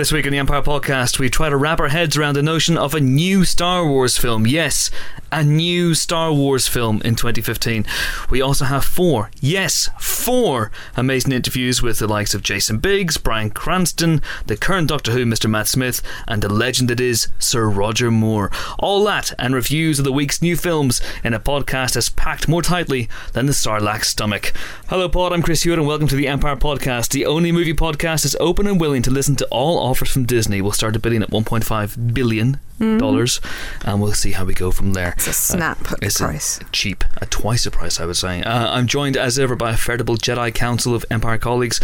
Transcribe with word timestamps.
This 0.00 0.12
week 0.12 0.24
on 0.24 0.32
the 0.32 0.38
Empire 0.38 0.62
Podcast, 0.62 1.18
we 1.18 1.28
try 1.28 1.50
to 1.50 1.58
wrap 1.58 1.78
our 1.78 1.88
heads 1.88 2.16
around 2.16 2.34
the 2.34 2.42
notion 2.42 2.78
of 2.78 2.94
a 2.94 3.00
new 3.00 3.44
Star 3.44 3.86
Wars 3.86 4.16
film. 4.16 4.46
Yes, 4.46 4.90
a 5.30 5.44
new 5.44 5.92
Star 5.92 6.32
Wars 6.32 6.66
film 6.66 7.02
in 7.04 7.14
2015. 7.14 7.84
We 8.30 8.40
also 8.40 8.64
have 8.64 8.82
four, 8.82 9.30
yes, 9.42 9.90
four 10.00 10.70
amazing 10.96 11.32
interviews 11.32 11.82
with 11.82 11.98
the 11.98 12.08
likes 12.08 12.32
of 12.32 12.42
Jason 12.42 12.78
Biggs, 12.78 13.18
Bryan 13.18 13.50
Cranston, 13.50 14.22
the 14.46 14.56
current 14.56 14.88
Doctor 14.88 15.12
Who, 15.12 15.26
Mr. 15.26 15.50
Matt 15.50 15.68
Smith, 15.68 16.00
and 16.26 16.40
the 16.40 16.48
legend 16.48 16.88
that 16.88 16.98
is 16.98 17.28
Sir 17.38 17.68
Roger 17.68 18.10
Moore. 18.10 18.50
All 18.78 19.04
that 19.04 19.34
and 19.38 19.54
reviews 19.54 19.98
of 19.98 20.06
the 20.06 20.12
week's 20.12 20.40
new 20.40 20.56
films 20.56 21.02
in 21.22 21.34
a 21.34 21.38
podcast 21.38 21.92
that's 21.92 22.08
packed 22.08 22.48
more 22.48 22.62
tightly 22.62 23.10
than 23.34 23.44
the 23.44 23.52
Sarlacc's 23.52 24.08
stomach. 24.08 24.54
Hello, 24.88 25.10
Pod. 25.10 25.34
I'm 25.34 25.42
Chris 25.42 25.62
Hewitt, 25.62 25.78
and 25.78 25.86
welcome 25.86 26.08
to 26.08 26.16
the 26.16 26.26
Empire 26.26 26.56
Podcast, 26.56 27.10
the 27.10 27.26
only 27.26 27.52
movie 27.52 27.74
podcast 27.74 28.22
that's 28.22 28.36
open 28.40 28.66
and 28.66 28.80
willing 28.80 29.02
to 29.02 29.10
listen 29.10 29.36
to 29.36 29.46
all 29.50 29.89
offers 29.90 30.10
from 30.10 30.24
Disney. 30.24 30.62
We'll 30.62 30.72
start 30.72 30.96
a 30.96 30.98
bidding 30.98 31.22
at 31.22 31.30
1.5 31.30 32.14
billion 32.14 32.58
dollars, 32.98 33.40
and 33.84 34.00
we'll 34.00 34.12
see 34.14 34.32
how 34.32 34.44
we 34.46 34.54
go 34.54 34.70
from 34.70 34.94
there. 34.94 35.12
It's 35.18 35.26
a 35.26 35.32
snap 35.34 35.78
at 35.92 36.00
the 36.00 36.06
It's 36.06 36.18
a 36.20 36.24
price. 36.24 36.60
cheap, 36.72 37.04
at 37.20 37.30
twice 37.30 37.64
the 37.64 37.70
price, 37.70 38.00
I 38.00 38.06
would 38.06 38.16
say. 38.16 38.42
Uh, 38.42 38.70
I'm 38.70 38.86
joined 38.86 39.18
as 39.18 39.38
ever 39.38 39.54
by 39.54 39.72
a 39.72 39.76
veritable 39.76 40.16
Jedi 40.16 40.54
Council 40.54 40.94
of 40.94 41.04
Empire 41.10 41.36
colleagues, 41.36 41.78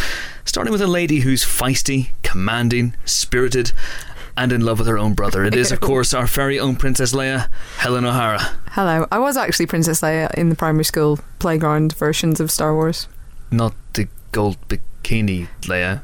starting 0.46 0.72
with 0.72 0.80
a 0.80 0.86
lady 0.86 1.20
who's 1.20 1.44
feisty, 1.44 2.10
commanding, 2.22 2.94
spirited, 3.04 3.72
and 4.38 4.52
in 4.52 4.62
love 4.62 4.78
with 4.78 4.88
her 4.88 4.96
own 4.98 5.12
brother. 5.12 5.44
It 5.44 5.54
is, 5.54 5.70
of 5.70 5.80
course, 5.90 6.14
our 6.14 6.26
very 6.26 6.58
own 6.58 6.76
Princess 6.76 7.12
Leia, 7.12 7.48
Helen 7.78 8.04
O'Hara. 8.06 8.40
Hello. 8.70 9.06
I 9.12 9.18
was 9.18 9.36
actually 9.36 9.66
Princess 9.66 10.00
Leia 10.00 10.32
in 10.34 10.48
the 10.48 10.56
primary 10.56 10.84
school 10.84 11.18
playground 11.40 11.94
versions 11.94 12.40
of 12.40 12.50
Star 12.50 12.74
Wars. 12.74 13.06
Not 13.50 13.74
the 13.92 14.08
gold 14.32 14.56
bikini 14.68 15.48
Leia. 15.62 16.00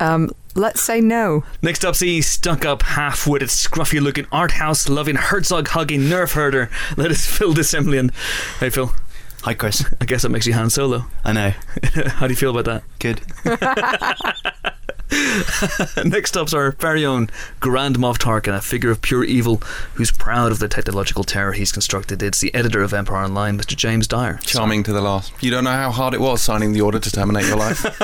Um, 0.00 0.30
let's 0.54 0.82
say 0.82 1.00
no. 1.00 1.44
Next 1.62 1.84
up, 1.84 1.96
see 1.96 2.20
stuck 2.22 2.64
up, 2.64 2.82
half 2.82 3.26
witted, 3.26 3.48
scruffy 3.48 4.00
looking, 4.00 4.26
art 4.32 4.52
house 4.52 4.88
loving, 4.88 5.16
Herzog 5.16 5.68
hugging, 5.68 6.02
nerf 6.02 6.32
herder. 6.32 6.70
Let 6.96 7.10
us 7.10 7.26
Phil 7.38 7.52
de 7.52 7.62
Semlyen. 7.62 8.12
Hey, 8.60 8.70
Phil. 8.70 8.92
Hi, 9.42 9.54
Chris. 9.54 9.84
I 10.00 10.04
guess 10.04 10.22
that 10.22 10.30
makes 10.30 10.46
you 10.46 10.52
Han 10.54 10.70
Solo. 10.70 11.04
I 11.24 11.32
know. 11.32 11.50
How 12.06 12.26
do 12.26 12.32
you 12.32 12.36
feel 12.36 12.56
about 12.56 12.64
that? 12.64 12.82
Good. 12.98 13.20
Next 16.04 16.36
up's 16.36 16.52
our 16.52 16.72
very 16.72 17.04
own 17.04 17.30
Grand 17.60 17.96
Moff 17.96 18.18
Tarkin, 18.18 18.54
a 18.54 18.60
figure 18.60 18.90
of 18.90 19.00
pure 19.00 19.24
evil 19.24 19.56
who's 19.94 20.10
proud 20.10 20.52
of 20.52 20.58
the 20.58 20.68
technological 20.68 21.24
terror 21.24 21.52
he's 21.52 21.72
constructed. 21.72 22.22
It's 22.22 22.40
the 22.40 22.54
editor 22.54 22.82
of 22.82 22.92
Empire 22.92 23.24
Online, 23.24 23.58
Mr. 23.58 23.74
James 23.76 24.06
Dyer. 24.06 24.38
Charming 24.42 24.82
to 24.84 24.92
the 24.92 25.00
last. 25.00 25.32
You 25.42 25.50
don't 25.50 25.64
know 25.64 25.70
how 25.70 25.90
hard 25.90 26.14
it 26.14 26.20
was 26.20 26.42
signing 26.42 26.72
the 26.72 26.80
order 26.80 26.98
to 26.98 27.10
terminate 27.10 27.46
your 27.46 27.56
life. 27.56 27.84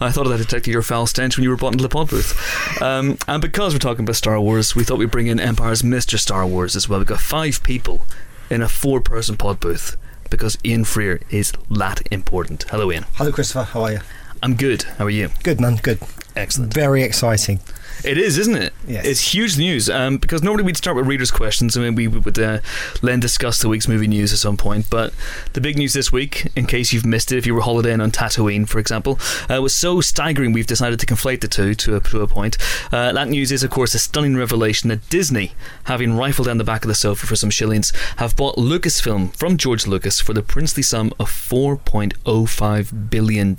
I 0.00 0.10
thought 0.10 0.26
I 0.26 0.36
detected 0.36 0.70
your 0.70 0.82
foul 0.82 1.06
stench 1.06 1.36
when 1.36 1.44
you 1.44 1.50
were 1.50 1.56
brought 1.56 1.72
into 1.72 1.82
the 1.82 1.88
pod 1.88 2.10
booth. 2.10 2.82
Um, 2.82 3.18
and 3.26 3.42
because 3.42 3.74
we're 3.74 3.78
talking 3.80 4.04
about 4.04 4.16
Star 4.16 4.40
Wars, 4.40 4.76
we 4.76 4.84
thought 4.84 4.98
we'd 4.98 5.10
bring 5.10 5.26
in 5.26 5.40
Empire's 5.40 5.82
Mr. 5.82 6.18
Star 6.18 6.46
Wars 6.46 6.76
as 6.76 6.88
well. 6.88 7.00
We've 7.00 7.08
got 7.08 7.20
five 7.20 7.62
people 7.62 8.06
in 8.50 8.62
a 8.62 8.68
four 8.68 9.00
person 9.00 9.36
pod 9.36 9.60
booth 9.60 9.96
because 10.30 10.58
Ian 10.64 10.84
Freer 10.84 11.20
is 11.30 11.52
that 11.70 12.02
important. 12.10 12.64
Hello, 12.70 12.92
Ian. 12.92 13.06
Hello, 13.14 13.32
Christopher. 13.32 13.64
How 13.64 13.82
are 13.82 13.92
you? 13.92 14.00
I'm 14.42 14.54
good. 14.54 14.82
How 14.82 15.06
are 15.06 15.10
you? 15.10 15.30
Good, 15.42 15.60
man. 15.60 15.76
Good. 15.76 15.98
Excellent. 16.36 16.72
Very 16.72 17.02
exciting. 17.02 17.60
It 18.04 18.16
is, 18.16 18.38
isn't 18.38 18.54
it? 18.54 18.72
Yes. 18.86 19.04
It's 19.04 19.34
huge 19.34 19.58
news 19.58 19.90
um, 19.90 20.18
because 20.18 20.42
normally 20.42 20.62
we'd 20.62 20.76
start 20.76 20.96
with 20.96 21.06
readers' 21.06 21.30
questions. 21.30 21.76
I 21.76 21.80
mean, 21.80 21.94
we 21.94 22.06
would 22.06 22.38
uh, 22.38 22.60
then 23.02 23.20
discuss 23.20 23.60
the 23.60 23.68
week's 23.68 23.88
movie 23.88 24.06
news 24.06 24.32
at 24.32 24.38
some 24.38 24.56
point. 24.56 24.88
But 24.88 25.12
the 25.54 25.60
big 25.60 25.76
news 25.76 25.94
this 25.94 26.12
week, 26.12 26.48
in 26.54 26.66
case 26.66 26.92
you've 26.92 27.04
missed 27.06 27.32
it, 27.32 27.38
if 27.38 27.46
you 27.46 27.54
were 27.54 27.62
holidaying 27.62 28.00
on 28.00 28.12
Tatooine, 28.12 28.68
for 28.68 28.78
example, 28.78 29.18
uh, 29.50 29.60
was 29.60 29.74
so 29.74 30.00
staggering 30.00 30.52
we've 30.52 30.66
decided 30.66 31.00
to 31.00 31.06
conflate 31.06 31.40
the 31.40 31.48
two 31.48 31.74
to 31.74 31.96
a, 31.96 32.00
to 32.00 32.20
a 32.20 32.28
point. 32.28 32.56
Uh, 32.92 33.12
that 33.12 33.28
news 33.28 33.50
is, 33.50 33.62
of 33.62 33.70
course, 33.70 33.94
a 33.94 33.98
stunning 33.98 34.36
revelation 34.36 34.88
that 34.90 35.08
Disney, 35.10 35.52
having 35.84 36.16
rifled 36.16 36.46
down 36.46 36.58
the 36.58 36.64
back 36.64 36.84
of 36.84 36.88
the 36.88 36.94
sofa 36.94 37.26
for 37.26 37.36
some 37.36 37.50
shillings, 37.50 37.92
have 38.18 38.36
bought 38.36 38.56
Lucasfilm 38.56 39.34
from 39.34 39.56
George 39.56 39.86
Lucas 39.86 40.20
for 40.20 40.32
the 40.32 40.42
princely 40.42 40.82
sum 40.82 41.12
of 41.18 41.28
$4.05 41.28 43.10
billion. 43.10 43.56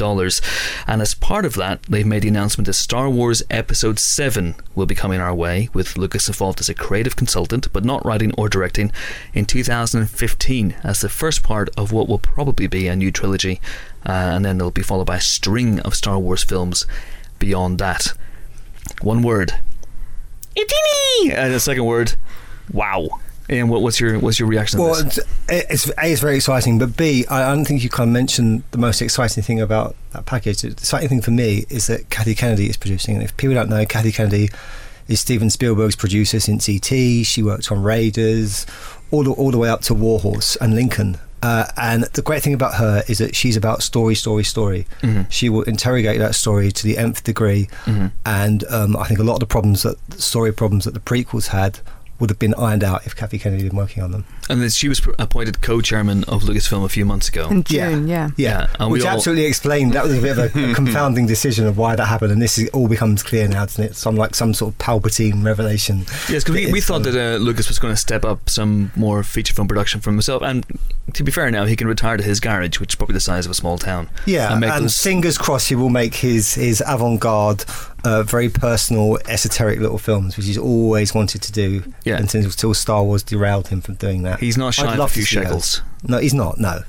And 0.87 1.01
as 1.01 1.13
part 1.13 1.45
of 1.45 1.55
that, 1.55 1.83
they've 1.83 2.05
made 2.05 2.21
the 2.21 2.29
announcement 2.29 2.67
that 2.67 2.73
Star 2.73 3.09
Wars 3.09 3.43
Episode 3.49 3.99
7 3.99 4.28
will 4.75 4.85
be 4.85 4.95
coming 4.95 5.19
our 5.19 5.33
way, 5.33 5.69
with 5.73 5.97
Lucas 5.97 6.27
involved 6.27 6.59
as 6.59 6.69
a 6.69 6.73
creative 6.73 7.15
consultant, 7.15 7.71
but 7.73 7.83
not 7.83 8.05
writing 8.05 8.33
or 8.37 8.49
directing, 8.49 8.91
in 9.33 9.45
2015 9.45 10.75
as 10.83 11.01
the 11.01 11.09
first 11.09 11.43
part 11.43 11.69
of 11.77 11.91
what 11.91 12.07
will 12.07 12.19
probably 12.19 12.67
be 12.67 12.87
a 12.87 12.95
new 12.95 13.11
trilogy. 13.11 13.59
Uh, 14.05 14.11
and 14.11 14.45
then 14.45 14.57
it'll 14.57 14.71
be 14.71 14.81
followed 14.81 15.07
by 15.07 15.17
a 15.17 15.21
string 15.21 15.79
of 15.81 15.95
Star 15.95 16.19
Wars 16.19 16.43
films 16.43 16.85
beyond 17.39 17.79
that. 17.79 18.13
One 19.01 19.21
word. 19.21 19.53
Itini! 20.55 21.33
And 21.33 21.53
the 21.53 21.59
second 21.59 21.85
word, 21.85 22.15
wow. 22.71 23.19
And 23.49 23.67
what, 23.69 23.81
what's 23.81 23.99
your 23.99 24.19
what's 24.19 24.37
your 24.39 24.47
reaction 24.47 24.77
to 24.77 24.85
Well, 24.85 25.03
this? 25.03 25.17
it's, 25.17 25.27
it's 25.49 25.89
a 25.89 26.11
it's 26.11 26.21
very 26.21 26.35
exciting, 26.35 26.77
but 26.77 26.95
b 26.95 27.25
I 27.29 27.43
I 27.43 27.55
don't 27.55 27.65
think 27.65 27.83
you 27.83 27.89
kind 27.89 28.09
of 28.09 28.13
mentioned 28.13 28.63
the 28.71 28.77
most 28.77 29.01
exciting 29.01 29.41
thing 29.43 29.59
about 29.59 29.95
that 30.11 30.25
package. 30.27 30.61
The 30.61 30.69
exciting 30.69 31.09
thing 31.09 31.21
for 31.21 31.31
me 31.31 31.65
is 31.69 31.87
that 31.87 32.09
Kathy 32.11 32.35
Kennedy 32.35 32.69
is 32.69 32.77
producing, 32.77 33.15
and 33.15 33.23
if 33.23 33.35
people 33.37 33.55
don't 33.55 33.69
know, 33.69 33.85
Kathy 33.85 34.11
Kennedy 34.11 34.49
is 35.07 35.19
Steven 35.19 35.49
Spielberg's 35.49 35.95
producer 35.95 36.39
since 36.39 36.69
ET. 36.69 36.85
She 36.85 37.41
worked 37.41 37.71
on 37.71 37.81
Raiders, 37.81 38.67
all 39.09 39.23
the, 39.23 39.31
all 39.31 39.49
the 39.49 39.57
way 39.57 39.67
up 39.69 39.81
to 39.81 39.95
Warhorse 39.95 40.55
and 40.57 40.75
Lincoln. 40.75 41.17
Uh, 41.41 41.65
and 41.77 42.03
the 42.13 42.21
great 42.21 42.43
thing 42.43 42.53
about 42.53 42.75
her 42.75 43.01
is 43.07 43.17
that 43.17 43.33
she's 43.35 43.55
about 43.57 43.81
story, 43.81 44.13
story, 44.13 44.43
story. 44.43 44.85
Mm-hmm. 45.01 45.23
She 45.29 45.49
will 45.49 45.63
interrogate 45.63 46.19
that 46.19 46.35
story 46.35 46.71
to 46.71 46.83
the 46.83 46.97
nth 46.99 47.23
degree, 47.23 47.67
and 48.25 48.63
um, 48.69 48.95
I 48.95 49.07
think 49.07 49.19
a 49.19 49.23
lot 49.23 49.35
of 49.35 49.39
the 49.39 49.45
problems 49.47 49.81
that 49.83 49.95
the 50.09 50.21
story 50.21 50.51
problems 50.53 50.85
that 50.85 50.93
the 50.93 50.99
prequels 50.99 51.47
had 51.47 51.79
would 52.19 52.29
have 52.29 52.39
been 52.39 52.53
ironed 52.55 52.83
out 52.83 53.05
if 53.05 53.15
Kathy 53.15 53.39
Kennedy 53.39 53.63
had 53.63 53.71
been 53.71 53.77
working 53.77 54.03
on 54.03 54.11
them. 54.11 54.25
And 54.49 54.61
then 54.61 54.69
she 54.69 54.89
was 54.89 54.99
pr- 54.99 55.11
appointed 55.19 55.61
co-chairman 55.61 56.23
of 56.25 56.43
Lucasfilm 56.43 56.83
a 56.83 56.89
few 56.89 57.05
months 57.05 57.29
ago. 57.29 57.47
In 57.49 57.63
June, 57.63 58.07
yeah. 58.07 58.29
Yeah, 58.35 58.67
and 58.79 58.91
we 58.91 58.99
which 58.99 59.05
all- 59.07 59.15
absolutely 59.15 59.45
explained 59.45 59.93
that 59.93 60.03
was 60.03 60.17
a 60.17 60.21
bit 60.21 60.37
of 60.37 60.39
a 60.55 60.73
confounding 60.73 61.27
decision 61.27 61.65
of 61.67 61.77
why 61.77 61.95
that 61.95 62.05
happened, 62.05 62.31
and 62.31 62.41
this 62.41 62.57
is, 62.57 62.69
all 62.69 62.87
becomes 62.87 63.23
clear 63.23 63.47
now, 63.47 63.65
doesn't 63.65 63.83
it? 63.83 63.95
Some 63.95 64.15
like 64.15 64.35
some 64.35 64.53
sort 64.53 64.73
of 64.73 64.77
Palpatine 64.79 65.43
revelation. 65.45 65.99
Yes, 66.29 66.43
because 66.43 66.55
we, 66.55 66.71
we 66.71 66.81
thought 66.81 67.01
uh, 67.07 67.11
that 67.11 67.35
uh, 67.35 67.37
Lucas 67.37 67.67
was 67.67 67.79
going 67.79 67.93
to 67.93 67.97
step 67.99 68.25
up 68.25 68.49
some 68.49 68.91
more 68.95 69.23
feature 69.23 69.53
film 69.53 69.67
production 69.67 70.01
for 70.01 70.11
himself, 70.11 70.41
and 70.43 70.65
to 71.13 71.23
be 71.23 71.31
fair, 71.31 71.49
now 71.51 71.65
he 71.65 71.75
can 71.75 71.87
retire 71.87 72.17
to 72.17 72.23
his 72.23 72.39
garage, 72.39 72.79
which 72.79 72.91
is 72.91 72.95
probably 72.95 73.13
the 73.13 73.19
size 73.19 73.45
of 73.45 73.51
a 73.51 73.55
small 73.55 73.77
town. 73.77 74.09
Yeah, 74.25 74.45
and 74.45 74.53
and, 74.53 74.61
make 74.61 74.79
those- 74.81 75.01
fingers 75.01 75.37
crossed 75.37 75.69
he 75.69 75.75
will 75.75 75.89
make 75.89 76.15
his 76.15 76.53
his 76.55 76.83
avant-garde, 76.85 77.63
uh, 78.03 78.23
very 78.23 78.49
personal, 78.49 79.17
esoteric 79.27 79.79
little 79.79 79.97
films, 79.97 80.37
which 80.37 80.45
he's 80.45 80.57
always 80.57 81.13
wanted 81.13 81.41
to 81.43 81.51
do. 81.51 81.93
Yeah. 82.03 82.17
until, 82.17 82.43
until 82.45 82.73
Star 82.73 83.03
Wars 83.03 83.23
derailed 83.23 83.67
him 83.69 83.81
from 83.81 83.95
doing 83.95 84.23
that. 84.23 84.39
He's 84.39 84.57
not 84.57 84.73
shy 84.73 84.83
I'd 84.83 84.89
of 84.89 84.95
a 84.95 84.99
love 84.99 85.09
to 85.09 85.15
few 85.15 85.23
see 85.25 85.35
those. 85.37 85.45
shekels. 85.45 85.81
No, 86.03 86.17
he's 86.17 86.33
not. 86.33 86.59
No, 86.59 86.81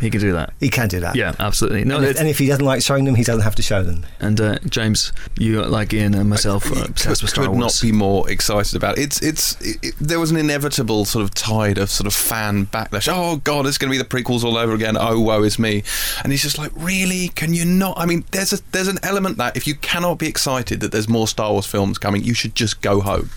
He 0.00 0.10
can 0.10 0.20
do 0.20 0.32
that. 0.32 0.52
he 0.60 0.68
can 0.68 0.88
do 0.88 1.00
that. 1.00 1.16
Yeah, 1.16 1.34
absolutely. 1.38 1.84
No, 1.84 1.96
and, 1.96 2.04
if, 2.06 2.18
and 2.18 2.28
if 2.28 2.38
he 2.38 2.46
doesn't 2.46 2.64
like 2.64 2.82
showing 2.82 3.04
them, 3.04 3.14
he 3.14 3.24
doesn't 3.24 3.42
have 3.42 3.54
to 3.56 3.62
show 3.62 3.82
them. 3.82 4.06
and 4.20 4.40
uh, 4.40 4.58
James, 4.68 5.12
you 5.38 5.62
like 5.64 5.92
Ian 5.92 6.14
and 6.14 6.28
myself 6.30 6.64
are 6.70 6.84
obsessed 6.84 7.22
with 7.22 7.30
Star 7.30 7.44
could 7.44 7.52
Wars. 7.52 7.82
not 7.82 7.86
be 7.86 7.92
more 7.92 8.30
excited 8.30 8.74
about 8.76 8.98
it. 8.98 9.02
It's 9.02 9.22
it's 9.22 9.60
it, 9.60 9.76
it- 9.82 9.94
there 10.00 10.20
was 10.20 10.30
an 10.30 10.36
inevitable 10.36 11.04
sort 11.04 11.22
of 11.24 11.34
tide 11.34 11.78
of 11.78 11.90
sort 11.90 12.06
of 12.06 12.14
fan 12.14 12.66
backlash. 12.66 13.08
Oh 13.10 13.36
God, 13.36 13.66
it's 13.66 13.78
going 13.78 13.90
to 13.92 13.98
be 13.98 14.02
the 14.02 14.08
prequels 14.08 14.44
all 14.44 14.56
over 14.56 14.74
again. 14.74 14.96
Oh 14.98 15.20
woe 15.20 15.42
is 15.42 15.58
me. 15.58 15.82
And 16.22 16.32
he's 16.32 16.42
just 16.42 16.58
like, 16.58 16.70
really? 16.76 17.28
Can 17.28 17.52
you 17.54 17.64
not? 17.64 17.98
I 17.98 18.06
mean, 18.06 18.24
there's 18.32 18.52
a 18.52 18.58
there's 18.72 18.88
an 18.88 18.98
element 19.02 19.36
that 19.38 19.56
if 19.56 19.66
you 19.66 19.74
cannot 19.74 20.18
be 20.18 20.26
excited 20.28 20.80
that 20.80 20.92
there's 20.92 21.08
more 21.08 21.26
Star 21.28 21.52
Wars 21.52 21.66
films 21.66 21.98
coming, 21.98 22.22
you 22.24 22.34
should 22.34 22.54
just 22.54 22.80
go 22.80 23.00
home. 23.00 23.30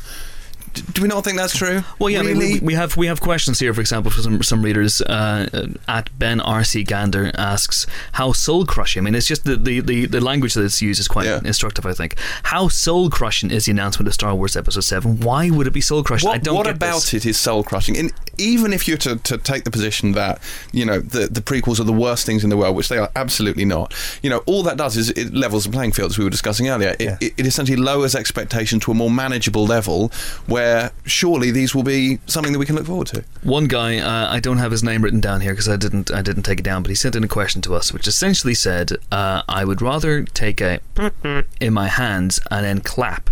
Do 0.73 1.01
we 1.01 1.07
not 1.07 1.23
think 1.25 1.37
that's 1.37 1.55
true? 1.57 1.83
Well, 1.99 2.09
yeah, 2.09 2.19
I 2.19 2.23
mean, 2.23 2.37
we, 2.37 2.59
we 2.61 2.73
have 2.75 2.95
we 2.95 3.07
have 3.07 3.19
questions 3.19 3.59
here. 3.59 3.73
For 3.73 3.81
example, 3.81 4.09
for 4.11 4.21
some 4.21 4.41
some 4.41 4.61
readers, 4.61 5.01
uh, 5.01 5.47
uh, 5.53 5.67
at 5.87 6.09
Ben 6.17 6.39
RC 6.39 6.87
Gander 6.87 7.31
asks 7.37 7.85
how 8.13 8.31
soul 8.31 8.65
crushing. 8.65 9.01
I 9.01 9.03
mean, 9.03 9.15
it's 9.15 9.27
just 9.27 9.43
the, 9.43 9.57
the, 9.57 9.81
the, 9.81 10.05
the 10.05 10.21
language 10.21 10.53
that 10.53 10.63
it's 10.63 10.81
used 10.81 10.99
is 10.99 11.07
quite 11.07 11.25
Yeah. 11.25 11.41
instructive. 11.43 11.85
I 11.85 11.93
think 11.93 12.15
how 12.43 12.67
soul 12.69 13.09
crushing 13.09 13.51
is 13.51 13.65
the 13.65 13.71
announcement 13.71 14.07
of 14.07 14.13
Star 14.13 14.33
Wars 14.33 14.55
Episode 14.55 14.81
Seven? 14.85 15.19
Why 15.19 15.49
would 15.49 15.67
it 15.67 15.71
be 15.73 15.81
soul 15.81 16.03
crushing? 16.03 16.27
What, 16.29 16.35
I 16.35 16.37
don't 16.39 16.55
what 16.55 16.65
get 16.67 16.75
about 16.75 17.01
this. 17.01 17.13
it 17.13 17.25
is 17.25 17.37
soul 17.37 17.63
crushing? 17.63 17.97
And 17.97 18.13
even 18.41 18.73
if 18.73 18.87
you're 18.87 18.97
to, 18.97 19.15
to 19.17 19.37
take 19.37 19.63
the 19.63 19.71
position 19.71 20.11
that 20.13 20.41
you 20.71 20.85
know 20.85 20.99
the 20.99 21.27
the 21.27 21.41
prequels 21.41 21.79
are 21.79 21.83
the 21.83 21.93
worst 21.93 22.25
things 22.25 22.43
in 22.43 22.49
the 22.49 22.57
world, 22.57 22.75
which 22.75 22.89
they 22.89 22.97
are 22.97 23.09
absolutely 23.15 23.65
not. 23.65 23.93
You 24.21 24.29
know, 24.29 24.39
all 24.45 24.63
that 24.63 24.77
does 24.77 24.97
is 24.97 25.09
it 25.11 25.33
levels 25.33 25.65
the 25.65 25.71
playing 25.71 25.91
field, 25.93 26.11
as 26.11 26.17
we 26.17 26.23
were 26.23 26.29
discussing 26.29 26.67
earlier. 26.69 26.89
It, 26.99 27.01
Yeah. 27.01 27.17
it, 27.21 27.33
it 27.37 27.45
essentially 27.45 27.77
lowers 27.77 28.15
expectation 28.15 28.79
to 28.81 28.91
a 28.91 28.93
more 28.93 29.11
manageable 29.11 29.65
level, 29.65 30.11
where 30.47 30.91
surely 31.05 31.51
these 31.51 31.75
will 31.75 31.83
be 31.83 32.19
something 32.25 32.51
that 32.53 32.59
we 32.59 32.65
can 32.65 32.75
look 32.75 32.85
forward 32.85 33.07
to. 33.07 33.23
One 33.43 33.65
guy, 33.67 33.97
uh, 33.97 34.31
I 34.31 34.39
don't 34.39 34.57
have 34.57 34.71
his 34.71 34.83
name 34.83 35.01
written 35.03 35.19
down 35.21 35.41
here 35.41 35.51
because 35.51 35.69
I 35.69 35.75
didn't 35.75 36.11
I 36.11 36.21
didn't 36.21 36.43
take 36.43 36.59
it 36.59 36.63
down, 36.63 36.83
but 36.83 36.89
he 36.89 36.95
sent 36.95 37.15
in 37.15 37.23
a 37.23 37.27
question 37.27 37.61
to 37.63 37.75
us, 37.75 37.93
which 37.93 38.07
essentially 38.07 38.53
said, 38.53 38.93
uh, 39.11 39.43
"I 39.47 39.65
would 39.65 39.81
rather 39.81 40.23
take 40.23 40.61
a 40.61 40.79
in 41.61 41.73
my 41.73 41.87
hands 41.87 42.39
and 42.49 42.65
then 42.65 42.81
clap 42.81 43.29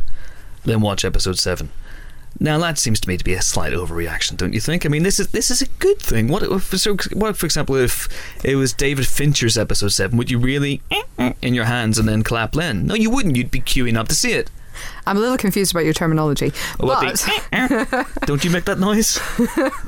than 0.66 0.82
watch 0.82 1.04
episode 1.06 1.38
seven. 1.40 1.70
Now 2.40 2.58
that 2.60 2.78
seems 2.78 3.00
to 3.02 3.10
me 3.10 3.18
to 3.18 3.24
be 3.24 3.34
a 3.34 3.42
slight 3.42 3.74
overreaction, 3.74 4.38
don't 4.38 4.54
you 4.54 4.62
think? 4.62 4.86
I 4.86 4.90
mean, 4.90 5.04
this 5.04 5.20
is 5.20 5.28
this 5.30 5.52
is 5.52 5.62
a 5.62 5.68
good 5.80 6.00
thing. 6.00 6.28
What 6.30 6.44
if, 6.44 6.78
so, 6.80 6.96
what 7.14 7.36
for 7.36 7.46
example, 7.46 7.76
if 7.76 8.08
it 8.44 8.56
was 8.56 8.72
David 8.72 9.08
Fincher's 9.08 9.58
episode 9.58 9.90
seven? 9.90 10.18
Would 10.18 10.32
you 10.32 10.40
really 10.40 10.82
eh, 10.90 11.04
eh, 11.18 11.34
in 11.42 11.54
your 11.54 11.66
hands 11.66 11.98
and 11.98 12.08
then 12.08 12.24
clap 12.24 12.54
then? 12.54 12.88
No, 12.88 12.96
you 12.96 13.10
wouldn't. 13.10 13.36
You'd 13.36 13.52
be 13.52 13.60
queuing 13.60 13.98
up 13.98 14.08
to 14.08 14.16
see 14.16 14.32
it. 14.32 14.50
I'm 15.06 15.18
a 15.18 15.20
little 15.20 15.38
confused 15.38 15.72
about 15.72 15.86
your 15.86 15.94
terminology. 15.94 16.52
What 16.78 17.02
but 17.02 17.18
the- 17.20 17.42
eh, 17.52 17.86
eh. 17.92 18.04
Don't 18.26 18.44
you 18.44 18.50
make 18.52 18.66
that 18.66 18.80
noise? 18.80 19.20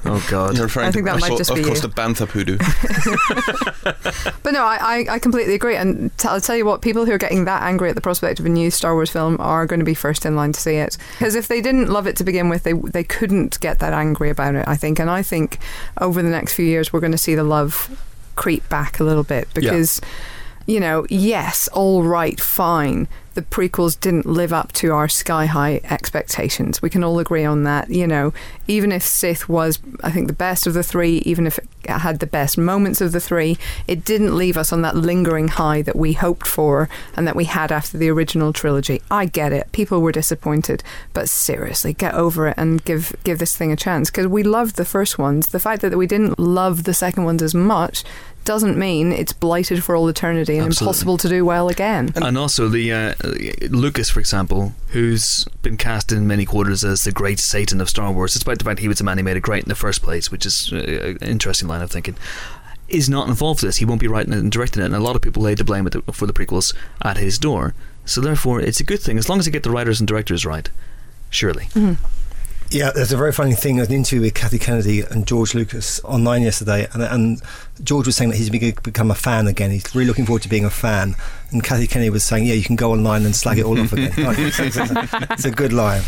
Oh 0.06 0.26
God. 0.30 0.56
You're 0.56 0.66
referring 0.66 0.88
I 0.88 0.92
think 0.92 1.06
to, 1.06 1.12
that 1.12 1.16
of 1.16 1.22
might 1.22 1.28
course- 1.30 1.40
just 1.40 1.50
of 1.52 1.58
be 1.58 1.64
course, 1.64 1.82
you. 1.84 1.88
the 1.90 1.94
Bantha 1.94 2.28
Poodoo. 2.28 2.58
But 4.44 4.54
no, 4.54 4.64
I, 4.64 4.78
I, 5.10 5.14
I 5.16 5.20
completely 5.20 5.54
agree. 5.54 5.76
And 5.76 6.16
t- 6.18 6.28
I'll 6.28 6.42
tell 6.42 6.56
you 6.56 6.66
what, 6.66 6.82
people 6.82 7.06
who 7.06 7.12
are 7.12 7.18
getting 7.18 7.46
that 7.46 7.64
angry 7.64 7.90
at 7.90 7.96
the 7.96 8.02
prospect 8.02 8.40
of 8.40 8.46
a 8.46 8.50
new 8.50 8.72
Star 8.72 8.94
Wars 8.96 9.10
film 9.12 9.38
are 9.40 9.66
going 9.66 9.80
to 9.80 9.86
be 9.86 9.94
first 9.94 10.26
in 10.26 10.36
line 10.36 10.52
to 10.52 10.60
see 10.60 10.76
it. 10.76 10.98
Because 11.14 11.36
if 11.36 11.48
they 11.48 11.62
didn't 11.62 11.90
love 11.90 12.08
it 12.08 12.16
to 12.18 12.24
begin 12.24 12.50
with, 12.50 12.64
they 12.64 12.74
they 12.74 13.04
couldn't 13.04 13.60
get 13.60 13.80
that 13.80 13.94
angry 13.94 14.30
about 14.30 14.56
it. 14.56 14.68
I 14.68 14.76
think, 14.76 15.00
and 15.00 15.10
I 15.10 15.22
think 15.22 15.60
over 16.00 16.22
the 16.22 16.30
next 16.30 16.54
few 16.54 16.66
years 16.66 16.92
we're 16.92 17.00
going 17.00 17.12
to 17.12 17.18
see 17.18 17.36
the 17.36 17.44
love 17.44 17.90
creep 18.36 18.68
back 18.70 19.00
a 19.00 19.04
little 19.04 19.24
bit 19.24 19.48
because. 19.54 20.02
You 20.66 20.80
know, 20.80 21.06
yes, 21.10 21.68
all 21.70 22.04
right, 22.04 22.40
fine. 22.40 23.08
The 23.34 23.42
prequels 23.42 23.98
didn't 23.98 24.26
live 24.26 24.52
up 24.52 24.74
to 24.74 24.92
our 24.92 25.08
sky 25.08 25.46
high 25.46 25.80
expectations. 25.86 26.82
We 26.82 26.90
can 26.90 27.04
all 27.04 27.18
agree 27.18 27.46
on 27.46 27.64
that. 27.64 27.90
You 27.90 28.06
know, 28.06 28.34
even 28.68 28.92
if 28.92 29.04
Sith 29.04 29.48
was, 29.48 29.80
I 30.04 30.12
think, 30.12 30.28
the 30.28 30.34
best 30.34 30.68
of 30.68 30.74
the 30.74 30.84
three, 30.84 31.20
even 31.20 31.48
if 31.48 31.58
it 31.58 31.90
had 31.90 32.20
the 32.20 32.28
best 32.28 32.58
moments 32.58 33.00
of 33.00 33.14
the 33.14 33.22
three, 33.22 33.58
it 33.88 34.04
didn't 34.04 34.36
leave 34.36 34.58
us 34.58 34.74
on 34.74 34.82
that 34.82 34.98
lingering 34.98 35.48
high 35.48 35.82
that 35.82 35.96
we 35.96 36.14
hoped 36.14 36.46
for 36.46 36.90
and 37.16 37.26
that 37.26 37.36
we 37.36 37.46
had 37.46 37.72
after 37.72 37.98
the 37.98 38.10
original 38.10 38.52
trilogy. 38.52 39.02
I 39.10 39.26
get 39.26 39.54
it. 39.54 39.72
People 39.72 40.02
were 40.02 40.12
disappointed, 40.12 40.84
but 41.14 41.30
seriously, 41.30 41.94
get 41.94 42.14
over 42.14 42.50
it 42.50 42.56
and 42.58 42.84
give 42.84 43.16
give 43.24 43.40
this 43.40 43.56
thing 43.56 43.72
a 43.72 43.78
chance 43.78 44.10
because 44.10 44.28
we 44.28 44.44
loved 44.44 44.76
the 44.76 44.86
first 44.86 45.18
ones. 45.18 45.48
The 45.48 45.60
fact 45.60 45.82
that 45.84 45.98
we 45.98 46.06
didn't 46.06 46.38
love 46.38 46.84
the 46.84 46.94
second 46.94 47.24
ones 47.24 47.42
as 47.42 47.56
much 47.56 48.04
doesn't 48.46 48.78
mean 48.78 49.12
it's 49.12 49.34
blighted 49.34 49.84
for 49.84 49.96
all 49.96 50.08
eternity 50.08 50.58
and 50.58 50.68
Absolutely. 50.68 50.86
impossible 50.86 51.18
to 51.18 51.30
do 51.30 51.46
well 51.46 51.70
again. 51.70 52.12
And 52.16 52.38
also 52.38 52.68
the 52.68 52.92
uh, 52.92 53.14
Lucas, 53.70 54.10
for 54.10 54.20
example, 54.20 54.74
who's 54.90 55.46
been 55.62 55.78
cast 55.78 56.12
in 56.12 56.28
many 56.28 56.46
quarters 56.46 56.84
as 56.84 57.04
the 57.04 57.12
great 57.12 57.40
Satan 57.40 57.82
of 57.82 57.90
Star 57.90 58.12
Wars, 58.12 58.34
despite 58.34 58.60
the 58.60 58.66
fact 58.66 58.80
he 58.80 58.88
was 58.88 59.00
a 59.02 59.04
man 59.04 59.18
who 59.18 59.24
made 59.24 59.38
it 59.38 59.42
great 59.42 59.64
in 59.64 59.70
the 59.70 59.76
first 59.76 60.02
place, 60.02 60.32
which 60.32 60.46
is 60.46 60.72
uh, 60.74 61.16
an 61.22 61.28
interesting 61.28 61.68
line 61.68 61.82
of 61.82 61.92
thinking. 61.92 62.16
Is 62.88 63.10
not 63.10 63.30
involved 63.30 63.64
in 63.64 63.70
this. 63.70 63.78
He 63.78 63.86
won't 63.86 64.02
be 64.02 64.08
writing 64.10 64.34
it 64.34 64.40
and 64.40 64.52
directing 64.52 64.82
it, 64.82 64.86
and 64.86 64.96
a 64.96 65.00
lot 65.00 65.16
of 65.16 65.22
people 65.22 65.42
lay 65.42 65.56
the 65.56 65.64
blame 65.64 65.86
with 65.86 65.94
the, 65.94 66.12
for 66.12 66.26
the 66.26 66.34
prequels 66.34 66.76
at 67.02 67.16
his 67.16 67.38
door. 67.40 67.74
So 68.04 68.20
therefore, 68.20 68.60
it's 68.60 68.82
a 68.82 68.84
good 68.84 69.00
thing 69.00 69.18
as 69.18 69.30
long 69.30 69.40
as 69.40 69.46
you 69.46 69.52
get 69.54 69.64
the 69.64 69.72
writers 69.72 70.02
and 70.02 70.08
directors 70.10 70.46
right. 70.46 70.70
Surely. 71.30 71.70
Yeah, 72.70 72.92
there's 72.94 73.12
a 73.12 73.18
very 73.18 73.34
funny 73.34 73.54
thing. 73.54 73.76
There's 73.78 73.90
an 73.90 73.96
interview 73.96 74.22
with 74.22 74.34
Kathy 74.34 74.58
Kennedy 74.58 75.02
and 75.02 75.28
George 75.28 75.54
Lucas 75.54 76.02
online 76.06 76.42
yesterday, 76.42 76.88
and, 76.94 77.04
and 77.04 77.42
George 77.84 78.06
was 78.06 78.16
saying 78.16 78.30
that 78.32 78.38
he's 78.38 78.50
be- 78.50 78.72
become 78.84 79.12
a 79.12 79.16
fan 79.16 79.48
again. 79.48 79.72
He's 79.72 79.94
really 79.96 80.08
looking 80.08 80.26
forward 80.26 80.42
to 80.44 80.50
being 80.50 80.66
a 80.66 80.70
fan. 80.70 81.16
And 81.52 81.62
Kathy 81.62 81.86
Kennedy 81.86 82.10
was 82.10 82.24
saying, 82.24 82.46
"Yeah, 82.46 82.54
you 82.54 82.64
can 82.64 82.78
go 82.78 82.94
online 82.94 83.26
and 83.26 83.36
slag 83.36 83.58
it 83.60 83.66
all 83.66 83.78
off 83.78 83.92
again." 83.92 84.14
It's, 84.18 84.60
it's- 84.60 84.90
it's 85.32 85.46
a, 85.46 85.52
good 85.52 85.74
line. 85.74 86.02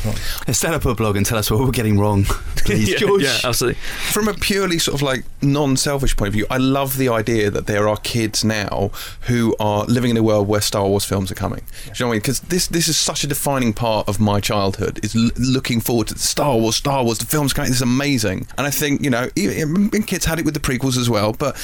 Let's 0.47 0.57
set 0.59 0.73
up 0.73 0.85
a 0.85 0.95
blog 0.95 1.17
and 1.17 1.25
tell 1.25 1.37
us 1.37 1.51
what 1.51 1.59
we're 1.59 1.71
getting 1.71 1.99
wrong, 1.99 2.23
please, 2.57 2.89
yeah, 2.91 2.97
George. 2.97 3.23
Yeah, 3.23 3.37
absolutely. 3.43 3.79
From 4.11 4.29
a 4.29 4.33
purely 4.33 4.79
sort 4.79 4.95
of 4.95 5.01
like 5.01 5.25
non-selfish 5.41 6.15
point 6.15 6.27
of 6.29 6.33
view, 6.33 6.45
I 6.49 6.57
love 6.57 6.97
the 6.97 7.09
idea 7.09 7.51
that 7.51 7.67
there 7.67 7.89
are 7.89 7.97
kids 7.97 8.45
now 8.45 8.91
who 9.21 9.53
are 9.59 9.83
living 9.85 10.11
in 10.11 10.17
a 10.17 10.23
world 10.23 10.47
where 10.47 10.61
Star 10.61 10.87
Wars 10.87 11.03
films 11.03 11.29
are 11.29 11.35
coming. 11.35 11.59
Do 11.85 11.89
you 11.89 11.93
know 11.99 12.07
what 12.07 12.11
I 12.11 12.15
mean? 12.15 12.19
Because 12.21 12.39
this 12.41 12.67
this 12.67 12.87
is 12.87 12.95
such 12.97 13.25
a 13.25 13.27
defining 13.27 13.73
part 13.73 14.07
of 14.07 14.21
my 14.21 14.39
childhood. 14.39 14.99
Is 15.03 15.13
l- 15.13 15.29
looking 15.37 15.81
forward 15.81 16.07
to 16.07 16.17
Star 16.17 16.57
Wars, 16.57 16.77
Star 16.77 17.03
Wars. 17.03 17.17
The 17.17 17.25
films 17.25 17.51
coming. 17.51 17.69
This 17.69 17.77
is 17.77 17.81
amazing. 17.81 18.47
And 18.57 18.65
I 18.65 18.71
think 18.71 19.01
you 19.03 19.09
know, 19.09 19.27
e- 19.35 19.61
and 19.61 20.07
kids 20.07 20.23
had 20.23 20.39
it 20.39 20.45
with 20.45 20.53
the 20.53 20.61
prequels 20.61 20.97
as 20.97 21.09
well, 21.09 21.33
but. 21.33 21.57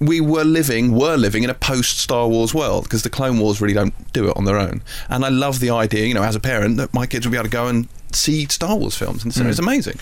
We 0.00 0.20
were 0.20 0.44
living, 0.44 0.92
were 0.92 1.16
living 1.16 1.42
in 1.42 1.50
a 1.50 1.54
post 1.54 1.98
Star 1.98 2.26
Wars 2.26 2.54
world 2.54 2.84
because 2.84 3.02
the 3.02 3.10
Clone 3.10 3.38
Wars 3.38 3.60
really 3.60 3.74
don't 3.74 4.12
do 4.14 4.30
it 4.30 4.36
on 4.36 4.46
their 4.46 4.58
own. 4.58 4.82
And 5.10 5.24
I 5.24 5.28
love 5.28 5.60
the 5.60 5.70
idea, 5.70 6.06
you 6.06 6.14
know, 6.14 6.22
as 6.22 6.34
a 6.34 6.40
parent, 6.40 6.78
that 6.78 6.94
my 6.94 7.06
kids 7.06 7.26
will 7.26 7.32
be 7.32 7.36
able 7.36 7.44
to 7.44 7.50
go 7.50 7.66
and 7.66 7.86
see 8.12 8.46
Star 8.46 8.76
Wars 8.76 8.96
films, 8.96 9.24
and 9.24 9.34
so 9.34 9.42
mm. 9.42 9.48
it's 9.48 9.58
amazing. 9.58 9.98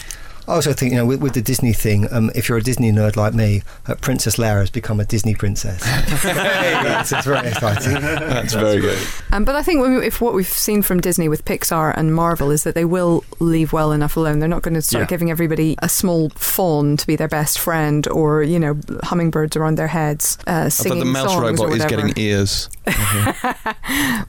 I 0.49 0.55
also 0.55 0.73
think, 0.73 0.93
you 0.93 0.99
know, 0.99 1.05
with, 1.05 1.21
with 1.21 1.35
the 1.35 1.43
Disney 1.43 1.75
thing, 1.75 2.11
um, 2.11 2.31
if 2.35 2.49
you're 2.49 2.57
a 2.57 2.63
Disney 2.63 2.91
nerd 2.91 3.17
like 3.17 3.35
me, 3.35 3.63
uh, 3.87 3.95
Princess 3.97 4.37
Leia 4.37 4.61
has 4.61 4.71
become 4.71 4.99
a 4.99 5.05
Disney 5.05 5.35
princess. 5.35 5.83
it's, 5.87 7.13
it's 7.13 7.27
very 7.27 7.49
exciting. 7.49 7.93
That's 8.01 8.55
very 8.55 8.81
good. 8.81 8.99
Um, 9.31 9.45
but 9.45 9.55
I 9.57 9.63
think 9.63 9.83
when 9.83 9.97
we, 9.99 10.07
if 10.07 10.23
what 10.23 10.33
we've 10.33 10.49
seen 10.49 10.81
from 10.81 11.01
Disney 11.01 11.29
with 11.29 11.45
Pixar 11.45 11.93
and 11.99 12.15
Marvel 12.15 12.51
is 12.51 12.65
that 12.65 12.75
they 12.75 12.87
will 12.87 13.25
leave 13.41 13.75
well 13.75 13.93
enough 13.93 14.17
alone. 14.17 14.39
They're 14.39 14.49
not 14.49 14.63
going 14.63 14.73
to 14.75 14.81
start 14.81 15.03
Yeah. 15.03 15.07
giving 15.07 15.31
everybody 15.31 15.77
a 15.83 15.89
small 15.89 16.31
fawn 16.31 16.97
to 16.97 17.07
be 17.07 17.15
their 17.15 17.29
best 17.29 17.59
friend, 17.59 18.09
or 18.09 18.43
you 18.43 18.59
know, 18.59 18.79
hummingbirds 19.03 19.55
around 19.55 19.75
their 19.75 19.89
heads 19.89 20.39
uh, 20.47 20.51
I 20.51 20.63
thought 20.65 20.73
singing 20.73 20.99
the 21.01 21.05
mouse 21.05 21.31
songs 21.31 21.61
robot 21.61 21.77
is 21.77 21.85
getting 21.85 22.15
ears. 22.17 22.71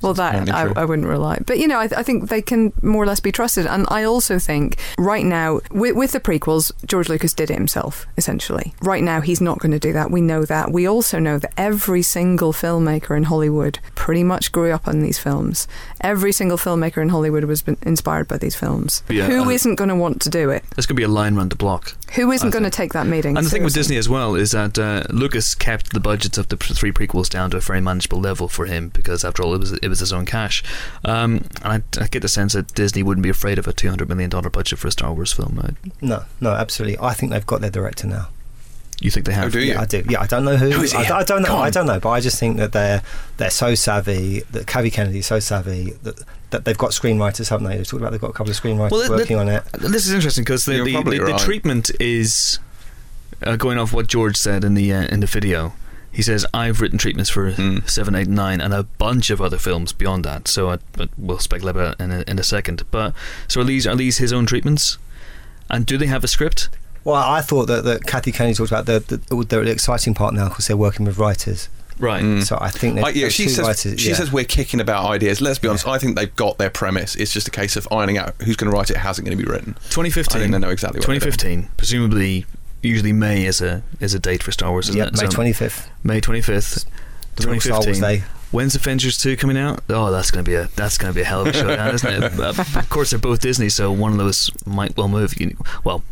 well, 0.01 0.13
that 0.15 0.49
I. 0.49 0.71
I 0.75 0.85
wouldn't 0.85 1.07
rely. 1.07 1.39
But 1.45 1.59
you 1.59 1.67
know, 1.67 1.79
I, 1.79 1.85
I 1.95 2.03
think 2.03 2.29
they 2.29 2.41
can 2.41 2.73
more 2.81 3.03
or 3.03 3.05
less 3.05 3.21
be 3.21 3.31
trusted. 3.31 3.65
And 3.65 3.85
I 3.89 4.03
also 4.03 4.37
think 4.37 4.77
right 4.97 5.23
now 5.25 5.61
with, 5.71 5.95
with 5.95 6.08
the 6.11 6.19
prequels, 6.19 6.71
George 6.85 7.09
Lucas 7.09 7.33
did 7.33 7.51
it 7.51 7.55
himself 7.55 8.07
essentially. 8.17 8.73
Right 8.81 9.03
now, 9.03 9.21
he's 9.21 9.41
not 9.41 9.59
going 9.59 9.71
to 9.71 9.79
do 9.79 9.93
that. 9.93 10.11
We 10.11 10.21
know 10.21 10.45
that. 10.45 10.71
We 10.71 10.87
also 10.87 11.19
know 11.19 11.39
that 11.39 11.53
every 11.57 12.01
single 12.01 12.53
filmmaker 12.53 13.15
in 13.15 13.23
Hollywood 13.23 13.79
pretty 13.95 14.23
much 14.23 14.51
grew 14.51 14.71
up 14.71 14.87
on 14.87 15.01
these 15.01 15.19
films. 15.19 15.67
Every 16.01 16.31
single 16.31 16.57
filmmaker 16.57 17.01
in 17.01 17.09
Hollywood 17.09 17.43
was 17.45 17.63
inspired 17.83 18.27
by 18.27 18.37
these 18.37 18.55
films. 18.55 19.03
Yeah, 19.09 19.27
Who 19.27 19.45
not 19.45 19.77
going 19.77 19.89
to 19.89 19.95
want 19.95 20.21
to 20.21 20.29
do 20.29 20.49
it? 20.49 20.63
There's 20.75 20.85
going 20.85 20.95
to 20.95 20.99
be 20.99 21.03
a 21.03 21.07
line 21.07 21.35
round 21.35 21.51
the 21.51 21.55
block. 21.55 21.95
Who 22.15 22.31
isn't 22.31 22.49
going 22.49 22.63
to 22.63 22.69
take 22.69 22.93
that 22.93 23.05
meeting? 23.05 23.37
And 23.37 23.45
the 23.45 23.49
thing 23.49 23.63
with 23.63 23.73
Disney 23.73 23.97
as 23.97 24.09
well 24.09 24.35
is 24.35 24.51
that 24.51 24.79
uh, 24.79 25.03
Lucas 25.09 25.53
kept 25.53 25.93
the 25.93 25.99
budgets 25.99 26.37
of 26.37 26.47
the 26.49 26.57
three 26.57 26.91
prequels 26.91 27.29
down 27.29 27.51
to 27.51 27.57
a 27.57 27.59
very 27.59 27.81
manageable 27.81 28.19
level 28.19 28.47
for 28.47 28.65
him 28.65 28.89
because, 28.89 29.23
after 29.23 29.43
all, 29.43 29.53
it 29.53 29.59
was 29.59 29.73
it 29.73 29.87
was 29.87 29.99
his 29.99 30.11
own 30.11 30.25
cash. 30.25 30.63
Um, 31.05 31.45
and 31.63 31.83
I, 31.97 32.03
I 32.03 32.07
get 32.07 32.21
the 32.21 32.27
sense 32.27 32.53
that 32.53 32.73
Disney 32.73 33.03
wouldn't 33.03 33.23
be 33.23 33.29
afraid 33.29 33.59
of 33.59 33.67
a 33.67 33.73
two 33.73 33.89
hundred 33.89 34.09
million 34.09 34.29
dollar 34.29 34.49
budget 34.49 34.79
for 34.79 34.87
a 34.87 34.91
Star 34.91 35.13
Wars 35.13 35.31
film. 35.31 35.59
Uh, 35.63 35.71
No, 36.01 36.23
no, 36.39 36.51
absolutely. 36.51 36.97
I 36.99 37.13
think 37.13 37.31
they've 37.31 37.45
got 37.45 37.61
their 37.61 37.69
director 37.69 38.07
now. 38.07 38.29
you 39.01 39.11
think 39.11 39.25
they 39.25 39.33
have? 39.33 39.45
Oh, 39.45 39.49
do 39.49 39.59
you? 39.59 39.73
Yeah, 39.73 39.81
I 39.81 39.85
do. 39.85 40.03
Yeah, 40.09 40.21
I 40.21 40.27
don't 40.27 40.45
know 40.45 40.55
who. 40.57 40.69
Who 40.71 40.83
is 40.83 40.91
he? 40.93 40.97
I, 40.97 41.19
I 41.19 41.23
don't 41.23 41.41
know. 41.41 41.57
I 41.57 41.69
don't 41.69 41.85
know. 41.85 41.99
But 41.99 42.09
I 42.09 42.19
just 42.19 42.39
think 42.39 42.57
that 42.57 42.71
they're 42.71 43.01
they're 43.37 43.49
so 43.49 43.75
savvy. 43.75 44.41
That 44.51 44.67
Kathy 44.67 44.89
Kennedy 44.91 45.19
is 45.19 45.27
so 45.27 45.39
savvy 45.39 45.91
that 46.03 46.21
that 46.51 46.65
they've 46.65 46.77
got 46.77 46.91
screenwriters, 46.91 47.49
haven't 47.49 47.67
they? 47.67 47.77
They've 47.77 47.87
talked 47.87 48.01
about 48.01 48.11
they've 48.11 48.21
got 48.21 48.31
a 48.31 48.33
couple 48.33 48.51
of 48.51 48.57
screenwriters 48.57 48.91
Well, 48.91 49.01
it- 49.01 49.09
working 49.09 49.37
on 49.37 49.47
it. 49.49 49.63
This 49.73 50.05
is 50.07 50.13
interesting 50.13 50.43
because 50.43 50.65
the 50.65 50.75
You're 50.77 50.85
the, 50.85 50.93
probably 50.93 51.19
the, 51.19 51.25
the 51.25 51.37
treatment 51.37 51.91
is 51.99 52.59
uh, 53.43 53.55
going 53.55 53.77
off 53.77 53.93
what 53.93 54.07
George 54.07 54.35
said 54.37 54.63
in 54.63 54.73
the 54.73 54.91
uh, 54.93 55.03
in 55.07 55.19
the 55.19 55.27
video. 55.27 55.73
He 56.11 56.23
says 56.23 56.45
I've 56.55 56.81
written 56.81 56.97
treatments 56.97 57.29
for 57.29 57.51
Mm. 57.51 57.87
seven, 57.87 58.15
eight, 58.15 58.27
nine, 58.27 58.59
and 58.61 58.73
a 58.73 58.81
bunch 58.83 59.29
of 59.29 59.39
other 59.39 59.57
films 59.59 59.93
beyond 59.93 60.25
that. 60.25 60.47
So 60.47 60.71
I, 60.71 60.79
but 60.93 61.09
we'll 61.17 61.37
speculate 61.39 61.75
about 61.75 61.93
it 61.99 62.03
in 62.03 62.11
a, 62.11 62.23
in 62.27 62.39
a 62.39 62.43
second. 62.43 62.83
But 62.89 63.13
so 63.47 63.61
are 63.61 63.63
these 63.63 63.85
are 63.85 63.95
these 63.95 64.17
his 64.17 64.33
own 64.33 64.45
treatments? 64.47 64.97
And 65.69 65.85
do 65.85 65.97
they 65.97 66.07
have 66.07 66.23
a 66.23 66.27
script? 66.27 66.69
Well, 67.03 67.15
I 67.15 67.41
thought 67.41 67.65
that, 67.67 67.83
that 67.85 68.05
Kathy 68.05 68.31
Kennedy 68.31 68.55
talked 68.55 68.71
about 68.71 68.85
the, 68.85 68.99
the, 68.99 69.35
the, 69.35 69.45
the 69.45 69.71
exciting 69.71 70.13
part 70.13 70.33
now 70.33 70.49
because 70.49 70.67
they're 70.67 70.77
working 70.77 71.05
with 71.05 71.17
writers. 71.17 71.69
Right. 71.97 72.23
Mm. 72.23 72.43
So 72.43 72.57
I 72.59 72.69
think 72.69 72.95
they've 72.95 73.03
I, 73.03 73.09
yeah, 73.09 73.25
got 73.25 73.33
she 73.33 73.49
says 73.49 73.65
writers. 73.65 73.99
she 73.99 74.09
yeah. 74.09 74.15
says 74.15 74.31
we're 74.31 74.45
kicking 74.45 74.79
about 74.79 75.05
ideas. 75.05 75.41
Let's 75.41 75.59
be 75.59 75.67
honest. 75.67 75.85
I 75.85 75.97
think 75.97 76.15
they've 76.15 76.33
got 76.35 76.57
their 76.57 76.69
premise. 76.69 77.15
It's 77.15 77.33
just 77.33 77.47
a 77.47 77.51
case 77.51 77.75
of 77.75 77.87
ironing 77.91 78.17
out 78.17 78.35
who's 78.41 78.55
going 78.55 78.71
to 78.71 78.77
write 78.77 78.89
it, 78.89 78.97
how's 78.97 79.19
it 79.19 79.23
going 79.23 79.37
to 79.37 79.43
be 79.43 79.49
written. 79.49 79.75
I 79.77 79.89
2015. 79.89 80.41
think 80.41 80.51
they 80.51 80.59
know 80.59 80.69
exactly 80.69 80.99
what 80.99 81.07
they're 81.07 81.19
2015. 81.19 81.69
Presumably, 81.75 82.45
usually 82.81 83.11
May 83.11 83.45
is 83.45 83.61
a 83.61 83.83
is 83.99 84.13
a 84.13 84.19
date 84.19 84.43
for 84.43 84.51
Star 84.51 84.71
Wars. 84.71 84.87
Isn't 84.89 84.97
yeah, 84.97 85.07
it? 85.07 85.13
May 85.13 85.19
So 85.19 85.27
twenty 85.27 85.53
fifth. 85.53 85.89
May 86.03 86.21
25th. 86.21 86.85
The 87.39 87.51
real 87.51 87.61
Star 87.61 87.73
Wars 87.77 87.85
2015. 87.85 88.01
Day. 88.01 88.23
When's 88.51 88.75
Avengers 88.75 89.17
2 89.19 89.37
coming 89.37 89.57
out? 89.57 89.83
Oh, 89.89 90.09
that's 90.11 90.31
going 90.31 90.43
to 90.43 90.49
be 90.49 90.55
a 90.55 90.67
that's 90.75 90.97
going 90.97 91.13
to 91.13 91.15
be 91.15 91.21
a 91.21 91.25
hell 91.25 91.41
of 91.41 91.47
a 91.47 91.53
showdown, 91.53 91.93
isn't 91.95 92.23
it? 92.23 92.39
Uh, 92.39 92.49
of 92.79 92.89
course, 92.89 93.11
they're 93.11 93.19
both 93.19 93.41
Disney, 93.41 93.69
so 93.69 93.91
one 93.91 94.11
of 94.11 94.17
those 94.17 94.49
might 94.65 94.97
well 94.97 95.07
move. 95.07 95.39
You, 95.39 95.55
well, 95.83 96.03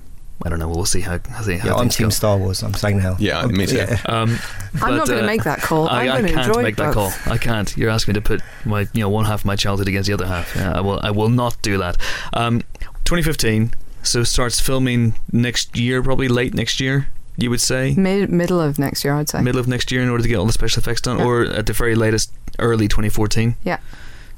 I 0.46 0.50
don't 0.50 0.60
know. 0.60 0.68
We'll 0.70 0.86
see 0.86 1.02
how, 1.02 1.18
how, 1.30 1.42
see 1.42 1.58
how 1.58 1.70
Yeah, 1.70 1.76
I'm 1.76 1.90
Team 1.90 2.08
go. 2.08 2.10
Star 2.12 2.38
Wars. 2.38 2.62
I'm 2.62 2.76
saying 2.76 3.00
now. 3.00 3.16
Yeah, 3.18 3.40
I'm- 3.40 3.52
me 3.58 3.66
too. 3.66 3.78
yeah. 3.78 4.00
Um, 4.06 4.38
I'm 4.84 4.96
not 4.96 5.08
going 5.08 5.18
to 5.20 5.24
uh, 5.24 5.26
make 5.26 5.44
that 5.46 5.62
call. 5.62 5.88
I, 5.90 6.04
I'm 6.04 6.10
I 6.12 6.22
going 6.22 6.24
to 6.28 6.34
can't 6.34 6.48
enjoy 6.48 6.62
make 6.62 6.76
that 6.76 6.94
call. 6.94 7.12
I 7.26 7.40
can't. 7.40 7.76
You're 7.76 7.90
asking 7.90 8.14
me 8.14 8.20
to 8.20 8.22
put 8.22 8.42
my 8.64 8.82
you 8.94 9.02
know 9.02 9.10
one 9.10 9.26
half 9.26 9.42
of 9.42 9.46
my 9.46 9.56
childhood 9.56 9.88
against 9.88 10.06
the 10.08 10.14
other 10.14 10.28
half. 10.28 10.56
Yeah, 10.56 10.74
I 10.78 10.82
will. 10.82 11.00
I 11.02 11.10
will 11.10 11.30
not 11.30 11.60
do 11.64 11.80
that. 11.80 11.98
Um, 12.34 12.62
2015. 13.06 13.74
So 14.04 14.24
starts 14.24 14.60
filming 14.60 15.16
next 15.34 15.76
year, 15.76 16.02
probably 16.04 16.28
late 16.30 16.54
next 16.54 16.80
year. 16.80 17.08
You 17.38 17.50
would 17.51 17.62
say 17.62 17.94
Mid, 17.96 18.32
middle 18.32 18.60
of 18.60 18.79
next 18.79 19.03
year, 19.03 19.13
I'd 19.13 19.29
say. 19.29 19.41
middle 19.41 19.60
of 19.60 19.67
next 19.67 19.91
year 19.91 20.01
in 20.01 20.10
order 20.10 20.24
to 20.24 20.27
get 20.29 20.38
all 20.38 20.46
the 20.48 20.53
special 20.53 20.79
effects 20.82 21.01
done, 21.01 21.20
Yeah. 21.20 21.25
or 21.25 21.44
at 21.46 21.65
the 21.67 21.74
very 21.74 21.94
latest, 21.96 22.32
early 22.58 22.88
2014. 22.88 23.56
Yeah. 23.63 23.77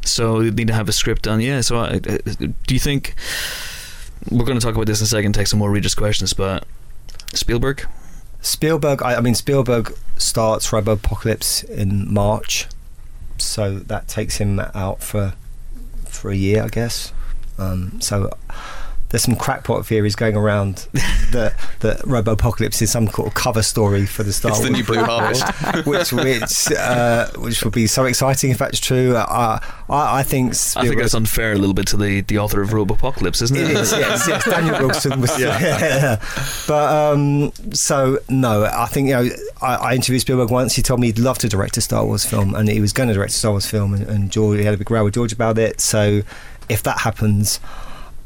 So 0.04 0.42
you 0.42 0.52
need 0.52 0.68
to 0.68 0.74
have 0.74 0.90
a 0.90 0.92
script 0.92 1.22
done. 1.24 1.40
Yeah. 1.40 1.62
So 1.62 1.78
I, 1.78 1.88
uh, 1.96 2.18
do 2.68 2.74
you 2.74 2.80
think 2.80 3.16
we're 4.30 4.44
going 4.46 4.60
to 4.60 4.66
talk 4.66 4.76
about 4.76 4.86
this 4.88 5.00
in 5.00 5.06
a 5.06 5.08
second? 5.08 5.34
Take 5.34 5.48
some 5.48 5.60
more 5.60 5.72
readers' 5.72 5.96
questions, 5.96 6.34
but 6.34 6.66
Spielberg. 7.34 7.86
Spielberg. 8.42 9.02
I, 9.02 9.16
I 9.16 9.22
mean, 9.22 9.36
Spielberg 9.36 9.94
starts 10.18 10.70
Robopocalypse 10.72 11.64
in 11.70 12.12
March, 12.14 12.68
so 13.38 13.80
that 13.80 14.08
takes 14.10 14.38
him 14.38 14.60
out 14.74 15.02
for 15.04 15.34
for 16.08 16.32
a 16.32 16.36
year, 16.36 16.64
I 16.64 16.68
guess. 16.70 17.14
Um, 17.58 18.00
so 18.02 18.30
there's 19.10 19.24
some 19.24 19.36
crackpot 19.36 19.86
theories 19.86 20.16
going 20.16 20.36
around 20.36 20.88
that 21.32 21.56
that 21.80 21.98
Robopocalypse 22.00 22.82
is 22.82 22.92
some 22.92 23.08
sort 23.08 23.28
of 23.28 23.34
cover 23.34 23.64
story 23.64 24.06
for 24.06 24.24
the 24.24 24.32
Star 24.32 24.52
It's 24.52 24.60
the 24.60 24.70
Wars 24.70 24.78
new 24.80 24.84
Blue 24.86 25.04
Harvest. 25.04 25.86
which 25.88 26.14
which 26.14 26.72
uh, 26.78 27.28
which 27.38 27.64
would 27.64 27.74
be 27.74 27.88
so 27.88 28.06
exciting 28.06 28.52
if 28.52 28.58
that's 28.60 28.80
true. 28.80 29.16
Uh, 29.16 29.60
I 29.90 30.20
I 30.20 30.24
think 30.24 30.52
I 30.76 30.88
think 30.88 31.00
that's 31.00 31.14
unfair 31.16 31.54
a 31.54 31.58
little 31.58 31.74
bit 31.74 31.88
to 31.88 31.98
the, 31.98 32.22
the 32.22 32.38
author 32.38 32.62
of 32.62 32.70
Robopocalypse, 32.70 33.42
isn't 33.42 33.58
it? 33.58 33.72
it 33.72 33.78
is, 33.78 33.92
yes, 33.92 34.28
yes. 34.28 34.46
Daniel 34.50 34.80
Wilson 34.80 35.20
was, 35.22 35.40
Yeah. 35.40 35.60
yeah. 35.60 36.26
But 36.68 37.14
um, 37.14 37.52
so 37.74 38.20
no, 38.30 38.66
I 38.66 38.86
think 38.88 39.08
you 39.10 39.14
know, 39.16 39.30
I, 39.62 39.76
I 39.76 39.96
interviewed 39.96 40.22
Spielberg 40.22 40.52
once. 40.52 40.76
He 40.76 40.82
told 40.82 41.00
me 41.00 41.08
he'd 41.08 41.20
love 41.20 41.40
to 41.40 41.50
direct 41.50 41.78
a 41.78 41.82
Star 41.82 42.06
Wars 42.06 42.26
film, 42.26 42.54
and 42.54 42.70
he 42.70 42.80
was 42.80 42.94
going 42.94 43.10
to 43.10 43.16
direct 43.16 43.32
a 43.32 43.36
Star 43.36 43.52
Wars 43.52 43.66
film, 43.66 43.94
and, 43.94 44.04
and 44.08 44.32
George 44.32 44.60
he 44.60 44.66
had 44.66 44.74
a 44.74 44.78
big 44.78 44.92
row 44.92 45.04
with 45.04 45.16
George 45.16 45.34
about 45.34 45.58
it. 45.58 45.82
So 45.82 46.22
if 46.70 46.84
that 46.84 47.00
happens. 47.00 47.60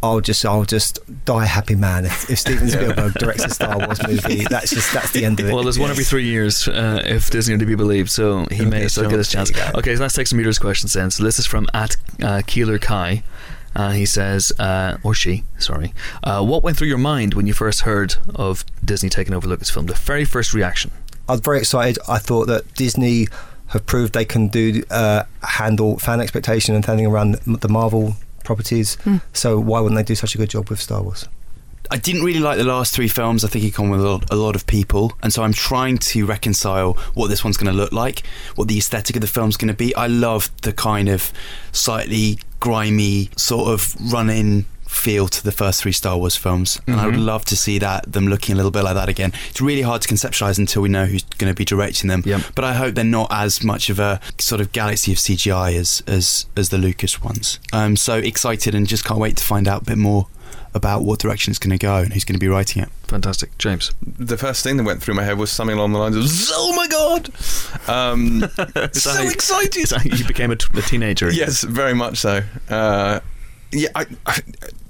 I'll 0.03 0.19
just 0.19 0.45
I'll 0.45 0.65
just 0.65 1.00
die 1.24 1.45
a 1.45 1.48
happy 1.48 1.75
man 1.75 2.03
if, 2.03 2.29
if 2.29 2.38
Steven 2.38 2.69
Spielberg 2.69 3.13
directs 3.13 3.45
a 3.45 3.50
Star 3.50 3.77
Wars 3.77 4.05
movie. 4.05 4.43
That's 4.50 4.69
just 4.69 4.93
that's 4.93 5.12
the 5.12 5.24
end 5.24 5.39
of 5.39 5.48
it. 5.48 5.53
Well, 5.53 5.63
there's 5.63 5.79
one 5.79 5.89
every 5.89 6.03
three 6.03 6.25
years 6.25 6.67
uh, 6.67 7.01
if 7.05 7.29
Disney 7.31 7.55
are 7.55 7.57
to 7.57 7.65
be 7.65 7.75
believed, 7.75 8.10
so 8.10 8.45
he 8.51 8.65
may 8.65 8.88
still 8.89 9.10
get 9.10 9.17
his 9.17 9.29
chance. 9.29 9.50
there 9.50 9.65
you 9.65 9.72
go. 9.72 9.79
Okay, 9.79 9.95
so 9.95 10.01
let's 10.01 10.13
take 10.13 10.27
some 10.27 10.38
readers' 10.38 10.60
questions 10.60 10.91
then. 10.93 11.10
So 11.10 11.24
this 11.24 11.39
is 11.39 11.45
from 11.45 11.67
at 11.74 11.95
uh, 12.22 12.41
Keeler 12.45 12.77
Kai. 12.77 13.24
Uh, 13.75 13.91
he 13.91 14.05
says, 14.05 14.51
uh, 14.60 14.98
or 15.03 15.15
she, 15.15 15.45
sorry, 15.57 15.93
uh, 16.24 16.43
what 16.45 16.62
went 16.63 16.77
through 16.77 16.89
your 16.89 17.00
mind 17.00 17.33
when 17.33 17.48
you 17.48 17.53
first 17.53 17.81
heard 17.81 18.15
of 18.36 18.63
Disney 18.86 19.10
taking 19.10 19.33
over 19.33 19.48
Lucasfilm? 19.48 19.88
The 19.88 19.95
very 19.95 20.25
first 20.25 20.53
reaction. 20.53 20.91
I 21.27 21.31
was 21.31 21.41
very 21.41 21.60
excited. 21.60 21.98
I 22.07 22.19
thought 22.19 22.45
that 22.48 22.72
Disney 22.75 23.29
have 23.67 23.86
proved 23.86 24.13
they 24.13 24.25
can 24.25 24.50
do 24.50 24.83
uh, 24.91 25.24
handle 25.41 25.98
fan 25.98 26.19
expectation 26.19 26.75
and 26.75 26.83
turning 26.83 27.07
around 27.07 27.36
the 27.45 27.69
Marvel 27.69 28.15
properties. 28.43 28.97
So 29.33 29.59
why 29.59 29.79
wouldn't 29.79 29.97
they 29.97 30.03
do 30.03 30.15
such 30.15 30.35
a 30.35 30.38
good 30.38 30.50
job 30.50 30.69
with 30.69 30.79
Star 30.81 31.01
Wars? 31.01 31.25
I 31.91 31.97
didn't 31.97 32.23
really 32.23 32.39
like 32.39 32.57
the 32.57 32.63
last 32.63 32.93
three 32.95 33.09
films. 33.09 33.43
I 33.43 33.50
think 33.50 33.63
he 33.63 33.69
come 33.69 33.89
with 33.89 34.00
a 34.00 34.07
lot, 34.09 34.31
a 34.31 34.35
lot 34.35 34.55
of 34.55 34.65
people, 34.65 35.13
and 35.21 35.33
so 35.33 35.43
I'm 35.43 35.51
trying 35.53 35.97
to 35.97 36.25
reconcile 36.25 36.93
what 37.13 37.27
this 37.27 37.43
one's 37.43 37.57
going 37.57 37.71
to 37.71 37.77
look 37.77 37.91
like, 37.91 38.25
what 38.55 38.67
the 38.69 38.77
aesthetic 38.77 39.15
of 39.17 39.21
the 39.21 39.27
film's 39.27 39.57
going 39.57 39.67
to 39.67 39.73
be. 39.73 39.93
I 39.95 40.07
love 40.07 40.50
the 40.62 40.71
kind 40.71 41.09
of 41.09 41.31
slightly 41.73 42.39
grimy 42.62 43.29
sort 43.35 43.67
of 43.69 43.95
run-in 44.12 44.65
feel 44.88 45.27
to 45.27 45.43
the 45.43 45.51
first 45.51 45.81
three 45.81 45.91
Star 45.91 46.17
Wars 46.17 46.35
films, 46.35 46.79
and 46.88 47.00
I 47.00 47.05
would 47.07 47.15
Mhm. 47.15 47.25
love 47.25 47.45
to 47.45 47.55
see 47.55 47.79
that 47.79 48.12
them 48.12 48.27
looking 48.27 48.53
a 48.53 48.55
little 48.55 48.69
bit 48.71 48.83
like 48.83 48.93
that 48.93 49.09
again. 49.09 49.33
It's 49.50 49.59
really 49.59 49.81
hard 49.81 50.01
to 50.03 50.07
conceptualize 50.07 50.57
until 50.59 50.83
we 50.83 50.89
know 50.89 51.05
who's 51.07 51.22
going 51.37 51.51
to 51.51 51.55
be 51.55 51.65
directing 51.65 52.07
them. 52.09 52.23
Yep. 52.25 52.41
But 52.55 52.65
I 52.65 52.73
hope 52.73 52.95
they're 52.95 53.03
not 53.03 53.27
as 53.31 53.63
much 53.63 53.89
of 53.89 53.99
a 53.99 54.19
sort 54.39 54.61
of 54.61 54.71
galaxy 54.71 55.11
of 55.11 55.17
CGI 55.17 55.75
as 55.75 56.01
as 56.07 56.45
as 56.57 56.69
the 56.69 56.77
Lucas 56.77 57.21
ones. 57.21 57.59
I'm 57.71 57.95
so 57.95 58.15
excited 58.15 58.75
and 58.75 58.87
just 58.87 59.05
can't 59.05 59.19
wait 59.19 59.37
to 59.37 59.43
find 59.43 59.67
out 59.67 59.81
a 59.83 59.85
bit 59.85 59.97
more 59.97 60.27
about 60.75 61.03
what 61.03 61.19
direction 61.19 61.51
it's 61.51 61.59
going 61.59 61.69
to 61.69 61.77
go 61.77 61.97
and 61.97 62.13
who's 62.13 62.23
going 62.25 62.33
to 62.33 62.39
be 62.39 62.47
writing 62.47 62.81
it. 62.81 62.89
Fantastic. 63.07 63.55
James. 63.59 63.91
the 64.01 64.37
first 64.37 64.63
thing 64.63 64.77
that 64.77 64.83
went 64.83 65.03
through 65.03 65.13
my 65.13 65.23
head 65.23 65.37
was 65.37 65.51
something 65.51 65.77
along 65.77 65.91
the 65.93 65.99
lines 65.99 66.15
of 66.15 66.25
"Oh 66.53 66.73
my 66.75 66.87
god!" 66.87 67.29
Um, 67.87 68.43
Is 68.43 68.55
that 68.55 68.95
so 68.95 69.11
how- 69.13 69.29
excited. 69.29 69.77
is 69.83 69.89
that 69.91 70.01
how 70.07 70.15
you 70.17 70.25
became 70.25 70.49
a, 70.49 70.55
t- 70.55 70.65
a 70.77 70.81
teenager. 70.81 71.31
Yes, 71.31 71.63
very 71.63 71.93
much 71.93 72.17
so. 72.17 72.41
Uh, 72.69 73.19
yeah, 73.71 73.89
I, 73.95 74.05
I, 74.25 74.39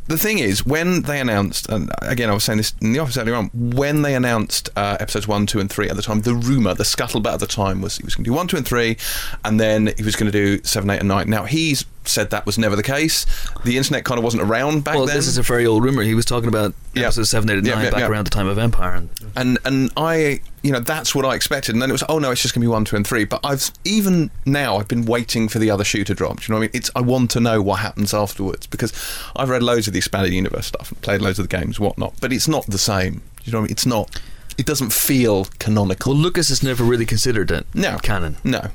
the 0.07 0.17
thing 0.17 0.39
is, 0.39 0.65
when 0.65 1.03
they 1.03 1.19
announced, 1.19 1.69
and 1.69 1.89
again, 2.01 2.29
I 2.29 2.33
was 2.33 2.43
saying 2.43 2.57
this 2.57 2.73
in 2.81 2.91
the 2.91 2.99
office 2.99 3.17
earlier 3.17 3.35
on, 3.35 3.49
when 3.53 4.01
they 4.01 4.15
announced 4.15 4.69
uh, 4.75 4.97
episodes 4.99 5.27
one, 5.27 5.45
two, 5.45 5.59
and 5.59 5.71
three 5.71 5.89
at 5.89 5.95
the 5.95 6.01
time, 6.01 6.21
the 6.21 6.35
rumor, 6.35 6.73
the 6.73 6.83
scuttlebutt 6.83 7.33
at 7.33 7.39
the 7.39 7.47
time 7.47 7.81
was 7.81 7.97
he 7.97 8.03
was 8.03 8.15
going 8.15 8.25
to 8.25 8.29
do 8.29 8.33
one, 8.33 8.47
two, 8.47 8.57
and 8.57 8.67
three, 8.67 8.97
and 9.45 9.59
then 9.59 9.93
he 9.97 10.03
was 10.03 10.15
going 10.15 10.31
to 10.31 10.37
do 10.37 10.63
seven, 10.63 10.89
eight, 10.89 10.99
and 10.99 11.07
nine. 11.07 11.29
Now 11.29 11.45
he's 11.45 11.85
said 12.05 12.29
that 12.31 12.45
was 12.45 12.57
never 12.57 12.75
the 12.75 12.83
case. 12.83 13.25
The 13.63 13.77
internet 13.77 14.03
kind 14.05 14.17
of 14.17 14.23
wasn't 14.23 14.43
around 14.43 14.83
back 14.83 14.95
Well, 14.95 15.05
then. 15.05 15.15
this 15.15 15.27
is 15.27 15.37
a 15.37 15.41
very 15.41 15.65
old 15.65 15.83
rumor. 15.83 16.01
He 16.03 16.13
was 16.15 16.25
talking 16.25 16.49
about 16.49 16.73
Yeah. 16.93 17.03
episode 17.03 17.23
7, 17.27 17.49
8, 17.49 17.57
and 17.59 17.67
Yeah, 17.67 17.75
9 17.75 17.83
yeah, 17.85 17.89
back 17.91 18.09
around 18.09 18.25
the 18.25 18.29
time 18.31 18.47
of 18.47 18.57
Empire. 18.57 18.93
And 18.93 19.09
and 19.35 19.57
and 19.65 19.91
I, 19.97 20.41
you 20.61 20.71
know, 20.71 20.79
that's 20.79 21.15
what 21.15 21.25
I 21.25 21.33
expected. 21.35 21.73
And 21.75 21.81
then 21.81 21.89
it 21.89 21.93
was, 21.93 22.03
oh 22.09 22.19
no, 22.19 22.31
it's 22.31 22.41
just 22.41 22.53
going 22.53 22.61
to 22.61 22.65
be 22.67 22.71
one, 22.71 22.85
two, 22.85 22.95
and 22.95 23.05
three. 23.07 23.23
But 23.25 23.39
I've 23.43 23.71
even 23.85 24.29
now, 24.45 24.77
I've 24.77 24.87
been 24.87 25.05
waiting 25.05 25.47
for 25.47 25.59
the 25.59 25.69
other 25.71 25.83
shoe 25.83 26.03
to 26.03 26.13
drop. 26.13 26.41
Do 26.41 26.43
you 26.43 26.53
know 26.53 26.59
what 26.59 26.63
I 26.65 26.67
mean? 26.67 26.71
It's 26.73 26.91
I 26.95 27.01
want 27.01 27.31
to 27.31 27.39
know 27.39 27.61
what 27.61 27.79
happens 27.79 28.13
afterwards 28.13 28.67
because 28.67 28.91
I've 29.35 29.49
read 29.49 29.63
loads 29.63 29.87
of 29.87 29.93
the 29.93 29.99
expanded 29.99 30.33
universe 30.33 30.67
stuff, 30.67 30.91
and 30.91 31.01
played 31.01 31.21
loads 31.21 31.39
of 31.39 31.47
the 31.49 31.57
games, 31.57 31.79
whatnot. 31.79 32.13
But 32.21 32.31
it's 32.33 32.47
not 32.47 32.65
the 32.67 32.77
same. 32.77 33.13
Do 33.13 33.21
you 33.45 33.51
know 33.53 33.59
what 33.59 33.63
I 33.63 33.67
mean? 33.67 33.71
It's 33.71 33.85
not. 33.85 34.21
It 34.57 34.65
doesn't 34.67 34.93
feel 34.93 35.45
canonical. 35.57 36.13
well, 36.13 36.21
Lucas 36.21 36.49
has 36.49 36.61
never 36.61 36.83
really 36.83 37.07
considered 37.07 37.49
it 37.49 37.65
No. 37.73 37.97
canon. 38.03 38.37
No. 38.43 38.67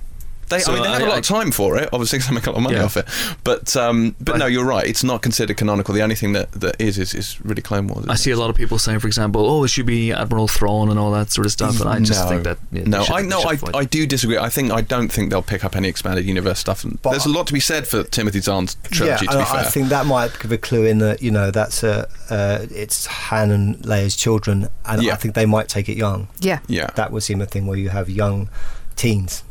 They, 0.49 0.61
So 0.61 0.73
I 0.73 0.75
mean, 0.75 0.83
they 0.85 0.91
have 0.91 1.01
I- 1.03 1.05
a 1.05 1.09
lot 1.09 1.15
I- 1.17 1.19
of 1.19 1.25
time 1.27 1.51
for 1.51 1.77
it. 1.77 1.89
Obviously, 1.93 2.19
'cause 2.19 2.29
they 2.29 2.35
make 2.35 2.47
a 2.47 2.51
lot 2.51 2.57
of 2.57 2.63
money 2.63 2.77
Yeah. 2.77 2.85
off 2.85 2.97
it. 2.97 3.07
But 3.45 3.77
um, 3.77 4.15
but 4.19 4.33
But- 4.33 4.39
no, 4.39 4.47
you're 4.47 4.65
right. 4.65 4.87
It's 4.87 5.05
not 5.05 5.23
considered 5.23 5.57
canonical. 5.57 5.95
The 5.95 6.03
only 6.03 6.15
thing 6.15 6.33
that, 6.33 6.53
that 6.53 6.77
is 6.79 6.99
is, 6.99 7.15
is 7.15 7.39
really 7.45 7.63
Clone 7.63 7.87
Wars. 7.89 8.07
I 8.09 8.15
see 8.15 8.31
it? 8.31 8.35
a 8.35 8.41
lot 8.41 8.51
of 8.51 8.57
people 8.57 8.79
saying, 8.79 9.01
for 9.01 9.07
example, 9.09 9.49
oh, 9.49 9.65
it 9.65 9.69
should 9.69 9.87
be 9.87 10.13
Admiral 10.13 10.49
Thrawn 10.49 10.89
and 10.91 10.99
all 10.99 11.11
that 11.13 11.31
sort 11.33 11.47
of 11.47 11.53
stuff. 11.53 11.81
And 11.81 11.89
I 11.89 11.99
just 12.01 12.23
no. 12.25 12.29
think 12.31 12.45
that. 12.45 12.59
yeah, 12.73 12.83
no, 12.87 13.05
should- 13.05 13.15
I 13.17 13.23
no, 13.23 13.41
I, 13.43 13.59
I 13.75 13.85
do 13.85 14.07
disagree. 14.07 14.39
I 14.39 14.49
think 14.49 14.73
I 14.73 14.81
don't 14.81 15.11
think 15.13 15.31
they'll 15.31 15.43
pick 15.43 15.65
up 15.65 15.75
any 15.77 15.89
expanded 15.89 16.25
universe 16.25 16.59
stuff. 16.59 16.85
And 16.85 17.01
But- 17.03 17.11
there's 17.11 17.27
a 17.27 17.31
lot 17.31 17.47
to 17.49 17.53
be 17.53 17.61
said 17.61 17.87
for 17.87 18.03
Timothy 18.05 18.41
Zahn's 18.41 18.77
trilogy. 18.91 19.27
yeah, 19.27 19.33
to 19.33 19.39
be 19.39 19.45
I, 19.45 19.61
I 19.61 19.65
think 19.65 19.89
that 19.89 20.07
might 20.07 20.39
give 20.39 20.53
a 20.53 20.59
clue 20.59 20.85
in 20.85 20.99
that 20.99 21.23
you 21.23 21.31
know 21.31 21.51
that's 21.51 21.83
a 21.83 22.09
uh, 22.31 22.67
it's 22.75 23.07
Han 23.07 23.51
and 23.51 23.77
Leia's 23.83 24.17
children, 24.17 24.69
and 24.87 25.03
Yeah. 25.03 25.13
I 25.13 25.17
think 25.17 25.35
they 25.35 25.47
might 25.47 25.69
take 25.69 25.89
it 25.89 25.97
young. 25.97 26.29
Yeah. 26.41 26.59
yeah, 26.69 26.89
That 26.95 27.11
would 27.13 27.23
seem 27.23 27.41
a 27.41 27.47
thing 27.47 27.67
where 27.67 27.79
you 27.79 27.89
have 27.91 28.09
young 28.11 28.49
teens. 28.97 29.43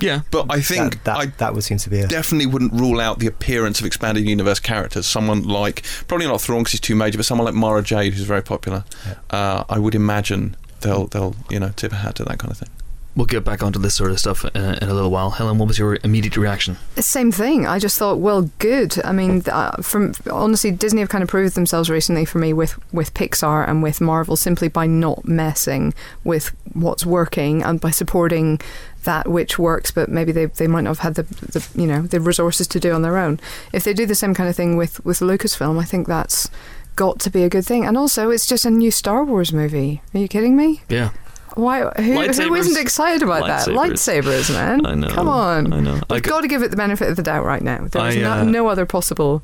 Yeah. 0.00 0.20
but 0.30 0.46
I 0.50 0.60
think 0.60 0.94
that 0.94 1.04
that, 1.04 1.16
I 1.16 1.26
that 1.38 1.54
would 1.54 1.64
seem 1.64 1.78
to 1.78 1.90
be 1.90 2.00
a 2.00 2.06
definitely 2.06 2.46
wouldn't 2.46 2.72
rule 2.72 3.00
out 3.00 3.20
the 3.20 3.26
appearance 3.26 3.80
of 3.80 3.86
expanded 3.86 4.28
universe 4.28 4.58
characters. 4.60 5.06
Someone 5.06 5.44
like 5.44 5.84
probably 6.08 6.26
not 6.26 6.40
Thrawn 6.40 6.60
because 6.60 6.72
he's 6.72 6.80
too 6.80 6.96
major, 6.96 7.18
but 7.18 7.26
someone 7.26 7.44
like 7.44 7.54
Mara 7.54 7.82
Jade 7.82 8.14
who's 8.14 8.24
very 8.26 8.42
popular. 8.42 8.84
Uh, 9.30 9.64
I 9.68 9.78
would 9.78 9.94
imagine 9.94 10.56
they'll 10.80 11.06
they'll 11.06 11.34
you 11.50 11.58
know 11.60 11.70
tip 11.76 11.92
a 11.92 11.96
hat 11.96 12.16
to 12.16 12.24
that 12.24 12.38
kind 12.38 12.50
of 12.50 12.58
thing. 12.58 12.70
We'll 13.16 13.26
get 13.26 13.44
back 13.44 13.62
onto 13.62 13.78
this 13.78 13.94
sort 13.94 14.10
of 14.10 14.18
stuff 14.18 14.44
in 14.44 14.60
a, 14.60 14.76
in 14.82 14.88
a 14.88 14.92
little 14.92 15.10
while. 15.10 15.30
Helen, 15.30 15.56
what 15.58 15.68
was 15.68 15.78
your 15.78 15.98
immediate 16.02 16.36
reaction? 16.36 16.78
Same 16.96 17.30
thing. 17.30 17.64
I 17.64 17.78
just 17.78 17.96
thought, 17.96 18.18
well, 18.18 18.50
good. 18.58 19.00
I 19.04 19.12
mean, 19.12 19.44
uh, 19.46 19.76
from 19.82 20.14
honestly, 20.28 20.72
Disney 20.72 21.00
have 21.00 21.10
kind 21.10 21.22
of 21.22 21.30
proved 21.30 21.54
themselves 21.54 21.88
recently 21.88 22.24
for 22.24 22.40
me 22.40 22.52
with 22.52 22.76
with 22.92 23.14
Pixar 23.14 23.68
and 23.68 23.84
with 23.84 24.00
Marvel 24.00 24.34
simply 24.34 24.66
by 24.66 24.88
not 24.88 25.24
messing 25.28 25.94
with 26.24 26.50
what's 26.72 27.06
working 27.06 27.62
and 27.62 27.80
by 27.80 27.90
supporting 27.92 28.60
that 29.04 29.28
which 29.28 29.58
works, 29.58 29.90
but 29.90 30.08
maybe 30.08 30.32
they, 30.32 30.46
they 30.46 30.66
might 30.66 30.82
not 30.82 30.98
have 30.98 31.00
had 31.00 31.14
the, 31.14 31.22
the 31.22 31.66
you 31.80 31.86
know 31.86 32.02
the 32.02 32.20
resources 32.20 32.66
to 32.68 32.80
do 32.80 32.92
on 32.92 33.02
their 33.02 33.16
own. 33.16 33.40
If 33.72 33.84
they 33.84 33.94
do 33.94 34.06
the 34.06 34.14
same 34.14 34.34
kind 34.34 34.48
of 34.48 34.56
thing 34.56 34.76
with 34.76 35.04
with 35.04 35.20
Lucasfilm, 35.20 35.80
I 35.80 35.84
think 35.84 36.06
that's 36.06 36.50
got 36.96 37.18
to 37.20 37.30
be 37.30 37.42
a 37.42 37.48
good 37.48 37.64
thing. 37.66 37.84
And 37.84 37.96
also, 37.96 38.30
it's 38.30 38.46
just 38.46 38.64
a 38.64 38.70
new 38.70 38.90
Star 38.90 39.24
Wars 39.24 39.52
movie. 39.52 40.02
Are 40.14 40.18
you 40.18 40.28
kidding 40.28 40.56
me? 40.56 40.82
Yeah. 40.88 41.10
Why? 41.54 41.80
Who, 41.82 42.02
who 42.02 42.18
Lightsabers. 42.18 42.58
isn't 42.58 42.80
excited 42.82 43.22
about 43.22 43.46
that? 43.46 43.68
Lightsabers. 43.68 44.22
Lightsabers, 44.48 44.52
man. 44.52 44.86
I 44.86 44.94
know. 44.94 45.08
Come 45.08 45.28
on. 45.28 45.72
I 45.72 45.80
know. 45.80 46.00
I 46.10 46.14
We've 46.14 46.22
g- 46.22 46.30
got 46.30 46.40
to 46.40 46.48
give 46.48 46.62
it 46.62 46.70
the 46.72 46.76
benefit 46.76 47.08
of 47.08 47.16
the 47.16 47.22
doubt 47.22 47.44
right 47.44 47.62
now. 47.62 47.86
There's 47.86 48.16
I, 48.16 48.20
no, 48.20 48.30
uh, 48.32 48.44
no 48.44 48.66
other 48.66 48.86
possible 48.86 49.42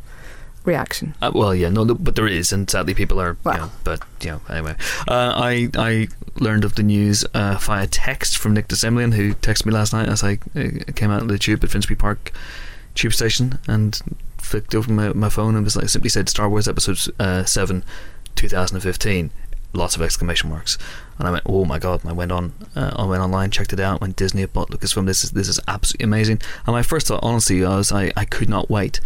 reaction. 0.64 1.14
Uh, 1.23 1.33
well, 1.35 1.55
yeah, 1.55 1.69
no, 1.69 1.85
but 1.85 2.17
there 2.17 2.26
is, 2.26 2.52
and 2.52 2.69
sadly, 2.69 2.95
people 2.95 3.21
are. 3.21 3.37
You 3.47 3.52
know, 3.52 3.71
but 3.85 4.02
you 4.23 4.31
know, 4.31 4.40
anyway, 4.49 4.75
uh, 5.09 5.33
I 5.37 5.69
I 5.76 6.09
learned 6.37 6.64
of 6.64 6.75
the 6.75 6.83
news 6.83 7.25
uh, 7.35 7.59
via 7.61 7.87
text 7.87 8.38
from 8.38 8.55
Nick 8.55 8.69
de 8.69 8.76
Semlyen, 8.76 9.14
who 9.14 9.35
texted 9.35 9.67
me 9.67 9.73
last 9.73 9.93
night 9.93 10.09
as 10.09 10.23
I 10.23 10.38
uh, 10.55 10.93
came 10.95 11.11
out 11.11 11.23
of 11.23 11.29
the 11.29 11.38
tube 11.38 11.64
at 11.64 11.71
Finsbury 11.71 11.97
Park 11.97 12.33
tube 12.95 13.12
station 13.12 13.59
and 13.69 14.00
flicked 14.38 14.75
over 14.75 14.90
my, 14.93 15.12
my 15.12 15.29
phone 15.29 15.55
and 15.55 15.64
was 15.64 15.76
like 15.76 15.88
simply 15.88 16.11
said 16.11 16.29
Star 16.29 16.49
Wars 16.49 16.69
Episode 16.69 16.99
uh, 17.19 17.45
Seven, 17.45 17.85
2015. 18.35 19.31
Lots 19.73 19.95
of 19.95 20.02
exclamation 20.02 20.50
marks, 20.50 20.76
and 21.17 21.29
I 21.29 21.31
went, 21.31 21.45
"Oh 21.47 21.64
my 21.64 21.79
god!" 21.79 22.00
And 22.00 22.11
I 22.11 22.12
went 22.12 22.33
on, 22.33 22.52
uh, 22.75 22.90
I 22.97 23.05
went 23.05 23.23
online, 23.23 23.52
checked 23.52 23.73
it 23.73 23.79
out. 23.79 24.00
Went 24.00 24.17
Disney 24.17 24.45
bought 24.47 24.69
Lucasfilm, 24.69 25.07
this 25.07 25.23
is 25.23 25.31
this 25.31 25.47
is 25.47 25.61
absolutely 25.69 26.05
amazing. 26.05 26.40
And 26.67 26.75
my 26.75 26.83
first 26.83 27.07
thought, 27.07 27.21
honestly, 27.23 27.62
was 27.62 27.93
I, 27.93 28.11
I 28.17 28.25
could 28.25 28.49
not 28.49 28.69
wait 28.69 29.00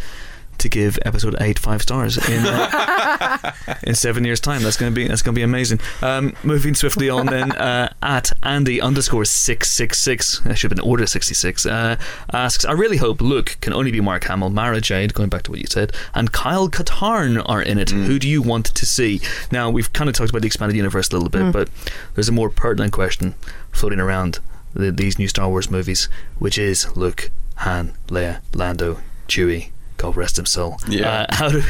to 0.59 0.69
give 0.69 0.99
episode 1.05 1.37
eight 1.41 1.59
five 1.59 1.83
stars 1.83 2.17
in 2.29 2.45
uh, 2.47 3.53
in 3.83 3.95
seven 3.95 4.25
years' 4.25 4.41
time. 4.41 4.63
That's 4.63 4.77
going 4.77 4.93
to 4.93 4.95
be 4.95 5.09
that's 5.09 5.23
to 5.23 5.33
be 5.33 5.43
amazing. 5.43 5.81
Um, 6.03 6.35
moving 6.43 6.75
swiftly 6.75 7.09
on 7.09 7.27
then 7.27 7.53
uh, 7.57 7.93
at 8.03 8.33
Andy 8.43 8.81
underscore 8.81 9.25
six 9.25 9.71
six 9.71 9.99
six. 9.99 10.41
That 10.41 10.57
should 10.57 10.71
have 10.71 10.77
been 10.77 10.89
order 10.89 11.07
sixty 11.07 11.35
six. 11.35 11.67
Uh, 11.67 11.97
asks, 12.33 12.65
I 12.65 12.73
really 12.73 12.99
hope 12.99 13.21
Luke 13.21 13.57
can 13.61 13.73
only 13.73 13.91
be 13.91 14.01
Mark 14.01 14.25
Hamill, 14.25 14.51
Mara 14.51 14.81
Jade, 14.81 15.15
going 15.15 15.29
back 15.29 15.43
to 15.45 15.51
what 15.51 15.61
you 15.61 15.67
said, 15.67 15.93
and 16.15 16.33
Kyle 16.33 16.69
Katarn 16.69 17.43
are 17.47 17.63
in 17.63 17.79
it. 17.79 17.91
Who 17.91 18.19
do 18.19 18.29
you 18.29 18.43
want 18.43 18.67
to 18.67 18.87
see? 18.87 19.21
Now 19.51 19.71
we've 19.71 19.93
kind 19.93 20.09
of 20.09 20.17
talked 20.17 20.31
about 20.31 20.43
the 20.43 20.47
expanded 20.47 20.77
universe 20.77 21.09
a 21.11 21.15
little 21.15 21.29
bit, 21.29 21.53
but 21.53 21.69
there's 22.15 22.29
a 22.29 22.33
more 22.33 22.51
pertinent 22.51 22.93
question 22.93 23.35
floating 23.71 24.01
around 24.01 24.39
the, 24.75 24.93
these 24.93 25.19
new 25.19 25.29
Star 25.29 25.49
Wars 25.49 25.71
movies, 25.71 26.09
which 26.39 26.59
is 26.59 26.95
Luke, 26.97 27.31
Han, 27.57 27.95
Leia, 28.09 28.41
Lando, 28.53 28.99
Chewie. 29.29 29.71
God 29.97 30.17
rest 30.17 30.39
him 30.39 30.47
soul. 30.47 30.79
Yeah. 30.89 31.27
Uh, 31.29 31.35
how 31.35 31.49
do 31.49 31.63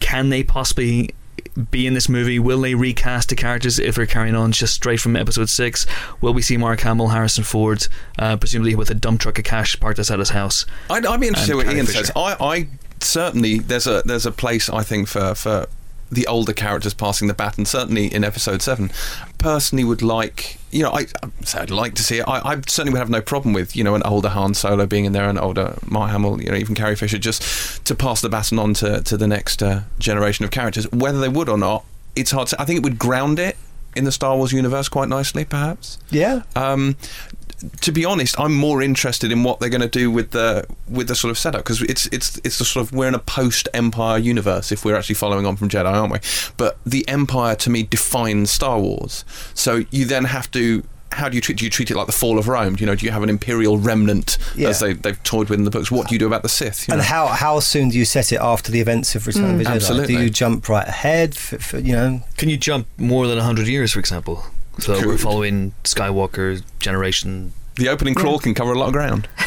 can 0.00 0.30
they 0.30 0.42
possibly 0.42 1.10
be 1.70 1.86
in 1.86 1.94
this 1.94 2.08
movie? 2.08 2.38
Will 2.38 2.60
they 2.60 2.74
recast 2.74 3.28
the 3.28 3.36
characters 3.36 3.78
if 3.78 3.96
they're 3.96 4.06
carrying 4.06 4.34
on 4.34 4.52
just 4.52 4.74
straight 4.74 5.00
from 5.00 5.16
episode 5.16 5.48
six? 5.48 5.86
Will 6.20 6.32
we 6.32 6.42
see 6.42 6.56
Mark 6.56 6.80
Hamill, 6.80 7.08
Harrison 7.08 7.44
Ford, 7.44 7.86
uh, 8.18 8.36
presumably 8.36 8.74
with 8.74 8.90
a 8.90 8.94
dump 8.94 9.20
truck 9.20 9.38
of 9.38 9.44
cash 9.44 9.78
parked 9.78 9.98
outside 9.98 10.18
his 10.18 10.30
house? 10.30 10.66
I'd, 10.88 11.04
I'd 11.06 11.20
be 11.20 11.28
interested 11.28 11.52
in 11.52 11.56
what 11.58 11.66
Carrie 11.66 11.78
Ian 11.78 11.86
Fisher. 11.86 12.04
says. 12.04 12.12
I, 12.16 12.36
I 12.40 12.68
certainly 13.00 13.58
there's 13.58 13.86
a 13.86 14.02
there's 14.04 14.26
a 14.26 14.32
place 14.32 14.68
I 14.68 14.82
think 14.82 15.08
for 15.08 15.34
for 15.34 15.66
the 16.10 16.26
older 16.26 16.52
characters 16.52 16.94
passing 16.94 17.28
the 17.28 17.34
baton. 17.34 17.64
Certainly 17.64 18.12
in 18.12 18.24
Episode 18.24 18.62
Seven, 18.62 18.90
personally 19.38 19.84
would 19.84 20.02
like 20.02 20.58
you 20.70 20.82
know 20.82 20.90
I 20.90 21.06
I'd 21.54 21.70
like 21.70 21.94
to 21.94 22.02
see 22.02 22.18
it. 22.18 22.28
I, 22.28 22.52
I 22.52 22.60
certainly 22.66 22.92
would 22.92 22.98
have 22.98 23.10
no 23.10 23.20
problem 23.20 23.54
with 23.54 23.76
you 23.76 23.84
know 23.84 23.94
an 23.94 24.02
older 24.04 24.28
Han 24.28 24.54
Solo 24.54 24.86
being 24.86 25.04
in 25.04 25.12
there, 25.12 25.28
an 25.28 25.38
older 25.38 25.78
Mark 25.86 26.10
Hamill, 26.10 26.42
you 26.42 26.50
know 26.50 26.56
even 26.56 26.74
Carrie 26.74 26.96
Fisher, 26.96 27.18
just 27.18 27.84
to 27.86 27.94
pass 27.94 28.20
the 28.20 28.28
baton 28.28 28.58
on 28.58 28.74
to 28.74 29.00
to 29.02 29.16
the 29.16 29.26
next 29.26 29.62
uh, 29.62 29.82
generation 29.98 30.44
of 30.44 30.50
characters. 30.50 30.90
Whether 30.92 31.20
they 31.20 31.28
would 31.28 31.48
or 31.48 31.58
not, 31.58 31.84
it's 32.16 32.30
hard 32.30 32.48
to. 32.48 32.60
I 32.60 32.64
think 32.64 32.78
it 32.78 32.84
would 32.84 32.98
ground 32.98 33.38
it 33.38 33.56
in 33.96 34.04
the 34.04 34.12
Star 34.12 34.36
Wars 34.36 34.52
universe 34.52 34.88
quite 34.88 35.08
nicely, 35.08 35.44
perhaps. 35.44 35.98
Yeah. 36.10 36.42
Um, 36.54 36.96
to 37.82 37.92
be 37.92 38.04
honest, 38.04 38.38
I'm 38.38 38.54
more 38.54 38.82
interested 38.82 39.32
in 39.32 39.42
what 39.44 39.60
they're 39.60 39.68
going 39.68 39.80
to 39.82 39.88
do 39.88 40.10
with 40.10 40.30
the 40.30 40.66
with 40.88 41.08
the 41.08 41.14
sort 41.14 41.30
of 41.30 41.38
setup 41.38 41.60
because 41.62 41.82
it's 41.82 42.06
it's 42.06 42.38
it's 42.44 42.58
the 42.58 42.64
sort 42.64 42.86
of 42.86 42.92
we're 42.92 43.08
in 43.08 43.14
a 43.14 43.18
post 43.18 43.68
Empire 43.74 44.18
universe 44.18 44.72
if 44.72 44.84
we're 44.84 44.96
actually 44.96 45.14
following 45.16 45.46
on 45.46 45.56
from 45.56 45.68
Jedi, 45.68 45.84
aren't 45.92 46.12
we? 46.12 46.18
But 46.56 46.78
the 46.84 47.06
Empire 47.08 47.54
to 47.56 47.70
me 47.70 47.82
defines 47.82 48.50
Star 48.50 48.78
Wars. 48.80 49.24
So 49.54 49.84
you 49.90 50.04
then 50.04 50.24
have 50.24 50.50
to. 50.52 50.82
How 51.12 51.28
do 51.28 51.34
you 51.34 51.40
treat? 51.40 51.58
Do 51.58 51.64
you 51.64 51.70
treat 51.70 51.90
it 51.90 51.96
like 51.96 52.06
the 52.06 52.12
fall 52.12 52.38
of 52.38 52.46
Rome? 52.46 52.76
Do 52.76 52.82
you 52.82 52.86
know? 52.86 52.94
Do 52.94 53.04
you 53.04 53.10
have 53.10 53.24
an 53.24 53.28
imperial 53.28 53.78
remnant 53.78 54.38
Yeah. 54.54 54.68
as 54.68 54.78
they 54.78 54.92
they've 54.92 55.20
toyed 55.24 55.48
with 55.48 55.58
in 55.58 55.64
the 55.64 55.70
books? 55.72 55.90
What 55.90 56.06
do 56.06 56.14
you 56.14 56.20
do 56.20 56.26
about 56.28 56.42
the 56.44 56.48
Sith? 56.48 56.86
you 56.86 56.92
And 56.92 57.00
know? 57.00 57.04
how 57.04 57.26
how 57.26 57.58
soon 57.58 57.88
do 57.88 57.98
you 57.98 58.04
set 58.04 58.30
it 58.32 58.38
after 58.40 58.70
the 58.70 58.78
events 58.80 59.16
of 59.16 59.26
Return 59.26 59.50
of 59.50 59.58
the 59.58 59.64
mm, 59.64 59.66
Jedi? 59.66 59.74
Absolutely. 59.74 60.14
Do 60.16 60.22
you 60.22 60.30
jump 60.30 60.68
right 60.68 60.86
ahead? 60.86 61.34
For, 61.34 61.58
for, 61.58 61.78
you 61.80 61.94
know, 61.94 62.22
Can 62.36 62.48
you 62.48 62.56
jump 62.56 62.86
more 62.96 63.26
than 63.26 63.38
100 63.38 63.66
years, 63.66 63.90
for 63.92 63.98
example? 63.98 64.44
So 64.78 65.06
we're 65.06 65.18
following 65.18 65.72
Skywalker 65.84 66.62
generation. 66.78 67.52
the 67.76 67.88
opening 67.88 68.14
crawl 68.14 68.38
can 68.38 68.54
cover 68.54 68.72
a 68.72 68.78
lot 68.78 68.86
of 68.88 68.92
ground. 68.92 69.28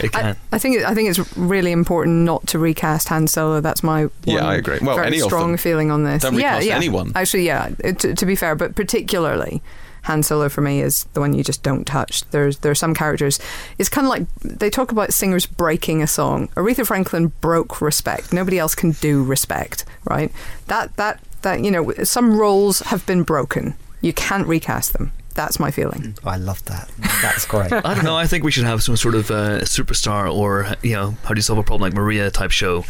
It 0.00 0.12
can. 0.12 0.36
I, 0.52 0.56
I 0.56 0.58
think 0.58 0.82
I 0.84 0.94
think 0.94 1.08
it's 1.08 1.36
really 1.36 1.72
important 1.72 2.24
not 2.26 2.46
to 2.48 2.58
recast 2.58 3.08
Han 3.08 3.26
Solo. 3.26 3.60
That's 3.60 3.82
my 3.82 4.02
one 4.04 4.10
Yeah, 4.24 4.46
I 4.46 4.54
agree. 4.56 4.78
Well, 4.82 4.96
very 4.96 5.06
any 5.06 5.18
strong 5.20 5.56
feeling 5.56 5.90
on 5.90 6.04
this. 6.04 6.22
Don't 6.22 6.34
yeah, 6.34 6.56
recast 6.56 6.66
yeah. 6.66 6.76
anyone. 6.76 7.12
Actually, 7.14 7.46
yeah. 7.46 7.70
it- 7.78 7.98
To, 8.00 8.14
to 8.14 8.26
be 8.26 8.34
fair, 8.36 8.54
but 8.54 8.74
particularly 8.74 9.62
Han 10.02 10.22
Solo 10.22 10.48
for 10.50 10.60
me 10.60 10.80
is 10.82 11.04
the 11.14 11.20
one 11.20 11.32
you 11.32 11.42
just 11.42 11.62
don't 11.62 11.86
touch. 11.86 12.22
There's 12.30 12.58
there 12.58 12.70
are 12.70 12.74
some 12.74 12.92
characters. 12.94 13.38
It's 13.78 13.88
kind 13.88 14.06
of 14.06 14.10
like 14.10 14.26
they 14.42 14.68
talk 14.70 14.92
about 14.92 15.12
singers 15.14 15.46
breaking 15.46 16.02
a 16.02 16.06
song. 16.06 16.48
Aretha 16.48 16.86
Franklin 16.86 17.28
broke 17.40 17.80
respect. 17.80 18.32
Nobody 18.34 18.58
else 18.58 18.74
can 18.74 18.92
do 18.92 19.22
respect, 19.24 19.86
right? 20.04 20.30
That 20.66 20.96
that 20.96 21.20
that 21.42 21.64
you 21.64 21.70
know 21.70 21.92
some 22.04 22.38
roles 22.38 22.80
have 22.80 23.04
been 23.06 23.22
broken. 23.22 23.74
You 24.00 24.12
can't 24.12 24.46
recast 24.46 24.92
them. 24.94 25.12
That's 25.34 25.60
my 25.60 25.70
feeling. 25.70 26.16
I 26.24 26.36
love 26.36 26.64
that. 26.66 26.90
That's 27.22 27.46
great. 27.46 27.72
I 27.72 27.94
don't 27.94 28.04
know. 28.04 28.16
I 28.16 28.26
think 28.26 28.44
we 28.44 28.50
should 28.50 28.64
have 28.64 28.82
some 28.82 28.96
sort 28.96 29.14
of 29.14 29.30
uh, 29.30 29.60
superstar 29.60 30.32
or, 30.32 30.74
you 30.82 30.94
know, 30.94 31.16
how 31.24 31.30
do 31.34 31.36
you 31.38 31.42
solve 31.42 31.58
a 31.58 31.62
problem 31.62 31.82
like 31.82 31.94
Maria 31.94 32.30
type 32.30 32.50
show 32.50 32.84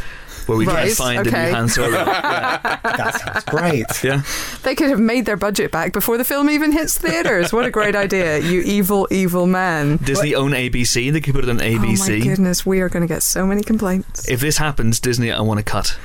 where 0.46 0.56
we 0.56 0.66
Right, 0.66 0.86
can't 0.86 0.96
find 0.96 1.26
the 1.26 1.30
okay. 1.30 1.46
new 1.50 1.54
Han 1.54 1.68
Solo. 1.68 1.90
that 1.90 3.20
sounds 3.20 3.44
great. 3.44 4.02
yeah. 4.02 4.22
They 4.62 4.74
could 4.74 4.88
have 4.90 4.98
made 4.98 5.26
their 5.26 5.36
budget 5.36 5.70
back 5.70 5.92
before 5.92 6.16
the 6.18 6.24
film 6.24 6.48
even 6.50 6.72
hits 6.72 6.96
theaters. 6.98 7.52
What 7.52 7.66
a 7.66 7.70
great 7.70 7.94
idea, 7.94 8.38
you 8.38 8.60
evil, 8.62 9.06
evil 9.10 9.46
man. 9.46 9.98
Disney 9.98 10.34
own 10.34 10.52
ABC. 10.52 11.12
They 11.12 11.20
could 11.20 11.34
put 11.34 11.44
it 11.44 11.50
on 11.50 11.58
ABC. 11.58 11.76
Oh 11.76 11.80
my 11.80 11.94
ABC. 11.94 12.22
goodness, 12.24 12.66
we 12.66 12.80
are 12.80 12.88
going 12.88 13.02
to 13.02 13.12
get 13.12 13.22
so 13.22 13.46
many 13.46 13.62
complaints. 13.62 14.28
if 14.28 14.40
this 14.40 14.56
happens, 14.56 14.98
Disney, 14.98 15.30
I 15.30 15.40
want 15.42 15.58
to 15.58 15.64
cut. 15.64 15.96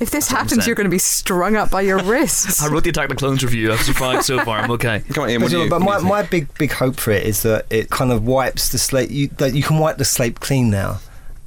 If 0.00 0.10
this 0.10 0.26
That's 0.28 0.28
happens, 0.50 0.66
you're 0.66 0.74
going 0.76 0.86
to 0.86 0.90
be 0.90 0.98
strung 0.98 1.54
up 1.56 1.70
by 1.70 1.82
your 1.82 1.98
wrists. 2.02 2.62
I 2.62 2.68
wrote 2.68 2.84
the 2.84 2.90
Attack 2.90 3.04
of 3.04 3.10
the 3.10 3.16
Clones 3.16 3.44
review. 3.44 3.72
I've 3.72 3.80
survived 3.80 4.24
so 4.24 4.44
far. 4.44 4.58
I'm 4.58 4.70
okay. 4.72 5.00
Come 5.12 5.24
on, 5.24 5.30
Ian. 5.30 5.40
But, 5.40 5.44
What 5.44 5.50
do 5.52 5.58
you, 5.62 5.70
but 5.70 5.78
my, 5.80 5.98
my 6.00 6.22
big 6.22 6.52
big 6.58 6.72
hope 6.72 6.96
for 6.96 7.12
it 7.12 7.24
is 7.26 7.42
that 7.42 7.66
it 7.70 7.90
kind 7.90 8.10
of 8.10 8.26
wipes 8.26 8.70
the 8.70 8.78
slate. 8.78 9.10
You, 9.10 9.28
that 9.38 9.54
you 9.54 9.62
can 9.62 9.78
wipe 9.78 9.98
the 9.98 10.04
slate 10.04 10.40
clean 10.40 10.68
now, 10.70 10.98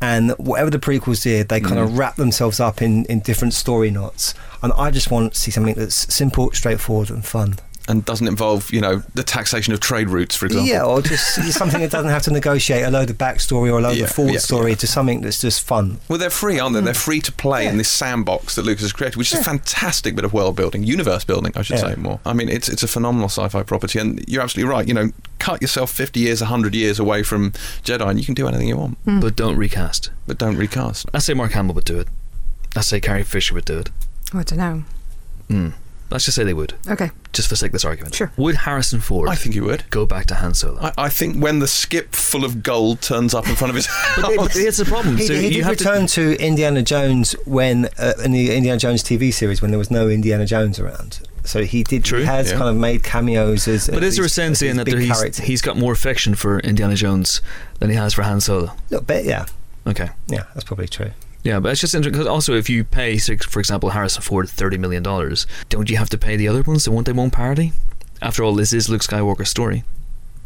and 0.01 0.31
whatever 0.37 0.69
the 0.69 0.79
prequels 0.79 1.23
did, 1.23 1.49
they 1.49 1.59
kind 1.59 1.75
Mm. 1.77 1.83
of 1.83 1.97
wrap 1.97 2.15
themselves 2.15 2.59
up 2.59 2.81
in, 2.81 3.03
in 3.05 3.19
different 3.19 3.53
story 3.53 3.91
knots. 3.91 4.33
And 4.63 4.71
I 4.73 4.91
just 4.91 5.11
want 5.11 5.33
to 5.33 5.39
see 5.39 5.51
something 5.51 5.75
that's 5.75 6.13
simple, 6.13 6.51
straightforward, 6.51 7.10
and 7.10 7.25
fun. 7.25 7.55
And 7.88 8.04
doesn't 8.06 8.28
involve 8.28 8.71
you 8.73 8.82
know 8.82 9.02
the 9.13 9.23
taxation 9.23 9.73
of 9.73 9.80
trade 9.80 10.10
routes, 10.10 10.36
for 10.36 10.45
example. 10.45 10.67
Yeah, 10.67 10.84
or 10.84 11.02
just 11.02 11.36
something 11.54 11.82
that 11.82 11.91
doesn't 11.91 12.10
have 12.12 12.23
to 12.23 12.32
negotiate 12.32 12.84
a 12.86 12.91
load 12.91 13.10
of 13.10 13.17
backstory 13.17 13.71
or 13.71 13.80
a 13.80 13.82
load 13.82 13.97
Yeah, 13.97 14.06
of 14.06 14.12
forward 14.12 14.34
yeah, 14.34 14.39
story 14.39 14.71
yeah. 14.71 14.78
to 14.78 14.88
something 14.88 15.21
that's 15.21 15.39
just 15.41 15.63
fun. 15.63 16.00
Well, 16.10 16.19
they're 16.19 16.30
free, 16.30 16.60
aren't 16.60 16.76
they? 16.76 16.82
They're 16.82 16.93
free 16.93 17.21
to 17.21 17.32
play 17.32 17.65
in 17.67 17.78
this 17.78 17.89
sandbox 17.89 18.56
that 18.56 18.63
Lucas 18.65 18.82
has 18.84 18.91
created, 18.93 19.17
which 19.17 19.34
is 19.34 19.39
a 19.39 19.43
fantastic 19.43 20.15
bit 20.15 20.26
of 20.26 20.34
world 20.34 20.56
building, 20.56 20.84
universe 20.84 21.23
building, 21.23 21.54
I 21.56 21.62
should 21.62 21.78
Yeah. 21.78 21.93
say 21.93 21.95
more. 21.95 22.19
I 22.26 22.34
mean, 22.34 22.50
it's 22.50 22.67
it's 22.69 22.84
a 22.84 22.88
phenomenal 22.88 23.30
sci-fi 23.30 23.63
property, 23.63 24.00
and 24.00 24.23
you're 24.28 24.41
absolutely 24.43 24.69
right. 24.69 24.88
You 24.88 24.93
know, 24.93 25.12
cut 25.39 25.62
yourself 25.62 25.91
50 25.91 26.19
years, 26.19 26.41
100 26.41 26.76
years 26.76 27.00
away 27.00 27.23
from 27.23 27.52
Jedi, 27.84 28.08
and 28.10 28.19
you 28.19 28.26
can 28.26 28.36
do 28.36 28.47
anything 28.47 28.67
you 28.67 28.78
want, 28.78 28.97
But 29.06 29.36
don't 29.36 29.56
recast. 29.56 30.12
but 30.26 30.38
don't 30.38 30.58
recast. 30.58 31.06
I 31.13 31.19
say 31.19 31.34
Mark 31.34 31.52
Hamill 31.54 31.76
would 31.76 31.86
do 31.86 32.00
it. 32.00 32.08
I 32.76 32.82
say 32.82 33.00
Carrie 33.00 33.23
Fisher 33.23 33.54
would 33.56 33.65
do 33.65 33.80
it. 33.80 33.89
Oh, 34.34 34.39
I 34.39 34.43
don't 34.43 34.60
know. 34.60 34.84
Hmm. 35.50 35.69
Let's 36.10 36.24
just 36.26 36.36
say 36.36 36.43
they 36.46 36.54
would, 36.54 36.74
Okay, 36.89 37.12
just 37.34 37.50
for 37.50 37.56
sake 37.58 37.70
of 37.70 37.74
this 37.74 37.84
argument. 37.86 38.15
Sure. 38.15 38.32
Would 38.38 38.56
Harrison 38.56 39.02
Ford 39.02 39.28
I 39.28 39.36
think 39.36 39.54
he 39.56 39.60
would. 39.62 39.84
go 39.89 40.06
back 40.06 40.26
to 40.28 40.36
Han 40.36 40.54
Solo? 40.54 40.80
I, 40.82 40.93
I 40.98 41.10
think 41.10 41.41
when 41.43 41.60
the 41.60 41.67
skip 41.67 42.13
full 42.15 42.46
of 42.46 42.63
gold 42.63 43.02
turns 43.02 43.34
up 43.34 43.48
in 43.50 43.56
front 43.56 43.70
of 43.72 43.76
his 43.76 43.88
but, 44.15 44.36
but 44.38 44.38
house, 44.38 44.56
it's 44.56 44.78
the 44.78 44.86
problem. 44.86 45.17
He, 45.17 45.28
so 45.28 45.34
he 45.34 45.48
you 45.48 45.54
did 45.56 45.63
have 45.65 45.78
to- 45.78 45.84
return 45.84 46.08
to, 46.08 46.38
Indiana 46.41 46.82
Jones 46.82 47.34
when 47.46 47.89
uh, 48.00 48.13
in 48.24 48.32
the 48.32 48.56
Indiana 48.56 48.80
Jones 48.80 49.04
TV 49.04 49.34
series 49.34 49.62
when 49.62 49.72
there 49.72 49.78
was 49.78 49.91
no 49.91 50.08
Indiana 50.08 50.46
Jones 50.46 50.80
around. 50.80 51.20
So 51.43 51.63
he 51.63 51.84
did. 51.84 52.04
True, 52.04 52.20
He 52.20 52.26
has 52.26 52.52
yeah. 52.52 52.58
kind 52.58 52.70
of 52.70 52.76
made 52.78 53.04
cameos 53.04 53.67
as. 53.67 53.88
But 53.88 54.04
as 54.04 54.10
is 54.13 54.15
there 54.17 54.26
a 54.26 54.30
sense 54.30 54.62
in 54.62 54.78
that 54.78 54.88
he's, 54.88 55.08
characters. 55.12 55.38
he's 55.46 55.62
got 55.62 55.78
more 55.78 55.93
affection 55.93 56.36
for 56.36 56.60
Indiana 56.60 56.96
Jones 56.96 57.41
than 57.80 57.89
he 57.89 57.96
has 57.96 58.13
for 58.13 58.24
Han 58.24 58.39
Solo? 58.41 58.65
A 58.65 58.76
little 58.89 59.06
bit, 59.06 59.26
yeah, 59.26 59.46
Okay. 59.86 60.10
yeah, 60.28 60.43
that's 60.54 60.63
probably 60.65 60.88
true. 60.88 61.12
Yeah, 61.47 61.62
but 61.62 61.71
it's 61.71 61.79
just 61.79 61.95
interesting 61.95 62.12
because 62.12 62.27
also 62.27 62.55
if 62.55 62.69
you 62.69 62.83
pay, 62.83 63.17
for 63.17 63.62
example, 63.62 63.91
Harrison 63.91 64.21
Ford 64.21 64.49
thirty 64.49 64.77
million 64.77 65.01
dollars, 65.01 65.47
don't 65.69 65.89
you 65.89 65.95
have 65.95 66.10
to 66.10 66.17
pay 66.17 66.36
the 66.36 66.45
other 66.49 66.62
ones? 66.62 66.83
They 66.83 66.91
won't 66.91 67.31
parody? 67.31 67.71
After 68.21 68.43
all, 68.43 68.53
this 68.53 68.73
is 68.73 68.89
Luke 68.89 69.01
Skywalker's 69.01 69.47
story. 69.47 69.86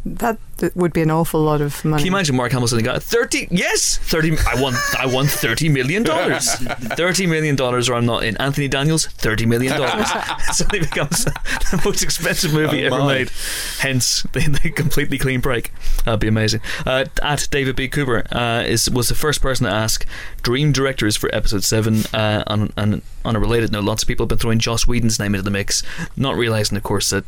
That, 0.05 0.37
that 0.57 0.75
would 0.75 0.93
be 0.93 1.01
an 1.01 1.11
awful 1.11 1.41
lot 1.41 1.61
of 1.61 1.83
money. 1.85 2.01
Can 2.01 2.05
you 2.07 2.11
imagine 2.11 2.35
Mark 2.35 2.51
Hamill 2.51 2.67
saying, 2.67 2.83
"Got 2.83 3.03
thirty? 3.03 3.47
Yes, 3.51 3.97
thirty. 3.97 4.35
I 4.47 4.59
want, 4.61 4.75
I 4.97 5.05
want 5.05 5.29
thirty 5.29 5.69
million 5.69 6.03
dollars. 6.03 6.49
Thirty 6.55 7.25
million 7.27 7.55
dollars, 7.55 7.87
or 7.89 7.93
I'm 7.95 8.05
not 8.05 8.23
in." 8.23 8.35
Anthony 8.37 8.67
Daniels, 8.67 9.05
thirty 9.07 9.45
million 9.45 9.77
dollars. 9.77 10.07
Suddenly 10.55 10.79
becomes 10.79 11.25
the 11.25 11.81
most 11.85 12.01
expensive 12.03 12.53
movie 12.53 12.83
Oh, 12.83 12.87
ever 12.87 12.99
my. 12.99 13.13
made. 13.13 13.31
Hence, 13.79 14.23
the, 14.33 14.39
the 14.63 14.71
completely 14.71 15.17
clean 15.17 15.39
break. 15.39 15.71
That'd 16.05 16.19
be 16.19 16.27
amazing. 16.27 16.61
Uh, 16.85 17.05
at 17.21 17.47
David 17.51 17.75
B. 17.75 17.87
Cooper 17.87 18.23
uh, 18.31 18.63
is 18.65 18.89
was 18.89 19.09
the 19.09 19.15
first 19.15 19.41
person 19.41 19.65
to 19.67 19.71
ask 19.71 20.05
dream 20.41 20.71
directors 20.71 21.15
for 21.15 21.33
Episode 21.33 21.63
Seven. 21.63 22.03
Uh, 22.13 22.43
on, 22.47 22.71
on 22.77 23.01
on 23.23 23.35
a 23.35 23.39
related 23.39 23.71
note, 23.71 23.83
lots 23.83 24.01
of 24.03 24.07
people 24.07 24.23
have 24.23 24.29
been 24.29 24.37
throwing 24.39 24.59
Joss 24.59 24.87
Whedon's 24.87 25.19
name 25.19 25.35
into 25.35 25.43
the 25.43 25.51
mix, 25.51 25.83
not 26.17 26.35
realizing, 26.35 26.75
of 26.77 26.83
course, 26.83 27.09
that. 27.11 27.23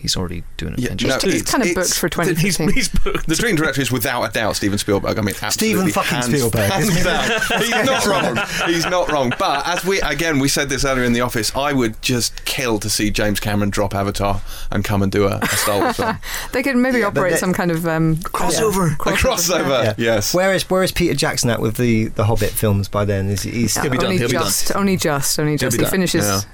He's 0.00 0.16
already 0.16 0.42
doing 0.56 0.74
Yeah, 0.78 0.86
Avengers 0.86 1.08
no, 1.10 1.18
too. 1.18 1.30
He's 1.30 1.42
kind 1.42 1.62
of 1.62 1.68
It's- 1.70 1.88
booked 2.00 2.14
for 2.14 2.22
He's, 2.22 2.56
2015. 2.56 2.72
he's 2.72 2.88
booked. 2.88 3.26
the 3.26 3.34
dream 3.36 3.56
director 3.56 3.80
is 3.80 3.90
without 3.92 4.22
a 4.24 4.32
doubt 4.32 4.56
Steven 4.56 4.78
Spielberg. 4.78 5.18
I 5.18 5.22
mean, 5.22 5.34
absolutely 5.42 5.90
Steven 5.90 5.92
fucking 5.92 6.10
hands- 6.10 6.26
Spielberg, 6.26 6.70
hands 6.70 7.04
down. 7.04 7.60
He's 7.60 7.70
not 7.86 8.06
wrong. 8.06 8.38
He's 8.66 8.86
not 8.86 9.10
wrong. 9.12 9.32
But 9.38 9.66
as 9.66 9.84
we 9.84 10.00
again, 10.00 10.38
we 10.38 10.48
said 10.48 10.68
this 10.68 10.84
earlier 10.84 11.04
in 11.04 11.12
the 11.12 11.20
office. 11.20 11.54
I 11.54 11.72
would 11.72 12.00
just 12.02 12.44
kill 12.44 12.78
to 12.80 12.88
see 12.90 13.10
James 13.10 13.40
Cameron 13.40 13.70
drop 13.70 13.94
Avatar 13.94 14.40
and 14.70 14.84
come 14.84 15.02
and 15.02 15.10
do 15.12 15.26
a, 15.26 15.38
a 15.42 15.46
Star 15.48 15.80
Wars 15.80 15.96
film. 15.96 16.18
They 16.52 16.62
could 16.62 16.76
maybe 16.76 17.00
Yeah, 17.00 17.06
operate 17.06 17.32
they- 17.34 17.38
some 17.38 17.52
kind 17.52 17.70
of 17.70 17.86
um, 17.86 18.16
Crossover. 18.16 18.92
a 18.94 18.96
crossover. 18.96 19.84
Yeah. 19.84 19.94
Yes. 19.98 20.34
Where 20.34 20.54
is 20.54 20.68
where 20.70 20.82
is 20.82 20.92
Peter 20.92 21.14
Jackson 21.14 21.50
at 21.50 21.60
with 21.60 21.76
the 21.76 22.06
the 22.08 22.24
Hobbit 22.24 22.50
films 22.50 22.88
by 22.88 23.04
then? 23.04 23.28
Is 23.28 23.42
he, 23.42 23.50
he's 23.50 23.76
Yeah, 23.76 23.82
He'll 23.82 23.90
be 23.92 23.98
done, 23.98 24.06
only 24.06 24.18
he'll 24.18 24.28
be 24.28 24.32
done. 24.34 24.44
just, 24.44 24.74
only 24.76 24.96
just, 24.96 25.38
only 25.38 25.56
just. 25.56 25.76
be 25.76 25.78
He 25.78 25.82
done. 25.84 25.90
finishes. 25.90 26.46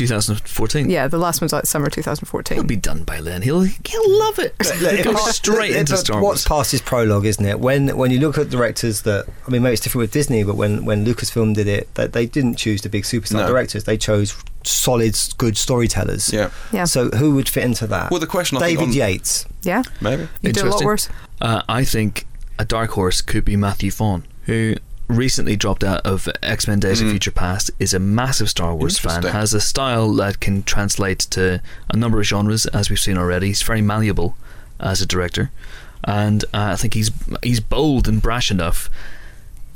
Yeah. 0.00 0.06
2014. 0.06 0.90
Yeah, 0.90 1.08
the 1.08 1.18
last 1.18 1.40
one's 1.40 1.52
out 1.52 1.66
summer 1.66 1.90
2014. 1.90 2.56
He'll 2.56 2.64
be 2.64 2.76
done 2.76 3.04
by 3.04 3.20
then. 3.20 3.42
He'll 3.42 3.62
he'll 3.62 4.18
love 4.18 4.38
it. 4.38 4.54
Look, 4.80 4.92
He'll 5.00 5.12
go 5.12 5.16
straight 5.26 5.74
into 5.76 5.92
but 5.92 5.98
Star 5.98 6.22
What's 6.22 6.46
past 6.46 6.70
his 6.72 6.80
prologue, 6.80 7.26
isn't 7.26 7.44
it? 7.44 7.58
When 7.60 7.96
when 7.96 8.10
you 8.10 8.18
look 8.20 8.38
at 8.38 8.50
directors 8.50 9.02
that 9.02 9.26
I 9.46 9.50
mean, 9.50 9.62
maybe 9.62 9.74
it's 9.74 9.82
different 9.82 10.02
with 10.02 10.12
Disney, 10.12 10.42
but 10.44 10.54
when 10.56 10.84
when 10.84 11.04
Lucasfilm 11.04 11.54
did 11.54 11.66
it, 11.66 11.92
that 11.94 12.12
they 12.12 12.26
didn't 12.26 12.56
choose 12.56 12.82
the 12.82 12.88
big 12.88 13.04
superstar 13.04 13.32
No. 13.40 13.48
directors. 13.48 13.84
They 13.84 13.96
chose 13.96 14.34
solid, 14.64 15.16
good 15.38 15.56
storytellers. 15.56 16.32
Yeah. 16.32 16.50
Yeah. 16.72 16.84
So 16.84 17.08
who 17.10 17.34
would 17.36 17.48
fit 17.48 17.64
into 17.64 17.86
that? 17.86 18.10
Well, 18.10 18.20
the 18.20 18.26
question 18.26 18.58
I 18.58 18.60
think 18.60 18.78
David 18.78 18.90
on- 18.90 18.96
Yates. 19.10 19.46
yeah, 19.62 19.82
Maybe. 20.00 20.28
you 20.42 20.52
do 20.52 20.64
a 20.66 20.70
lot 20.70 20.84
worse. 20.84 21.08
Uh, 21.40 21.62
I 21.68 21.84
think 21.84 22.26
a 22.58 22.64
dark 22.64 22.90
horse 22.90 23.20
could 23.20 23.44
be 23.44 23.56
Matthew 23.56 23.90
Vaughn, 23.90 24.24
who 24.46 24.74
recently 25.08 25.56
dropped 25.56 25.82
out 25.82 26.00
of 26.06 26.28
X 26.42 26.68
Men 26.68 26.80
Days 26.80 27.00
of 27.00 27.06
Mm. 27.08 27.10
Future 27.12 27.30
Past, 27.30 27.70
is 27.78 27.94
a 27.94 27.98
massive 27.98 28.48
Star 28.50 28.74
Wars 28.74 28.98
fan, 28.98 29.22
has 29.32 29.54
a 29.54 29.60
style 29.60 30.12
that 30.14 30.40
can 30.40 30.62
translate 30.62 31.18
to 31.30 31.60
a 31.90 31.96
number 31.96 32.20
of 32.20 32.26
genres, 32.26 32.66
as 32.66 32.90
we've 32.90 32.98
seen 32.98 33.16
already. 33.18 33.48
He's 33.48 33.62
very 33.62 33.80
malleable 33.82 34.36
as 34.78 35.00
a 35.02 35.06
director, 35.06 35.50
and 36.04 36.44
uh, 36.54 36.72
I 36.72 36.76
think 36.76 36.94
he's 36.94 37.10
he's 37.42 37.60
bold 37.60 38.06
and 38.06 38.20
brash 38.22 38.50
enough 38.50 38.88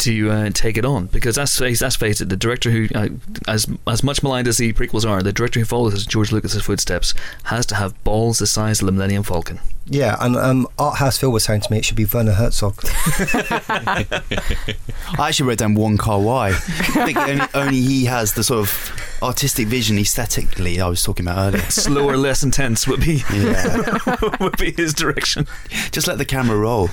to 0.02 0.30
uh, 0.30 0.50
take 0.50 0.76
it 0.76 0.84
on 0.84 1.06
because 1.06 1.36
that's 1.36 1.58
face 1.58 1.80
that's 1.80 1.96
face 1.96 2.20
it 2.20 2.28
the 2.28 2.36
director 2.36 2.70
who 2.70 2.88
uh, 2.94 3.08
as 3.48 3.66
as 3.86 4.02
much 4.02 4.22
maligned 4.22 4.48
as 4.48 4.58
the 4.58 4.72
prequels 4.72 5.08
are 5.08 5.22
the 5.22 5.32
director 5.32 5.60
who 5.60 5.64
follows 5.64 6.04
George 6.06 6.32
Lucas's 6.32 6.62
footsteps 6.62 7.14
has 7.44 7.64
to 7.66 7.74
have 7.76 8.02
balls 8.04 8.38
the 8.38 8.46
size 8.46 8.80
of 8.80 8.86
the 8.86 8.92
Millennium 8.92 9.22
Falcon 9.22 9.60
Yeah, 9.86 10.16
and 10.20 10.36
um, 10.36 10.68
Art 10.78 10.98
House 10.98 11.18
Phil 11.18 11.30
was 11.30 11.44
saying 11.44 11.62
to 11.62 11.72
me 11.72 11.78
it 11.78 11.84
should 11.84 11.96
be 11.96 12.04
Werner 12.04 12.32
Herzog. 12.32 12.78
I 15.18 15.28
actually 15.28 15.48
wrote 15.48 15.58
down 15.58 15.74
Wong 15.74 15.98
Kar 15.98 16.20
Wai. 16.20 16.48
I 16.48 16.52
think 16.52 17.18
only, 17.18 17.46
only 17.54 17.80
he 17.80 18.04
has 18.06 18.34
the 18.34 18.44
sort 18.44 18.60
of 18.60 19.11
artistic 19.22 19.66
vision, 19.68 19.98
aesthetically, 19.98 20.80
I 20.80 20.88
was 20.88 21.02
talking 21.02 21.26
about 21.26 21.38
earlier. 21.54 21.62
Slower, 21.70 22.16
less 22.16 22.42
intense 22.42 22.86
would 22.86 23.00
be 23.00 23.22
Yeah, 23.32 24.16
would 24.40 24.56
be 24.58 24.72
his 24.72 24.92
direction. 24.94 25.46
just 25.90 26.06
let 26.06 26.18
the 26.18 26.24
camera 26.24 26.56
roll. 26.56 26.88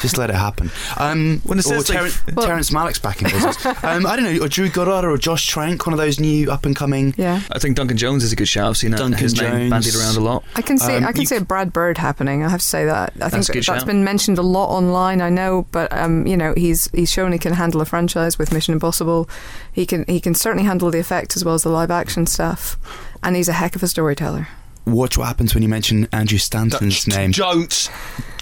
Just 0.00 0.18
let 0.18 0.30
it 0.30 0.36
happen. 0.36 0.70
Um, 0.98 1.40
When 1.44 1.58
it 1.58 1.66
or 1.66 1.68
says, 1.82 1.88
like- 1.88 1.98
Terren- 1.98 2.34
Well- 2.34 2.46
Terrence 2.46 2.70
Malick's 2.70 2.98
back 2.98 3.22
in 3.22 3.30
business. 3.30 3.64
um, 3.84 4.06
I 4.06 4.16
don't 4.16 4.24
know, 4.24 4.44
or 4.44 4.48
Drew 4.48 4.68
Goddard 4.68 5.08
or 5.08 5.16
Josh 5.16 5.46
Trank, 5.46 5.86
one 5.86 5.92
of 5.92 5.98
those 5.98 6.18
new 6.20 6.50
up 6.50 6.66
and 6.66 6.74
coming. 6.76 7.14
Yeah. 7.16 7.40
I 7.52 7.58
think 7.58 7.76
Duncan 7.76 7.96
Jones 7.96 8.24
is 8.24 8.32
a 8.32 8.36
good 8.36 8.48
shout. 8.48 8.68
I've 8.68 8.76
seen 8.76 8.90
that 8.90 8.98
Duncan 8.98 9.18
his 9.20 9.40
name 9.40 9.50
Jones. 9.50 9.70
bandied 9.70 9.94
around 9.96 10.16
a 10.16 10.20
lot. 10.20 10.44
I 10.56 10.62
can 10.62 10.78
see 10.78 10.96
Um, 10.96 11.04
I 11.04 11.12
can 11.12 11.24
see 11.26 11.36
a 11.36 11.40
c- 11.40 11.44
Brad 11.44 11.72
Bird 11.72 11.98
happening. 11.98 12.42
I 12.44 12.48
have 12.48 12.60
to 12.60 12.66
say 12.66 12.84
that. 12.84 13.12
I 13.16 13.18
That's 13.18 13.34
a 13.34 13.36
think 13.36 13.46
good 13.46 13.54
that's 13.64 13.80
shout. 13.80 13.86
been 13.86 14.04
mentioned 14.04 14.38
a 14.38 14.42
lot 14.42 14.68
online. 14.70 15.20
I 15.20 15.30
know, 15.30 15.66
but 15.70 15.92
um, 15.92 16.26
you 16.26 16.36
know, 16.36 16.54
he's 16.56 16.88
he's 16.94 17.10
shown 17.10 17.32
he 17.32 17.38
can 17.38 17.52
handle 17.52 17.80
a 17.80 17.84
franchise 17.84 18.38
with 18.38 18.52
Mission 18.52 18.74
Impossible. 18.74 19.28
He 19.72 19.86
can 19.86 20.04
he 20.08 20.20
can 20.20 20.34
certainly 20.34 20.64
handle 20.64 20.90
the 20.90 20.98
effect 20.98 21.36
as 21.36 21.43
well 21.44 21.54
as 21.54 21.62
the 21.62 21.68
live 21.70 21.90
action 21.90 22.26
stuff, 22.26 22.78
and 23.22 23.36
he's 23.36 23.48
a 23.48 23.52
heck 23.54 23.76
of 23.76 23.82
a 23.82 23.88
storyteller. 23.88 24.48
Watch 24.86 25.16
what 25.16 25.26
happens 25.28 25.54
when 25.54 25.62
you 25.62 25.68
mention 25.70 26.06
Andrew 26.12 26.36
Stanton's 26.36 27.06
name. 27.06 27.30
Don't 27.30 27.90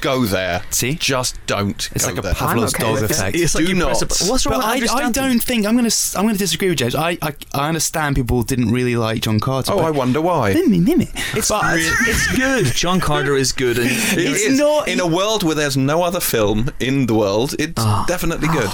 go 0.01 0.25
there. 0.25 0.63
See? 0.71 0.95
Just 0.97 1.39
don't. 1.47 1.89
It's 1.95 2.05
go 2.05 2.11
like 2.11 2.19
a 2.19 2.23
there. 2.23 2.35
Pavlov's 2.35 2.75
okay 2.75 2.83
dog 2.83 3.01
effect. 3.01 3.37
It's 3.37 3.55
like 3.55 3.65
Do 3.65 3.71
you 3.71 3.79
not. 3.79 3.97
press 3.99 4.27
a- 4.27 4.29
What's 4.29 4.45
wrong 4.45 4.55
But 4.55 4.59
with 4.59 4.67
I, 4.67 4.73
Andrew 4.75 4.89
I 4.91 4.97
Stanton? 4.97 5.23
don't 5.23 5.41
think 5.45 5.67
I'm 5.67 5.77
going 5.77 5.89
to. 5.89 5.97
I'm 6.19 6.25
going 6.25 6.35
to 6.35 6.39
disagree 6.41 6.69
with 6.71 6.79
James. 6.79 6.97
I, 6.97 7.17
I 7.23 7.37
I 7.55 7.69
understand 7.69 8.17
people 8.17 8.43
didn't 8.43 8.73
really 8.73 8.97
like 8.97 9.23
John 9.23 9.39
Carter. 9.39 9.71
Oh, 9.73 9.79
I 9.79 9.91
wonder 9.93 10.21
why. 10.21 10.53
Mimmy, 10.53 10.81
mimmy. 10.81 11.11
It's 11.33 11.49
But- 11.49 11.75
it's 11.77 12.37
good. 12.37 12.67
John 12.75 12.99
Carter 12.99 13.37
is 13.37 13.53
good. 13.53 13.79
And 13.79 13.87
It 13.89 14.19
It's 14.19 14.41
is. 14.43 14.59
not- 14.59 14.89
in 14.89 14.99
a 14.99 15.07
world 15.07 15.45
where 15.45 15.55
there's 15.55 15.77
no 15.77 16.03
other 16.03 16.19
film 16.19 16.71
in 16.81 17.07
the 17.07 17.15
world. 17.15 17.55
It's 17.61 17.75
Ah. 17.77 18.05
definitely 18.09 18.49
good. 18.49 18.71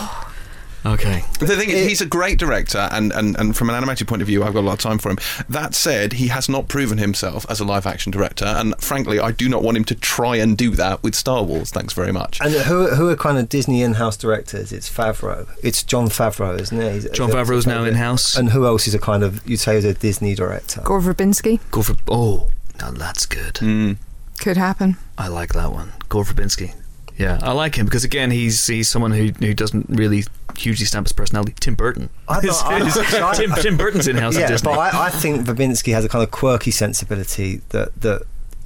Okay, 0.87 1.25
The 1.41 1.47
thing 1.57 1.71
is, 1.71 1.87
he's 1.89 2.01
a 2.01 2.07
great 2.07 2.39
director, 2.39 2.89
and, 2.93 3.13
and, 3.13 3.37
and 3.39 3.57
from 3.57 3.69
an 3.69 3.75
animated 3.75 4.07
point 4.07 4.23
of 4.23 4.29
view, 4.29 4.45
I've 4.45 4.55
got 4.55 4.61
a 4.61 4.69
lot 4.69 4.75
of 4.75 4.79
time 4.79 4.99
for 4.99 5.11
him. 5.11 5.19
That 5.49 5.75
said, 5.75 6.15
he 6.15 6.29
has 6.29 6.49
not 6.49 6.69
proven 6.69 6.99
himself 6.99 7.45
as 7.51 7.59
a 7.61 7.65
live 7.65 7.87
action 7.87 8.13
director, 8.13 8.45
and 8.45 8.75
frankly, 8.81 9.19
I 9.19 9.33
do 9.33 9.49
not 9.49 9.63
want 9.63 9.77
him 9.77 9.85
to 9.87 9.95
try 9.95 10.37
and 10.37 10.57
do 10.57 10.71
that 10.77 11.03
with 11.03 11.15
Star 11.15 11.43
Wars. 11.43 11.71
Thanks 11.71 11.93
very 11.95 12.13
much. 12.13 12.41
And 12.41 12.53
who, 12.55 12.89
who 12.95 13.09
are 13.09 13.17
kind 13.17 13.39
of 13.39 13.49
Disney 13.49 13.83
in-house 13.83 14.17
directors? 14.17 14.73
It's 14.73 14.89
Favreau. 14.89 15.49
It's 15.63 15.83
Jon 15.83 16.07
Favreau, 16.09 16.59
isn't 16.61 16.81
it? 16.81 16.93
He's- 16.93 17.17
Jon 17.17 17.31
Favreau's 17.31 17.67
now 17.67 17.85
in 17.85 17.95
house. 17.95 18.37
And 18.37 18.51
who 18.51 18.65
else 18.65 18.87
is 18.87 18.95
a 18.95 18.99
kind 18.99 19.25
of 19.25 19.47
you'd 19.49 19.59
say 19.59 19.77
is 19.77 19.85
a 19.85 19.95
Disney 19.95 20.35
director? 20.35 20.81
Gore 20.85 21.01
Verbinski 21.01 21.61
Go 21.71 21.83
for 21.83 21.97
oh, 22.09 22.49
now 22.81 22.91
that's 22.93 23.27
good. 23.27 23.55
Mm. 23.55 23.97
could 24.41 24.57
happen. 24.57 24.97
I 25.17 25.29
like 25.29 25.53
that 25.55 25.73
one. 25.73 25.93
Gore 26.09 26.25
Verbinski. 26.25 26.75
Yeah, 27.19 27.39
I 27.43 27.53
like 27.53 27.75
him 27.75 27.85
because 27.87 28.05
again, 28.05 28.31
he's 28.31 28.67
he's 28.67 28.89
someone 28.89 29.11
who 29.13 29.27
who 29.39 29.53
doesn't 29.55 29.87
really 29.89 30.25
hugely 30.57 30.87
stamp 30.87 31.07
his 31.07 31.13
personality. 31.13 31.55
Tim 31.59 31.75
Burton. 31.75 32.11
I 32.29 32.39
Is- 32.43 32.61
thought- 32.61 32.73
I- 32.73 32.87
is- 32.87 32.97
I- 33.15 33.35
Tim, 33.35 33.53
Tim 33.61 33.77
Burton's 33.77 34.07
in 34.09 34.17
house 34.17 34.37
at 34.37 34.43
yeah, 34.43 34.49
Disney. 34.49 34.71
but 34.73 34.79
I, 34.79 35.07
I 35.07 35.11
think 35.11 35.45
Verbinski 35.47 35.93
has 35.93 36.05
a 36.05 36.09
kind 36.09 36.23
of 36.23 36.31
quirky 36.31 36.71
sensibility 36.71 37.61
that 37.71 38.01
that 38.01 38.23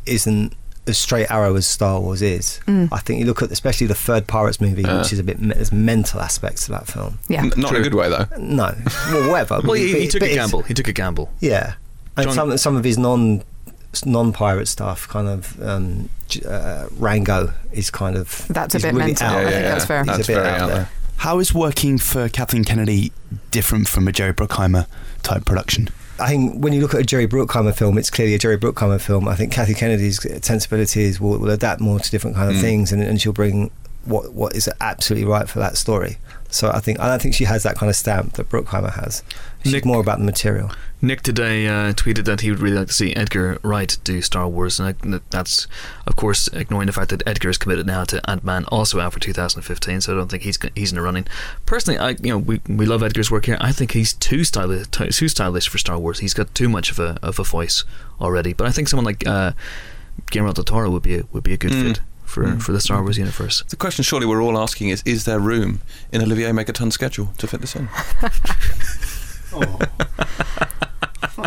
isn't 0.07 0.55
as 0.87 0.99
straight 0.99 1.31
arrow 1.31 1.55
as 1.55 1.67
Star 1.67 2.01
Wars 2.01 2.23
is. 2.23 2.59
Mm. 2.67 2.89
I 2.91 2.99
think 2.99 3.21
you 3.21 3.25
look 3.27 3.41
at 3.41 3.53
especially 3.53 3.87
the 3.87 3.95
third 3.95 4.27
Pirates 4.27 4.61
movie, 4.61 4.85
Uh. 4.85 4.99
which 4.99 5.13
is 5.13 5.19
a 5.21 5.25
bit 5.25 5.41
me- 5.41 5.55
there's 5.55 5.71
mental 5.73 6.21
aspects 6.21 6.65
to 6.67 6.73
that 6.73 6.89
film. 6.89 7.19
Yeah. 7.29 7.43
N- 7.43 7.53
not 7.57 7.71
in 7.75 7.81
a 7.81 7.85
good 7.85 7.95
way, 7.95 8.09
though. 8.11 8.27
No, 8.37 8.75
well, 9.13 9.31
whatever. 9.31 9.61
well, 9.65 9.75
he, 9.75 9.93
But- 9.93 10.01
he 10.03 10.09
took 10.09 10.21
but 10.21 10.29
a 10.29 10.33
it's- 10.33 10.37
gamble. 10.51 10.63
He 10.63 10.75
took 10.75 10.89
a 10.89 10.93
gamble. 10.93 11.31
Yeah, 11.41 11.75
and 12.17 12.25
John- 12.27 12.35
some 12.35 12.59
some 12.59 12.77
of 12.77 12.85
his 12.85 12.99
non 12.99 13.45
non 14.07 14.33
pirate 14.33 14.69
stuff, 14.69 15.07
kind 15.09 15.29
of 15.29 15.61
um, 15.63 16.09
uh, 16.47 16.87
Rango, 16.99 17.53
is 17.73 17.91
kind 17.91 18.17
of 18.17 18.47
That's 18.49 18.75
a 18.75 18.79
bit 18.79 18.95
really 18.95 19.07
mental. 19.07 19.27
out 19.27 19.37
I 19.37 19.43
there. 19.45 19.51
think 19.53 19.65
that's 19.65 19.85
fair. 19.85 20.05
He's 20.05 20.07
That's 20.17 20.29
a 20.29 20.33
bit 20.33 20.35
very 20.37 20.49
out, 20.49 20.61
out 20.61 20.67
there. 20.69 20.77
there. 20.77 20.89
How 21.19 21.39
is 21.39 21.55
working 21.55 21.99
for 21.99 22.29
Kathleen 22.29 22.65
Kennedy 22.65 23.13
different 23.51 23.87
from 23.89 24.09
a 24.09 24.13
Jerry 24.13 24.33
Bruckheimer 24.35 24.87
type 25.23 25.45
production? 25.45 25.89
I 26.19 26.29
think 26.29 26.63
when 26.63 26.73
you 26.73 26.81
look 26.81 26.95
at 26.95 27.01
a 27.01 27.05
Jerry 27.05 27.27
Bruckheimer 27.27 27.75
film, 27.75 27.97
it's 27.99 28.11
clearly 28.11 28.35
a 28.35 28.39
Jerry 28.39 28.57
Bruckheimer 28.59 29.01
film. 29.01 29.29
I 29.29 29.35
think 29.37 29.53
Kathy 29.53 29.75
Kennedy's 29.75 30.21
sensibilities 30.45 31.21
will, 31.21 31.39
will 31.39 31.51
adapt 31.51 31.81
more 31.81 31.99
to 32.01 32.11
different 32.11 32.37
kind 32.37 32.51
of 32.51 32.57
Mm. 32.57 32.61
things, 32.61 32.93
and, 32.93 33.03
and 33.03 33.21
she'll 33.21 33.33
bring 33.33 33.71
what 34.05 34.33
what 34.33 34.55
is 34.57 34.69
absolutely 34.81 35.27
right 35.29 35.49
for 35.49 35.59
that 35.59 35.77
story. 35.77 36.19
So 36.51 36.71
I 36.71 36.81
think 36.81 37.01
I 37.01 37.07
don't 37.09 37.23
think 37.23 37.35
she 37.35 37.45
has 37.45 37.63
that 37.63 37.77
kind 37.77 37.89
of 37.89 37.97
stamp 37.97 38.35
that 38.35 38.49
Bruckheimer 38.51 38.93
has. 38.93 39.23
She's 39.63 39.73
Nick- 39.73 39.85
more 39.87 40.01
about 40.01 40.19
the 40.19 40.25
material. 40.25 40.71
Nick 41.05 41.23
today 41.23 41.67
uh, 41.67 41.93
tweeted 41.95 42.27
that 42.27 42.43
he 42.43 42.51
would 42.51 42.61
really 42.61 42.77
like 42.77 42.87
to 42.89 42.93
see 42.93 43.13
Edgar 43.17 43.59
Wright 43.65 43.97
do 44.05 44.23
Star 44.23 44.47
Wars, 44.47 44.79
and 44.79 44.95
I, 45.05 45.21
that's, 45.31 45.67
of 46.07 46.15
course, 46.15 46.47
ignoring 46.49 46.87
the 46.87 46.93
fact 46.93 47.11
that 47.11 47.25
Edgar 47.27 47.49
is 47.49 47.59
committed 47.59 47.87
now 47.87 48.05
to 48.05 48.21
Ant 48.31 48.45
Man, 48.45 48.65
also 48.67 49.01
out 49.01 49.13
for 49.13 49.19
2015. 49.19 50.01
So 50.03 50.13
I 50.13 50.17
don't 50.17 50.31
think 50.31 50.45
he's 50.45 50.59
he's 50.77 50.93
in 50.93 50.97
the 50.97 51.03
running. 51.03 51.27
Personally, 51.67 51.99
I 51.99 52.11
you 52.11 52.29
know 52.31 52.39
we, 52.39 52.61
we 52.69 52.87
love 52.87 53.03
Edgar's 53.03 53.31
work 53.31 53.47
here. 53.47 53.57
I 53.61 53.73
think 53.73 53.93
he's 53.93 54.13
too 54.13 54.45
stylish 54.45 54.89
too 54.89 55.09
too 55.09 55.29
stylish 55.29 55.69
for 55.69 55.79
Star 55.79 55.99
Wars. 55.99 56.19
He's 56.21 56.35
got 56.35 56.55
too 56.55 56.69
much 56.69 56.91
of 56.91 56.99
a 57.01 57.19
of 57.23 57.39
a 57.41 57.45
voice 57.45 57.83
already. 58.21 58.53
But 58.53 58.67
I 58.69 58.71
think 58.73 58.89
someone 58.89 59.07
like 59.07 59.27
uh, 59.27 59.53
Guillermo 60.31 60.53
del 60.53 60.65
Toro 60.65 60.91
would 60.91 61.03
be 61.03 61.19
a, 61.19 61.23
would 61.33 61.43
be 61.45 61.55
a 61.55 61.57
good 61.57 61.73
Mm. 61.73 61.83
fit 61.89 62.01
for 62.33 62.43
Mm. 62.45 62.63
for 62.63 62.73
the 62.73 62.81
Star 62.81 63.03
Wars 63.03 63.19
universe. 63.19 63.63
The 63.69 63.77
question 63.77 64.03
surely 64.03 64.27
we're 64.27 64.43
all 64.43 64.59
asking 64.59 64.89
is 64.89 65.03
is 65.05 65.25
there 65.25 65.39
room 65.39 65.81
in 66.13 66.23
Olivier 66.23 66.51
Megaton's 66.53 66.95
schedule 66.95 67.33
to 67.39 67.47
fit 67.47 67.61
this 67.61 67.77
in? 67.77 67.89
Oh 69.55 69.67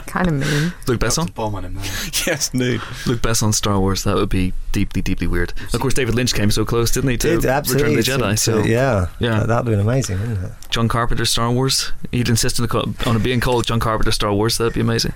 kind 0.05 0.27
of 0.27 0.33
mean. 0.35 0.73
Luc 0.87 0.99
Besson, 0.99 1.33
bomb 1.33 1.55
on 1.55 1.65
him, 1.65 1.73
man. 1.75 1.83
yes, 2.27 2.51
indeed. 2.53 2.81
Luc 3.05 3.19
Besson 3.21 3.53
Star 3.53 3.79
Wars. 3.79 4.03
That 4.03 4.15
would 4.15 4.29
be 4.29 4.53
deeply 4.71 5.01
deeply 5.01 5.27
weird. 5.27 5.53
Of 5.73 5.79
course, 5.79 5.93
David 5.93 6.15
Lynch 6.15 6.33
came 6.33 6.51
so 6.51 6.63
close, 6.65 6.91
didn't 6.91 7.09
he, 7.09 7.17
to 7.17 7.27
Did, 7.39 7.45
absolutely, 7.45 7.95
Return 7.97 8.21
of 8.21 8.27
the 8.27 8.33
Jedi? 8.33 8.39
so 8.39 8.63
yeah, 8.63 9.07
Yeah. 9.19 9.39
that 9.39 9.47
would 9.47 9.55
have 9.55 9.65
been 9.65 9.79
amazing, 9.79 10.19
wouldn't 10.19 10.43
it? 10.45 10.51
John 10.69 10.87
Carpenter 10.87 11.25
Star 11.25 11.51
Wars. 11.51 11.91
He'd 12.11 12.29
insist 12.29 12.59
on, 12.59 12.67
the 12.67 13.09
on 13.09 13.15
it 13.15 13.23
being 13.23 13.39
called 13.39 13.65
John 13.67 13.79
Carpenter 13.79 14.11
Star 14.11 14.31
Wars. 14.33 14.57
That'd 14.57 14.73
be 14.73 14.81
amazing. 14.81 15.13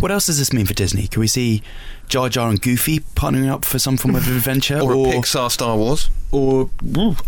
What 0.00 0.10
else 0.10 0.26
does 0.26 0.38
this 0.38 0.52
mean 0.52 0.66
for 0.66 0.74
Disney? 0.74 1.06
Can 1.06 1.20
we 1.20 1.26
see 1.28 1.62
Jar 2.08 2.28
Jar 2.28 2.48
and 2.50 2.60
Goofy 2.60 3.00
partnering 3.00 3.48
up 3.50 3.64
for 3.64 3.78
some 3.78 3.96
form 3.96 4.14
of 4.14 4.26
adventure? 4.28 4.78
Or, 4.80 4.92
a 4.92 5.12
Pixar 5.12 5.50
Star 5.50 5.76
Wars. 5.76 6.10
or 6.32 6.68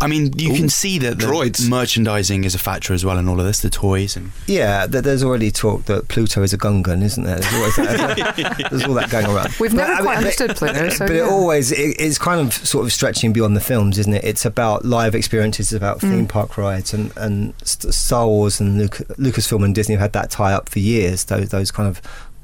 I 0.00 0.06
mean, 0.08 0.32
you 0.38 0.52
Ooh, 0.52 0.56
can 0.56 0.68
see 0.68 0.98
that 0.98 1.18
the 1.18 1.26
droids. 1.26 1.68
merchandising 1.68 2.44
is 2.44 2.54
a 2.54 2.58
factor 2.58 2.92
as 2.92 3.04
well 3.04 3.18
in 3.18 3.28
all 3.28 3.38
of 3.40 3.46
this. 3.46 3.60
The 3.60 3.70
toys 3.70 4.16
and 4.16 4.32
Yeah, 4.46 4.86
th- 4.86 5.04
there's 5.04 5.22
already 5.22 5.50
talk 5.50 5.84
that 5.84 6.08
Pluto 6.08 6.42
is 6.42 6.52
a 6.52 6.58
Gungan, 6.58 7.02
isn't 7.02 7.22
there? 7.24 7.38
There's, 7.38 7.54
always 7.54 7.76
that, 7.76 8.66
there's 8.70 8.84
all 8.84 8.94
that 9.00 9.10
going 9.10 9.26
around. 9.26 9.54
We've 9.60 9.70
But, 9.70 9.76
never 9.78 9.92
I 9.92 9.96
mean, 9.96 10.04
quite 10.04 10.14
but- 10.14 10.18
understood 10.18 10.56
Pluto, 10.56 10.88
so 10.90 11.06
but 11.06 11.14
yeah. 11.14 11.24
it 11.26 11.30
always 11.30 11.72
it, 11.72 11.96
it's 12.00 12.18
kind 12.18 12.40
of 12.40 12.52
sort 12.52 12.84
of 12.84 12.92
stretching 12.92 13.32
beyond 13.32 13.56
the 13.56 13.60
films, 13.60 13.98
isn't 13.98 14.12
it? 14.14 14.24
It's 14.24 14.44
about 14.44 14.84
live 14.84 15.14
experiences, 15.14 15.72
it's 15.72 15.76
about 15.76 16.00
theme 16.00 16.26
Mm. 16.26 16.28
park 16.28 16.56
rides, 16.58 16.92
and 16.92 17.12
and 17.16 17.54
Star 17.64 18.26
Wars 18.26 18.60
and 18.60 18.76
Luke, 18.78 18.96
Lucasfilm 19.18 19.64
and 19.64 19.74
Disney 19.74 19.94
have 19.94 20.00
had 20.00 20.12
that 20.14 20.30
tie 20.30 20.52
up 20.52 20.68
for 20.68 20.78
years. 20.80 21.24
Those 21.24 21.48
those 21.50 21.70
kind 21.70 21.88
of 21.88 22.00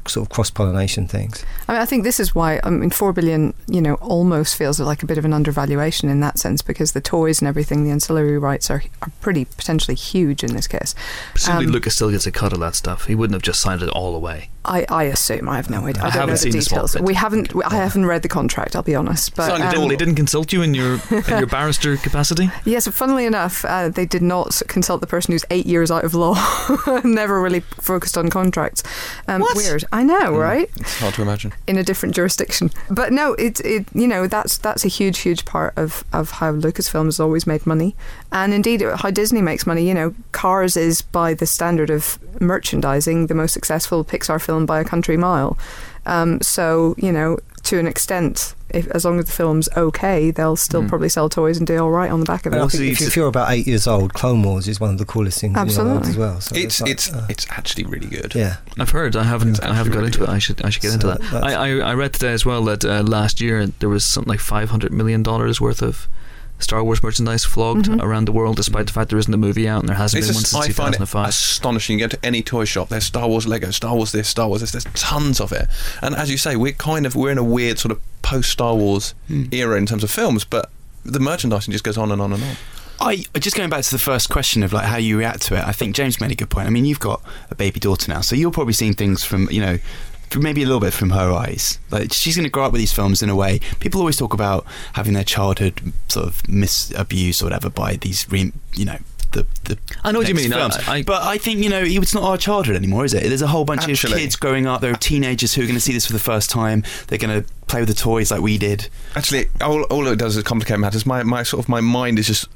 sort 0.09 0.27
of 0.27 0.31
cross 0.35 0.51
pollination 0.51 1.07
things. 1.07 1.45
I 1.69 1.73
mean, 1.73 1.83
I 1.83 1.85
think 1.87 2.05
this 2.05 2.19
is 2.21 2.35
why 2.35 2.61
I 2.65 2.71
mean, 2.71 2.91
four 2.91 3.13
billion, 3.13 3.55
you 3.69 3.81
know, 3.81 3.95
almost 3.95 4.57
feels 4.57 4.79
like 4.81 5.03
a 5.03 5.07
bit 5.07 5.19
of 5.19 5.25
an 5.25 5.33
undervaluation 5.33 6.09
in 6.09 6.21
that 6.21 6.39
sense 6.39 6.63
because 6.63 6.93
the 6.93 7.01
toys 7.01 7.41
and 7.41 7.49
everything, 7.49 7.85
the 7.85 7.91
ancillary 7.91 8.39
rights 8.39 8.71
are 8.71 8.83
are 9.03 9.11
pretty 9.21 9.45
potentially 9.45 9.95
huge 9.95 10.43
in 10.45 10.55
this 10.55 10.67
case. 10.67 10.95
Presumably, 11.33 11.67
Um, 11.67 11.73
Lucas 11.73 11.95
still 11.95 12.11
gets 12.11 12.27
a 12.27 12.33
cut 12.33 12.53
of 12.53 12.61
that 12.61 12.75
stuff. 12.75 13.07
He 13.07 13.15
wouldn't 13.15 13.35
have 13.35 13.43
just 13.43 13.61
signed 13.61 13.83
it 13.83 13.89
all 13.91 14.15
away. 14.15 14.49
I, 14.65 14.87
I 14.89 15.05
assume 15.05 15.49
I 15.49 15.57
have 15.57 15.69
no 15.71 15.87
idea. 15.87 16.03
I, 16.03 16.07
I 16.07 16.11
don't 16.11 16.21
haven't 16.21 16.29
know 16.35 16.37
the 16.37 16.51
the 16.51 16.59
details. 16.61 16.93
print. 16.93 17.07
We 17.07 17.15
haven't. 17.15 17.55
I 17.67 17.75
haven't 17.75 18.07
read 18.07 18.23
the 18.23 18.29
contract. 18.29 18.77
I'll 18.77 18.83
be 18.83 18.95
honest. 18.95 19.35
But 19.35 19.61
it 19.61 19.77
um, 19.77 19.89
they 19.89 19.97
didn't 19.97 20.15
consult 20.15 20.53
you 20.53 20.63
in 20.63 20.75
your 20.75 21.01
in 21.11 21.39
your 21.39 21.47
barrister 21.59 21.97
capacity. 21.97 22.51
Yes, 22.65 22.87
funnily 22.89 23.27
enough, 23.27 23.65
uh, 23.65 23.89
they 23.89 24.07
did 24.07 24.23
not 24.23 24.63
consult 24.69 25.01
the 25.01 25.07
person 25.07 25.33
who's 25.33 25.45
eight 25.51 25.67
years 25.67 25.91
out 25.91 26.05
of 26.05 26.15
law, 26.15 26.35
never 27.05 27.41
really 27.41 27.61
focused 27.61 28.17
on 28.17 28.31
contracts. 28.31 28.83
Um, 29.27 29.41
What? 29.41 29.57
Weird, 29.57 29.85
I 29.93 30.05
know, 30.05 30.37
right? 30.37 30.71
It's 30.77 30.99
hard 31.01 31.15
to 31.15 31.23
imagine. 31.23 31.53
In 31.67 31.77
a 31.77 31.83
different 31.83 32.15
jurisdiction, 32.15 32.71
but 32.91 33.13
no, 33.13 33.35
it 33.35 33.61
it 33.61 33.87
you 33.95 34.07
know 34.07 34.27
that's 34.29 34.59
that's 34.59 34.85
a 34.85 34.89
huge 34.89 35.19
huge 35.19 35.45
part 35.45 35.73
of 35.77 36.05
of 36.13 36.31
how 36.33 36.53
Lucasfilm 36.53 37.07
has 37.07 37.19
always 37.19 37.47
made 37.47 37.67
money, 37.67 37.97
and 38.33 38.53
indeed 38.53 38.83
how 38.97 39.11
Disney 39.11 39.43
makes 39.43 39.67
money. 39.67 39.87
You 39.87 39.95
know, 39.95 40.15
Cars 40.33 40.77
is 40.77 41.03
by 41.03 41.35
the 41.35 41.47
standard 41.47 41.91
of 41.91 42.19
merchandising 42.41 43.27
the 43.29 43.35
most 43.35 43.53
successful 43.53 44.05
Pixar 44.05 44.41
film 44.41 44.67
by 44.67 44.81
a 44.81 44.85
country 44.85 45.17
mile. 45.17 45.57
Um, 46.07 46.41
so 46.41 46.95
you 46.99 47.13
know, 47.13 47.39
to 47.65 47.79
an 47.79 47.87
extent, 47.87 48.55
if 48.71 48.89
as 48.89 49.05
long 49.05 49.19
as 49.21 49.27
the 49.27 49.33
film's 49.33 49.69
okay, 49.77 50.33
they'll 50.33 50.57
still 50.57 50.83
Mm. 50.83 50.89
probably 50.89 51.09
sell 51.09 51.29
toys 51.29 51.59
and 51.59 51.67
do 51.67 51.79
all 51.79 51.91
right 51.91 52.11
on 52.11 52.19
the 52.19 52.27
back 52.27 52.45
of 52.47 52.53
it. 52.53 52.57
And 52.57 52.63
I 52.63 52.65
Well, 52.65 52.69
think 52.71 52.81
see, 52.99 53.05
if, 53.05 53.09
if 53.11 53.17
you're 53.17 53.29
about 53.29 53.53
eight 53.53 53.67
years 53.69 53.87
old, 53.87 54.13
Clone 54.15 54.43
Wars 54.43 54.67
is 54.67 54.81
one 54.81 54.91
of 54.91 54.99
the 54.99 55.05
coolest 55.05 55.41
things 55.41 55.57
in 55.57 55.67
the 55.69 55.85
world 55.85 55.99
Absolutely. 55.99 56.11
as 56.11 56.17
well. 56.17 56.41
So 56.41 56.57
It's 56.57 56.81
like, 56.81 56.91
it's 56.91 57.13
uh, 57.13 57.27
it's 57.29 57.47
actually 57.51 57.85
really 57.85 58.09
good. 58.09 58.35
yeah. 58.35 58.57
I've 58.81 58.91
heard. 58.91 59.15
I 59.15 59.23
haven't. 59.25 59.51
It's 59.51 59.61
I 59.61 59.75
haven't 59.75 59.93
got 59.93 60.05
actually 60.05 60.07
into 60.07 60.19
really 60.21 60.33
it. 60.33 60.37
I 60.37 60.39
should. 60.41 60.63
I 60.65 60.71
should 60.71 60.83
get 60.83 60.89
So 60.91 60.95
into 60.95 61.07
that. 61.31 61.45
I, 61.45 61.53
I 61.53 61.69
I 61.91 61.95
read 61.95 62.13
today 62.15 62.33
as 62.33 62.45
well 62.45 62.65
that 62.65 62.85
uh, 62.85 63.03
last 63.03 63.41
year 63.41 63.67
there 63.79 63.89
was 63.89 64.05
something 64.05 64.31
like 64.31 64.41
five 64.41 64.71
hundred 64.71 64.93
million 64.93 65.23
dollars 65.23 65.61
worth 65.61 65.83
of 65.83 66.09
Star 66.63 66.83
Wars 66.85 67.03
merchandise 67.03 67.45
flogged 67.45 67.87
Mhm. 67.87 68.03
around 68.03 68.27
the 68.27 68.33
world, 68.33 68.57
despite 68.57 68.87
the 68.87 68.93
fact 68.93 69.11
there 69.11 69.19
isn't 69.19 69.33
a 69.33 69.37
movie 69.37 69.69
out 69.69 69.81
and 69.81 69.89
there 69.89 69.97
hasn't 69.97 70.19
It's 70.19 70.29
been 70.29 70.35
one 70.35 70.43
just, 70.43 70.53
since 70.53 70.63
I 70.63 70.67
two 70.69 70.73
find 70.73 70.95
thousand 70.97 71.03
it 71.25 71.29
astonishing. 71.29 71.99
You 71.99 72.07
go 72.07 72.09
to 72.17 72.25
any 72.25 72.43
toy 72.43 72.65
shop, 72.65 72.89
there's 72.89 73.05
Star 73.05 73.29
Wars 73.29 73.47
Lego, 73.47 73.71
Star 73.71 73.95
Wars 73.95 74.13
this, 74.13 74.29
Star 74.29 74.49
Wars 74.49 74.61
this. 74.61 74.73
There's 74.73 74.87
tons 74.95 75.41
of 75.41 75.53
it. 75.53 75.69
And 76.01 76.15
as 76.15 76.31
you 76.31 76.39
say, 76.39 76.57
we're 76.57 76.73
kind 76.73 77.07
of 77.07 77.15
we're 77.15 77.31
in 77.31 77.39
a 77.39 77.45
weird 77.45 77.79
sort 77.79 77.93
of 77.93 78.01
post 78.23 78.51
Star 78.51 78.75
Wars 78.75 79.15
Hmm. 79.29 79.45
era 79.51 79.77
in 79.77 79.87
terms 79.87 80.05
of 80.05 80.11
films, 80.11 80.45
but 80.45 80.71
the 81.05 81.21
merchandising 81.21 81.73
just 81.73 81.85
goes 81.85 81.99
on 81.99 82.13
and 82.13 82.23
on 82.23 82.33
and 82.33 82.43
on. 82.43 82.57
I 83.01 83.25
just 83.41 83.57
going 83.57 83.69
back 83.69 83.83
to 83.83 83.91
the 83.91 83.99
first 83.99 84.29
question 84.29 84.63
of 84.63 84.73
like 84.73 84.85
how 84.87 84.97
you 84.97 85.19
react 85.19 85.43
to 85.43 85.57
it. 85.57 85.65
I 85.67 85.73
think 85.73 85.97
James 85.97 86.21
made 86.21 86.31
a 86.31 86.37
good 86.37 86.51
point. 86.51 86.69
I 86.69 86.71
mean, 86.71 86.85
you've 86.85 87.01
got 87.01 87.21
a 87.51 87.55
baby 87.57 87.81
daughter 87.81 88.13
now, 88.13 88.21
so 88.21 88.37
you're 88.37 88.53
probably 88.53 88.75
seeing 88.75 88.95
things 88.95 89.25
from 89.25 89.49
you 89.51 89.61
know. 89.61 89.79
Maybe 90.37 90.63
a 90.63 90.67
little 90.67 90.81
bit 90.81 90.93
from 90.93 91.11
her 91.11 91.33
eyes. 91.33 91.79
Like 91.91 92.13
she's 92.13 92.37
going 92.37 92.45
to 92.45 92.51
grow 92.51 92.65
up 92.65 92.73
with 92.73 92.81
these 92.81 92.93
films 92.93 93.23
in 93.23 93.29
a 93.29 93.37
way. 93.37 93.61
People 93.81 94.01
always 94.01 94.17
talk 94.17 94.33
about 94.35 94.65
having 94.95 95.13
their 95.15 95.25
childhood 95.25 95.93
sort 96.09 96.27
of 96.27 96.43
misabused 96.45 97.43
or 97.43 97.47
whatever 97.47 97.71
by 97.71 97.97
these, 97.97 98.31
re, 98.31 98.53
you 98.75 98.85
know, 98.85 98.99
the, 99.33 99.47
the 99.65 99.79
I 100.05 100.13
know 100.13 100.19
what 100.19 100.29
you 100.29 100.35
mean. 100.35 100.53
I- 100.53 100.69
I- 100.87 101.03
but 101.03 101.23
I 101.23 101.39
think 101.39 101.61
you 101.63 101.71
know 101.71 101.81
it's 101.83 102.13
not 102.15 102.23
our 102.23 102.37
childhood 102.37 102.77
anymore, 102.77 103.05
is 103.07 103.15
it? 103.15 103.23
There's 103.25 103.41
a 103.43 103.47
whole 103.47 103.65
bunch 103.65 103.89
Actually- 103.89 104.13
of 104.13 104.19
kids 104.19 104.37
growing 104.37 104.67
up. 104.67 104.81
There 104.83 104.93
are 104.93 104.97
teenagers 104.97 105.55
who 105.55 105.63
are 105.63 105.65
going 105.65 105.75
to 105.75 105.81
see 105.81 105.93
this 105.95 106.07
for 106.07 106.13
the 106.13 106.19
first 106.19 106.51
time. 106.51 106.85
They're 107.07 107.19
going 107.19 107.43
to 107.43 107.49
play 107.67 107.81
with 107.81 107.89
the 107.89 107.95
toys 107.95 108.31
like 108.31 108.43
we 108.43 108.59
did. 108.59 108.89
Actually, 109.17 109.47
all, 109.63 109.85
all 109.85 110.07
it 110.09 110.17
does 110.19 110.37
is 110.37 110.43
complicate 110.45 110.79
matters. 110.79 111.07
My, 111.07 111.23
my 111.23 111.43
sort 111.45 111.65
of 111.65 111.69
my 111.71 111.81
mind 111.81 112.19
is 112.19 112.27
just 112.27 112.47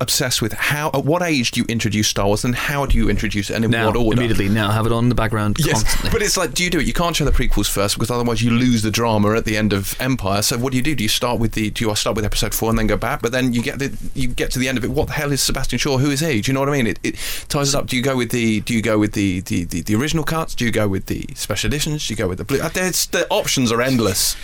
obsessed 0.00 0.42
with 0.42 0.52
how 0.52 0.90
at 0.92 1.04
what 1.04 1.22
age 1.22 1.52
do 1.52 1.60
you 1.60 1.66
introduce 1.68 2.08
Star 2.08 2.26
Wars 2.26 2.44
and 2.44 2.54
how 2.54 2.84
do 2.84 2.98
you 2.98 3.08
introduce 3.08 3.48
it 3.48 3.54
and 3.54 3.64
in 3.64 3.70
now, 3.70 3.86
what 3.86 3.96
order? 3.96 4.18
immediately 4.18 4.48
now, 4.48 4.70
have 4.70 4.86
it 4.86 4.92
on 4.92 5.04
in 5.04 5.08
the 5.08 5.14
background 5.14 5.56
Yes, 5.60 5.82
constantly. 5.84 6.10
but 6.10 6.20
it's 6.20 6.36
like, 6.36 6.52
do 6.52 6.64
you 6.64 6.70
do 6.70 6.80
it? 6.80 6.86
You 6.86 6.92
can't 6.92 7.14
show 7.14 7.24
the 7.24 7.30
prequels 7.30 7.70
first 7.70 7.94
because 7.94 8.10
otherwise 8.10 8.42
you 8.42 8.50
lose 8.50 8.82
the 8.82 8.90
drama 8.90 9.34
at 9.34 9.44
the 9.44 9.56
end 9.56 9.72
of 9.72 9.94
Empire. 10.00 10.42
So 10.42 10.58
what 10.58 10.72
do 10.72 10.76
you 10.76 10.82
do? 10.82 10.94
Do 10.94 11.02
you 11.04 11.08
start 11.08 11.38
with 11.38 11.52
the? 11.52 11.70
Do 11.70 11.84
you 11.86 11.94
start 11.94 12.16
with 12.16 12.24
Episode 12.24 12.54
Four 12.54 12.70
and 12.70 12.78
then 12.78 12.86
go 12.88 12.96
back? 12.96 13.22
But 13.22 13.32
then 13.32 13.52
you 13.52 13.62
get 13.62 13.78
the 13.78 13.96
you 14.14 14.28
get 14.28 14.50
to 14.52 14.58
the 14.58 14.68
end 14.68 14.78
of 14.78 14.84
it. 14.84 14.90
What 14.90 15.06
the 15.06 15.12
hell 15.14 15.30
is 15.32 15.40
Sebastian 15.40 15.78
Shaw? 15.78 15.98
Who 15.98 16.10
is 16.10 16.20
he? 16.20 16.40
Do 16.40 16.50
you 16.50 16.54
know 16.54 16.60
what 16.60 16.68
I 16.68 16.72
mean? 16.72 16.86
It, 16.88 16.98
it 17.02 17.14
ties 17.48 17.72
it 17.72 17.78
up. 17.78 17.86
Do 17.86 17.96
you 17.96 18.02
go 18.02 18.16
with 18.16 18.30
the? 18.30 18.60
Do 18.60 18.74
you 18.74 18.82
go 18.82 18.98
with 18.98 19.12
the 19.12 19.40
the, 19.40 19.64
the, 19.64 19.80
the 19.82 19.94
original 19.94 20.24
cuts? 20.24 20.54
Do 20.54 20.64
you 20.64 20.72
go 20.72 20.88
with 20.88 21.06
the 21.06 21.26
special 21.34 21.68
editions? 21.68 22.06
Do 22.08 22.12
you 22.14 22.18
go 22.18 22.28
with 22.28 22.38
the 22.38 22.44
blue? 22.44 22.58
There's, 22.58 23.06
the 23.06 23.26
options 23.30 23.70
are 23.70 23.80
endless. 23.80 24.36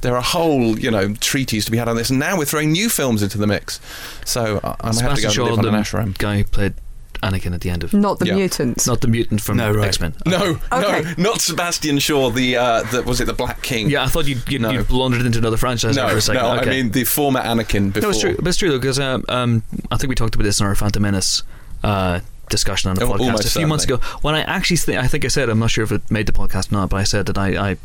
There 0.00 0.14
are 0.16 0.22
whole, 0.22 0.78
you 0.78 0.90
know, 0.90 1.14
treaties 1.14 1.64
to 1.64 1.70
be 1.70 1.78
had 1.78 1.88
on 1.88 1.96
this, 1.96 2.10
and 2.10 2.18
now 2.18 2.36
we're 2.36 2.44
throwing 2.44 2.72
new 2.72 2.88
films 2.88 3.22
into 3.22 3.38
the 3.38 3.46
mix. 3.46 3.80
So 4.24 4.60
I'm 4.62 4.92
going 4.92 4.94
to 4.96 5.02
have 5.02 5.14
to 5.14 5.20
Sebastian 5.20 5.28
go 5.28 5.32
Shaw, 5.32 5.42
and 5.46 5.50
live 5.56 5.58
on 5.66 5.72
the 5.72 5.78
an 5.78 5.84
ashram. 6.12 6.18
guy 6.18 6.38
who 6.38 6.44
played 6.44 6.74
Anakin 7.22 7.54
at 7.54 7.62
the 7.62 7.70
end 7.70 7.84
of. 7.84 7.94
Not 7.94 8.18
the 8.18 8.26
Yeah. 8.26 8.34
mutants. 8.34 8.86
Not 8.86 9.00
the 9.00 9.08
mutant 9.08 9.40
from 9.40 9.56
No, 9.56 9.72
right. 9.72 9.88
X 9.88 9.98
Men. 10.00 10.14
No, 10.26 10.58
Okay. 10.70 11.14
no, 11.16 11.30
not 11.30 11.40
Sebastian 11.40 11.98
Shaw. 11.98 12.28
The, 12.30 12.56
uh, 12.56 12.82
the 12.90 13.02
was 13.02 13.20
it 13.22 13.24
the 13.24 13.32
Black 13.32 13.62
King? 13.62 13.88
Yeah, 13.88 14.02
I 14.04 14.08
thought 14.08 14.26
you'd, 14.26 14.42
you'd, 14.46 14.60
No. 14.60 14.70
you'd 14.70 14.88
blundered 14.88 15.24
into 15.24 15.38
another 15.38 15.56
franchise 15.56 15.96
No, 15.96 16.06
for 16.10 16.16
a 16.18 16.20
second. 16.20 16.42
no, 16.42 16.56
okay. 16.60 16.66
I 16.70 16.82
mean 16.82 16.90
the 16.90 17.04
former 17.04 17.40
Anakin 17.40 17.92
before. 17.94 18.02
No, 18.02 18.10
it's 18.10 18.20
true. 18.20 18.36
But 18.36 18.48
it's 18.48 18.58
true 18.58 18.68
though, 18.70 18.78
because 18.78 18.98
um, 19.00 19.24
um, 19.30 19.62
I 19.90 19.96
think 19.96 20.10
we 20.10 20.14
talked 20.14 20.34
about 20.34 20.44
this 20.44 20.60
in 20.60 20.66
our 20.66 20.74
Phantom 20.74 21.00
Menace 21.02 21.42
uh, 21.82 22.20
discussion 22.48 22.90
on 22.90 22.96
the 22.96 23.04
Oh, 23.04 23.12
podcast 23.12 23.46
a 23.46 23.50
few 23.58 23.66
months 23.66 23.84
ago. 23.84 23.96
When 24.22 24.34
I 24.34 24.40
actually, 24.42 24.76
th- 24.78 24.98
I 24.98 25.06
think 25.06 25.24
I 25.24 25.28
said, 25.28 25.48
I'm 25.48 25.58
not 25.58 25.70
sure 25.70 25.84
if 25.84 25.92
it 25.92 26.10
made 26.10 26.26
the 26.26 26.32
podcast 26.32 26.70
or 26.72 26.76
not, 26.76 26.90
but 26.90 26.96
I 26.98 27.04
said 27.04 27.26
that 27.26 27.38
I, 27.38 27.70
I, 27.72 27.76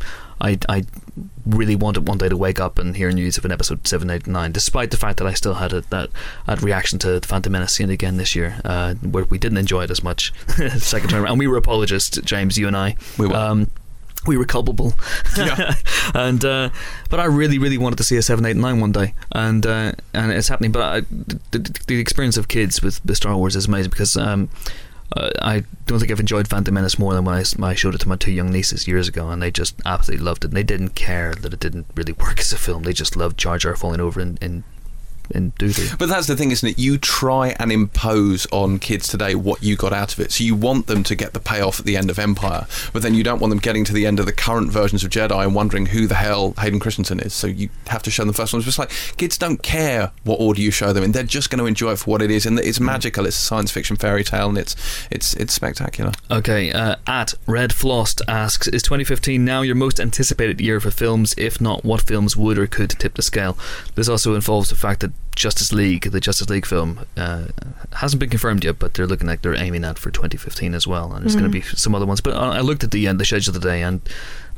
I, 0.41 0.57
I 0.69 0.85
really 1.45 1.75
wanted 1.75 2.07
one 2.07 2.17
day 2.17 2.29
to 2.29 2.37
wake 2.37 2.59
up 2.59 2.77
and 2.79 2.95
hear 2.95 3.11
news 3.11 3.37
of 3.37 3.45
an 3.45 3.51
episode 3.51 3.87
seven, 3.87 4.09
eight, 4.09 4.27
nine, 4.27 4.51
despite 4.51 4.91
the 4.91 4.97
fact 4.97 5.17
that 5.17 5.27
I 5.27 5.33
still 5.33 5.55
had 5.55 5.73
a, 5.73 5.81
that, 5.89 6.09
that 6.45 6.61
reaction 6.61 6.99
to 6.99 7.19
the 7.19 7.27
Phantom 7.27 7.51
Menace 7.51 7.73
scene 7.73 7.89
again 7.89 8.17
this 8.17 8.35
year, 8.35 8.61
uh, 8.63 8.93
where 8.95 9.25
we 9.25 9.37
didn't 9.37 9.57
enjoy 9.57 9.83
it 9.83 9.91
as 9.91 10.03
much 10.03 10.33
second 10.77 11.09
time, 11.09 11.23
around. 11.23 11.31
and 11.31 11.39
we 11.39 11.47
were 11.47 11.57
apologists, 11.57 12.17
James, 12.21 12.57
you 12.57 12.67
and 12.67 12.77
I. 12.77 12.95
We 13.17 13.27
were. 13.27 13.35
Um, 13.35 13.69
we 14.29 14.37
were 14.37 14.45
culpable, 14.45 14.93
Yeah. 15.35 15.75
and 16.13 16.45
uh, 16.45 16.69
but 17.09 17.19
I 17.19 17.25
really, 17.25 17.57
really 17.57 17.77
wanted 17.77 17.97
to 17.97 18.03
see 18.03 18.15
a 18.15 18.21
seven, 18.21 18.45
eight, 18.45 18.55
nine 18.55 18.79
one 18.79 18.91
day, 18.91 19.15
and 19.31 19.65
uh, 19.65 19.91
and 20.13 20.31
it's 20.31 20.47
happening. 20.47 20.71
But 20.71 20.81
I, 20.81 20.99
the, 21.51 21.81
the, 21.87 21.99
experience 21.99 22.37
of 22.37 22.47
kids 22.47 22.81
with 22.81 23.01
the 23.03 23.15
Star 23.15 23.35
Wars 23.35 23.55
is 23.55 23.65
amazing 23.65 23.89
because 23.89 24.15
um, 24.15 24.49
uh, 25.17 25.31
I 25.41 25.63
don't 25.87 25.99
think 25.99 26.11
I've 26.11 26.19
enjoyed 26.19 26.47
Phantom 26.47 26.73
Menace 26.73 26.99
more 26.99 27.13
than 27.13 27.25
when 27.25 27.35
I, 27.35 27.43
when 27.57 27.69
I 27.69 27.73
showed 27.73 27.95
it 27.95 28.01
to 28.01 28.07
my 28.07 28.15
two 28.15 28.31
young 28.31 28.51
nieces 28.51 28.87
years 28.87 29.07
ago, 29.07 29.29
and 29.29 29.41
they 29.41 29.49
just 29.51 29.75
absolutely 29.85 30.23
loved 30.23 30.45
it. 30.45 30.49
And 30.49 30.57
they 30.57 30.63
didn't 30.63 30.95
care 30.95 31.33
that 31.33 31.53
it 31.53 31.59
didn't 31.59 31.87
really 31.95 32.13
work 32.13 32.39
as 32.39 32.53
a 32.53 32.57
film; 32.57 32.83
they 32.83 32.93
just 32.93 33.17
loved 33.17 33.37
Jar 33.37 33.57
Jar 33.57 33.75
falling 33.75 33.99
over 33.99 34.21
in 34.21 34.37
in, 34.41 34.63
in 35.31 35.53
doo-doo. 35.57 35.95
But 35.97 36.09
that's 36.09 36.27
the 36.27 36.35
thing, 36.35 36.51
isn't 36.51 36.67
it? 36.67 36.79
You 36.79 36.97
try 36.97 37.55
and 37.59 37.71
impose 37.71 38.47
on 38.51 38.79
kids 38.79 39.07
today 39.07 39.35
what 39.35 39.63
you 39.63 39.75
got 39.75 39.93
out 39.93 40.13
of 40.13 40.19
it. 40.19 40.31
So 40.31 40.43
you 40.43 40.55
want 40.55 40.87
them 40.87 41.03
to 41.03 41.15
get 41.15 41.33
the 41.33 41.39
payoff 41.39 41.79
at 41.79 41.85
the 41.85 41.97
end 41.97 42.09
of 42.09 42.19
Empire, 42.19 42.67
but 42.93 43.01
then 43.01 43.13
you 43.13 43.23
don't 43.23 43.39
want 43.39 43.49
them 43.51 43.59
getting 43.59 43.85
to 43.85 43.93
the 43.93 44.05
end 44.05 44.19
of 44.19 44.25
the 44.25 44.33
current 44.33 44.71
versions 44.71 45.03
of 45.03 45.09
Jedi 45.09 45.43
and 45.43 45.55
wondering 45.55 45.87
who 45.87 46.07
the 46.07 46.15
hell 46.15 46.53
Hayden 46.59 46.79
Christensen 46.79 47.19
is. 47.19 47.33
So 47.33 47.47
you 47.47 47.69
have 47.87 48.03
to 48.03 48.11
show 48.11 48.23
them 48.23 48.27
the 48.29 48.33
first 48.33 48.53
ones. 48.53 48.67
It's 48.67 48.79
like 48.79 48.91
kids 49.17 49.37
don't 49.37 49.61
care 49.61 50.11
what 50.23 50.39
order 50.39 50.61
you 50.61 50.71
show 50.71 50.93
them 50.93 51.03
in; 51.03 51.11
they're 51.11 51.23
just 51.23 51.49
going 51.49 51.59
to 51.59 51.65
enjoy 51.65 51.91
it 51.91 51.99
for 51.99 52.11
what 52.11 52.21
it 52.21 52.31
is. 52.31 52.45
And 52.45 52.59
it's 52.59 52.79
magical. 52.79 53.25
It's 53.25 53.37
a 53.37 53.41
science 53.41 53.71
fiction 53.71 53.95
fairy 53.95 54.23
tale, 54.23 54.49
and 54.49 54.57
it's 54.57 54.75
it's 55.11 55.33
it's 55.35 55.53
spectacular. 55.53 56.11
Okay, 56.31 56.71
uh, 56.71 56.95
at 57.07 57.33
Red 57.45 57.73
Flost 57.73 58.21
asks, 58.27 58.67
is 58.67 58.83
2015 58.83 59.43
now 59.43 59.61
your 59.61 59.75
most 59.75 59.99
anticipated 59.99 60.61
year 60.61 60.79
for 60.79 60.91
films? 60.91 61.33
If 61.37 61.59
not, 61.59 61.83
what 61.83 62.01
films 62.01 62.35
would 62.37 62.57
or 62.57 62.67
could 62.67 62.91
tip 62.91 63.15
the 63.15 63.21
scale? 63.21 63.57
This 63.95 64.09
also 64.09 64.35
involves 64.35 64.69
the 64.69 64.75
fact 64.75 65.01
that 65.01 65.11
Justice 65.35 65.71
League, 65.71 66.11
the 66.11 66.19
Justice 66.19 66.49
League 66.49 66.65
film, 66.65 67.05
uh, 67.15 67.45
hasn't 67.93 68.19
been 68.19 68.29
confirmed 68.29 68.65
yet, 68.65 68.77
but 68.77 68.93
they're 68.93 69.07
looking 69.07 69.27
like 69.27 69.41
they're 69.41 69.55
aiming 69.55 69.85
at 69.85 69.97
for 69.97 70.11
2015 70.11 70.73
as 70.73 70.85
well, 70.85 71.13
and 71.13 71.23
there's 71.23 71.35
going 71.35 71.49
to 71.49 71.49
be 71.49 71.61
some 71.61 71.95
other 71.95 72.05
ones. 72.05 72.19
But 72.19 72.35
I 72.35 72.57
I 72.57 72.59
looked 72.59 72.83
at 72.83 72.91
the 72.91 73.07
uh, 73.07 73.13
the 73.13 73.23
schedule 73.25 73.53
today, 73.53 73.81
and 73.81 74.01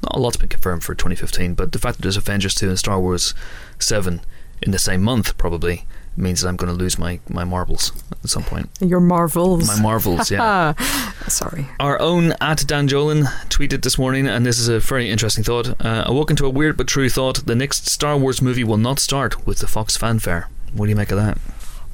not 0.02 0.16
a 0.16 0.20
lot's 0.20 0.38
been 0.38 0.50
confirmed 0.50 0.84
for 0.84 0.96
2015. 0.96 1.54
But 1.54 1.72
the 1.72 1.80
fact 1.80 1.98
that 1.98 2.02
there's 2.02 2.18
Avengers 2.18 2.56
2 2.56 2.70
and 2.70 2.80
Star 2.80 3.00
Wars 3.00 3.36
7 3.78 4.22
in 4.62 4.72
the 4.72 4.80
same 4.80 5.04
month 5.04 5.38
probably 5.38 5.86
means 6.22 6.42
that 6.42 6.48
I'm 6.48 6.56
going 6.56 6.72
to 6.72 6.78
lose 6.78 6.98
my, 7.00 7.20
my 7.30 7.44
marbles 7.44 7.92
at 8.24 8.30
some 8.30 8.44
point. 8.44 8.70
Your 8.80 9.00
Marvels. 9.00 9.68
My 9.68 9.82
marvels, 9.82 10.30
yeah. 10.32 10.74
Sorry. 11.28 11.68
Our 11.80 12.00
own 12.00 12.34
at 12.40 12.66
Dan 12.68 12.88
Jolin 12.88 13.24
tweeted 13.50 13.82
this 13.84 13.98
morning, 13.98 14.28
and 14.28 14.46
this 14.46 14.60
is 14.60 14.68
a 14.68 14.80
very 14.80 15.10
interesting 15.10 15.44
thought. 15.44 15.70
Uh, 15.84 16.06
I 16.08 16.12
woke 16.12 16.30
into 16.30 16.46
a 16.46 16.50
weird 16.50 16.78
but 16.78 16.88
true 16.88 17.10
thought. 17.10 17.46
The 17.46 17.56
next 17.56 17.90
Star 17.90 18.18
Wars 18.18 18.42
movie 18.42 18.64
will 18.64 18.78
not 18.78 19.00
start 19.00 19.46
with 19.46 19.60
the 19.60 19.68
Fox 19.68 19.98
fanfare. 19.98 20.50
What 20.74 20.86
do 20.86 20.90
you 20.92 20.96
make 20.96 21.12
of 21.12 21.18
that? 21.18 21.38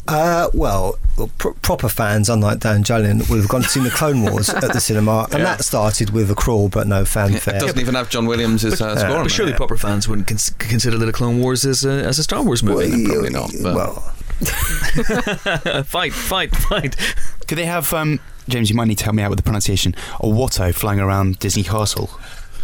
Uh, 0.09 0.49
well, 0.53 0.97
well 1.17 1.29
pr- 1.37 1.49
proper 1.61 1.89
fans, 1.89 2.29
unlike 2.29 2.59
Dan 2.61 2.81
Jolin, 2.81 3.29
would 3.29 3.39
have 3.39 3.49
gone 3.49 3.63
to 3.63 3.67
see 3.67 3.81
the 3.81 3.89
Clone 3.89 4.21
Wars 4.21 4.47
at 4.49 4.71
the 4.71 4.79
cinema, 4.79 5.27
and 5.33 5.43
that 5.43 5.65
started 5.65 6.11
with 6.11 6.31
a 6.31 6.35
crawl 6.35 6.69
but 6.69 6.87
no 6.87 7.03
fanfare. 7.03 7.55
It 7.57 7.59
doesn't 7.59 7.79
even 7.79 7.95
have 7.95 8.09
John 8.09 8.25
Williams 8.25 8.63
as 8.63 8.81
uh, 8.81 8.95
score 8.95 9.17
on 9.17 9.23
But 9.23 9.25
it. 9.25 9.29
surely 9.35 9.51
proper 9.51 9.75
fans 9.75 10.07
wouldn't 10.07 10.27
cons- 10.29 10.51
consider 10.59 10.97
the 10.97 11.11
Clone 11.11 11.39
Wars 11.41 11.65
as 11.65 11.83
a, 11.83 11.89
as 12.05 12.19
a 12.19 12.23
Star 12.23 12.41
Wars 12.41 12.63
movie. 12.63 13.03
Well, 13.03 13.11
probably 13.11 13.29
not, 13.31 13.51
but- 13.61 13.75
Well, 13.75 14.13
fight, 15.85 16.13
fight, 16.13 16.55
fight. 16.55 16.95
Could 17.47 17.57
they 17.57 17.65
have 17.65 17.93
um, 17.93 18.19
James? 18.47 18.69
You 18.69 18.75
might 18.75 18.85
need 18.87 18.97
to 18.99 19.03
help 19.03 19.15
me 19.15 19.23
out 19.23 19.29
with 19.29 19.37
the 19.37 19.43
pronunciation. 19.43 19.95
A 20.19 20.27
Watto 20.27 20.73
flying 20.73 20.99
around 20.99 21.39
Disney 21.39 21.63
Castle. 21.63 22.09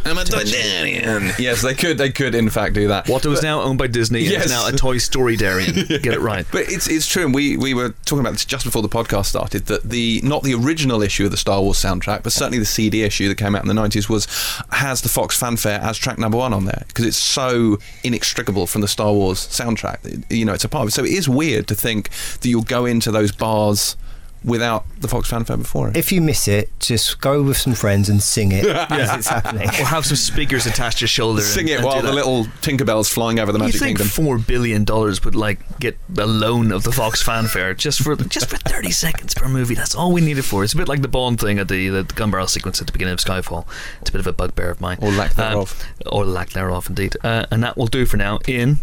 I'm 0.05 0.17
a 0.17 0.23
Dardarian. 0.23 1.37
yes, 1.39 1.61
they 1.61 1.73
could. 1.73 1.97
They 1.97 2.11
could, 2.11 2.35
in 2.35 2.49
fact, 2.49 2.73
do 2.73 2.87
that. 2.89 3.05
Watto 3.05 3.31
is 3.31 3.41
now 3.41 3.61
owned 3.61 3.77
by 3.77 3.87
Disney. 3.87 4.21
Yes. 4.21 4.45
is 4.45 4.51
now 4.51 4.67
a 4.67 4.71
Toy 4.71 4.97
Story 4.97 5.35
Darian. 5.35 5.73
Get 5.87 6.07
it 6.07 6.19
right. 6.19 6.45
But 6.51 6.69
it's 6.69 6.87
it's 6.87 7.07
true, 7.07 7.25
and 7.25 7.33
we, 7.33 7.57
we 7.57 7.73
were 7.73 7.89
talking 8.05 8.19
about 8.19 8.33
this 8.33 8.45
just 8.45 8.65
before 8.65 8.81
the 8.81 8.89
podcast 8.89 9.25
started. 9.25 9.67
That 9.67 9.83
the 9.83 10.21
not 10.23 10.43
the 10.43 10.53
original 10.55 11.01
issue 11.01 11.25
of 11.25 11.31
the 11.31 11.37
Star 11.37 11.61
Wars 11.61 11.77
soundtrack, 11.77 12.23
but 12.23 12.33
certainly 12.33 12.59
the 12.59 12.65
CD 12.65 13.03
issue 13.03 13.27
that 13.29 13.37
came 13.37 13.55
out 13.55 13.61
in 13.61 13.67
the 13.67 13.73
nineties 13.73 14.09
was 14.09 14.25
has 14.71 15.01
the 15.01 15.09
Fox 15.09 15.37
fanfare 15.37 15.79
as 15.79 15.97
track 15.97 16.17
number 16.17 16.37
one 16.37 16.53
on 16.53 16.65
there 16.65 16.83
because 16.87 17.05
it's 17.05 17.17
so 17.17 17.77
inextricable 18.03 18.67
from 18.67 18.81
the 18.81 18.87
Star 18.87 19.13
Wars 19.13 19.39
soundtrack. 19.39 20.25
You 20.31 20.45
know, 20.45 20.53
it's 20.53 20.63
a 20.63 20.69
part 20.69 20.83
of 20.83 20.87
it. 20.89 20.91
So 20.91 21.03
it 21.03 21.11
is 21.11 21.29
weird 21.29 21.67
to 21.67 21.75
think 21.75 22.09
that 22.41 22.45
you'll 22.49 22.63
go 22.63 22.85
into 22.85 23.11
those 23.11 23.31
bars 23.31 23.95
without 24.43 24.85
the 24.99 25.07
Fox 25.07 25.29
fanfare 25.29 25.57
before 25.57 25.89
it. 25.89 25.95
if 25.97 26.11
you 26.11 26.19
miss 26.21 26.47
it, 26.47 26.69
just 26.79 27.21
go 27.21 27.41
with 27.43 27.57
some 27.57 27.73
friends 27.73 28.09
and 28.09 28.21
sing 28.21 28.51
it 28.51 28.65
as 28.91 29.09
it's 29.15 29.27
happening. 29.27 29.67
Or 29.69 29.85
have 29.85 30.05
some 30.05 30.17
speakers 30.17 30.65
attached 30.65 30.97
to 30.99 31.03
your 31.03 31.07
shoulder. 31.07 31.39
and- 31.41 31.47
Sing 31.49 31.67
it 31.67 31.77
and 31.77 31.85
while 31.85 32.01
the 32.01 32.07
that. 32.09 32.13
little 32.13 32.45
Tinkerbell's 32.61 33.09
flying 33.09 33.39
over 33.39 33.51
the 33.51 33.59
Magic 33.59 33.75
You 33.75 33.79
Magic 33.81 33.97
think 33.97 34.15
Kingdom. 34.15 34.25
four 34.25 34.37
billion 34.37 34.83
dollars 34.83 35.23
would 35.23 35.35
like 35.35 35.59
get 35.79 35.97
a 36.17 36.25
loan 36.25 36.71
of 36.71 36.83
the 36.83 36.91
Fox 36.91 37.21
fanfare 37.21 37.73
just 37.73 38.01
for 38.01 38.15
just 38.15 38.49
for 38.49 38.57
thirty 38.57 38.91
seconds 39.05 39.33
per 39.33 39.47
movie? 39.47 39.75
That's 39.75 39.95
all 39.95 40.11
we 40.11 40.21
need 40.21 40.37
it 40.37 40.43
for. 40.43 40.63
It's 40.63 40.73
a 40.73 40.77
bit 40.77 40.87
like 40.87 41.01
the 41.01 41.07
Bond 41.07 41.39
thing 41.39 41.59
at 41.59 41.67
the 41.69 41.89
the 41.89 42.03
gun 42.03 42.31
barrel 42.31 42.47
sequence 42.47 42.81
at 42.81 42.87
the 42.87 42.93
beginning 42.93 43.13
of 43.13 43.19
Skyfall. 43.19 43.65
It's 44.01 44.09
a 44.09 44.13
bit 44.13 44.19
of 44.19 44.27
a 44.27 44.33
bugbear 44.33 44.69
of 44.71 44.81
mine, 44.81 44.97
Or 45.01 45.11
lack 45.11 45.37
Um, 45.39 45.51
thereof. 45.51 45.85
or 46.05 46.25
lack 46.25 46.49
thereof, 46.51 46.87
indeed. 46.89 47.15
Uh, 47.23 47.45
and 47.51 47.63
that 47.63 47.77
will 47.77 47.87
do 47.87 48.05
for 48.05 48.17
now. 48.17 48.39
Ian, 48.47 48.79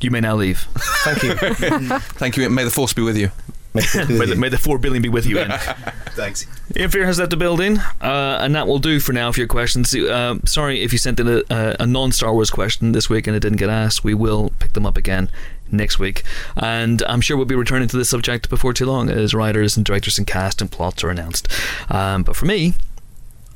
you 0.00 0.10
may 0.10 0.20
now 0.20 0.36
leave. 0.36 0.66
Thank 1.04 1.22
you. 1.22 1.34
Thank 1.34 2.36
you. 2.36 2.48
May 2.48 2.64
the 2.64 2.70
force 2.70 2.92
be 2.94 3.02
with 3.02 3.16
you. 3.18 3.30
Make 3.74 3.94
it 3.94 4.08
may, 4.08 4.26
the, 4.26 4.36
may 4.36 4.48
the 4.48 4.58
four 4.58 4.78
billion 4.78 5.02
be 5.02 5.08
with 5.08 5.26
you, 5.26 5.38
Ian. 5.38 5.50
Thanks. 6.10 6.46
Ian 6.76 6.90
Freer 6.90 7.06
has 7.06 7.18
left 7.18 7.30
the 7.30 7.36
building, 7.36 7.78
uh, 8.00 8.38
and 8.40 8.54
that 8.54 8.66
will 8.66 8.78
do 8.78 9.00
for 9.00 9.12
now 9.12 9.30
for 9.32 9.40
your 9.40 9.46
questions. 9.46 9.94
Uh, 9.94 10.38
sorry 10.44 10.82
if 10.82 10.92
you 10.92 10.98
sent 10.98 11.20
in 11.20 11.28
a, 11.28 11.42
a, 11.50 11.76
a 11.80 11.86
non 11.86 12.12
Star 12.12 12.32
Wars 12.32 12.50
question 12.50 12.92
this 12.92 13.08
week 13.08 13.26
and 13.26 13.36
it 13.36 13.40
didn't 13.40 13.58
get 13.58 13.70
asked. 13.70 14.02
We 14.02 14.14
will 14.14 14.52
pick 14.58 14.72
them 14.72 14.86
up 14.86 14.96
again 14.96 15.30
next 15.72 15.98
week. 15.98 16.24
And 16.56 17.02
I'm 17.02 17.20
sure 17.20 17.36
we'll 17.36 17.46
be 17.46 17.54
returning 17.54 17.88
to 17.88 17.96
this 17.96 18.08
subject 18.08 18.50
before 18.50 18.72
too 18.72 18.86
long 18.86 19.08
as 19.08 19.34
writers 19.34 19.76
and 19.76 19.86
directors 19.86 20.18
and 20.18 20.26
cast 20.26 20.60
and 20.60 20.70
plots 20.70 21.04
are 21.04 21.10
announced. 21.10 21.48
Um, 21.90 22.22
but 22.22 22.36
for 22.36 22.46
me, 22.46 22.74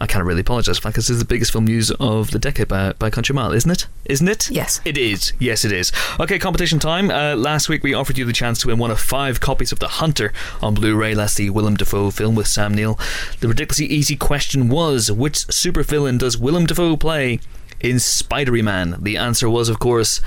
I 0.00 0.06
can't 0.06 0.24
really 0.24 0.40
apologise 0.40 0.78
for 0.78 0.82
that 0.82 0.90
because 0.90 1.06
this 1.06 1.14
is 1.14 1.20
the 1.20 1.24
biggest 1.24 1.52
film 1.52 1.66
news 1.66 1.90
of 1.92 2.32
the 2.32 2.38
decade 2.38 2.66
by, 2.66 2.92
by 2.94 3.10
country 3.10 3.32
mile, 3.32 3.52
isn't 3.52 3.70
it? 3.70 3.86
Isn't 4.06 4.28
it? 4.28 4.50
Yes. 4.50 4.80
It 4.84 4.98
is. 4.98 5.32
Yes, 5.38 5.64
it 5.64 5.70
is. 5.70 5.92
Okay, 6.18 6.38
competition 6.38 6.80
time. 6.80 7.10
Uh, 7.10 7.36
last 7.36 7.68
week 7.68 7.84
we 7.84 7.94
offered 7.94 8.18
you 8.18 8.24
the 8.24 8.32
chance 8.32 8.58
to 8.60 8.68
win 8.68 8.78
one 8.78 8.90
of 8.90 8.98
five 8.98 9.40
copies 9.40 9.70
of 9.70 9.78
The 9.78 9.88
Hunter 9.88 10.32
on 10.60 10.74
Blu-ray. 10.74 11.14
That's 11.14 11.36
the 11.36 11.50
Willem 11.50 11.76
Dafoe 11.76 12.10
film 12.10 12.34
with 12.34 12.48
Sam 12.48 12.74
Neill. 12.74 12.98
The 13.38 13.48
ridiculously 13.48 13.86
easy 13.86 14.16
question 14.16 14.68
was, 14.68 15.12
which 15.12 15.46
supervillain 15.46 16.18
does 16.18 16.36
Willem 16.36 16.66
Dafoe 16.66 16.96
play 16.96 17.38
in 17.80 18.00
Spidery 18.00 18.62
Man? 18.62 18.96
The 19.00 19.16
answer 19.16 19.48
was, 19.48 19.68
of 19.68 19.78
course, 19.78 20.20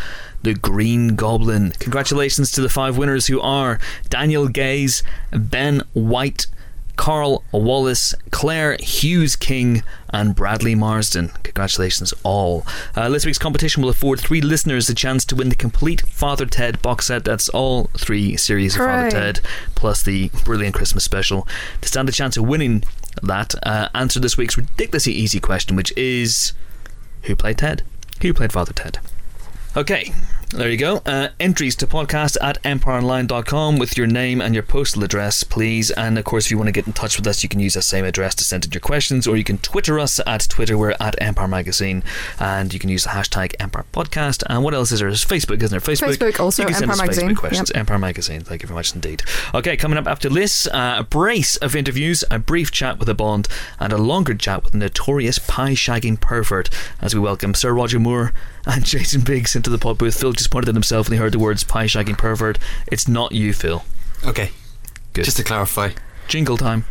the 0.43 0.53
Green 0.53 1.15
Goblin. 1.15 1.71
Congratulations 1.71 2.51
to 2.51 2.62
the 2.62 2.69
five 2.69 2.97
winners 2.97 3.27
who 3.27 3.41
are 3.41 3.80
Daniel 4.10 4.47
Gaze, 4.47 5.03
Ben 5.32 5.82
White, 5.93 6.47
Carl 6.97 7.43
Wallace, 7.51 8.13
Claire 8.31 8.77
Hughes 8.81 9.36
King, 9.36 9.83
and 10.10 10.36
Bradley 10.36 10.75
Marsden. 10.75 11.29
Congratulations, 11.43 12.13
all. 12.23 12.65
Uh, 12.95 13.07
this 13.10 13.25
week's 13.25 13.38
competition 13.38 13.81
will 13.81 13.89
afford 13.89 14.19
three 14.19 14.41
listeners 14.41 14.88
the 14.88 14.93
chance 14.93 15.23
to 15.25 15.36
win 15.36 15.49
the 15.49 15.55
complete 15.55 16.01
Father 16.01 16.45
Ted 16.45 16.81
box 16.81 17.07
set. 17.07 17.23
That's 17.23 17.49
all 17.49 17.86
three 17.97 18.36
series 18.36 18.75
of 18.75 18.79
Father 18.79 19.12
Ted, 19.12 19.39
plus 19.75 20.03
the 20.03 20.29
Brilliant 20.43 20.75
Christmas 20.75 21.03
special. 21.03 21.47
To 21.81 21.88
stand 21.88 22.10
a 22.10 22.12
chance 22.12 22.36
of 22.36 22.45
winning 22.45 22.83
that, 23.23 23.55
uh, 23.63 23.89
answer 23.93 24.19
this 24.19 24.38
week's 24.38 24.57
ridiculously 24.57 25.13
easy 25.13 25.39
question, 25.39 25.75
which 25.75 25.95
is 25.95 26.53
Who 27.23 27.36
played 27.36 27.60
Ted? 27.60 27.83
Who 28.21 28.33
played 28.33 28.51
Father 28.51 28.73
Ted? 28.73 28.99
Okay, 29.75 30.13
there 30.51 30.69
you 30.69 30.77
go. 30.77 31.01
Uh, 31.05 31.27
entries 31.39 31.75
to 31.75 31.86
podcast 31.86 32.38
at 32.41 32.62
empireonline.com 32.63 33.77
with 33.77 33.97
your 33.97 34.07
name 34.07 34.39
and 34.41 34.53
your 34.53 34.63
postal 34.63 35.03
address, 35.03 35.43
please. 35.43 35.91
And 35.91 36.17
of 36.17 36.23
course, 36.23 36.45
if 36.45 36.51
you 36.51 36.57
want 36.57 36.69
to 36.69 36.71
get 36.71 36.88
in 36.88 36.93
touch 36.93 37.17
with 37.17 37.27
us, 37.27 37.43
you 37.43 37.49
can 37.49 37.60
use 37.60 37.73
that 37.73 37.81
same 37.81 38.05
address 38.05 38.33
to 38.36 38.43
send 38.45 38.65
in 38.65 38.71
your 38.71 38.79
questions, 38.79 39.27
or 39.27 39.36
you 39.36 39.43
can 39.43 39.57
Twitter 39.57 39.99
us 39.99 40.21
at 40.25 40.47
Twitter. 40.49 40.77
We're 40.77 40.95
at 41.01 41.21
Empire 41.21 41.49
Magazine, 41.49 42.01
and 42.39 42.73
you 42.73 42.79
can 42.79 42.89
use 42.89 43.03
the 43.03 43.10
hashtag 43.10 43.55
Empire 43.60 43.86
Podcast. 43.91 44.43
And 44.49 44.63
what 44.63 44.73
else 44.73 44.91
is 44.91 44.99
there? 44.99 45.10
There's 45.10 45.25
Facebook, 45.25 45.62
isn't 45.62 45.69
there? 45.69 45.79
Facebook. 45.81 46.15
Facebook 46.15 46.39
also, 46.39 46.63
You 46.63 46.67
can 46.67 46.75
send 46.75 46.83
Empire 46.91 46.93
us 46.93 46.99
Magazine. 47.01 47.29
Facebook 47.29 47.38
questions. 47.38 47.71
Empire 47.71 47.99
Magazine. 47.99 48.41
Thank 48.41 48.62
you 48.63 48.67
very 48.67 48.77
much 48.77 48.95
indeed. 48.95 49.23
Okay, 49.53 49.75
coming 49.75 49.97
up 49.97 50.07
after 50.07 50.29
this, 50.29 50.65
uh, 50.67 50.95
a 50.99 51.03
brace 51.03 51.57
of 51.57 51.75
interviews, 51.75 52.23
a 52.31 52.39
brief 52.39 52.71
chat 52.71 52.99
with 52.99 53.10
a 53.10 53.13
Bond, 53.13 53.49
and 53.79 53.91
a 53.91 53.97
longer 53.97 54.33
chat 54.33 54.63
with 54.63 54.73
a 54.73 54.77
notorious 54.77 55.39
pie 55.39 55.71
shagging 55.73 56.19
pervert 56.19 56.69
as 57.01 57.13
we 57.13 57.19
welcome 57.19 57.53
Sir 57.53 57.73
Roger 57.73 57.99
Moore 57.99 58.31
and 58.67 58.86
Jason 58.86 59.21
Biggs 59.21 59.56
into 59.56 59.69
the 59.69 59.77
pod 59.77 59.97
booth. 59.97 60.19
Phil 60.19 60.34
just 60.34 60.51
pointed 60.51 60.69
at 60.69 60.75
himself 60.75 61.08
when 61.08 61.17
he 61.17 61.21
heard 61.21 61.32
the 61.34 61.39
words 61.39 61.63
pie 61.63 61.86
shagging 61.86 62.17
pervert. 62.17 62.60
It's 62.88 63.08
not 63.08 63.32
you, 63.32 63.53
Phil. 63.53 63.84
Okay. 64.25 64.51
Good. 65.13 65.25
Just 65.25 65.38
to 65.38 65.43
clarify. 65.43 65.91
Jingle 66.27 66.58
time. 66.58 66.86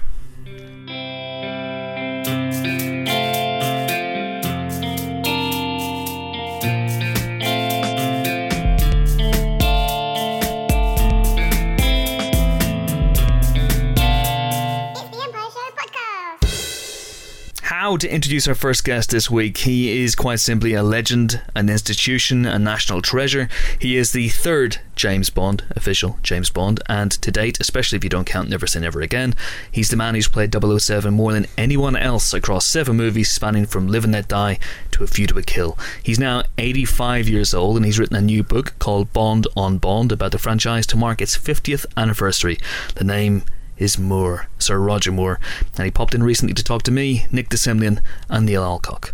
To 17.87 18.13
introduce 18.13 18.49
our 18.49 18.57
first 18.57 18.85
guest 18.85 19.11
this 19.11 19.31
week. 19.31 19.59
He 19.59 20.03
is 20.03 20.17
quite 20.17 20.41
simply 20.41 20.75
a 20.75 20.83
legend, 20.83 21.41
an 21.55 21.71
institution, 21.71 22.45
a 22.45 22.59
national 22.59 23.01
treasure. 23.01 23.49
He 23.79 23.97
is 23.97 24.11
the 24.11 24.29
third 24.29 24.79
James 24.97 25.31
Bond, 25.31 25.63
official 25.71 26.19
James 26.23 26.51
Bond, 26.51 26.83
and 26.89 27.13
to 27.13 27.31
date, 27.31 27.59
especially 27.61 27.97
if 27.97 28.03
you 28.03 28.11
don't 28.11 28.27
count 28.27 28.51
Never 28.51 28.67
Say 28.67 28.81
Never 28.81 29.01
Again, 29.01 29.35
he's 29.71 29.89
the 29.89 29.97
man 29.97 30.17
who's 30.17 30.27
played 30.27 30.53
007 30.53 31.15
more 31.15 31.33
than 31.33 31.47
anyone 31.57 31.95
else 31.95 32.35
across 32.35 32.67
seven 32.67 32.97
movies 32.97 33.31
spanning 33.31 33.67
from 33.67 33.87
Live 33.87 34.03
and 34.03 34.13
Let 34.13 34.29
Die 34.29 34.59
to 34.91 35.05
A 35.05 35.07
View 35.07 35.29
to 35.29 35.39
a 35.39 35.43
Kill. 35.43 35.79
He's 36.03 36.19
now 36.19 36.43
85 36.59 37.29
years 37.29 37.55
old 37.55 37.77
and 37.77 37.87
he's 37.87 38.01
written 38.01 38.17
a 38.17 38.21
new 38.21 38.43
book 38.43 38.75
called 38.81 39.13
Bond 39.13 39.47
on 39.57 39.79
Bond 39.79 40.11
about 40.11 40.33
the 40.33 40.39
franchise 40.39 40.89
to 40.89 40.97
mark 40.97 41.23
its 41.23 41.39
50th 41.39 41.87
anniversary. 41.97 42.59
The 42.97 43.05
name 43.05 43.45
is 43.79 43.99
Moore, 43.99 44.47
Sir 44.59 44.79
Roger 44.79 45.13
Moore, 45.13 45.39
and 45.77 45.85
he 45.85 45.91
popped 45.91 46.15
in 46.15 46.23
recently 46.23 46.55
to 46.55 46.65
talk 46.65 46.83
to 46.85 46.91
me, 46.91 47.27
Nick 47.31 47.49
de 47.49 47.57
Semlyen, 47.57 48.01
and 48.29 48.47
Neil 48.47 48.63
Alcock. 48.63 49.13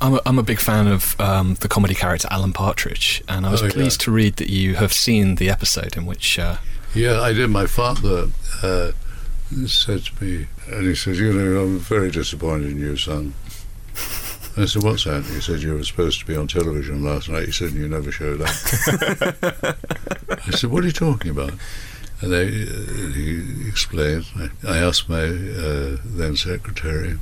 I'm 0.00 0.14
a, 0.14 0.20
I'm 0.26 0.38
a 0.38 0.42
big 0.42 0.58
fan 0.58 0.86
of 0.88 1.18
um, 1.20 1.54
the 1.60 1.68
comedy 1.68 1.94
character 1.94 2.28
Alan 2.30 2.52
Partridge, 2.52 3.22
and 3.28 3.46
I 3.46 3.50
was 3.52 3.62
Oh, 3.62 3.66
yeah. 3.66 3.72
pleased 3.72 4.00
to 4.02 4.10
read 4.10 4.36
that 4.36 4.50
you 4.50 4.74
have 4.74 4.92
seen 4.92 5.36
the 5.36 5.48
episode 5.48 5.96
in 5.96 6.04
which. 6.04 6.38
Uh, 6.38 6.56
Yeah, 6.94 7.20
I 7.20 7.32
did. 7.32 7.48
My 7.50 7.66
father 7.66 8.28
uh, 8.62 8.90
said 9.66 10.04
to 10.04 10.24
me, 10.24 10.46
and 10.70 10.86
he 10.86 10.94
said, 10.94 11.16
"You 11.16 11.32
know, 11.32 11.62
I'm 11.62 11.78
very 11.78 12.10
disappointed 12.10 12.72
in 12.72 12.78
you, 12.80 12.96
son." 12.96 13.34
I 14.56 14.66
said, 14.66 14.82
"What's 14.82 15.04
that?" 15.04 15.24
He 15.24 15.40
said, 15.40 15.62
"You 15.62 15.74
were 15.74 15.84
supposed 15.84 16.18
to 16.20 16.26
be 16.26 16.36
on 16.36 16.48
television 16.48 17.02
last 17.04 17.28
night." 17.28 17.46
He 17.46 17.52
said, 17.52 17.70
you 17.72 17.88
never 17.88 18.10
showed 18.12 18.40
up." 18.42 18.48
I 20.46 20.50
said, 20.50 20.70
"What 20.70 20.82
are 20.84 20.86
you 20.86 20.92
talking 20.92 21.30
about?" 21.30 21.54
And 22.20 22.32
they, 22.32 22.46
uh, 22.46 23.12
he 23.12 23.68
explained. 23.68 24.26
I, 24.66 24.78
asked 24.78 25.08
my 25.08 25.24
uh, 25.24 25.96
then 26.04 26.36
secretary, 26.36 27.18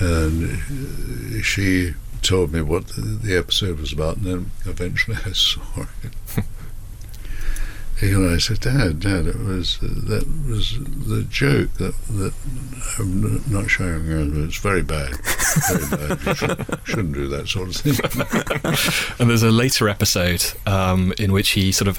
and 0.00 0.52
uh, 0.52 1.42
she 1.42 1.94
told 2.22 2.52
me 2.52 2.62
what 2.62 2.88
the, 2.88 3.02
the 3.02 3.36
episode 3.36 3.78
was 3.78 3.92
about, 3.92 4.16
and 4.16 4.26
then 4.26 4.50
eventually 4.64 5.16
I 5.26 5.32
saw 5.32 5.60
it. 6.02 6.44
You 8.00 8.18
know, 8.18 8.34
I 8.34 8.38
said, 8.38 8.60
Dad, 8.60 9.00
Dad, 9.00 9.26
it 9.26 9.38
was 9.38 9.78
uh, 9.82 9.88
that 10.08 10.26
was 10.48 10.78
the 11.06 11.22
joke 11.28 11.74
that 11.74 11.94
that 12.08 12.32
I'm 12.98 13.42
not 13.52 13.68
showing 13.68 14.06
you. 14.06 14.44
It's 14.44 14.56
very 14.56 14.82
bad, 14.82 15.16
very 15.68 16.08
bad. 16.08 16.26
You 16.26 16.34
should, 16.34 16.80
shouldn't 16.84 17.12
do 17.12 17.28
that 17.28 17.46
sort 17.46 17.68
of 17.68 17.76
thing. 17.76 19.16
and 19.18 19.28
there's 19.28 19.42
a 19.42 19.50
later 19.50 19.86
episode 19.86 20.42
um, 20.64 21.12
in 21.18 21.30
which 21.30 21.50
he 21.50 21.72
sort 21.72 21.88
of 21.88 21.98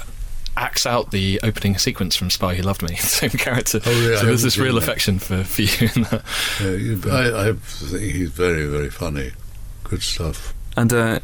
acts 0.56 0.86
out 0.86 1.10
the 1.10 1.40
opening 1.42 1.78
sequence 1.78 2.14
from 2.16 2.30
Spy 2.30 2.54
Who 2.54 2.62
Loved 2.62 2.82
Me, 2.82 2.88
the 2.90 2.96
same 2.96 3.30
character. 3.30 3.80
Oh, 3.84 3.90
yeah, 3.90 4.16
I 4.16 4.20
so 4.20 4.26
there's 4.26 4.42
this 4.42 4.58
real 4.58 4.74
that. 4.74 4.82
affection 4.82 5.18
for, 5.18 5.42
for 5.44 5.62
you 5.62 5.88
in 5.94 6.02
that. 6.04 6.22
You- 6.60 7.02
I, 7.10 7.48
I 7.48 7.52
think 7.54 8.14
he's 8.14 8.30
very, 8.30 8.66
very 8.66 8.90
funny. 8.90 9.32
Good 9.84 10.02
stuff. 10.02 10.54
And 10.76 10.92
uh, 10.92 11.20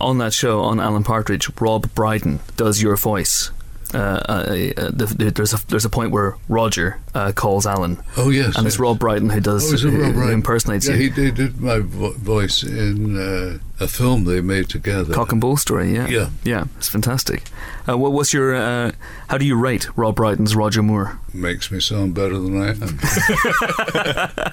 on 0.00 0.18
that 0.18 0.32
show, 0.32 0.60
on 0.60 0.78
Alan 0.80 1.02
Partridge, 1.04 1.48
Rob 1.60 1.92
Brydon 1.94 2.40
does 2.56 2.82
your 2.82 2.96
voice. 2.96 3.50
Uh, 3.94 3.98
uh, 3.98 4.32
uh, 4.32 4.90
the, 4.92 5.14
the, 5.16 5.30
there's 5.30 5.54
a 5.54 5.66
there's 5.68 5.84
a 5.84 5.88
point 5.90 6.10
where 6.10 6.34
Roger 6.48 6.98
uh, 7.14 7.30
calls 7.32 7.64
Alan, 7.66 8.02
Oh 8.16 8.30
yes, 8.30 8.56
and 8.56 8.66
it's. 8.66 8.78
Rob 8.80 8.98
Brydon 8.98 9.30
who 9.30 9.40
does 9.40 9.72
Oh, 9.84 9.88
who, 9.88 10.02
who 10.12 10.30
impersonates 10.30 10.88
Yeah, 10.88 10.94
you. 10.94 11.02
he 11.02 11.08
did, 11.10 11.34
did 11.36 11.60
my 11.60 11.78
vo- 11.78 12.12
voice 12.12 12.62
in 12.64 13.16
uh, 13.16 13.58
a 13.78 13.86
film 13.86 14.24
they 14.24 14.40
made 14.40 14.68
together. 14.68 15.14
Cock 15.14 15.30
and 15.32 15.40
Bull 15.40 15.56
story, 15.56 15.94
yeah, 15.94 16.08
Yeah. 16.08 16.30
yeah, 16.42 16.64
it's 16.76 16.88
fantastic. 16.88 17.44
Uh, 17.88 17.96
what 17.96 18.12
was 18.12 18.32
your? 18.32 18.54
Uh, 18.56 18.92
how 19.28 19.38
do 19.38 19.44
you 19.44 19.54
rate 19.56 19.86
Rob 19.96 20.16
Brydon's 20.16 20.56
Roger 20.56 20.82
Moore? 20.82 21.18
makes 21.32 21.70
me 21.70 21.78
sound 21.80 22.14
better 22.14 22.36
than 22.38 22.60
I 22.60 22.68
am. 22.70 22.98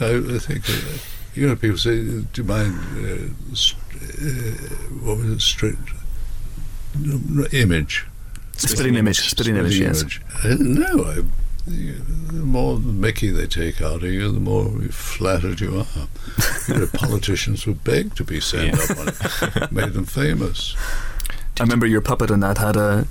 I, 0.00 0.34
I 0.34 0.38
think, 0.38 0.68
uh, 0.68 0.98
you 1.34 1.46
know, 1.48 1.56
people 1.56 1.76
say, 1.78 1.96
do 2.02 2.26
you 2.36 2.44
mind, 2.44 2.74
uh, 2.98 3.54
st- 3.54 3.80
uh, 4.20 4.74
what 5.04 5.18
was 5.18 5.30
it, 5.30 5.40
strict 5.40 5.90
image? 7.52 8.06
Spitting 8.56 8.94
image, 8.94 9.20
spitting 9.20 9.56
image, 9.56 9.78
yes. 9.78 10.02
image. 10.02 10.22
Uh, 10.44 10.56
no, 10.58 11.04
I, 11.04 11.22
the 11.66 12.42
more 12.44 12.78
Mickey 12.78 13.30
they 13.30 13.46
take 13.46 13.80
out 13.80 14.02
of 14.02 14.04
you, 14.04 14.30
the 14.30 14.40
more 14.40 14.68
flattered 14.90 15.60
you 15.60 15.80
are. 15.80 16.08
you 16.68 16.80
know, 16.80 16.86
politicians 16.92 17.66
would 17.66 17.82
beg 17.84 18.14
to 18.16 18.24
be 18.24 18.40
sent 18.40 18.78
up 18.78 18.98
on 18.98 19.08
it, 19.08 19.72
made 19.72 19.92
them 19.92 20.04
famous. 20.04 20.76
I 21.58 21.62
remember 21.62 21.86
your 21.86 22.00
puppet 22.00 22.30
on 22.30 22.40
that 22.40 22.58
had 22.58 22.76
a 22.76 23.06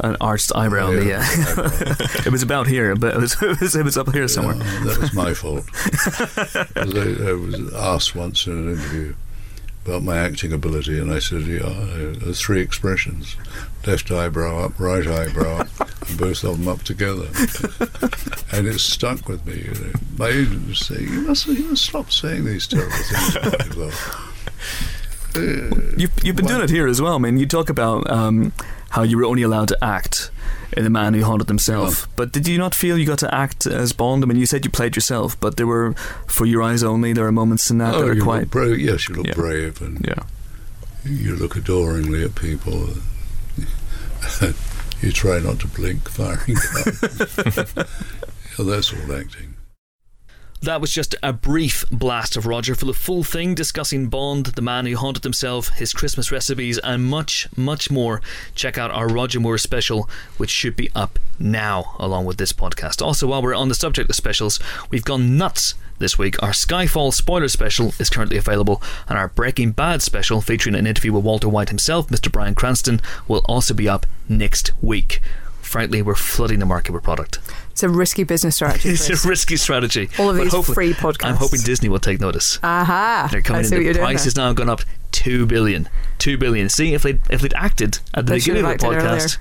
an 0.00 0.16
arched 0.20 0.54
eyebrow. 0.54 0.90
Yeah, 0.90 1.00
Yeah, 1.02 1.26
it 2.24 2.30
was 2.30 2.42
about 2.42 2.68
here, 2.68 2.94
but 2.94 3.14
it 3.14 3.20
was 3.20 3.42
it 3.42 3.60
was, 3.60 3.74
it 3.74 3.84
was 3.84 3.96
up 3.96 4.12
here 4.12 4.28
somewhere. 4.28 4.56
Yeah, 4.56 4.84
that 4.84 4.98
was 4.98 5.12
my 5.12 5.34
fault. 5.34 5.64
I, 6.76 7.30
I 7.30 7.32
was 7.32 7.74
asked 7.74 8.14
once 8.14 8.46
in 8.46 8.52
an 8.52 8.72
interview 8.74 9.14
about 9.88 10.02
my 10.02 10.18
acting 10.18 10.52
ability, 10.52 10.98
and 10.98 11.10
I 11.10 11.18
said, 11.18 11.42
"Yeah, 11.42 11.60
uh, 11.60 12.12
there's 12.18 12.40
three 12.40 12.60
expressions: 12.60 13.36
left 13.86 14.10
eyebrow 14.10 14.64
up, 14.64 14.78
right 14.78 15.06
eyebrow 15.06 15.60
up, 15.60 16.08
and 16.08 16.18
both 16.18 16.44
of 16.44 16.58
them 16.58 16.68
up 16.68 16.82
together." 16.82 17.26
and 18.52 18.66
it 18.66 18.78
stuck 18.78 19.28
with 19.28 19.46
me. 19.46 19.62
You 19.64 19.72
know. 19.72 19.92
My 20.18 20.28
agent 20.28 20.66
would 20.66 20.76
say, 20.76 21.00
"You 21.02 21.22
must, 21.22 21.46
you 21.46 21.64
must 21.70 21.84
stop 21.84 22.12
saying 22.12 22.44
these 22.44 22.66
terrible 22.66 22.92
things 22.92 23.34
yourself." 23.34 24.34
Uh, 25.36 25.70
You've, 25.96 26.12
you've 26.24 26.36
been 26.36 26.46
doing 26.46 26.62
it 26.62 26.70
here 26.70 26.88
as 26.88 27.00
well. 27.00 27.14
I 27.14 27.18
mean, 27.18 27.38
you 27.38 27.46
talk 27.46 27.68
about 27.68 28.10
um, 28.10 28.52
how 28.90 29.02
you 29.02 29.18
were 29.18 29.24
only 29.24 29.42
allowed 29.42 29.68
to 29.68 29.78
act 29.84 30.30
In 30.76 30.84
the 30.84 30.90
Man 30.90 31.14
Who 31.14 31.24
Haunted 31.24 31.48
Himself. 31.48 32.06
Oh. 32.06 32.12
But 32.16 32.32
did 32.32 32.46
you 32.46 32.58
not 32.58 32.74
feel 32.74 32.98
you 32.98 33.06
got 33.06 33.18
to 33.20 33.34
act 33.34 33.66
as 33.66 33.92
Bond? 33.92 34.22
I 34.22 34.26
mean, 34.26 34.36
you 34.36 34.46
said 34.46 34.64
you 34.64 34.70
played 34.70 34.96
yourself, 34.96 35.38
but 35.40 35.56
there 35.56 35.66
were, 35.66 35.94
for 36.26 36.44
your 36.46 36.62
eyes 36.62 36.82
only, 36.82 37.12
there 37.14 37.26
are 37.26 37.32
moments 37.32 37.70
in 37.70 37.78
that 37.78 37.94
oh, 37.94 38.00
that 38.02 38.08
are 38.08 38.14
you 38.14 38.22
quite. 38.22 38.40
look 38.40 38.50
brave. 38.50 38.78
Yes, 38.78 39.08
you 39.08 39.14
look 39.14 39.26
Yeah. 39.26 39.34
brave, 39.34 39.80
and 39.80 40.04
Yeah. 40.06 40.22
you 41.04 41.36
look 41.36 41.56
adoringly 41.56 42.22
at 42.24 42.34
people. 42.34 42.88
you 45.00 45.10
try 45.12 45.38
not 45.38 45.58
to 45.60 45.68
blink, 45.68 46.08
firing 46.08 46.56
guns. 46.74 47.02
yeah, 48.58 48.64
that's 48.64 48.92
all 48.92 49.12
acting. 49.16 49.54
That 50.60 50.80
was 50.80 50.92
just 50.92 51.14
a 51.22 51.32
brief 51.32 51.84
blast 51.90 52.36
of 52.36 52.44
Roger 52.44 52.74
for 52.74 52.84
the 52.84 52.92
full 52.92 53.22
thing, 53.22 53.54
discussing 53.54 54.08
Bond, 54.08 54.46
the 54.46 54.62
man 54.62 54.86
who 54.86 54.96
haunted 54.96 55.22
himself, 55.22 55.68
his 55.68 55.92
Christmas 55.92 56.32
recipes, 56.32 56.78
and 56.78 57.04
much, 57.04 57.48
much 57.56 57.92
more. 57.92 58.20
Check 58.56 58.76
out 58.76 58.90
our 58.90 59.08
Roger 59.08 59.38
Moore 59.38 59.58
special, 59.58 60.10
which 60.36 60.50
should 60.50 60.74
be 60.74 60.90
up 60.96 61.20
now, 61.38 61.94
along 62.00 62.24
with 62.24 62.38
this 62.38 62.52
podcast. 62.52 63.00
Also, 63.00 63.28
while 63.28 63.40
we're 63.40 63.54
on 63.54 63.68
the 63.68 63.74
subject 63.74 64.10
of 64.10 64.16
specials, 64.16 64.58
we've 64.90 65.04
gone 65.04 65.38
nuts 65.38 65.74
this 66.00 66.18
week. 66.18 66.42
Our 66.42 66.50
Skyfall 66.50 67.14
spoiler 67.14 67.48
special 67.48 67.94
is 68.00 68.10
currently 68.10 68.36
available, 68.36 68.82
and 69.08 69.16
our 69.16 69.28
Breaking 69.28 69.70
Bad 69.70 70.02
special, 70.02 70.40
featuring 70.40 70.74
an 70.74 70.88
interview 70.88 71.12
with 71.12 71.24
Walter 71.24 71.48
White 71.48 71.68
himself, 71.68 72.08
Mr. 72.08 72.32
Bryan 72.32 72.56
Cranston, 72.56 73.00
will 73.28 73.44
also 73.46 73.74
be 73.74 73.88
up 73.88 74.06
next 74.28 74.72
week. 74.82 75.20
Frankly, 75.62 76.02
we're 76.02 76.14
flooding 76.14 76.58
the 76.58 76.66
market 76.66 76.92
with 76.92 77.04
product. 77.04 77.38
It's 77.78 77.84
a 77.84 77.88
risky 77.88 78.24
business 78.24 78.56
strategy. 78.56 78.88
It's 78.98 79.06
Chris. 79.06 79.24
a 79.24 79.28
risky 79.28 79.56
strategy. 79.56 80.08
All 80.18 80.30
of 80.30 80.36
but 80.36 80.50
these 80.50 80.74
free 80.74 80.94
podcasts. 80.94 81.24
I'm 81.28 81.36
hoping 81.36 81.60
Disney 81.60 81.88
will 81.88 82.00
take 82.00 82.18
notice. 82.18 82.58
Aha! 82.64 83.28
They're 83.30 83.40
coming 83.40 83.64
in. 83.64 83.92
The 83.92 83.94
price 84.00 84.24
has 84.24 84.34
now 84.34 84.52
gone 84.52 84.68
up 84.68 84.80
two 85.12 85.46
billion. 85.46 85.88
Two 86.18 86.36
billion. 86.36 86.68
See 86.68 86.92
if 86.94 87.02
they 87.04 87.20
if 87.30 87.40
they'd 87.40 87.54
acted 87.54 88.00
at 88.14 88.26
the 88.26 88.32
They 88.32 88.38
beginning 88.40 88.64
of 88.64 88.78
the 88.78 88.84
podcast. 88.84 89.38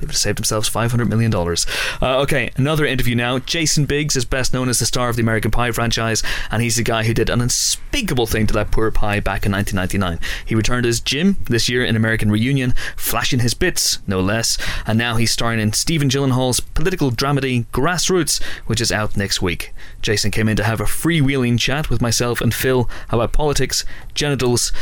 They 0.00 0.06
would 0.06 0.12
have 0.12 0.16
saved 0.16 0.38
themselves 0.38 0.66
five 0.66 0.90
hundred 0.90 1.10
million 1.10 1.30
dollars. 1.30 1.66
Uh, 2.00 2.20
okay, 2.20 2.50
another 2.56 2.86
interview 2.86 3.14
now. 3.14 3.38
Jason 3.38 3.84
Biggs 3.84 4.16
is 4.16 4.24
best 4.24 4.54
known 4.54 4.70
as 4.70 4.78
the 4.78 4.86
star 4.86 5.10
of 5.10 5.16
the 5.16 5.22
American 5.22 5.50
Pie 5.50 5.72
franchise, 5.72 6.22
and 6.50 6.62
he's 6.62 6.76
the 6.76 6.82
guy 6.82 7.04
who 7.04 7.12
did 7.12 7.28
an 7.28 7.42
unspeakable 7.42 8.26
thing 8.26 8.46
to 8.46 8.54
that 8.54 8.70
poor 8.70 8.90
pie 8.90 9.20
back 9.20 9.44
in 9.44 9.52
1999. 9.52 10.18
He 10.46 10.54
returned 10.54 10.86
as 10.86 11.00
Jim 11.00 11.36
this 11.44 11.68
year 11.68 11.84
in 11.84 11.96
American 11.96 12.30
Reunion, 12.30 12.72
flashing 12.96 13.40
his 13.40 13.52
bits, 13.52 13.98
no 14.06 14.20
less, 14.20 14.56
and 14.86 14.98
now 14.98 15.16
he's 15.16 15.32
starring 15.32 15.60
in 15.60 15.74
Stephen 15.74 16.08
Gyllenhaal's 16.08 16.60
political 16.60 17.10
dramedy 17.10 17.66
Grassroots, 17.66 18.42
which 18.66 18.80
is 18.80 18.90
out 18.90 19.18
next 19.18 19.42
week. 19.42 19.74
Jason 20.00 20.30
came 20.30 20.48
in 20.48 20.56
to 20.56 20.64
have 20.64 20.80
a 20.80 20.84
freewheeling 20.84 21.58
chat 21.58 21.90
with 21.90 22.00
myself 22.00 22.40
and 22.40 22.54
Phil 22.54 22.88
about 23.10 23.32
politics, 23.34 23.84
genitals, 24.14 24.72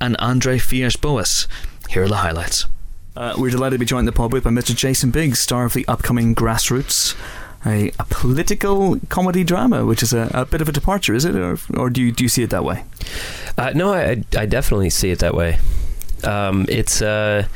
and 0.00 0.16
Andre 0.16 0.58
Villas-Boas. 0.58 1.46
Here 1.90 2.04
are 2.04 2.08
the 2.08 2.16
highlights. 2.16 2.66
Uh, 3.14 3.34
we're 3.36 3.50
delighted 3.50 3.74
to 3.74 3.78
be 3.78 3.84
joined 3.84 4.00
in 4.00 4.06
the 4.06 4.12
pub 4.12 4.32
with 4.32 4.44
by 4.44 4.50
Mr. 4.50 4.74
Jason 4.74 5.10
Biggs, 5.10 5.38
star 5.38 5.64
of 5.64 5.74
the 5.74 5.86
upcoming 5.86 6.34
Grassroots, 6.34 7.14
a, 7.66 7.92
a 7.98 8.06
political 8.08 8.98
comedy 9.10 9.44
drama, 9.44 9.84
which 9.84 10.02
is 10.02 10.14
a, 10.14 10.30
a 10.32 10.46
bit 10.46 10.62
of 10.62 10.68
a 10.68 10.72
departure, 10.72 11.12
is 11.12 11.24
it, 11.24 11.36
or, 11.36 11.58
or 11.76 11.90
do 11.90 12.00
you 12.00 12.10
do 12.10 12.24
you 12.24 12.28
see 12.28 12.42
it 12.42 12.50
that 12.50 12.64
way? 12.64 12.84
Uh, 13.58 13.72
no, 13.74 13.92
I, 13.92 14.24
I 14.36 14.46
definitely 14.46 14.88
see 14.88 15.10
it 15.10 15.18
that 15.18 15.34
way. 15.34 15.58
Um, 16.24 16.64
it's 16.68 17.02
uh, 17.02 17.46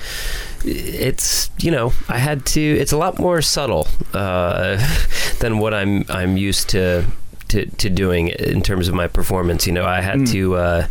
it's 0.65 1.51
you 1.59 1.71
know 1.71 1.93
I 2.09 2.19
had 2.19 2.45
to. 2.47 2.61
It's 2.61 2.93
a 2.93 2.99
lot 2.99 3.19
more 3.19 3.41
subtle 3.41 3.89
uh, 4.13 4.77
than 5.41 5.59
what 5.59 5.73
I'm 5.73 6.05
I'm 6.09 6.37
used 6.37 6.69
to. 6.71 7.07
To, 7.51 7.65
to 7.65 7.89
doing 7.89 8.29
in 8.29 8.61
terms 8.61 8.89
of 8.89 8.95
my 8.95 9.07
performance, 9.07 9.69
you 9.69 9.73
know, 9.73 9.85
I 9.85 10.01
had 10.01 10.19
Mm. 10.19 10.33
to, 10.33 10.57
uh, 10.57 10.87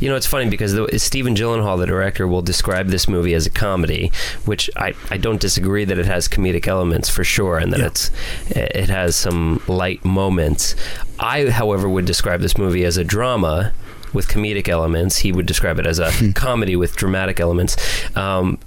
you 0.00 0.10
know, 0.10 0.16
it's 0.16 0.26
funny 0.26 0.50
because 0.50 0.74
the, 0.74 0.86
Stephen 0.98 1.34
Gyllenhaal, 1.34 1.78
the 1.78 1.86
director, 1.86 2.28
will 2.28 2.42
describe 2.42 2.88
this 2.88 3.08
movie 3.08 3.32
as 3.32 3.46
a 3.46 3.50
comedy, 3.50 4.12
which 4.44 4.68
I, 4.76 4.92
I 5.10 5.16
don't 5.16 5.40
disagree 5.40 5.86
that 5.86 5.96
it 5.98 6.04
has 6.04 6.28
comedic 6.28 6.66
elements 6.68 7.08
for 7.08 7.24
sure, 7.24 7.56
and 7.56 7.72
that 7.72 7.80
Yeah. 7.80 7.86
it's 7.86 8.10
it 8.50 8.90
has 8.90 9.16
some 9.16 9.62
light 9.66 10.04
moments. 10.04 10.76
I, 11.18 11.48
however, 11.48 11.88
would 11.88 12.04
describe 12.04 12.42
this 12.42 12.58
movie 12.58 12.84
as 12.84 12.98
a 12.98 13.04
drama 13.04 13.72
with 14.12 14.28
comedic 14.28 14.68
elements. 14.68 15.16
He 15.18 15.32
would 15.32 15.46
describe 15.46 15.78
it 15.78 15.86
as 15.86 15.98
a 15.98 16.10
comedy 16.34 16.76
with 16.76 16.96
dramatic 16.96 17.40
elements. 17.40 17.76
Um, 18.14 18.58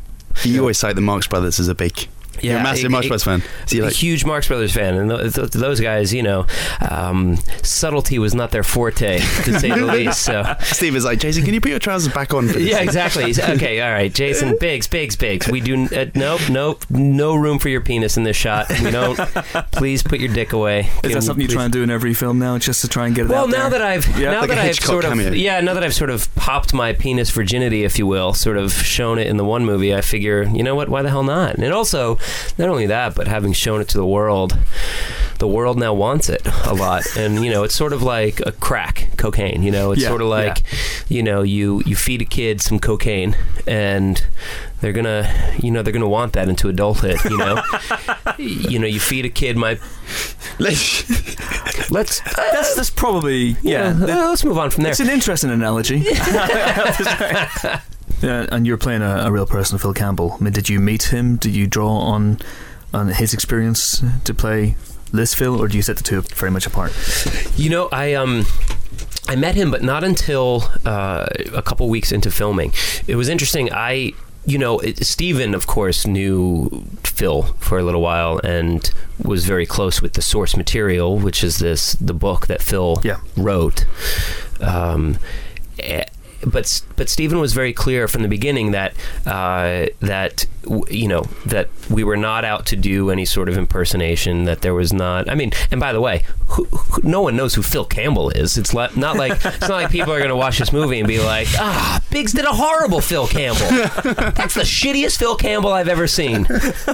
You 0.44 0.62
always 0.62 0.80
cite 0.80 0.96
the 0.96 1.02
Marx 1.02 1.28
Brothers 1.28 1.60
as 1.60 1.68
a 1.68 1.76
big. 1.76 2.08
You're 2.44 2.58
a 2.60 2.64
massive 2.64 2.86
it- 2.86 2.90
Marx 2.90 3.08
Brothers 3.08 3.24
fan. 3.24 3.44
So 3.66 3.78
like, 3.80 3.94
huge 3.94 4.26
Marx 4.26 4.48
Brothers 4.48 4.74
fan, 4.74 4.96
and 4.96 5.10
th- 5.10 5.34
th- 5.34 5.52
those 5.52 5.80
guys, 5.80 6.14
you 6.14 6.24
know, 6.24 6.46
um, 6.90 7.38
subtlety 7.64 8.20
was 8.20 8.34
not 8.36 8.52
their 8.52 8.64
forte, 8.64 9.20
to 9.20 9.60
say 9.60 9.70
the 9.70 9.86
least. 9.86 10.22
So, 10.22 10.56
Steve 10.62 10.96
is 10.96 11.06
like, 11.06 11.20
Jason, 11.20 11.44
can 11.46 11.54
you 11.54 11.62
put 11.62 11.70
your 11.70 11.80
trousers 11.80 12.14
back 12.14 12.34
on? 12.34 12.48
Yeah, 12.60 12.80
exactly. 12.80 13.34
Okay, 13.38 13.82
all 13.82 13.92
right, 13.92 14.14
Jason, 14.14 14.58
Biggs, 14.60 14.88
Biggs, 14.88 15.16
Biggs. 15.16 15.48
We 15.48 15.62
do 15.62 15.86
uh, 15.86 16.06
nope, 16.16 16.42
nope, 16.50 16.86
no 16.90 17.36
room 17.36 17.60
for 17.60 17.70
your 17.70 17.82
penis 17.82 18.18
in 18.18 18.24
this 18.24 18.36
shot. 18.38 18.70
We 18.82 18.92
don't. 18.92 19.18
Please 19.72 20.04
put 20.04 20.20
your 20.20 20.34
dick 20.34 20.54
away. 20.54 20.82
Is 20.82 20.88
Can 21.02 21.12
that 21.12 21.22
something 21.24 21.42
you 21.42 21.48
try 21.48 21.64
and 21.66 21.74
do 21.74 21.84
in 21.84 21.90
every 21.90 22.14
film 22.14 22.40
now, 22.40 22.58
just 22.58 22.82
to 22.82 22.88
try 22.88 23.08
and 23.08 23.16
get 23.16 23.26
it 23.26 23.30
Well, 23.30 23.48
now 23.48 23.70
there? 23.70 23.80
that 23.80 23.82
I've 23.82 24.08
Yeah, 24.20 24.32
now 24.32 24.40
like 24.42 24.50
that 24.50 24.58
I've 24.60 24.76
sort 24.76 25.06
of 25.06 25.36
yeah 25.36 25.60
now 25.62 25.74
that 25.74 25.84
I've 25.84 25.94
sort 25.94 26.10
of 26.10 26.34
popped 26.36 26.74
my 26.74 26.94
penis 26.94 27.30
virginity, 27.30 27.84
if 27.84 27.98
you 28.00 28.08
will, 28.08 28.34
sort 28.34 28.58
of 28.58 28.72
shown 28.74 29.20
it 29.20 29.28
in 29.28 29.38
the 29.38 29.46
one 29.46 29.66
movie, 29.66 29.94
I 29.94 30.02
figure 30.02 30.44
you 30.44 30.64
know 30.64 30.76
what, 30.76 30.90
why 30.90 31.02
the 31.02 31.10
hell 31.10 31.24
not? 31.24 31.56
And 31.56 31.74
also, 31.74 32.18
not 32.58 32.70
only 32.70 32.86
that, 32.88 33.16
but 33.16 33.28
having 33.28 33.54
shown 33.54 33.82
it 33.82 33.88
to 33.90 33.98
the 33.98 34.06
world, 34.06 34.58
the 35.40 35.48
world 35.48 35.78
now 35.78 35.94
wants 35.94 36.30
it 36.30 36.42
a 36.66 36.74
lot, 36.74 37.04
and 37.18 37.44
you 37.44 37.52
know 37.52 37.64
it's 37.64 37.76
sort 37.76 37.94
of 37.94 38.02
like 38.02 38.40
a 38.46 38.52
crack 38.52 39.10
cocaine. 39.18 39.64
You 39.64 39.72
know, 39.72 39.92
it's 39.92 40.02
Yeah, 40.02 40.10
sort 40.10 40.22
of 40.22 40.28
like 40.28 40.64
you 41.10 41.24
know 41.24 41.42
you 41.42 41.82
you 41.86 41.96
feed 41.96 42.22
a 42.22 42.26
kid 42.26 42.62
some 42.62 42.80
cocaine 42.80 43.36
and. 43.66 44.24
They're 44.80 44.94
gonna, 44.94 45.28
you 45.58 45.72
know, 45.72 45.82
they're 45.82 45.92
gonna 45.92 46.08
want 46.08 46.34
that 46.34 46.50
into 46.50 46.70
adulthood. 46.70 47.18
You 47.28 47.36
know, 47.36 47.64
you 48.38 48.78
know, 48.78 48.86
you 48.86 49.00
feed 49.00 49.26
a 49.26 49.30
kid 49.30 49.58
my. 49.58 49.80
Let's 50.60 51.02
that's 51.90 52.76
that's 52.76 52.92
probably 52.92 53.56
yeah. 53.64 53.98
yeah. 53.98 54.26
uh, 54.26 54.30
let's 54.30 54.46
move 54.46 54.60
on 54.60 54.70
from 54.70 54.84
there. 54.84 54.92
It's 54.92 55.00
an 55.00 55.10
interesting 55.10 55.50
analogy. 55.50 56.06
Yeah, 58.22 58.48
and 58.52 58.66
you're 58.66 58.78
playing 58.78 59.02
a, 59.02 59.24
a 59.26 59.32
real 59.32 59.46
person, 59.46 59.78
Phil 59.78 59.94
Campbell. 59.94 60.38
I 60.40 60.44
mean, 60.44 60.54
did 60.54 60.70
you 60.70 60.80
meet 60.80 61.04
him? 61.14 61.36
Did 61.38 61.56
you 61.56 61.68
draw 61.68 61.90
on 62.00 62.40
on 62.94 63.10
his 63.10 63.34
experience 63.34 64.02
to 64.24 64.34
play 64.34 64.76
this 65.12 65.34
Phil, 65.34 65.60
or 65.62 65.68
do 65.68 65.76
you 65.78 65.84
set 65.84 65.98
the 65.98 66.04
two 66.04 66.22
very 66.22 66.52
much 66.52 66.66
apart? 66.66 66.94
You 67.56 67.70
know, 67.70 67.90
I 67.92 68.14
um. 68.14 68.46
I 69.30 69.36
met 69.36 69.56
him, 69.56 69.72
but 69.72 69.84
not 69.84 70.06
until 70.06 70.64
uh, 70.86 71.26
a 71.54 71.62
couple 71.62 71.90
weeks 71.90 72.14
into 72.14 72.32
filming. 72.32 72.72
It 73.08 73.18
was 73.18 73.28
interesting. 73.28 73.70
I, 73.74 74.14
you 74.46 74.58
know, 74.58 74.80
it, 74.80 75.06
Stephen, 75.06 75.54
of 75.54 75.68
course, 75.68 76.08
knew 76.08 76.86
Phil 77.04 77.42
for 77.60 77.78
a 77.78 77.84
little 77.84 78.00
while 78.00 78.40
and 78.46 78.90
was 79.22 79.44
very 79.46 79.66
close 79.66 80.02
with 80.02 80.14
the 80.14 80.22
source 80.22 80.56
material, 80.56 81.20
which 81.20 81.44
is 81.44 81.60
this 81.60 81.92
the 82.00 82.14
book 82.14 82.48
that 82.48 82.62
Phil 82.62 83.02
Yeah. 83.04 83.18
wrote. 83.36 83.84
Um, 84.62 85.18
but 86.50 86.82
but 86.96 87.10
Stephen 87.10 87.40
was 87.40 87.54
very 87.54 87.74
clear 87.74 88.08
from 88.08 88.22
the 88.22 88.28
beginning 88.28 88.72
that 88.72 88.94
uh, 89.26 89.88
that 90.00 90.46
you 90.90 91.08
know 91.08 91.24
that 91.46 91.70
we 91.90 92.04
were 92.04 92.18
not 92.18 92.44
out 92.44 92.66
to 92.68 92.76
do 92.76 93.10
any 93.10 93.26
sort 93.26 93.50
of 93.50 93.58
impersonation. 93.58 94.46
That 94.46 94.62
there 94.62 94.74
was 94.74 94.94
not. 94.94 95.30
I 95.30 95.36
mean, 95.36 95.52
and 95.72 95.80
by 95.80 95.94
the 95.94 96.02
way, 96.02 96.24
who, 96.48 96.66
who, 96.66 97.02
no 97.04 97.22
one 97.22 97.36
knows 97.36 97.56
who 97.56 97.62
Phil 97.62 97.86
Campbell 97.86 98.30
is. 98.30 98.58
It's 98.58 98.74
li- 98.74 98.90
not 98.96 99.18
like 99.18 99.34
it's 99.46 99.62
not 99.62 99.70
like 99.70 99.92
people 99.92 100.14
are 100.14 100.20
going 100.20 100.30
to 100.30 100.36
watch 100.36 100.60
this 100.60 100.74
movie 100.74 101.00
and 101.00 101.08
be 101.08 101.20
like, 101.22 101.48
ah, 101.58 102.02
Biggs 102.12 102.34
did 102.34 102.46
a 102.46 102.54
horrible 102.54 103.02
Phil 103.02 103.28
Campbell. 103.28 103.68
That's 104.32 104.54
the 104.56 104.62
shittiest 104.62 105.18
Phil 105.18 105.36
Campbell 105.36 105.72
I've 105.72 105.88
ever 105.88 106.08
seen. 106.08 106.44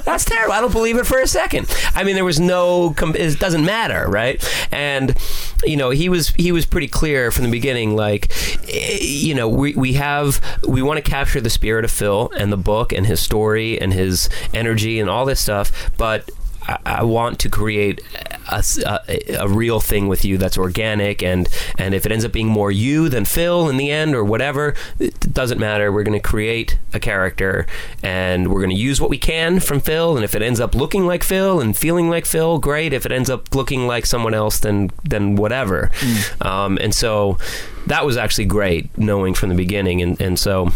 That's 0.06 0.26
terrible. 0.26 0.54
I 0.54 0.62
don't 0.62 0.74
believe 0.74 0.98
it 0.98 1.06
for 1.06 1.20
a 1.20 1.28
second. 1.28 1.74
I 1.96 2.04
mean, 2.04 2.16
there 2.16 2.26
was 2.26 2.40
no. 2.40 2.94
Com- 2.96 3.16
it 3.16 3.40
doesn't 3.40 3.66
matter, 3.66 4.08
right? 4.10 4.44
And 4.72 5.16
you 5.64 5.78
know, 5.78 5.90
he 5.90 6.10
was 6.10 6.30
he 6.30 6.52
was 6.52 6.66
pretty 6.66 6.88
clear 6.88 7.32
from 7.32 7.46
the 7.46 7.52
beginning. 7.52 7.96
Like, 7.96 8.32
eh, 8.70 8.98
you 9.02 9.34
know, 9.34 9.48
we 9.48 9.74
we 9.76 9.94
have 9.94 10.42
we 10.68 10.82
want 10.82 11.04
to 11.04 11.10
capture 11.10 11.42
the 11.42 11.50
spirit 11.50 11.86
of 11.86 11.92
Phil 11.92 12.32
and 12.38 12.52
the 12.52 12.58
book 12.58 12.92
and 12.92 13.06
his 13.06 13.20
story 13.20 13.63
and 13.80 13.94
his 13.94 14.30
energy 14.54 15.00
and 15.00 15.10
all 15.10 15.26
this 15.26 15.40
stuff, 15.40 15.72
but. 15.98 16.30
I- 16.66 16.78
I 16.86 17.04
want 17.04 17.40
to 17.40 17.50
create 17.50 18.00
a 18.50 19.48
real 19.50 19.82
thing 19.82 20.08
with 20.08 20.24
you 20.24 20.38
that's 20.38 20.58
organic, 20.58 21.22
and 21.22 21.50
and 21.78 21.94
if 21.94 22.06
it 22.06 22.12
ends 22.14 22.24
up 22.24 22.32
being 22.32 22.48
more 22.48 22.72
you 22.72 23.10
than 23.10 23.26
Phil 23.26 23.68
in 23.68 23.76
the 23.76 23.92
end, 23.92 24.16
or 24.16 24.24
whatever, 24.24 24.74
it 24.98 25.20
doesn't 25.34 25.60
matter. 25.60 25.92
We're 25.92 26.04
going 26.04 26.18
to 26.18 26.26
create 26.26 26.78
a 26.94 27.02
character, 27.02 27.66
and 28.02 28.48
we're 28.48 28.62
going 28.62 28.70
to 28.70 28.82
use 28.82 29.02
what 29.02 29.10
we 29.10 29.18
can 29.18 29.60
from 29.60 29.82
Phil. 29.82 30.16
And 30.16 30.24
if 30.24 30.36
it 30.36 30.42
ends 30.42 30.62
up 30.62 30.74
looking 30.74 31.06
like 31.06 31.22
Phil 31.24 31.60
and 31.60 31.76
feeling 31.76 32.10
like 32.10 32.26
Phil, 32.26 32.60
great. 32.60 32.94
If 32.94 33.06
it 33.06 33.12
ends 33.12 33.30
up 33.30 33.54
looking 33.54 33.86
like 33.86 34.06
someone 34.06 34.34
else, 34.34 34.60
then 34.60 34.90
then 35.04 35.36
whatever. 35.36 35.92
Um, 36.40 36.78
and 36.80 36.96
so 36.96 37.38
that 37.88 38.06
was 38.06 38.16
actually 38.16 38.46
great 38.46 38.98
knowing 38.98 39.34
from 39.34 39.50
the 39.50 39.56
beginning, 39.56 40.02
and 40.02 40.22
and 40.22 40.40
so 40.40 40.72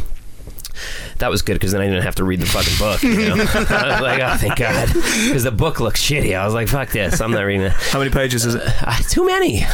that 1.19 1.29
was 1.29 1.41
good 1.41 1.53
because 1.53 1.71
then 1.71 1.81
I 1.81 1.87
didn't 1.87 2.03
have 2.03 2.15
to 2.15 2.23
read 2.23 2.39
the 2.39 2.45
fucking 2.45 2.77
book. 2.77 3.03
You 3.03 3.35
know? 3.35 3.45
I 3.53 3.91
was 3.91 4.01
like, 4.01 4.21
oh, 4.21 4.37
thank 4.37 4.55
God, 4.57 4.87
because 4.93 5.43
the 5.43 5.51
book 5.51 5.79
looks 5.79 6.01
shitty. 6.01 6.37
I 6.37 6.45
was 6.45 6.53
like, 6.53 6.67
fuck 6.67 6.89
this, 6.89 7.21
I'm 7.21 7.31
not 7.31 7.41
reading 7.41 7.63
it. 7.63 7.71
How 7.71 7.99
many 7.99 8.11
pages 8.11 8.45
is 8.45 8.55
it? 8.55 8.63
Uh, 8.65 8.95
too 9.09 9.25
many, 9.25 9.65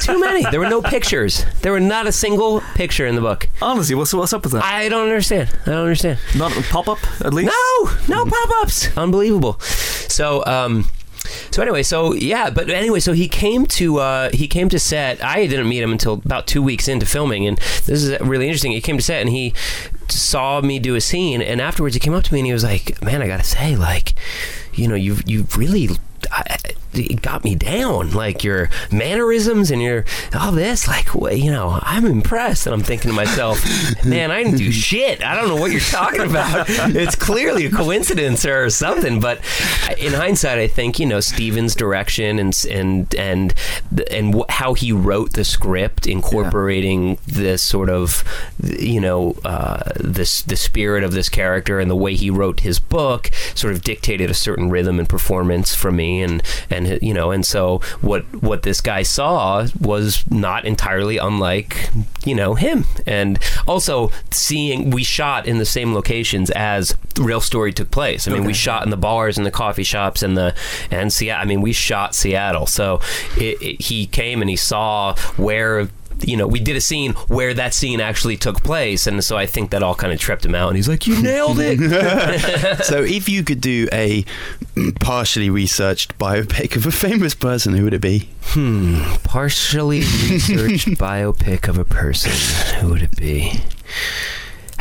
too 0.00 0.20
many. 0.20 0.44
There 0.50 0.60
were 0.60 0.68
no 0.68 0.82
pictures. 0.82 1.44
There 1.62 1.72
were 1.72 1.80
not 1.80 2.06
a 2.06 2.12
single 2.12 2.60
picture 2.74 3.06
in 3.06 3.14
the 3.14 3.20
book. 3.20 3.48
Honestly, 3.60 3.94
what's 3.94 4.12
what's 4.14 4.32
up 4.32 4.42
with 4.42 4.52
that? 4.52 4.64
I 4.64 4.88
don't 4.88 5.04
understand. 5.04 5.50
I 5.62 5.70
don't 5.70 5.80
understand. 5.80 6.18
Not 6.36 6.56
a 6.56 6.62
pop 6.62 6.88
up 6.88 6.98
at 7.20 7.32
least. 7.32 7.52
No, 8.08 8.16
no 8.16 8.24
pop-ups. 8.24 8.96
Unbelievable. 8.96 9.58
So, 9.60 10.44
um, 10.46 10.86
so 11.50 11.62
anyway, 11.62 11.82
so 11.82 12.14
yeah, 12.14 12.50
but 12.50 12.68
anyway, 12.70 13.00
so 13.00 13.12
he 13.12 13.28
came 13.28 13.66
to 13.66 13.98
uh, 13.98 14.30
he 14.32 14.48
came 14.48 14.68
to 14.70 14.78
set. 14.78 15.22
I 15.22 15.46
didn't 15.46 15.68
meet 15.68 15.82
him 15.82 15.92
until 15.92 16.14
about 16.14 16.46
two 16.46 16.62
weeks 16.62 16.88
into 16.88 17.06
filming, 17.06 17.46
and 17.46 17.58
this 17.58 18.02
is 18.02 18.20
really 18.20 18.46
interesting. 18.46 18.72
He 18.72 18.80
came 18.80 18.96
to 18.96 19.02
set 19.02 19.20
and 19.20 19.30
he 19.30 19.54
saw 20.12 20.60
me 20.60 20.78
do 20.78 20.94
a 20.94 21.00
scene, 21.00 21.42
and 21.42 21.60
afterwards 21.60 21.94
he 21.94 22.00
came 22.00 22.14
up 22.14 22.24
to 22.24 22.32
me 22.32 22.40
and 22.40 22.46
he 22.46 22.52
was 22.52 22.64
like, 22.64 23.02
"Man, 23.02 23.22
I 23.22 23.26
gotta 23.26 23.44
say, 23.44 23.76
like, 23.76 24.14
you 24.74 24.88
know, 24.88 24.94
you've 24.94 25.28
you've 25.28 25.56
really." 25.56 25.90
I, 26.30 26.56
it 26.94 27.22
got 27.22 27.44
me 27.44 27.54
down. 27.54 28.10
Like 28.10 28.44
your 28.44 28.70
mannerisms 28.90 29.70
and 29.70 29.82
your 29.82 30.04
all 30.38 30.52
this, 30.52 30.88
like 30.88 31.08
you 31.14 31.50
know, 31.50 31.78
I'm 31.82 32.06
impressed. 32.06 32.66
And 32.66 32.74
I'm 32.74 32.82
thinking 32.82 33.10
to 33.10 33.16
myself, 33.16 33.62
man, 34.04 34.30
I 34.30 34.42
didn't 34.42 34.58
do 34.58 34.72
shit. 34.72 35.22
I 35.22 35.34
don't 35.34 35.48
know 35.48 35.56
what 35.56 35.70
you're 35.70 35.80
talking 35.80 36.22
about. 36.22 36.68
It's 37.02 37.16
clearly 37.16 37.66
a 37.66 37.70
coincidence 37.70 38.44
or 38.44 38.68
something. 38.70 39.20
But 39.20 39.38
in 39.98 40.12
hindsight, 40.12 40.58
I 40.58 40.68
think 40.68 40.98
you 40.98 41.06
know 41.06 41.20
Stephen's 41.20 41.74
direction 41.74 42.38
and 42.38 42.66
and 42.70 43.14
and 43.14 43.54
and 44.10 44.34
wh- 44.34 44.50
how 44.50 44.74
he 44.74 44.92
wrote 44.92 45.32
the 45.32 45.44
script, 45.44 46.06
incorporating 46.06 47.18
this 47.26 47.62
sort 47.62 47.88
of 47.88 48.24
you 48.62 49.00
know 49.00 49.36
uh, 49.44 49.82
this 49.98 50.42
the 50.42 50.56
spirit 50.56 51.04
of 51.04 51.12
this 51.12 51.28
character 51.28 51.80
and 51.80 51.90
the 51.90 51.96
way 51.96 52.14
he 52.14 52.30
wrote 52.30 52.60
his 52.60 52.78
book 52.78 53.30
sort 53.54 53.72
of 53.72 53.82
dictated 53.82 54.30
a 54.30 54.34
certain 54.34 54.70
rhythm 54.70 54.98
and 54.98 55.08
performance 55.08 55.74
for 55.74 55.90
me 55.90 56.22
and 56.22 56.42
and 56.70 56.81
you 57.02 57.14
know 57.14 57.30
and 57.30 57.44
so 57.44 57.78
what 58.00 58.22
what 58.42 58.62
this 58.62 58.80
guy 58.80 59.02
saw 59.02 59.66
was 59.80 60.24
not 60.30 60.64
entirely 60.64 61.18
unlike 61.18 61.90
you 62.24 62.34
know 62.34 62.54
him. 62.54 62.84
And 63.06 63.38
also 63.66 64.10
seeing 64.30 64.90
we 64.90 65.02
shot 65.02 65.46
in 65.46 65.58
the 65.58 65.66
same 65.66 65.94
locations 65.94 66.50
as 66.50 66.94
the 67.14 67.22
real 67.22 67.40
story 67.40 67.72
took 67.72 67.90
place. 67.90 68.28
I 68.28 68.32
mean 68.32 68.44
we 68.44 68.54
shot 68.54 68.84
in 68.84 68.90
the 68.90 68.96
bars 68.96 69.36
and 69.36 69.46
the 69.46 69.50
coffee 69.50 69.82
shops 69.82 70.22
and 70.22 70.36
the 70.36 70.54
and 70.90 71.12
Seattle. 71.12 71.42
I 71.42 71.46
mean 71.46 71.60
we 71.60 71.72
shot 71.72 72.14
Seattle. 72.14 72.66
So 72.66 73.00
it, 73.36 73.60
it, 73.62 73.82
he 73.82 74.06
came 74.06 74.40
and 74.40 74.50
he 74.50 74.56
saw 74.56 75.14
where 75.36 75.88
you 76.28 76.36
know, 76.36 76.46
we 76.46 76.60
did 76.60 76.76
a 76.76 76.80
scene 76.80 77.12
where 77.28 77.54
that 77.54 77.74
scene 77.74 78.00
actually 78.00 78.36
took 78.36 78.62
place, 78.62 79.06
and 79.06 79.22
so 79.24 79.36
I 79.36 79.46
think 79.46 79.70
that 79.70 79.82
all 79.82 79.94
kind 79.94 80.12
of 80.12 80.18
tripped 80.18 80.44
him 80.44 80.54
out. 80.54 80.68
And 80.68 80.76
he's 80.76 80.88
like, 80.88 81.06
"You 81.06 81.20
nailed 81.22 81.58
it!" 81.60 82.84
so 82.84 83.02
if 83.02 83.28
you 83.28 83.44
could 83.44 83.60
do 83.60 83.88
a 83.92 84.24
partially 85.00 85.50
researched 85.50 86.16
biopic 86.18 86.76
of 86.76 86.86
a 86.86 86.92
famous 86.92 87.34
person, 87.34 87.74
who 87.74 87.84
would 87.84 87.94
it 87.94 88.00
be? 88.00 88.28
Hmm. 88.42 89.02
Partially 89.24 90.00
researched 90.00 90.88
biopic 90.98 91.68
of 91.68 91.78
a 91.78 91.84
person. 91.84 92.32
Who 92.80 92.90
would 92.90 93.02
it 93.02 93.16
be? 93.16 93.60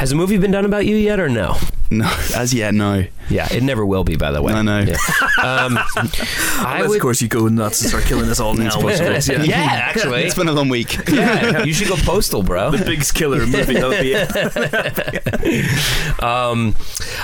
Has 0.01 0.11
a 0.11 0.15
movie 0.15 0.35
been 0.39 0.49
done 0.49 0.65
about 0.65 0.87
you 0.87 0.95
yet, 0.95 1.19
or 1.19 1.29
no? 1.29 1.57
No, 1.91 2.11
as 2.35 2.55
yet, 2.55 2.73
no. 2.73 3.05
Yeah, 3.29 3.47
it 3.53 3.61
never 3.61 3.85
will 3.85 4.03
be. 4.03 4.15
By 4.15 4.31
the 4.31 4.41
way, 4.41 4.51
I 4.51 4.63
know. 4.63 4.79
Yeah. 4.79 4.95
Um, 5.43 5.77
I 5.95 6.77
Unless, 6.77 6.89
would. 6.89 6.95
of 6.95 7.01
course, 7.03 7.21
you 7.21 7.27
go 7.27 7.47
nuts 7.49 7.81
and 7.81 7.89
start 7.91 8.05
killing 8.05 8.27
us 8.27 8.39
all 8.39 8.55
now. 8.55 8.81
which 8.81 8.97
yeah. 8.99 9.19
yeah. 9.43 9.55
actually. 9.69 10.23
It's 10.23 10.33
been 10.33 10.47
a 10.47 10.53
long 10.53 10.69
week. 10.69 11.07
yeah, 11.07 11.61
you 11.65 11.71
should 11.71 11.87
go 11.87 11.97
postal, 11.97 12.41
bro. 12.41 12.71
The 12.71 12.83
Biggs 12.83 13.11
Killer 13.11 13.45
movie. 13.45 13.75
That 13.75 13.89
would 13.89 14.01
be 14.01 14.13
it. 14.15 16.23
Um, 16.23 16.73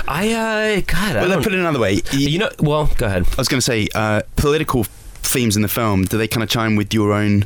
I 0.06 0.32
uh, 0.32 0.80
God, 0.86 1.16
I 1.16 1.20
Well, 1.20 1.22
don't, 1.22 1.30
let's 1.30 1.42
put 1.42 1.54
it 1.54 1.58
another 1.58 1.80
way. 1.80 1.94
You, 2.12 2.28
you 2.28 2.38
know. 2.38 2.50
Well, 2.60 2.88
go 2.96 3.06
ahead. 3.06 3.24
I 3.26 3.34
was 3.38 3.48
going 3.48 3.58
to 3.58 3.60
say, 3.60 3.88
uh, 3.92 4.22
political 4.36 4.84
themes 4.84 5.56
in 5.56 5.62
the 5.62 5.68
film, 5.68 6.04
do 6.04 6.16
they 6.16 6.28
kind 6.28 6.44
of 6.44 6.48
chime 6.48 6.76
with 6.76 6.94
your 6.94 7.12
own 7.12 7.44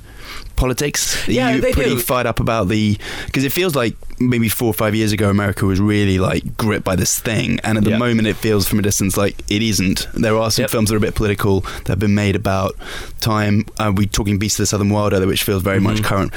politics? 0.62 1.28
Are 1.28 1.32
Yeah, 1.32 1.54
you 1.54 1.60
they 1.60 1.72
pretty 1.72 1.90
do. 1.96 1.98
fired 1.98 2.26
up 2.26 2.38
about 2.40 2.68
the. 2.68 2.96
Because 3.26 3.44
it 3.44 3.52
feels 3.52 3.74
like 3.74 3.96
maybe 4.20 4.48
four 4.48 4.68
or 4.68 4.74
five 4.74 4.94
years 4.94 5.10
ago, 5.12 5.28
America 5.28 5.66
was 5.66 5.80
really 5.80 6.18
like 6.18 6.56
gripped 6.56 6.84
by 6.84 6.94
this 6.96 7.18
thing. 7.18 7.58
And 7.64 7.76
at 7.78 7.84
the 7.84 7.90
Yeah. 7.90 7.98
moment, 7.98 8.28
it 8.28 8.36
feels 8.36 8.68
from 8.68 8.78
a 8.78 8.82
distance 8.82 9.16
like 9.16 9.34
it 9.48 9.62
isn't. 9.62 10.06
There 10.14 10.36
are 10.38 10.50
some 10.50 10.62
Yep. 10.64 10.70
films 10.70 10.88
that 10.90 10.94
are 10.94 10.98
a 10.98 11.06
bit 11.08 11.14
political 11.16 11.60
that 11.84 11.88
have 11.88 11.98
been 11.98 12.14
made 12.14 12.36
about 12.36 12.76
time. 13.20 13.64
Uh, 13.78 13.92
we're 13.94 14.06
talking 14.06 14.38
Beast 14.38 14.58
of 14.60 14.62
the 14.62 14.66
Southern 14.66 14.90
Wild, 14.90 15.12
which 15.26 15.42
feels 15.42 15.62
very 15.62 15.80
much 15.80 15.96
Mhm. 15.98 16.04
current. 16.04 16.32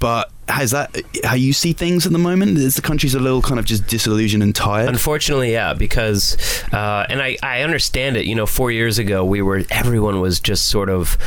But. 0.00 0.30
Has 0.48 0.70
that 0.70 0.96
how 1.24 1.34
you 1.34 1.52
see 1.52 1.72
things 1.72 2.06
at 2.06 2.12
the 2.12 2.18
moment? 2.18 2.58
Is 2.58 2.76
the 2.76 2.82
country's 2.82 3.14
a 3.14 3.20
little 3.20 3.42
kind 3.42 3.58
of 3.58 3.64
just 3.66 3.86
disillusioned 3.86 4.42
and 4.42 4.54
tired? 4.54 4.88
Unfortunately, 4.88 5.52
yeah, 5.52 5.74
because 5.74 6.36
uh, 6.72 7.06
and 7.08 7.20
I, 7.20 7.36
I 7.42 7.62
understand 7.62 8.16
it. 8.16 8.26
You 8.26 8.34
know, 8.34 8.46
four 8.46 8.70
years 8.70 8.98
ago, 8.98 9.24
we 9.24 9.42
were 9.42 9.64
everyone 9.70 10.20
was 10.20 10.40
just 10.40 10.68
sort 10.68 10.88
of 10.88 11.18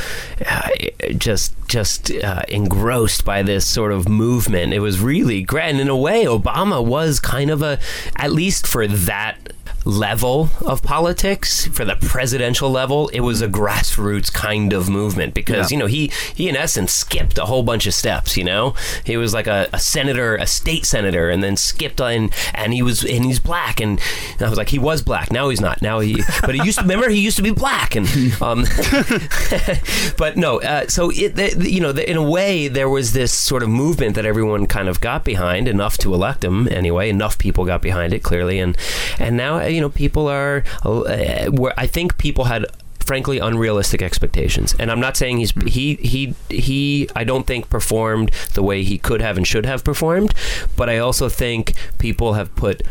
uh, 0.46 0.70
just 1.18 1.54
just 1.68 2.12
uh, 2.12 2.44
engrossed 2.50 3.24
by 3.24 3.44
this 3.44 3.66
sort 3.68 3.92
of 3.92 4.10
movement. 4.10 4.74
It 4.74 4.80
was 4.80 5.00
really 5.00 5.42
great, 5.44 5.70
and 5.70 5.80
in 5.80 5.88
a 5.88 5.96
way, 5.98 6.26
Obama 6.26 6.84
was 6.84 7.20
kind 7.20 7.50
of 7.50 7.62
a 7.62 7.80
at 8.16 8.32
least 8.32 8.68
for 8.68 8.88
that 8.88 9.38
level 9.86 10.50
of 10.66 10.84
politics 10.84 11.66
for 11.68 11.84
the 11.86 11.96
presidential 11.96 12.70
level 12.70 13.08
it 13.10 13.22
was 13.22 13.42
a 13.42 13.48
grassroots 13.48 14.32
kind 14.32 14.74
of 14.74 14.90
movement 14.90 15.34
because 15.34 15.72
Yeah. 15.72 15.76
you 15.76 15.80
know 15.82 15.88
he 15.88 16.12
he 16.36 16.48
in 16.50 16.56
essence 16.56 16.94
skipped 16.94 17.38
a 17.38 17.46
whole 17.46 17.64
bunch 17.64 17.88
of 17.88 17.94
steps 17.94 18.38
you 18.38 18.44
know? 18.44 18.76
He 19.04 19.18
was 19.18 19.34
like 19.34 19.48
a, 19.48 19.68
a 19.74 19.80
senator 19.80 20.36
a 20.36 20.46
state 20.48 20.86
senator 20.86 21.30
and 21.30 21.44
then 21.44 21.58
skipped 21.58 22.00
on 22.00 22.30
and 22.54 22.74
he 22.74 22.82
was 22.82 23.04
and 23.04 23.26
he's 23.26 23.40
black 23.40 23.80
and, 23.82 24.00
I 24.40 24.50
was 24.50 24.58
like 24.58 24.70
he 24.70 24.80
was 24.80 25.02
black. 25.02 25.32
Now 25.32 25.50
he's 25.50 25.62
not. 25.62 25.82
Now 25.82 26.00
he 26.00 26.22
but 26.42 26.56
he 26.56 26.64
used 26.64 26.78
to 26.80 26.84
remember 26.84 27.10
he 27.10 27.20
used 27.20 27.38
to 27.38 27.44
be 27.44 27.52
black 27.52 27.96
and 27.96 28.08
um 28.42 28.66
but 30.18 30.38
no 30.38 30.60
uh, 30.62 30.88
so 30.88 31.12
it 31.12 31.36
the, 31.36 31.70
you 31.70 31.80
know 31.80 31.92
the, 31.92 32.10
in 32.10 32.18
a 32.18 32.24
way 32.24 32.68
there 32.68 32.90
was 32.90 33.14
this 33.14 33.32
sort 33.32 33.64
of 33.64 33.70
movement 33.70 34.16
that 34.16 34.26
everyone 34.26 34.66
kind 34.68 34.88
of 34.90 35.00
got 35.02 35.24
behind 35.24 35.68
enough 35.68 35.98
to 36.00 36.14
elect 36.14 36.44
him 36.44 36.68
anyway 36.70 37.10
enough 37.10 37.38
people 37.38 37.66
got 37.66 37.82
behind 37.82 38.14
it 38.14 38.24
clearly 38.24 38.60
and 38.60 38.78
and 39.20 39.38
now 39.38 39.58
you 39.72 39.82
know 39.82 39.90
people 39.90 40.28
are 40.28 40.64
uh, 40.84 41.46
where 41.48 41.74
I 41.78 41.88
think 41.88 42.18
people 42.18 42.46
had 42.46 42.66
frankly 43.00 43.40
unrealistic 43.40 44.02
expectations. 44.02 44.76
And 44.80 44.92
i'm 44.92 45.00
not 45.00 45.18
saying 45.18 45.38
he's 45.38 45.52
he 45.66 45.96
he 45.96 46.34
he 46.50 47.10
i 47.16 47.24
don't 47.24 47.46
think 47.48 47.70
performed 47.70 48.32
the 48.54 48.64
way 48.64 48.84
he 48.84 48.98
could 48.98 49.22
have 49.22 49.38
and 49.38 49.46
should 49.46 49.66
have 49.66 49.84
performed. 49.84 50.34
But 50.78 50.90
i 50.90 50.98
also 51.00 51.28
think 51.28 51.74
people 51.98 52.34
have 52.34 52.56
put 52.56 52.84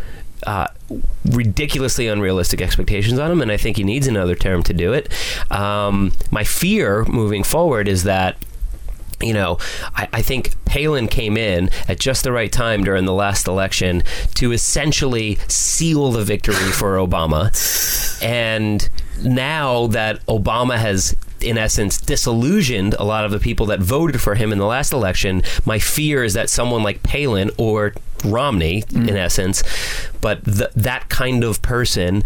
uh, 0.46 0.68
ridiculously 1.24 2.08
unrealistic 2.08 2.60
expectations 2.60 3.18
on 3.18 3.30
him, 3.30 3.42
and 3.42 3.52
I 3.52 3.56
think 3.56 3.76
he 3.76 3.84
needs 3.84 4.06
another 4.06 4.34
term 4.34 4.62
to 4.64 4.72
do 4.72 4.92
it. 4.92 5.12
Um, 5.50 6.12
my 6.30 6.44
fear 6.44 7.04
moving 7.04 7.42
forward 7.42 7.88
is 7.88 8.04
that 8.04 8.36
you 9.20 9.34
know, 9.34 9.58
I, 9.94 10.08
I 10.12 10.22
think 10.22 10.54
Palin 10.64 11.08
came 11.08 11.36
in 11.36 11.70
at 11.88 11.98
just 11.98 12.24
the 12.24 12.32
right 12.32 12.50
time 12.50 12.84
during 12.84 13.04
the 13.04 13.12
last 13.12 13.46
election 13.46 14.02
to 14.34 14.52
essentially 14.52 15.36
seal 15.48 16.12
the 16.12 16.24
victory 16.24 16.54
for 16.54 16.96
Obama. 16.96 17.50
And 18.22 18.88
now 19.22 19.88
that 19.88 20.24
Obama 20.26 20.76
has, 20.76 21.14
in 21.40 21.58
essence, 21.58 22.00
disillusioned 22.00 22.94
a 22.98 23.04
lot 23.04 23.24
of 23.24 23.30
the 23.30 23.38
people 23.38 23.66
that 23.66 23.80
voted 23.80 24.20
for 24.20 24.34
him 24.34 24.52
in 24.52 24.58
the 24.58 24.66
last 24.66 24.92
election, 24.92 25.42
my 25.64 25.78
fear 25.78 26.24
is 26.24 26.34
that 26.34 26.48
someone 26.48 26.82
like 26.82 27.02
Palin 27.02 27.50
or 27.58 27.94
Romney, 28.24 28.84
in 28.90 29.06
mm. 29.06 29.16
essence, 29.16 29.62
but 30.20 30.44
th- 30.44 30.70
that 30.76 31.08
kind 31.08 31.42
of 31.42 31.62
person 31.62 32.22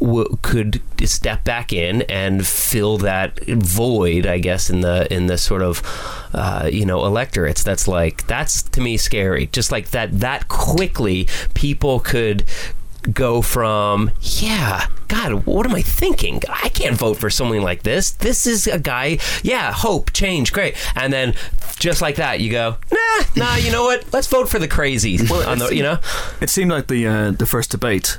w- 0.00 0.38
could 0.42 0.80
step 1.04 1.44
back 1.44 1.72
in 1.72 2.02
and 2.02 2.46
fill 2.46 2.98
that 2.98 3.38
void, 3.46 4.26
I 4.26 4.38
guess, 4.38 4.70
in 4.70 4.80
the 4.80 5.12
in 5.12 5.26
the 5.26 5.38
sort 5.38 5.62
of 5.62 5.82
uh, 6.32 6.68
you 6.72 6.84
know 6.86 7.04
electorates. 7.04 7.62
That's 7.62 7.86
like 7.88 8.26
that's 8.26 8.62
to 8.62 8.80
me 8.80 8.96
scary. 8.96 9.46
Just 9.48 9.72
like 9.72 9.90
that 9.90 10.20
that 10.20 10.48
quickly 10.48 11.28
people 11.54 12.00
could 12.00 12.44
go 13.12 13.40
from 13.40 14.10
yeah 14.20 14.86
god 15.06 15.46
what 15.46 15.64
am 15.64 15.74
i 15.74 15.80
thinking 15.80 16.42
i 16.48 16.68
can't 16.70 16.96
vote 16.96 17.16
for 17.16 17.30
someone 17.30 17.62
like 17.62 17.82
this 17.84 18.10
this 18.10 18.46
is 18.46 18.66
a 18.66 18.78
guy 18.78 19.16
yeah 19.42 19.72
hope 19.72 20.12
change 20.12 20.52
great 20.52 20.76
and 20.96 21.10
then 21.12 21.32
just 21.78 22.02
like 22.02 22.16
that 22.16 22.40
you 22.40 22.50
go 22.50 22.76
nah 22.92 23.24
nah 23.36 23.56
you 23.56 23.70
know 23.70 23.84
what 23.84 24.04
let's 24.12 24.26
vote 24.26 24.48
for 24.48 24.58
the 24.58 24.68
crazy 24.68 25.16
on 25.46 25.58
the, 25.58 25.70
you 25.74 25.82
know 25.82 25.98
It 26.42 26.50
seemed 26.50 26.70
like 26.70 26.88
the 26.88 27.06
uh, 27.06 27.30
the 27.30 27.46
first 27.46 27.70
debate 27.70 28.18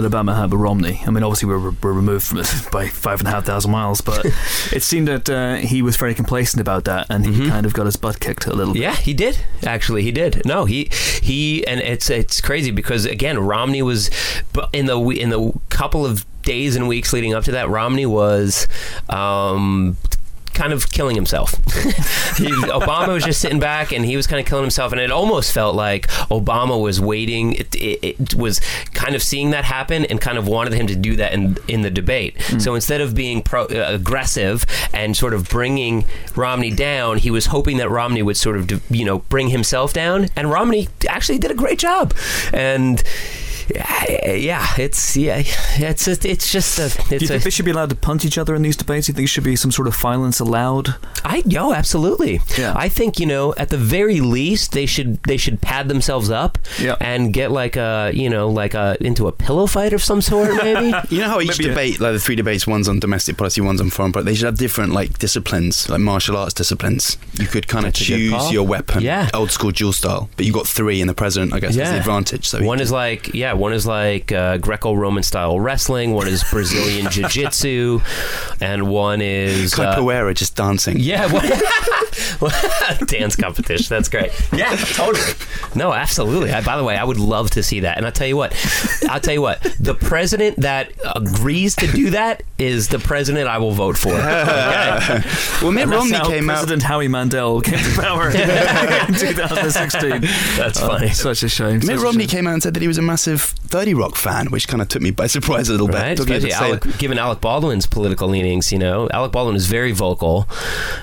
that 0.00 0.10
Obama 0.10 0.36
had 0.36 0.50
with 0.50 0.60
Romney. 0.60 1.02
I 1.06 1.10
mean, 1.10 1.22
obviously 1.22 1.48
we're, 1.48 1.70
we're 1.70 1.92
removed 1.92 2.26
from 2.26 2.38
it 2.38 2.52
by 2.72 2.88
five 2.88 3.20
and 3.20 3.28
a 3.28 3.30
half 3.30 3.44
thousand 3.44 3.70
miles, 3.70 4.00
but 4.00 4.24
it 4.72 4.82
seemed 4.82 5.08
that 5.08 5.28
uh, 5.28 5.56
he 5.56 5.82
was 5.82 5.96
very 5.96 6.14
complacent 6.14 6.60
about 6.60 6.84
that, 6.84 7.06
and 7.10 7.26
he 7.26 7.48
kind 7.48 7.66
of 7.66 7.74
got 7.74 7.86
his 7.86 7.96
butt 7.96 8.20
kicked 8.20 8.46
a 8.46 8.54
little. 8.54 8.74
bit. 8.74 8.82
Yeah, 8.82 8.96
he 8.96 9.14
did. 9.14 9.38
Actually, 9.64 10.02
he 10.02 10.12
did. 10.12 10.44
No, 10.44 10.64
he 10.64 10.90
he, 11.22 11.66
and 11.66 11.80
it's 11.80 12.10
it's 12.10 12.40
crazy 12.40 12.70
because 12.70 13.04
again, 13.04 13.38
Romney 13.38 13.82
was 13.82 14.10
but 14.52 14.70
in 14.72 14.86
the 14.86 14.98
in 15.10 15.30
the 15.30 15.52
couple 15.68 16.04
of 16.06 16.24
days 16.42 16.76
and 16.76 16.88
weeks 16.88 17.12
leading 17.12 17.34
up 17.34 17.44
to 17.44 17.52
that, 17.52 17.68
Romney 17.68 18.06
was. 18.06 18.66
Um, 19.08 19.96
kind 20.58 20.72
of 20.72 20.90
killing 20.90 21.14
himself. 21.14 21.52
he, 22.36 22.46
Obama 22.66 23.14
was 23.14 23.24
just 23.24 23.40
sitting 23.40 23.60
back 23.60 23.92
and 23.92 24.04
he 24.04 24.16
was 24.16 24.26
kind 24.26 24.40
of 24.40 24.46
killing 24.46 24.64
himself, 24.64 24.90
and 24.92 25.00
it 25.00 25.10
almost 25.10 25.52
felt 25.52 25.76
like 25.76 26.08
Obama 26.30 26.80
was 26.80 27.00
waiting. 27.00 27.54
It, 27.54 27.74
it, 27.76 27.98
it 28.02 28.34
was 28.34 28.60
kind 28.92 29.14
of 29.14 29.22
seeing 29.22 29.50
that 29.50 29.64
happen 29.64 30.04
and 30.06 30.20
kind 30.20 30.36
of 30.36 30.48
wanted 30.48 30.72
him 30.74 30.88
to 30.88 30.96
do 30.96 31.16
that 31.16 31.32
in 31.32 31.56
in 31.68 31.82
the 31.82 31.90
debate. 31.90 32.40
So 32.58 32.74
instead 32.74 33.00
of 33.00 33.14
being 33.14 33.42
pro, 33.42 33.64
uh, 33.64 33.84
aggressive 33.88 34.66
and 34.92 35.16
sort 35.16 35.32
of 35.32 35.48
bringing 35.48 36.04
Romney 36.34 36.70
down, 36.70 37.18
he 37.18 37.30
was 37.30 37.46
hoping 37.46 37.76
that 37.76 37.88
Romney 37.88 38.22
would 38.22 38.36
sort 38.36 38.56
of 38.56 38.90
you 38.90 39.04
know 39.04 39.20
bring 39.30 39.48
himself 39.48 39.92
down, 39.92 40.28
and 40.34 40.50
Romney 40.50 40.88
actually 41.08 41.38
did 41.38 41.50
a 41.50 41.54
great 41.54 41.78
job. 41.78 42.14
And 42.52 43.02
yeah, 43.74 44.32
yeah, 44.32 44.66
it's 44.78 45.16
yeah, 45.16 45.42
it's 45.44 46.04
just, 46.04 46.24
it's 46.24 46.50
just 46.50 46.78
a 46.78 46.88
Do 47.08 47.10
you 47.10 47.16
it's 47.16 47.28
think 47.28 47.40
a 47.42 47.44
they 47.44 47.50
should 47.50 47.64
be 47.64 47.70
allowed 47.70 47.90
to 47.90 47.96
punch 47.96 48.24
each 48.24 48.38
other 48.38 48.54
in 48.54 48.62
these 48.62 48.76
debates? 48.76 49.06
Do 49.06 49.10
you 49.10 49.14
think 49.14 49.22
there 49.24 49.26
should 49.28 49.44
be 49.44 49.56
some 49.56 49.70
sort 49.70 49.88
of 49.88 49.96
violence 49.96 50.40
allowed? 50.40 50.94
I 51.24 51.42
yo 51.46 51.72
absolutely. 51.72 52.40
Yeah. 52.58 52.72
I 52.76 52.88
think 52.88 53.18
you 53.18 53.26
know 53.26 53.54
at 53.56 53.68
the 53.70 53.78
very 53.78 54.20
least 54.20 54.72
they 54.72 54.86
should 54.86 55.22
they 55.24 55.36
should 55.36 55.60
pad 55.60 55.88
themselves 55.88 56.30
up 56.30 56.58
Yeah. 56.80 56.96
and 57.00 57.32
get 57.32 57.50
like 57.50 57.76
a 57.76 58.10
you 58.14 58.30
know 58.30 58.48
like 58.48 58.74
a 58.74 58.96
into 59.00 59.28
a 59.28 59.32
pillow 59.32 59.66
fight 59.66 59.92
of 59.92 60.02
some 60.02 60.20
sort 60.22 60.54
maybe. 60.62 60.92
You 61.10 61.20
know 61.20 61.28
how 61.28 61.40
each 61.40 61.58
Maybe 61.58 61.64
debate, 61.70 62.00
like 62.00 62.12
the 62.12 62.20
three 62.20 62.36
debates, 62.36 62.66
one's 62.66 62.88
on 62.88 63.00
domestic 63.00 63.36
policy, 63.36 63.60
one's 63.60 63.80
on 63.80 63.90
foreign 63.90 64.12
policy. 64.12 64.30
They 64.30 64.34
should 64.36 64.46
have 64.46 64.58
different 64.58 64.92
like 64.92 65.18
disciplines, 65.18 65.88
like 65.88 66.00
martial 66.00 66.36
arts 66.36 66.54
disciplines. 66.54 67.16
You 67.34 67.46
could 67.46 67.66
kind 67.68 67.86
of 67.86 67.92
That's 67.92 68.08
a 68.08 68.12
good 68.12 68.30
choose 68.30 68.52
your 68.52 68.66
weapon, 68.66 69.02
Yeah. 69.02 69.28
old 69.34 69.50
school 69.50 69.70
duel 69.70 69.92
style. 69.92 70.30
But 70.36 70.46
you 70.46 70.52
got 70.52 70.66
three, 70.66 71.00
and 71.00 71.08
the 71.08 71.14
president, 71.14 71.52
I 71.52 71.60
guess, 71.60 71.70
has 71.74 71.88
Yeah. 71.88 71.92
the 71.92 71.98
advantage. 71.98 72.48
So 72.48 72.62
one 72.62 72.78
can- 72.78 72.82
is 72.84 72.92
like 72.92 73.34
yeah, 73.34 73.52
one 73.58 73.72
is 73.72 73.86
like 73.86 74.30
uh, 74.32 74.58
Greco-Roman 74.58 75.22
style 75.22 75.58
wrestling, 75.60 76.12
one 76.14 76.28
is 76.28 76.44
Brazilian 76.44 77.06
jiu-jitsu, 77.10 78.00
and 78.60 78.88
one 78.88 79.20
is 79.20 79.78
uh, 79.78 79.94
capoeira, 79.96 80.34
just 80.34 80.54
dancing. 80.56 80.96
Yeah, 80.98 81.26
dance 83.06 83.36
competition. 83.36 83.86
That's 83.90 84.08
great. 84.08 84.30
Yeah, 84.52 84.74
totally. 84.76 85.32
No, 85.74 85.92
absolutely. 85.92 86.52
I, 86.52 86.62
by 86.62 86.76
the 86.76 86.84
way, 86.84 86.96
I 86.96 87.04
would 87.04 87.18
love 87.18 87.50
to 87.50 87.62
see 87.62 87.80
that. 87.80 87.96
And 87.96 88.06
I'll 88.06 88.12
tell 88.12 88.26
you 88.26 88.36
what, 88.36 88.52
I'll 89.08 89.20
tell 89.20 89.34
you 89.34 89.42
what. 89.42 89.60
The 89.80 89.94
president 89.94 90.58
that 90.58 90.92
agrees 91.14 91.74
to 91.76 91.86
do 91.88 92.10
that 92.10 92.42
is 92.58 92.88
the 92.88 92.98
president 92.98 93.48
I 93.48 93.58
will 93.58 93.72
vote 93.72 93.96
for. 93.96 94.12
Okay? 94.12 95.20
Well, 95.62 95.72
Mitt 95.72 95.86
Romney 95.88 96.16
how 96.16 96.28
came 96.28 96.48
out. 96.50 96.54
President 96.54 96.82
Howie 96.82 97.08
Mandel 97.08 97.60
came 97.60 97.78
to 97.78 98.00
power 98.00 98.28
in 98.30 99.14
2016. 99.14 100.20
That's 100.56 100.80
Oh, 100.82 100.88
funny. 100.88 101.10
such 101.10 101.42
a 101.42 101.48
shame. 101.48 101.80
Mitt 101.84 101.98
Romney 101.98 102.24
shame. 102.24 102.28
came 102.28 102.46
out 102.46 102.54
and 102.54 102.62
said 102.62 102.74
that 102.74 102.80
he 102.82 102.88
was 102.88 102.98
a 102.98 103.02
massive 103.02 103.47
30 103.48 103.94
Rock 103.94 104.16
fan, 104.16 104.46
which 104.48 104.68
kind 104.68 104.80
of 104.82 104.88
took 104.88 105.02
me 105.02 105.10
by 105.10 105.26
surprise 105.26 105.68
a 105.68 105.72
little 105.72 105.88
Right, 105.88 106.16
bit. 106.16 106.18
Took 106.18 106.30
especially 106.30 106.52
Alec, 106.52 106.98
given 106.98 107.18
Alec 107.18 107.40
Baldwin's 107.40 107.86
political 107.86 108.28
leanings, 108.28 108.72
you 108.72 108.78
know, 108.78 109.08
Alec 109.12 109.32
Baldwin 109.32 109.56
is 109.56 109.66
very 109.66 109.92
vocal 109.92 110.46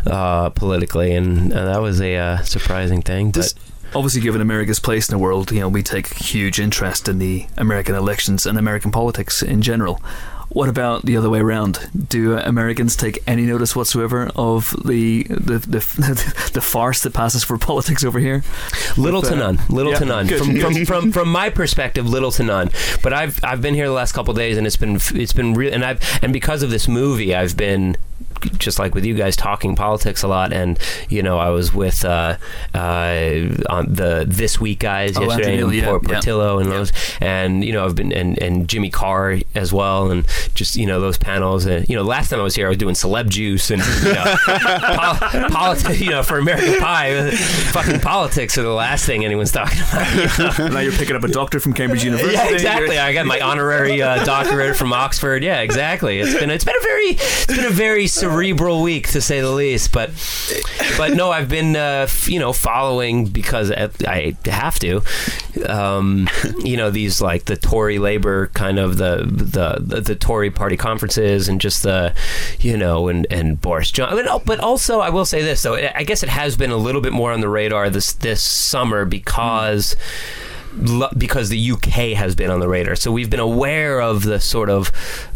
uh, 0.05 0.49
politically, 0.51 1.13
and 1.13 1.53
uh, 1.53 1.65
that 1.65 1.81
was 1.81 2.01
a 2.01 2.15
uh, 2.15 2.37
surprising 2.43 3.01
thing. 3.01 3.31
But 3.31 3.53
Obviously, 3.93 4.19
given 4.19 4.41
America's 4.41 4.79
place 4.79 5.07
in 5.07 5.13
the 5.13 5.19
world, 5.19 5.51
you 5.53 5.61
know, 5.61 5.69
we 5.69 5.81
take 5.81 6.13
huge 6.15 6.59
interest 6.59 7.07
in 7.07 7.17
the 7.17 7.45
American 7.55 7.95
elections 7.95 8.45
and 8.45 8.57
American 8.57 8.91
politics 8.91 9.41
in 9.41 9.61
general. 9.61 10.01
What 10.55 10.69
about 10.69 11.05
the 11.05 11.17
other 11.17 11.29
way 11.29 11.41
around? 11.41 11.89
Do 12.07 12.37
Americans 12.37 12.95
take 12.95 13.21
any 13.27 13.41
notice 13.41 13.75
whatsoever 13.75 14.31
of 14.37 14.73
the 14.85 15.23
the 15.23 15.59
the, 15.59 16.49
the 16.53 16.61
farce 16.61 17.01
that 17.01 17.13
passes 17.13 17.43
for 17.43 17.57
politics 17.57 18.05
over 18.05 18.19
here? 18.19 18.41
Little 18.95 19.19
With, 19.19 19.31
to 19.31 19.35
uh, 19.35 19.51
none. 19.51 19.59
Little 19.67 19.91
yeah, 19.91 19.99
to 19.99 20.05
none. 20.05 20.27
good, 20.27 20.39
From, 20.39 20.53
good. 20.53 20.61
from 20.61 20.85
from 20.85 21.11
from 21.11 21.29
my 21.29 21.49
perspective, 21.61 22.07
little 22.07 22.31
to 22.31 22.43
none. 22.43 22.69
But 23.03 23.11
I've 23.11 23.37
I've 23.43 23.61
been 23.61 23.73
here 23.73 23.87
the 23.87 23.91
last 23.93 24.13
couple 24.13 24.31
of 24.31 24.37
days, 24.37 24.57
and 24.57 24.65
it's 24.65 24.77
been 24.77 24.97
it's 25.13 25.33
been 25.33 25.55
real. 25.55 25.73
And 25.73 25.83
I've 25.83 25.99
and 26.23 26.31
because 26.31 26.63
of 26.63 26.69
this 26.69 26.87
movie, 26.87 27.35
I've 27.35 27.57
been 27.57 27.97
just 28.57 28.77
like 28.77 28.93
with 28.93 29.05
you 29.05 29.15
guys 29.15 29.35
talking 29.35 29.75
politics 29.75 30.21
a 30.23 30.27
lot. 30.27 30.53
And 30.53 30.77
you 31.09 31.23
know, 31.23 31.37
I 31.39 31.49
was 31.49 31.73
with 31.73 32.05
uh, 32.05 32.37
uh, 32.73 33.55
on 33.69 33.93
the 33.93 34.25
this 34.27 34.59
week 34.59 34.79
guys 34.79 35.17
Oh, 35.17 35.23
yesterday, 35.23 35.61
and 35.61 35.73
yeah, 35.73 35.85
Port- 35.85 36.03
yeah. 36.03 36.09
Portillo, 36.13 36.59
and 36.59 36.71
those. 36.71 36.91
And 37.21 37.63
you 37.63 37.73
know, 37.73 37.85
I've 37.85 37.95
been 37.95 38.11
and 38.11 38.37
and 38.41 38.67
Jimmy 38.67 38.89
Carr 38.89 39.37
as 39.55 39.73
well, 39.73 40.11
and 40.11 40.25
just 40.53 40.75
you 40.75 40.85
know 40.85 40.99
those 40.99 41.17
panels. 41.17 41.65
And 41.65 41.87
you 41.89 41.95
know, 41.95 42.03
last 42.03 42.29
time 42.29 42.39
I 42.39 42.43
was 42.43 42.55
here, 42.55 42.67
I 42.67 42.69
was 42.69 42.77
doing 42.77 42.95
celeb 42.95 43.29
juice 43.29 43.71
and 43.71 43.81
you 44.03 44.13
know, 44.13 44.35
pol- 44.45 45.49
politics. 45.49 45.99
You 46.01 46.11
know, 46.11 46.23
for 46.23 46.37
American 46.37 46.79
Pie, 46.79 47.31
fucking 47.71 48.01
politics 48.01 48.57
are 48.57 48.63
the 48.63 48.69
last 48.69 49.05
thing 49.05 49.25
anyone's 49.25 49.51
talking 49.51 49.79
about. 49.79 50.13
you 50.13 50.65
know? 50.65 50.67
now 50.73 50.79
you're 50.79 50.91
picking 50.93 51.15
up 51.15 51.23
a 51.23 51.27
doctor 51.27 51.59
from 51.59 51.73
Cambridge 51.73 52.03
University. 52.03 52.33
Yeah, 52.35 52.49
exactly. 52.53 52.97
I 52.99 53.13
got 53.13 53.25
my 53.25 53.39
honorary 53.39 54.01
uh, 54.01 54.23
doctorate 54.25 54.75
from 54.75 54.93
Oxford. 54.93 55.43
Yeah, 55.43 55.61
exactly. 55.61 56.19
It's 56.19 56.33
been 56.33 56.49
it's 56.49 56.65
been 56.65 56.75
a 56.77 56.81
very 56.83 57.05
it's 57.11 57.45
been 57.47 57.65
a 57.65 57.69
very 57.69 58.04
cerebral 58.07 58.81
week 58.81 59.09
to 59.09 59.21
say 59.21 59.41
the 59.41 59.51
least. 59.51 59.91
But 59.91 60.11
but 60.97 61.13
no, 61.13 61.31
I've 61.31 61.49
been 61.49 61.75
uh, 61.75 62.07
you 62.25 62.39
know 62.39 62.53
following 62.53 63.27
because 63.27 63.71
I 63.71 64.35
have 64.45 64.79
to. 64.79 65.01
Um, 65.67 66.27
you 66.63 66.77
know 66.77 66.89
these 66.89 67.21
like 67.21 67.45
the 67.45 67.55
Tory 67.55 67.99
Labor 67.99 68.47
kind 68.47 68.79
of 68.79 68.97
the 68.97 69.25
the 69.25 69.77
the, 69.79 70.01
the 70.01 70.15
Tory 70.15 70.51
Party 70.51 70.77
conferences 70.77 71.47
and 71.47 71.61
just 71.61 71.83
the 71.83 72.13
you 72.59 72.77
know 72.77 73.07
and 73.07 73.27
and 73.29 73.59
Boris 73.59 73.91
Johnson. 73.91 74.25
But, 74.25 74.45
but 74.45 74.59
also 74.59 74.99
I 74.99 75.09
will 75.09 75.25
say 75.25 75.41
this 75.41 75.63
though 75.63 75.75
I 75.75 76.03
guess 76.03 76.23
it 76.23 76.29
has 76.29 76.55
been 76.55 76.71
a 76.71 76.77
little 76.77 77.01
bit 77.01 77.13
more 77.13 77.31
on 77.31 77.41
the 77.41 77.49
radar 77.49 77.89
this 77.89 78.13
this 78.13 78.43
summer 78.43 79.05
because 79.05 79.95
because 81.17 81.49
the 81.49 81.71
UK 81.71 82.17
has 82.17 82.35
been 82.35 82.49
on 82.49 82.59
the 82.59 82.67
radar. 82.67 82.95
So 82.95 83.11
we've 83.11 83.29
been 83.29 83.39
aware 83.39 84.01
of 84.01 84.23
the 84.23 84.39
sort 84.39 84.69
of 84.69 84.91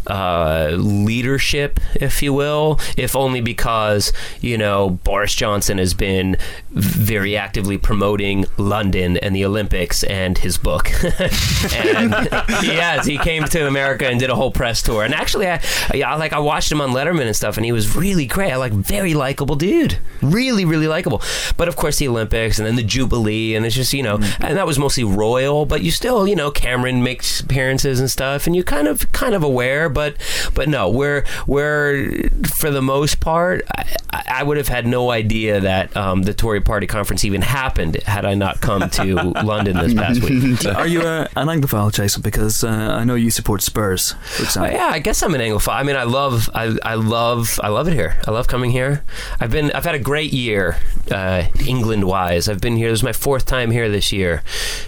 uh, 0.06 0.70
leadership, 0.76 1.80
if 1.94 2.22
you 2.22 2.32
will, 2.32 2.80
if 2.96 3.16
only 3.16 3.40
because, 3.40 4.12
you 4.40 4.58
know, 4.58 4.90
Boris 4.90 5.34
Johnson 5.34 5.78
has 5.78 5.94
been 5.94 6.36
very 6.70 7.36
actively 7.36 7.78
promoting 7.78 8.44
London 8.58 9.16
and 9.16 9.34
the 9.34 9.44
Olympics 9.44 10.02
and 10.04 10.38
his 10.38 10.58
book. 10.58 10.90
and 11.74 12.14
he 12.60 12.74
has. 12.74 13.06
He 13.06 13.18
came 13.18 13.44
to 13.44 13.66
America 13.66 14.06
and 14.06 14.20
did 14.20 14.30
a 14.30 14.34
whole 14.34 14.50
press 14.50 14.82
tour. 14.82 15.04
And 15.04 15.14
actually, 15.14 15.48
I, 15.48 15.60
I 15.92 16.16
like 16.16 16.32
I 16.32 16.38
watched 16.38 16.70
him 16.70 16.80
on 16.80 16.90
Letterman 16.90 17.26
and 17.26 17.36
stuff, 17.36 17.56
and 17.56 17.64
he 17.64 17.72
was 17.72 17.96
really 17.96 18.26
great. 18.26 18.52
I 18.52 18.56
like 18.56 18.72
very 18.72 19.14
likable 19.14 19.56
dude, 19.56 19.98
really 20.22 20.64
really 20.64 20.88
likable. 20.88 21.22
But 21.56 21.68
of 21.68 21.76
course, 21.76 21.98
the 21.98 22.08
Olympics 22.08 22.58
and 22.58 22.66
then 22.66 22.76
the 22.76 22.82
Jubilee, 22.82 23.54
and 23.54 23.64
it's 23.64 23.74
just 23.74 23.92
you 23.92 24.02
know, 24.02 24.16
and 24.40 24.56
that 24.56 24.66
was 24.66 24.78
mostly 24.78 25.04
royal. 25.30 25.66
But 25.66 25.82
you 25.82 25.90
still, 25.90 26.26
you 26.28 26.36
know, 26.36 26.50
Cameron 26.50 27.02
makes 27.02 27.40
appearances 27.40 28.00
and 28.00 28.10
stuff, 28.10 28.46
and 28.46 28.54
you 28.56 28.64
kind 28.64 28.88
of 28.88 29.10
kind 29.12 29.34
of 29.34 29.42
aware. 29.42 29.88
But 29.88 30.16
but 30.54 30.68
no, 30.68 30.88
we're 30.88 31.24
we're 31.46 32.28
for 32.56 32.70
the 32.70 32.82
most 32.82 33.20
part, 33.20 33.64
I, 33.76 34.22
I 34.40 34.42
would 34.42 34.56
have 34.56 34.68
had 34.68 34.86
no 34.86 35.10
idea 35.10 35.60
that 35.60 35.96
um, 35.96 36.22
the 36.22 36.34
Tory 36.34 36.60
Party 36.60 36.86
conference 36.86 37.24
even 37.24 37.42
happened 37.42 37.96
had 38.04 38.24
I 38.24 38.34
not 38.34 38.60
come 38.60 38.88
to 38.90 39.14
London 39.44 39.76
this 39.76 39.94
past 39.94 40.22
week. 40.22 40.64
Are 40.80 40.86
you 40.86 41.02
uh, 41.02 41.26
an 41.36 41.48
Anglophile, 41.48 41.92
Jason? 41.92 42.22
Because 42.22 42.64
uh, 42.64 42.68
I 43.00 43.04
know 43.04 43.14
you 43.14 43.30
support 43.30 43.62
Spurs, 43.62 44.12
for 44.12 44.42
Uh, 44.42 44.44
example. 44.44 44.72
yeah, 44.72 44.88
I 44.90 44.98
guess 44.98 45.22
I'm 45.22 45.34
an 45.34 45.40
Anglophile. 45.40 45.74
I 45.80 45.82
mean, 45.82 45.96
I 45.96 46.04
love, 46.04 46.48
I, 46.54 46.76
I 46.82 46.94
love, 46.94 47.58
I 47.62 47.68
love 47.68 47.88
it 47.88 47.94
here. 47.94 48.16
I 48.26 48.30
love 48.30 48.46
coming 48.48 48.70
here. 48.70 49.02
I've 49.40 49.50
been, 49.50 49.70
I've 49.72 49.84
had 49.84 49.94
a 49.94 49.98
great 50.10 50.32
year, 50.32 50.76
uh, 51.10 51.44
England-wise. 51.66 52.48
I've 52.48 52.60
been 52.60 52.76
here. 52.76 52.90
This 52.90 53.00
is 53.00 53.02
my 53.04 53.12
fourth 53.12 53.46
time 53.46 53.70
here 53.70 53.88
this 53.88 54.12
year, 54.12 54.42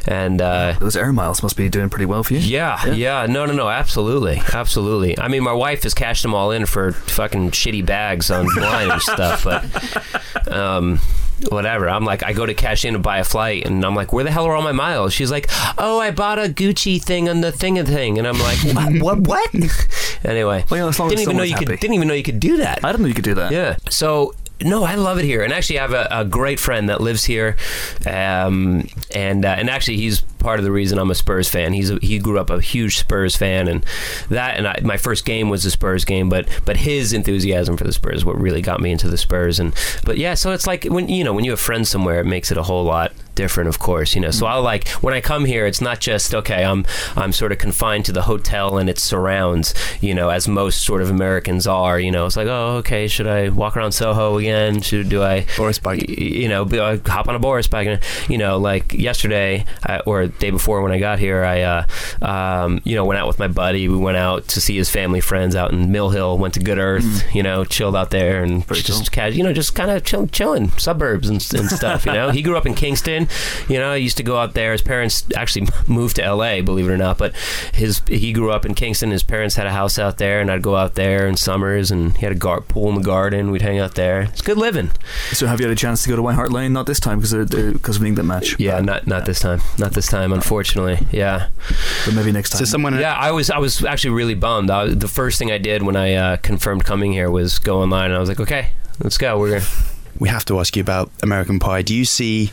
and 0.07 0.32
uh, 0.41 0.77
Those 0.81 0.97
air 0.97 1.13
miles 1.13 1.43
must 1.43 1.57
be 1.57 1.69
doing 1.69 1.91
pretty 1.91 2.07
well 2.07 2.23
for 2.23 2.35
you. 2.35 2.41
yeah, 2.41 2.87
yeah, 2.87 3.27
no, 3.27 3.45
no, 3.47 3.53
no, 3.53 3.69
absolutely, 3.69 4.41
absolutely. 4.53 5.19
I 5.19 5.29
mean, 5.29 5.43
my 5.43 5.53
wife 5.53 5.83
has 5.83 5.95
cashed 5.95 6.23
them 6.23 6.35
all 6.35 6.51
in 6.53 6.67
for 6.67 6.93
fucking 6.93 7.51
shitty 7.51 7.85
bags 7.85 8.31
online 8.31 8.91
and 8.93 9.03
stuff, 9.03 9.45
but 9.45 10.49
um, 10.53 11.01
whatever. 11.49 11.89
I'm 11.89 12.05
like, 12.05 12.23
I 12.23 12.33
go 12.33 12.47
to 12.47 12.55
cash 12.55 12.85
in 12.85 12.95
to 12.95 12.99
buy 12.99 13.19
a 13.19 13.25
flight, 13.25 13.67
and 13.67 13.85
I'm 13.85 13.95
like, 13.95 14.13
where 14.13 14.25
the 14.25 14.31
hell 14.31 14.47
are 14.47 14.55
all 14.55 14.63
my 14.63 14.73
miles? 14.73 15.13
She's 15.13 15.31
like, 15.31 15.49
oh, 15.79 15.99
I 16.01 16.11
bought 16.11 16.39
a 16.39 16.49
Gucci 16.49 17.03
thing 17.03 17.29
on 17.29 17.41
the 17.41 17.53
thing 17.53 17.79
and 17.79 17.87
thing, 17.89 18.19
and 18.19 18.27
I'm 18.27 18.39
like, 18.39 18.59
what, 19.03 19.19
what, 19.19 19.51
what? 19.53 19.55
anyway, 20.25 20.65
Well, 20.71 20.81
yeah, 20.81 20.89
as 20.89 20.99
long 20.99 21.09
didn't 21.09 21.23
even 21.23 21.37
know 21.37 21.43
you 21.43 21.57
could, 21.57 21.69
didn't 21.69 21.95
even 21.95 22.09
know 22.09 22.15
you 22.15 22.23
could 22.23 22.41
do 22.41 22.59
that. 22.59 22.85
I 22.85 22.93
didn't 22.93 23.03
know 23.03 23.09
you 23.09 23.15
could 23.15 23.25
do 23.25 23.35
that. 23.35 23.53
Yeah. 23.53 23.77
So 23.91 24.35
no, 24.65 24.85
I 24.85 24.95
love 24.95 25.19
it 25.19 25.25
here, 25.25 25.43
and 25.43 25.53
actually, 25.53 25.79
I 25.79 25.83
have 25.83 25.93
a, 25.93 26.09
a 26.11 26.25
great 26.25 26.61
friend 26.61 26.89
that 26.89 27.01
lives 27.01 27.25
here, 27.25 27.57
um, 28.07 28.87
and 29.15 29.45
uh, 29.45 29.49
and 29.59 29.71
actually, 29.71 29.97
he's 29.97 30.21
part 30.21 30.59
of 30.59 30.65
the 30.65 30.73
reason 30.73 30.99
I'm 30.99 31.11
a 31.11 31.15
Spurs 31.15 31.49
fan. 31.49 31.73
He's 31.73 31.91
a, 31.91 31.99
he 32.03 32.19
grew 32.19 32.39
up 32.39 32.51
a 32.51 32.61
huge 32.61 32.99
Spurs 32.99 33.37
fan, 33.37 33.69
and 33.69 33.85
that 34.29 34.57
and 34.57 34.67
I, 34.69 34.81
my 34.83 34.97
first 34.97 35.25
game 35.25 35.49
was 35.49 35.65
a 35.65 35.71
Spurs 35.71 36.05
game, 36.05 36.29
but 36.29 36.49
but 36.65 36.77
his 36.77 37.13
enthusiasm 37.13 37.77
for 37.77 37.85
the 37.85 37.93
Spurs 37.93 38.17
is 38.19 38.25
what 38.25 38.39
really 38.39 38.63
got 38.63 38.81
me 38.81 38.93
into 38.93 39.09
the 39.09 39.19
Spurs, 39.19 39.59
and 39.59 39.75
but 40.05 40.19
yeah, 40.19 40.35
so 40.35 40.53
it's 40.53 40.67
like 40.67 40.85
when 40.85 41.09
you 41.09 41.25
know 41.25 41.33
when 41.33 41.45
you 41.45 41.51
have 41.53 41.61
friends 41.61 41.89
somewhere, 41.89 42.21
it 42.21 42.27
makes 42.27 42.51
it 42.51 42.59
a 42.59 42.63
whole 42.63 42.85
lot 42.85 43.13
different, 43.35 43.69
of 43.69 43.79
course, 43.79 44.15
you 44.15 44.21
know. 44.21 44.31
So 44.31 44.47
I 44.47 44.55
like 44.57 44.89
when 45.03 45.15
I 45.15 45.21
come 45.21 45.45
here, 45.45 45.67
it's 45.67 45.81
not 45.81 46.01
just 46.01 46.35
okay. 46.35 46.65
I'm 46.65 46.85
I'm 47.17 47.33
sort 47.33 47.53
of 47.53 47.59
confined 47.59 48.05
to 48.07 48.13
the 48.13 48.23
hotel 48.23 48.79
and 48.79 48.89
its 48.89 49.03
surrounds, 49.03 49.75
you 50.01 50.15
know, 50.15 50.29
as 50.31 50.47
most 50.49 50.83
sort 50.85 51.03
of 51.03 51.11
Americans 51.11 51.67
are. 51.67 51.99
You 51.99 52.11
know, 52.11 52.27
it's 52.27 52.37
like 52.37 52.49
oh, 52.49 52.77
okay, 52.79 53.09
should 53.09 53.27
I 53.27 53.49
walk 53.49 53.77
around 53.77 53.93
Soho 53.93 54.39
again? 54.39 54.81
Should 54.83 55.09
do 55.09 55.23
I 55.23 55.47
Boris 55.57 55.79
bike. 55.79 56.09
you 56.09 56.49
know, 56.49 56.65
be- 56.65 56.79
uh, 56.79 56.99
hop 57.07 57.29
on 57.29 57.35
a 57.35 57.39
Boris 57.39 57.67
bike. 57.69 57.87
And, 57.89 58.01
you 58.29 58.39
know, 58.39 58.59
like 58.59 58.93
yesterday 58.93 59.65
I, 59.85 60.01
or 60.01 60.27
day 60.27 60.51
before 60.51 60.83
when 60.83 60.93
I 60.93 60.99
got 60.99 61.19
here, 61.19 61.45
I, 61.45 61.63
uh, 61.63 61.87
um, 62.25 62.81
you 62.85 62.95
know, 62.95 63.05
went 63.05 63.19
out 63.19 63.27
with 63.27 63.39
my 63.39 63.49
buddy. 63.49 63.89
We 63.89 63.97
went 63.97 64.17
out 64.17 64.49
to 64.49 64.61
see 64.61 64.77
his 64.77 64.91
family 64.91 65.21
friends 65.21 65.55
out 65.57 65.73
in 65.73 65.91
Mill 65.93 66.11
Hill. 66.11 66.39
Went 66.39 66.55
to 66.55 66.61
Good 66.61 66.79
Earth. 66.79 67.23
You 67.35 67.43
know, 67.43 67.65
chilled 67.65 67.97
out 67.97 68.11
there 68.11 68.43
and 68.43 68.65
Very 68.67 68.81
just 68.81 69.13
cool. 69.13 69.23
ca- 69.25 69.31
you 69.35 69.43
know, 69.43 69.53
just 69.53 69.75
kind 69.75 69.91
of 69.91 70.05
chill, 70.05 70.27
chilling 70.29 70.71
suburbs 70.73 71.29
and, 71.29 71.37
and 71.55 71.69
stuff. 71.71 72.05
You 72.07 72.13
know, 72.13 72.31
he 72.31 72.43
grew 72.43 72.57
up 72.57 72.67
in 72.67 72.75
Kingston. 72.75 73.22
Garden. 73.27 73.73
You 73.73 73.79
know, 73.79 73.93
I 73.93 73.97
used 73.97 74.17
to 74.19 74.23
go 74.23 74.37
out 74.37 74.55
there. 74.55 74.73
His 74.73 74.83
parents 74.83 75.25
actually 75.37 75.69
moved 75.87 76.17
to 76.17 76.25
L.A. 76.25 76.61
Believe 76.61 76.89
it 76.89 76.93
or 76.93 76.97
not, 76.97 77.19
but 77.19 77.35
his 77.73 78.03
he 78.07 78.33
grew 78.33 78.51
up 78.51 78.67
in 78.67 78.75
Kingston. 78.75 79.11
His 79.11 79.23
parents 79.23 79.57
had 79.57 79.67
a 79.67 79.73
house 79.73 79.99
out 79.99 80.19
there, 80.19 80.41
and 80.41 80.51
I'd 80.51 80.63
go 80.63 80.77
out 80.77 80.95
there 80.95 81.27
in 81.27 81.37
summers, 81.37 81.91
and 81.91 82.17
he 82.17 82.25
had 82.25 82.33
a 82.33 82.39
gar- 82.39 82.61
pool 82.61 82.89
in 82.89 82.95
the 82.97 83.03
garden. 83.03 83.51
We'd 83.51 83.63
hang 83.63 83.79
out 83.79 83.95
there. 83.95 84.23
It's 84.23 84.43
good 84.43 84.59
living. 84.59 84.91
So 85.33 85.47
have 85.47 85.61
you 85.61 85.67
had 85.67 85.73
a 85.73 85.79
chance 85.81 86.03
to 86.05 86.09
go 86.09 86.17
to 86.17 86.23
White 86.23 86.35
Hart 86.35 86.53
Lane? 86.53 86.73
Not 86.73 86.87
this 86.87 87.01
time 87.01 87.21
because 87.21 87.33
because 87.49 87.97
of 87.97 88.03
an 88.03 88.09
England 88.09 88.29
match. 88.29 88.59
Yeah, 88.59 88.81
not 88.81 89.07
not 89.07 89.27
this 89.27 89.41
time. 89.41 89.61
Not 89.79 89.93
this 89.93 90.07
time, 90.07 90.33
unfortunately. 90.33 91.07
Yeah. 91.11 91.49
but 92.05 92.15
maybe 92.15 92.33
next 92.33 92.51
time. 92.51 92.59
So 92.59 92.65
someone 92.65 92.99
Yeah, 92.99 93.15
I 93.15 93.31
was 93.33 93.51
I 93.51 93.59
was 93.59 93.85
actually 93.85 94.15
really 94.15 94.35
bummed. 94.35 94.71
I, 94.71 94.89
the 94.89 95.09
first 95.09 95.39
thing 95.39 95.51
I 95.51 95.59
did 95.59 95.83
when 95.83 95.97
I 95.97 96.15
uh, 96.15 96.37
confirmed 96.39 96.85
coming 96.85 97.13
here 97.13 97.31
was 97.31 97.59
go 97.59 97.83
online, 97.83 98.07
and 98.07 98.15
I 98.15 98.19
was 98.19 98.29
like, 98.29 98.41
okay, 98.41 98.71
let's 99.03 99.19
go. 99.19 99.39
We're 99.39 99.59
gonna. 99.61 99.71
we 100.19 100.29
have 100.29 100.45
to 100.47 100.59
ask 100.61 100.77
you 100.77 100.83
about 100.83 101.11
American 101.23 101.59
Pie. 101.59 101.83
Do 101.83 101.95
you 101.95 102.05
see 102.05 102.51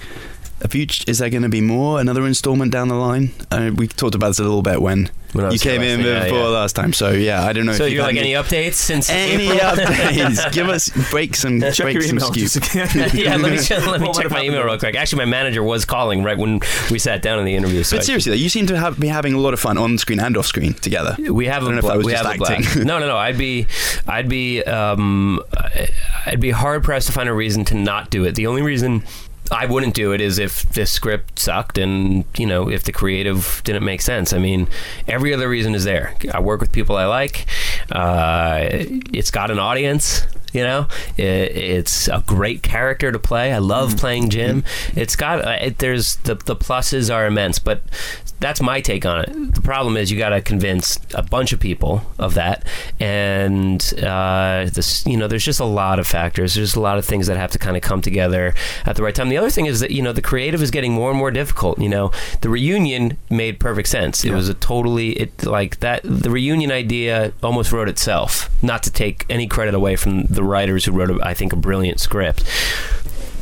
a 0.62 0.68
future? 0.68 1.04
Is 1.08 1.20
there 1.20 1.30
going 1.30 1.44
to 1.44 1.50
be 1.50 1.62
more? 1.62 2.00
Another 2.00 2.26
installment 2.26 2.72
down 2.72 2.88
the 2.88 2.96
line? 2.96 3.32
Uh, 3.52 3.72
we 3.76 3.88
talked 3.88 4.16
about 4.16 4.28
this 4.30 4.40
a 4.40 4.44
little 4.44 4.62
bit 4.62 4.82
when, 4.82 5.10
When 5.34 5.52
you 5.52 5.60
came 5.60 5.82
in 5.82 6.02
yeah, 6.02 6.24
before 6.26 6.40
yeah. 6.40 6.46
last 6.48 6.76
time. 6.76 6.94
So 6.94 7.12
yeah, 7.12 7.44
I 7.46 7.54
don't 7.54 7.66
know. 7.66 7.74
So 7.74 7.84
if 7.86 7.92
you 7.92 7.98
you've 7.98 8.06
like 8.06 8.16
had 8.16 8.24
any 8.26 8.34
updates 8.34 8.74
since 8.76 9.10
any 9.10 9.48
updates? 9.48 10.52
Give 10.54 10.70
us 10.70 10.90
break 11.12 11.36
some 11.36 11.60
Check 11.62 11.78
break 11.78 11.94
your 11.96 12.04
some 12.04 12.18
email. 12.18 12.30
yeah, 13.14 13.36
let 13.38 13.52
me 13.52 13.60
check, 13.60 13.86
let 13.86 14.02
me 14.02 14.08
What 14.08 14.22
check 14.22 14.32
my 14.32 14.44
email 14.44 14.64
real 14.64 14.78
quick. 14.78 14.96
Actually, 14.96 15.20
my 15.26 15.32
manager 15.32 15.64
was 15.64 15.86
calling 15.86 16.24
right 16.24 16.38
when 16.38 16.60
we 16.92 17.00
sat 17.00 17.22
down 17.22 17.40
in 17.40 17.46
the 17.46 17.56
interview. 17.56 17.84
So 17.84 17.98
But 17.98 18.06
seriously, 18.06 18.32
though, 18.32 18.36
you 18.38 18.50
seem 18.50 18.68
to 18.68 18.78
have, 18.78 19.00
be 19.00 19.08
having 19.08 19.34
a 19.34 19.40
lot 19.40 19.54
of 19.54 19.60
fun 19.60 19.78
on 19.78 19.98
screen 19.98 20.20
and 20.20 20.36
off 20.38 20.46
screen 20.46 20.74
together. 20.74 21.16
we 21.32 21.46
have 21.46 21.64
I 21.64 21.68
a 21.68 21.70
don't 21.70 21.72
know 21.76 21.78
if 21.78 21.82
bla- 21.84 21.92
that 21.92 21.98
was 21.98 22.06
we 22.06 22.12
just 22.12 22.26
have 22.26 22.42
a 22.42 22.54
acting. 22.54 22.86
No, 22.86 23.00
no, 23.00 23.08
no. 23.08 23.18
I'd 23.18 23.38
be, 23.38 23.68
I'd 24.08 24.28
be, 24.30 24.64
um, 24.64 25.42
I'd 26.26 26.40
be 26.40 26.52
hard 26.52 26.84
pressed 26.84 27.08
to 27.08 27.14
find 27.14 27.30
a 27.30 27.34
reason 27.34 27.66
to 27.66 27.76
not 27.76 28.10
do 28.10 28.26
it. 28.26 28.36
The 28.36 28.48
only 28.48 28.62
reason. 28.62 29.04
I 29.52 29.66
wouldn't 29.66 29.96
do 29.96 30.12
it 30.14 30.22
is 30.22 30.40
if 30.40 30.64
the 30.74 30.86
script 30.86 31.40
sucked 31.40 31.78
and 31.78 32.26
you 32.38 32.46
know 32.46 32.70
if 32.70 32.84
the 32.84 32.92
creative 32.92 33.62
didn't 33.64 33.84
make 33.84 34.02
sense. 34.02 34.34
I 34.34 34.38
mean, 34.38 34.68
every 35.08 35.34
other 35.34 35.50
reason 35.50 35.76
is 35.76 35.84
there. 35.84 36.16
I 36.34 36.40
work 36.40 36.62
with 36.62 36.72
people 36.72 36.96
I 36.96 37.06
like. 37.06 37.46
Uh, 37.92 38.68
it's 39.14 39.32
got 39.32 39.52
an 39.52 39.60
audience. 39.60 40.26
You 40.54 40.64
know, 40.64 40.88
it, 41.18 41.24
it's 41.24 42.08
a 42.08 42.24
great 42.26 42.64
character 42.64 43.12
to 43.12 43.20
play. 43.20 43.54
I 43.54 43.60
love 43.60 43.98
playing 43.98 44.30
Jim. 44.30 44.64
It's 44.96 45.16
got 45.16 45.46
uh, 45.46 45.58
it, 45.62 45.80
there's 45.80 46.18
the 46.18 46.36
the 46.36 46.56
pluses 46.56 47.14
are 47.14 47.26
immense, 47.26 47.60
but 47.60 47.82
that's 48.40 48.62
my 48.62 48.82
take 48.82 49.06
on 49.06 49.22
it. 49.22 49.54
The 49.54 49.62
problem 49.62 49.98
is 49.98 50.12
you 50.12 50.18
got 50.18 50.30
to 50.30 50.42
convince 50.42 50.98
a 51.14 51.22
bunch 51.22 51.52
of 51.52 51.60
people 51.60 52.04
of 52.18 52.36
that, 52.36 52.66
and 53.00 53.82
uh, 54.02 54.70
this 54.74 55.06
you 55.06 55.18
know 55.18 55.28
there's 55.28 55.44
just 55.44 55.60
a 55.60 55.66
lot 55.66 56.00
of 56.00 56.08
factors. 56.08 56.56
There's 56.56 56.76
a 56.76 56.80
lot 56.80 56.98
of 56.98 57.06
things 57.06 57.28
that 57.28 57.38
have 57.38 57.52
to 57.52 57.60
kind 57.60 57.76
of 57.76 57.84
come 57.84 58.02
together 58.02 58.54
at 58.86 58.96
the 58.96 59.04
right 59.04 59.14
time. 59.14 59.30
The 59.30 59.38
other 59.38 59.50
thing 59.50 59.66
is 59.66 59.80
that 59.82 59.92
you 59.92 60.02
know 60.02 60.14
the 60.14 60.22
creative 60.22 60.62
is 60.62 60.72
getting 60.72 60.94
more 60.94 61.10
and 61.10 61.20
more 61.20 61.32
difficult. 61.32 61.80
You 61.80 61.90
know, 61.90 62.12
the 62.42 62.50
reunion 62.50 63.18
made 63.30 63.60
perfect 63.60 63.90
sense. 63.90 64.24
It 64.24 64.32
was 64.32 64.48
a 64.50 64.54
totally 64.54 65.12
it 65.12 65.46
like 65.46 65.80
that. 65.82 66.02
The 66.04 66.30
reunion 66.30 66.72
idea 66.72 67.34
almost 67.44 67.72
wrote 67.72 67.90
itself. 67.90 68.50
Not 68.64 68.84
to 68.84 68.92
take 68.92 69.26
any 69.30 69.48
credit 69.48 69.74
away 69.74 69.96
from 69.96 70.24
the 70.24 70.39
writers 70.44 70.86
who 70.86 70.92
wrote, 70.92 71.10
a, 71.10 71.20
I 71.24 71.34
think, 71.34 71.54
a 71.54 71.56
brilliant 71.56 72.00
script, 72.00 72.44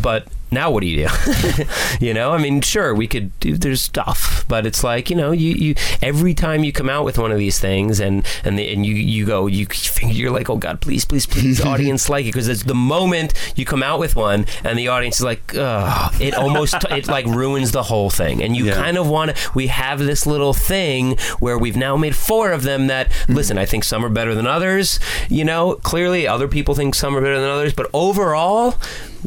but 0.01 0.27
now 0.51 0.71
what 0.71 0.81
do 0.81 0.87
you 0.87 1.07
do? 1.07 1.65
you 2.05 2.13
know, 2.13 2.31
I 2.31 2.37
mean, 2.37 2.61
sure, 2.61 2.93
we 2.95 3.07
could 3.07 3.37
do. 3.39 3.57
There's 3.57 3.81
stuff, 3.81 4.45
but 4.47 4.65
it's 4.65 4.83
like 4.83 5.09
you 5.09 5.15
know, 5.15 5.31
you, 5.31 5.53
you 5.53 5.75
every 6.01 6.33
time 6.33 6.63
you 6.63 6.71
come 6.71 6.89
out 6.89 7.03
with 7.03 7.17
one 7.17 7.31
of 7.31 7.37
these 7.37 7.59
things, 7.59 7.99
and 7.99 8.25
and 8.43 8.57
the, 8.57 8.71
and 8.71 8.85
you 8.85 8.93
you 8.93 9.25
go, 9.25 9.47
you 9.47 9.67
you're 10.03 10.31
like, 10.31 10.49
oh 10.49 10.57
God, 10.57 10.81
please, 10.81 11.05
please, 11.05 11.25
please, 11.25 11.59
audience 11.65 12.09
like 12.09 12.25
it, 12.25 12.29
because 12.29 12.47
it's 12.47 12.63
the 12.63 12.75
moment 12.75 13.33
you 13.55 13.65
come 13.65 13.83
out 13.83 13.99
with 13.99 14.15
one, 14.15 14.45
and 14.63 14.77
the 14.77 14.87
audience 14.87 15.17
is 15.17 15.25
like, 15.25 15.53
oh, 15.55 16.09
it 16.19 16.33
almost 16.35 16.75
it 16.91 17.07
like 17.07 17.25
ruins 17.25 17.71
the 17.71 17.83
whole 17.83 18.09
thing, 18.09 18.41
and 18.41 18.55
you 18.55 18.65
Yeah. 18.65 18.75
kind 18.75 18.97
of 18.97 19.07
want 19.07 19.35
to. 19.35 19.51
We 19.53 19.67
have 19.67 19.99
this 19.99 20.25
little 20.25 20.53
thing 20.53 21.17
where 21.39 21.57
we've 21.57 21.77
now 21.77 21.97
made 21.97 22.15
four 22.15 22.51
of 22.51 22.63
them. 22.63 22.87
That 22.87 23.09
mm-hmm. 23.09 23.33
listen, 23.33 23.57
I 23.57 23.65
think 23.65 23.83
some 23.83 24.03
are 24.05 24.09
better 24.09 24.33
than 24.33 24.47
others. 24.47 24.99
You 25.29 25.43
know, 25.43 25.75
clearly 25.75 26.27
other 26.27 26.47
people 26.47 26.75
think 26.75 26.95
some 26.95 27.15
are 27.15 27.21
better 27.21 27.39
than 27.39 27.49
others, 27.49 27.73
but 27.73 27.89
overall, 27.93 28.75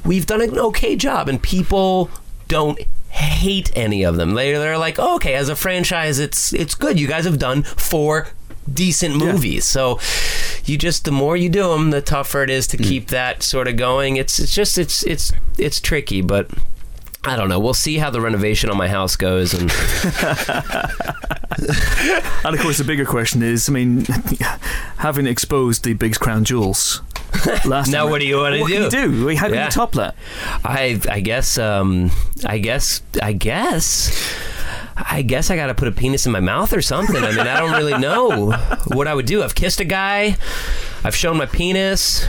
we've 0.05 0.27
done 0.27 0.41
an 0.41 0.59
okay 0.59 0.97
job, 0.97 1.29
and 1.29 1.43
people 1.43 2.11
don't 2.49 2.81
hate 3.11 3.77
any 3.77 4.03
of 4.03 4.17
them. 4.17 4.35
They 4.35 4.53
they're 4.53 4.79
like, 4.79 4.99
oh, 4.99 5.17
okay, 5.17 5.35
as 5.35 5.49
a 5.49 5.57
franchise, 5.57 6.19
it's 6.19 6.53
it's 6.53 6.75
good. 6.75 6.99
You 6.99 7.07
guys 7.07 7.25
have 7.25 7.39
done 7.39 7.63
four 7.63 8.29
decent 8.73 9.17
movies, 9.17 9.65
so 9.65 9.99
you 10.65 10.79
just 10.79 11.05
the 11.05 11.13
more 11.13 11.37
you 11.37 11.49
do 11.49 11.69
them, 11.71 11.91
the 11.91 12.03
tougher 12.03 12.43
it 12.43 12.51
is 12.51 12.67
to 12.69 12.77
mm. 12.77 12.85
keep 12.85 13.09
that 13.09 13.43
sort 13.43 13.69
of 13.69 13.77
going. 13.77 14.17
It's 14.17 14.39
it's 14.39 14.55
just 14.55 14.79
it's 14.79 15.03
it's 15.03 15.33
it's 15.59 15.81
tricky, 15.81 16.23
but. 16.23 16.51
I 17.23 17.37
don't 17.37 17.51
know. 17.51 17.61
We'll 17.61 17.75
see 17.75 17.99
how 17.99 18.09
the 18.09 18.23
renovation 18.23 18.71
on 18.71 18.79
my 18.79 18.89
house 18.89 19.15
goes, 19.15 19.53
and 19.53 19.71
And 22.45 22.55
of 22.55 22.61
course, 22.61 22.79
the 22.79 22.85
bigger 22.87 23.05
question 23.05 23.43
is, 23.43 23.69
I 23.69 23.73
mean, 23.73 24.05
having 24.97 25.27
exposed 25.27 25.85
the 25.85 25.93
Biggs 25.93 26.17
crown 26.17 26.45
jewels 26.45 27.03
last 27.65 27.89
Now 27.91 28.03
time, 28.05 28.11
what 28.11 28.21
do 28.21 28.27
you 28.27 28.37
wanna 28.39 28.61
what 28.61 28.69
do? 28.69 28.75
Can 28.75 28.83
you 28.85 28.91
do? 29.31 29.37
How 29.37 29.47
can 29.47 29.55
Yeah. 29.55 29.65
you 29.67 29.71
top 29.71 29.93
that? 29.93 30.15
I 30.65 31.01
I 31.11 31.21
guess 31.21 31.59
um 31.59 32.11
I 32.47 32.59
guess 32.59 33.03
I 33.23 33.33
guess 33.33 34.11
I 34.97 35.23
guess 35.23 35.51
I 35.51 35.57
got 35.57 35.69
to 35.69 35.75
put 35.75 35.89
a 35.89 35.93
penis 35.93 36.27
in 36.27 36.33
my 36.33 36.41
mouth 36.41 36.75
or 36.75 36.83
something. 36.83 37.17
I 37.17 37.31
mean, 37.31 37.47
I 37.47 37.59
don't 37.59 37.73
really 37.73 37.97
know 37.99 38.53
what 38.89 39.09
I 39.09 39.15
would 39.15 39.25
do. 39.25 39.43
I've 39.43 39.55
kissed 39.55 39.81
a 39.81 39.85
guy. 39.85 40.37
I've 41.03 41.17
shown 41.17 41.39
my 41.39 41.47
penis. 41.47 42.27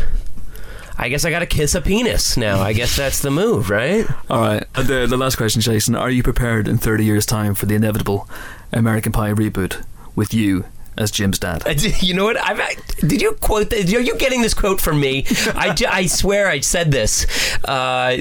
I 0.97 1.09
guess 1.09 1.25
I 1.25 1.31
got 1.31 1.39
to 1.39 1.45
kiss 1.47 1.75
a 1.75 1.81
penis 1.81 2.37
now. 2.37 2.61
I 2.61 2.71
guess 2.73 2.95
that's 2.95 3.21
the 3.21 3.31
move, 3.31 3.69
right? 3.69 4.05
All 4.29 4.39
right. 4.41 4.63
And 4.75 4.87
the, 4.87 5.05
the 5.07 5.17
last 5.17 5.35
question, 5.35 5.61
Jason: 5.61 5.95
Are 5.95 6.09
you 6.11 6.23
prepared 6.23 6.67
in 6.69 6.77
30 6.77 7.03
years' 7.03 7.25
time 7.25 7.55
for 7.55 7.65
the 7.65 7.75
inevitable 7.75 8.29
American 8.71 9.11
Pie 9.11 9.33
reboot 9.33 9.83
with 10.15 10.33
you 10.33 10.63
as 10.97 11.11
Jim's 11.11 11.39
dad? 11.39 11.63
You 12.01 12.13
know 12.13 12.25
what? 12.25 12.37
I've, 12.37 12.59
did 12.97 13.21
you 13.21 13.33
quote? 13.33 13.69
This? 13.69 13.93
Are 13.93 13.99
you 13.99 14.17
getting 14.17 14.41
this 14.41 14.53
quote 14.53 14.81
from 14.81 14.99
me? 14.99 15.25
I, 15.55 15.75
I 15.89 16.05
swear 16.05 16.47
I 16.47 16.59
said 16.59 16.91
this. 16.91 17.25
Uh, 17.63 18.17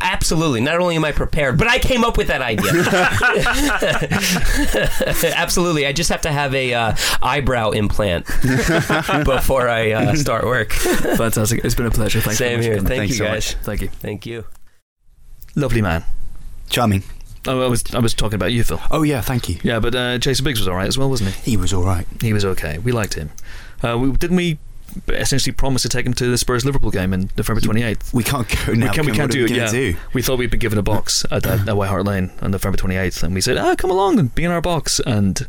absolutely. 0.00 0.60
Not 0.60 0.80
only 0.80 0.96
am 0.96 1.04
I 1.04 1.12
prepared, 1.12 1.58
but 1.58 1.68
I 1.68 1.78
came 1.78 2.04
up 2.04 2.16
with 2.16 2.28
that 2.28 2.42
idea. 2.42 2.72
absolutely. 5.36 5.86
I 5.86 5.92
just 5.92 6.10
have 6.10 6.22
to 6.22 6.32
have 6.32 6.54
a 6.54 6.74
uh, 6.74 6.96
eyebrow 7.22 7.70
implant 7.70 8.26
before 9.24 9.68
I 9.68 9.92
uh, 9.92 10.14
start 10.14 10.44
work. 10.44 10.72
Fantastic. 10.72 11.64
It's 11.64 11.74
been 11.74 11.86
a 11.86 11.90
pleasure. 11.90 12.20
Thanks 12.20 12.38
Same 12.38 12.60
very 12.60 12.74
here. 12.74 12.82
much. 12.82 12.88
Thank 12.88 12.98
Thanks 13.00 13.12
you, 13.12 13.18
so 13.18 13.24
guys. 13.24 13.52
Thank 13.62 13.80
you. 13.82 13.88
Thank 13.88 14.26
you. 14.26 14.44
Lovely 15.54 15.82
man. 15.82 16.04
Charming. 16.68 17.02
Oh, 17.46 17.62
I 17.62 17.68
was 17.68 17.84
I 17.94 17.98
was 17.98 18.14
talking 18.14 18.36
about 18.36 18.52
you, 18.52 18.62
Phil. 18.62 18.80
Oh 18.90 19.02
yeah, 19.02 19.20
thank 19.20 19.48
you. 19.48 19.58
Yeah, 19.62 19.80
but 19.80 19.94
uh, 19.94 20.18
Jason 20.18 20.44
Biggs 20.44 20.60
was 20.60 20.68
all 20.68 20.76
right 20.76 20.86
as 20.86 20.96
well, 20.96 21.10
wasn't 21.10 21.34
he? 21.34 21.52
He 21.52 21.56
was 21.56 21.72
all 21.72 21.82
right. 21.82 22.06
He 22.20 22.32
was 22.32 22.44
okay. 22.44 22.78
We 22.78 22.92
liked 22.92 23.14
him. 23.14 23.30
Uh, 23.82 23.98
we, 23.98 24.12
didn't 24.12 24.36
we 24.36 24.58
essentially 25.08 25.52
promise 25.52 25.82
to 25.82 25.88
take 25.88 26.06
him 26.06 26.14
to 26.14 26.30
the 26.30 26.38
Spurs 26.38 26.64
Liverpool 26.64 26.90
game 26.90 27.12
in 27.12 27.30
November 27.36 27.60
28th? 27.60 28.12
We 28.12 28.22
can't 28.22 28.48
go 28.48 28.74
now. 28.74 28.86
we, 28.86 28.92
can, 28.92 29.06
we 29.06 29.12
can't 29.12 29.32
do 29.32 29.44
it. 29.44 29.50
Yeah, 29.50 29.70
do? 29.70 29.96
we 30.12 30.22
thought 30.22 30.38
we'd 30.38 30.50
been 30.50 30.60
given 30.60 30.78
a 30.78 30.82
box 30.82 31.24
at, 31.30 31.46
at, 31.46 31.68
at 31.68 31.76
White 31.76 31.88
Hart 31.88 32.04
Lane 32.04 32.30
on 32.40 32.52
November 32.52 32.78
28th, 32.78 33.22
and 33.22 33.34
we 33.34 33.40
said, 33.40 33.56
"Ah, 33.56 33.74
come 33.74 33.90
along 33.90 34.18
and 34.18 34.34
be 34.34 34.44
in 34.44 34.50
our 34.50 34.60
box." 34.60 35.00
And 35.00 35.46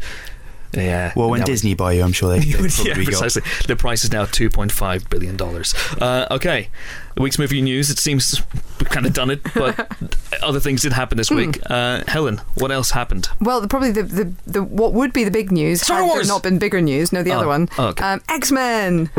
yeah, 0.74 1.14
Well, 1.16 1.30
when 1.30 1.40
now 1.40 1.46
we- 1.46 1.52
Disney 1.54 1.74
buy 1.76 1.94
you, 1.94 2.04
I'm 2.04 2.12
sure 2.14 2.30
they, 2.30 2.40
they 2.46 2.52
probably 2.54 2.70
yeah, 2.86 2.94
got. 2.96 3.04
precisely. 3.06 3.42
The 3.68 3.76
price 3.76 4.04
is 4.04 4.12
now 4.12 4.26
two 4.26 4.50
point 4.50 4.72
five 4.72 5.10
billion 5.10 5.36
dollars. 5.38 5.74
Uh, 6.02 6.28
okay, 6.32 6.70
the 7.16 7.22
week's 7.22 7.38
movie 7.40 7.62
news. 7.62 7.90
It 7.90 8.00
seems 8.00 8.42
we've 8.80 8.90
kind 8.90 9.06
of 9.06 9.14
done 9.14 9.30
it, 9.30 9.42
but 9.54 9.88
other 10.44 10.60
things 10.60 10.82
did 10.82 10.94
happen 10.94 11.18
this 11.18 11.30
week. 11.32 11.60
Uh, 11.70 12.04
Helen, 12.08 12.42
what 12.56 12.72
else 12.72 12.92
happened? 12.92 13.30
Well, 13.40 13.66
probably 13.68 13.92
the, 13.92 14.04
the, 14.04 14.34
the 14.48 14.64
what 14.64 14.94
would 14.94 15.14
be 15.14 15.24
the 15.24 15.32
big 15.32 15.52
news 15.52 15.82
Star 15.82 16.00
had 16.02 16.08
Wars! 16.08 16.28
there 16.28 16.34
not 16.36 16.44
been 16.44 16.58
bigger 16.60 16.82
news. 16.82 17.12
No, 17.14 17.24
the 17.24 17.32
Oh, 17.32 17.38
other 17.38 17.48
one. 17.48 17.70
oh, 17.78 17.88
okay. 17.90 18.04
Um, 18.04 18.22
X 18.30 18.52
Men. 18.52 19.10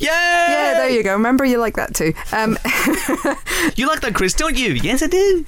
Yay! 0.00 0.06
Yeah, 0.08 0.74
there 0.78 0.90
you 0.90 1.02
go. 1.02 1.12
Remember, 1.12 1.44
you 1.44 1.58
like 1.58 1.76
that 1.76 1.94
too. 1.94 2.12
Um, 2.32 2.56
You 3.76 3.86
like 3.86 4.00
that, 4.00 4.14
Chris, 4.14 4.32
don't 4.34 4.56
you? 4.58 4.72
Yes, 4.72 5.02
I 5.02 5.06
do. 5.06 5.44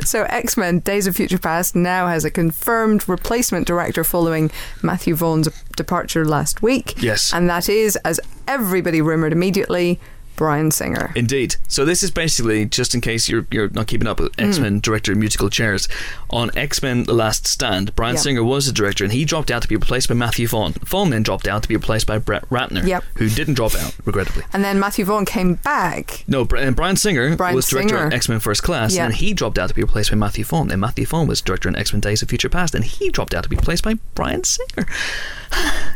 so, 0.04 0.22
X 0.24 0.56
Men: 0.56 0.78
Days 0.80 1.06
of 1.06 1.16
Future 1.16 1.38
Past 1.38 1.74
now 1.74 2.06
has 2.06 2.24
a 2.24 2.30
confirmed 2.30 3.08
replacement 3.08 3.66
director 3.66 4.04
following 4.04 4.50
Matthew 4.82 5.14
Vaughn's 5.14 5.48
departure 5.76 6.24
last 6.24 6.62
week. 6.62 6.94
Yes. 7.02 7.32
and 7.32 7.48
that 7.50 7.68
is, 7.68 7.96
as 7.96 8.20
everybody 8.46 9.00
rumored 9.02 9.32
immediately, 9.32 9.98
Bryan 10.36 10.70
Singer. 10.70 11.12
Indeed. 11.14 11.56
So 11.68 11.84
this 11.84 12.02
is 12.02 12.10
basically 12.10 12.64
just 12.66 12.94
in 12.94 13.00
case 13.00 13.28
you're 13.28 13.46
you're 13.50 13.68
not 13.70 13.86
keeping 13.86 14.06
up 14.08 14.18
mm. 14.18 14.24
with 14.24 14.40
X 14.40 14.58
Men 14.58 14.80
director 14.80 15.12
of 15.12 15.18
musical 15.18 15.48
chairs. 15.50 15.88
On 16.30 16.50
X 16.56 16.82
Men: 16.82 17.04
The 17.04 17.14
Last 17.14 17.46
Stand, 17.46 17.94
Bryan 17.94 18.14
Yep. 18.14 18.22
Singer 18.22 18.44
was 18.44 18.66
the 18.66 18.72
director, 18.72 19.04
and 19.04 19.12
he 19.12 19.24
dropped 19.24 19.50
out 19.50 19.62
to 19.62 19.68
be 19.68 19.76
replaced 19.76 20.08
by 20.08 20.14
Matthew 20.14 20.48
Vaughn. 20.48 20.72
Vaughn 20.84 21.10
then 21.10 21.22
dropped 21.22 21.46
out 21.46 21.62
to 21.62 21.68
be 21.68 21.76
replaced 21.76 22.06
by 22.06 22.18
Brett 22.18 22.48
Ratner, 22.50 22.86
Yep. 22.86 23.04
who 23.16 23.28
didn't 23.28 23.54
drop 23.54 23.74
out, 23.74 23.94
regrettably. 24.04 24.42
And 24.52 24.64
then 24.64 24.78
Matthew 24.80 25.04
Vaughn 25.04 25.24
came 25.24 25.54
back. 25.54 26.24
No, 26.26 26.46
and 26.56 26.74
Bryan 26.76 26.96
Singer 26.96 27.36
Bryan 27.36 27.54
was 27.54 27.68
director 27.68 27.94
Singer. 27.96 28.06
on 28.06 28.12
X 28.12 28.28
Men 28.28 28.40
First 28.40 28.62
Class, 28.62 28.94
Yeah. 28.94 29.04
and 29.04 29.14
he 29.14 29.32
dropped 29.32 29.58
out 29.58 29.68
to 29.68 29.74
be 29.74 29.82
replaced 29.82 30.10
by 30.10 30.16
Matthew 30.16 30.44
Vaughn. 30.44 30.70
And 30.70 30.80
Matthew 30.80 31.06
Vaughn 31.06 31.26
was 31.26 31.40
director 31.40 31.68
on 31.68 31.76
X 31.76 31.92
Men 31.92 32.00
Days 32.00 32.22
of 32.22 32.28
Future 32.28 32.48
Past, 32.48 32.74
and 32.74 32.84
he 32.84 33.10
dropped 33.10 33.34
out 33.34 33.44
to 33.44 33.48
be 33.48 33.56
replaced 33.56 33.84
by 33.84 33.94
Bryan 34.14 34.42
Singer. 34.44 34.86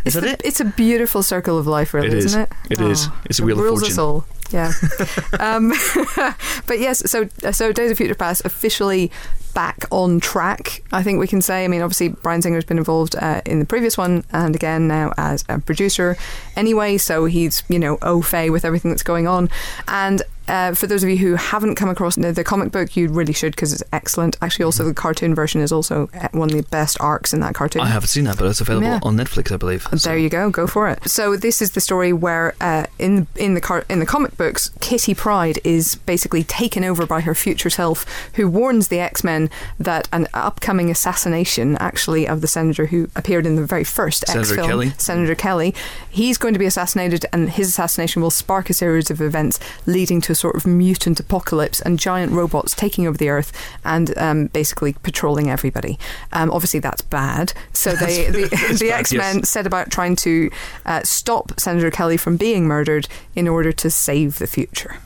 Is 0.05 0.15
It's, 0.15 0.15
that 0.15 0.21
the- 0.21 0.29
it? 0.31 0.43
it's 0.45 0.61
a 0.61 0.65
beautiful 0.65 1.23
circle 1.23 1.59
of 1.59 1.67
life, 1.67 1.93
really, 1.93 2.17
is. 2.17 2.27
isn't 2.27 2.43
it? 2.43 2.49
It 2.71 2.81
is. 2.81 3.09
Oh, 3.09 3.21
It's 3.25 3.41
a 3.41 3.43
it 3.43 3.47
wheel 3.47 3.59
of 3.59 3.67
fortune. 3.81 4.27
Yeah. 4.51 4.73
um, 5.41 5.71
but 6.67 6.79
yes, 6.79 7.11
so 7.11 7.29
so 7.51 7.73
Days 7.73 7.91
of 7.91 7.97
Future 7.97 8.15
Past 8.15 8.45
officially 8.45 9.11
back 9.55 9.87
on 9.91 10.21
track. 10.21 10.83
I 10.93 11.03
think 11.03 11.19
we 11.19 11.27
can 11.27 11.43
say. 11.43 11.65
I 11.65 11.69
mean, 11.69 11.83
obviously 11.83 12.09
Bryan 12.09 12.43
Singer's 12.43 12.65
been 12.65 12.79
involved 12.79 13.17
uh, 13.17 13.43
in 13.45 13.59
the 13.61 13.67
previous 13.67 13.99
one, 13.99 14.25
and 14.33 14.55
again 14.55 14.89
now 14.89 15.13
as 15.19 15.45
a 15.49 15.59
producer. 15.59 16.17
Anyway, 16.57 16.97
so 16.99 17.27
he's 17.27 17.63
you 17.69 17.79
know 17.79 17.99
au 18.03 18.23
fait 18.23 18.51
with 18.51 18.65
everything 18.65 18.91
that's 18.91 19.03
going 19.03 19.27
on, 19.27 19.51
and. 19.87 20.23
Uh, 20.49 20.75
for 20.75 20.87
those 20.87 21.03
of 21.05 21.09
you 21.11 21.17
who 21.19 21.35
haven't 21.35 21.75
come 21.75 21.89
across 21.89 22.17
the, 22.17 22.33
the 22.33 22.43
comic 22.45 22.73
book, 22.73 22.97
you 22.97 23.09
really 23.09 23.33
should 23.33 23.53
because 23.55 23.73
it's 23.73 23.83
excellent. 23.93 24.37
Actually, 24.43 24.65
also 24.65 24.85
the 24.85 24.95
cartoon 24.95 25.35
version 25.35 25.61
is 25.61 25.71
also 25.73 26.09
uh, 26.15 26.29
one 26.33 26.51
of 26.51 26.57
the 26.57 26.63
best 26.65 26.97
arcs 27.01 27.33
in 27.33 27.41
that 27.41 27.55
cartoon. 27.55 27.83
I 27.83 27.87
haven't 27.87 28.09
seen 28.09 28.25
that, 28.25 28.39
but 28.39 28.47
it's 28.47 28.61
available 28.61 28.87
Yeah. 28.89 29.01
on 29.03 29.17
Netflix, 29.17 29.53
I 29.53 29.57
believe. 29.57 29.87
There 29.91 30.17
you 30.17 30.29
go, 30.29 30.51
go 30.51 30.67
for 30.67 30.89
it. 30.89 31.09
So 31.09 31.37
this 31.37 31.61
is 31.61 31.73
the 31.73 31.81
story 31.81 32.13
where 32.13 32.55
uh, 32.61 32.87
in 32.99 33.27
in 33.37 33.55
the 33.55 33.61
car, 33.61 33.85
in 33.89 33.99
the 34.01 34.07
comic 34.07 34.37
books, 34.37 34.71
Kitty 34.81 35.15
Pryde 35.15 35.59
is 35.65 35.97
basically 36.07 36.43
taken 36.45 36.83
over 36.85 37.07
by 37.07 37.21
her 37.21 37.35
future 37.35 37.71
self, 37.71 38.07
who 38.35 38.49
warns 38.49 38.89
the 38.89 39.01
X 39.01 39.23
Men 39.23 39.51
that 39.79 40.09
an 40.13 40.27
upcoming 40.35 40.91
assassination, 40.91 41.77
actually, 41.79 42.27
of 42.27 42.41
the 42.41 42.49
senator 42.49 42.87
who 42.87 43.09
appeared 43.15 43.47
in 43.47 43.57
the 43.57 43.65
very 43.65 43.85
first 43.85 44.29
X 44.29 44.53
film, 44.53 44.67
Kelly. 44.67 44.93
Senator 44.99 45.35
Kelly, 45.35 45.75
he's 46.11 46.39
going 46.39 46.55
to 46.55 46.59
be 46.59 46.67
assassinated, 46.67 47.27
and 47.33 47.51
his 47.51 47.69
assassination 47.69 48.23
will 48.23 48.31
spark 48.31 48.71
a 48.71 48.75
series 48.75 49.11
of 49.11 49.21
events 49.21 49.61
leading 49.87 50.21
to 50.23 50.33
a 50.33 50.35
sort 50.39 50.57
of 50.57 50.67
mutant 50.67 51.21
apocalypse 51.21 51.81
and 51.81 51.99
giant 51.99 52.33
robots 52.33 52.75
taking 52.75 53.07
over 53.07 53.19
the 53.19 53.29
Earth 53.29 53.53
and 53.85 54.17
um, 54.19 54.47
basically 54.47 54.95
patrolling 55.03 55.51
everybody. 55.51 55.99
Um, 56.33 56.51
obviously, 56.51 56.81
that's 56.81 57.03
bad. 57.03 57.53
So 57.73 57.93
they, 57.93 58.31
the, 58.31 58.77
the 58.79 58.93
X 58.93 59.13
Men 59.13 59.39
yes. 59.39 59.49
set 59.49 59.67
about 59.67 59.91
trying 59.91 60.17
to 60.17 60.51
uh, 60.87 61.03
stop 61.03 61.59
Senator 61.59 61.91
Kelly 61.91 62.17
from 62.17 62.37
being 62.37 62.67
murdered 62.67 63.09
in 63.35 63.49
order 63.49 63.73
to 63.73 63.91
save 63.91 64.39
the 64.39 64.47
future. 64.47 64.97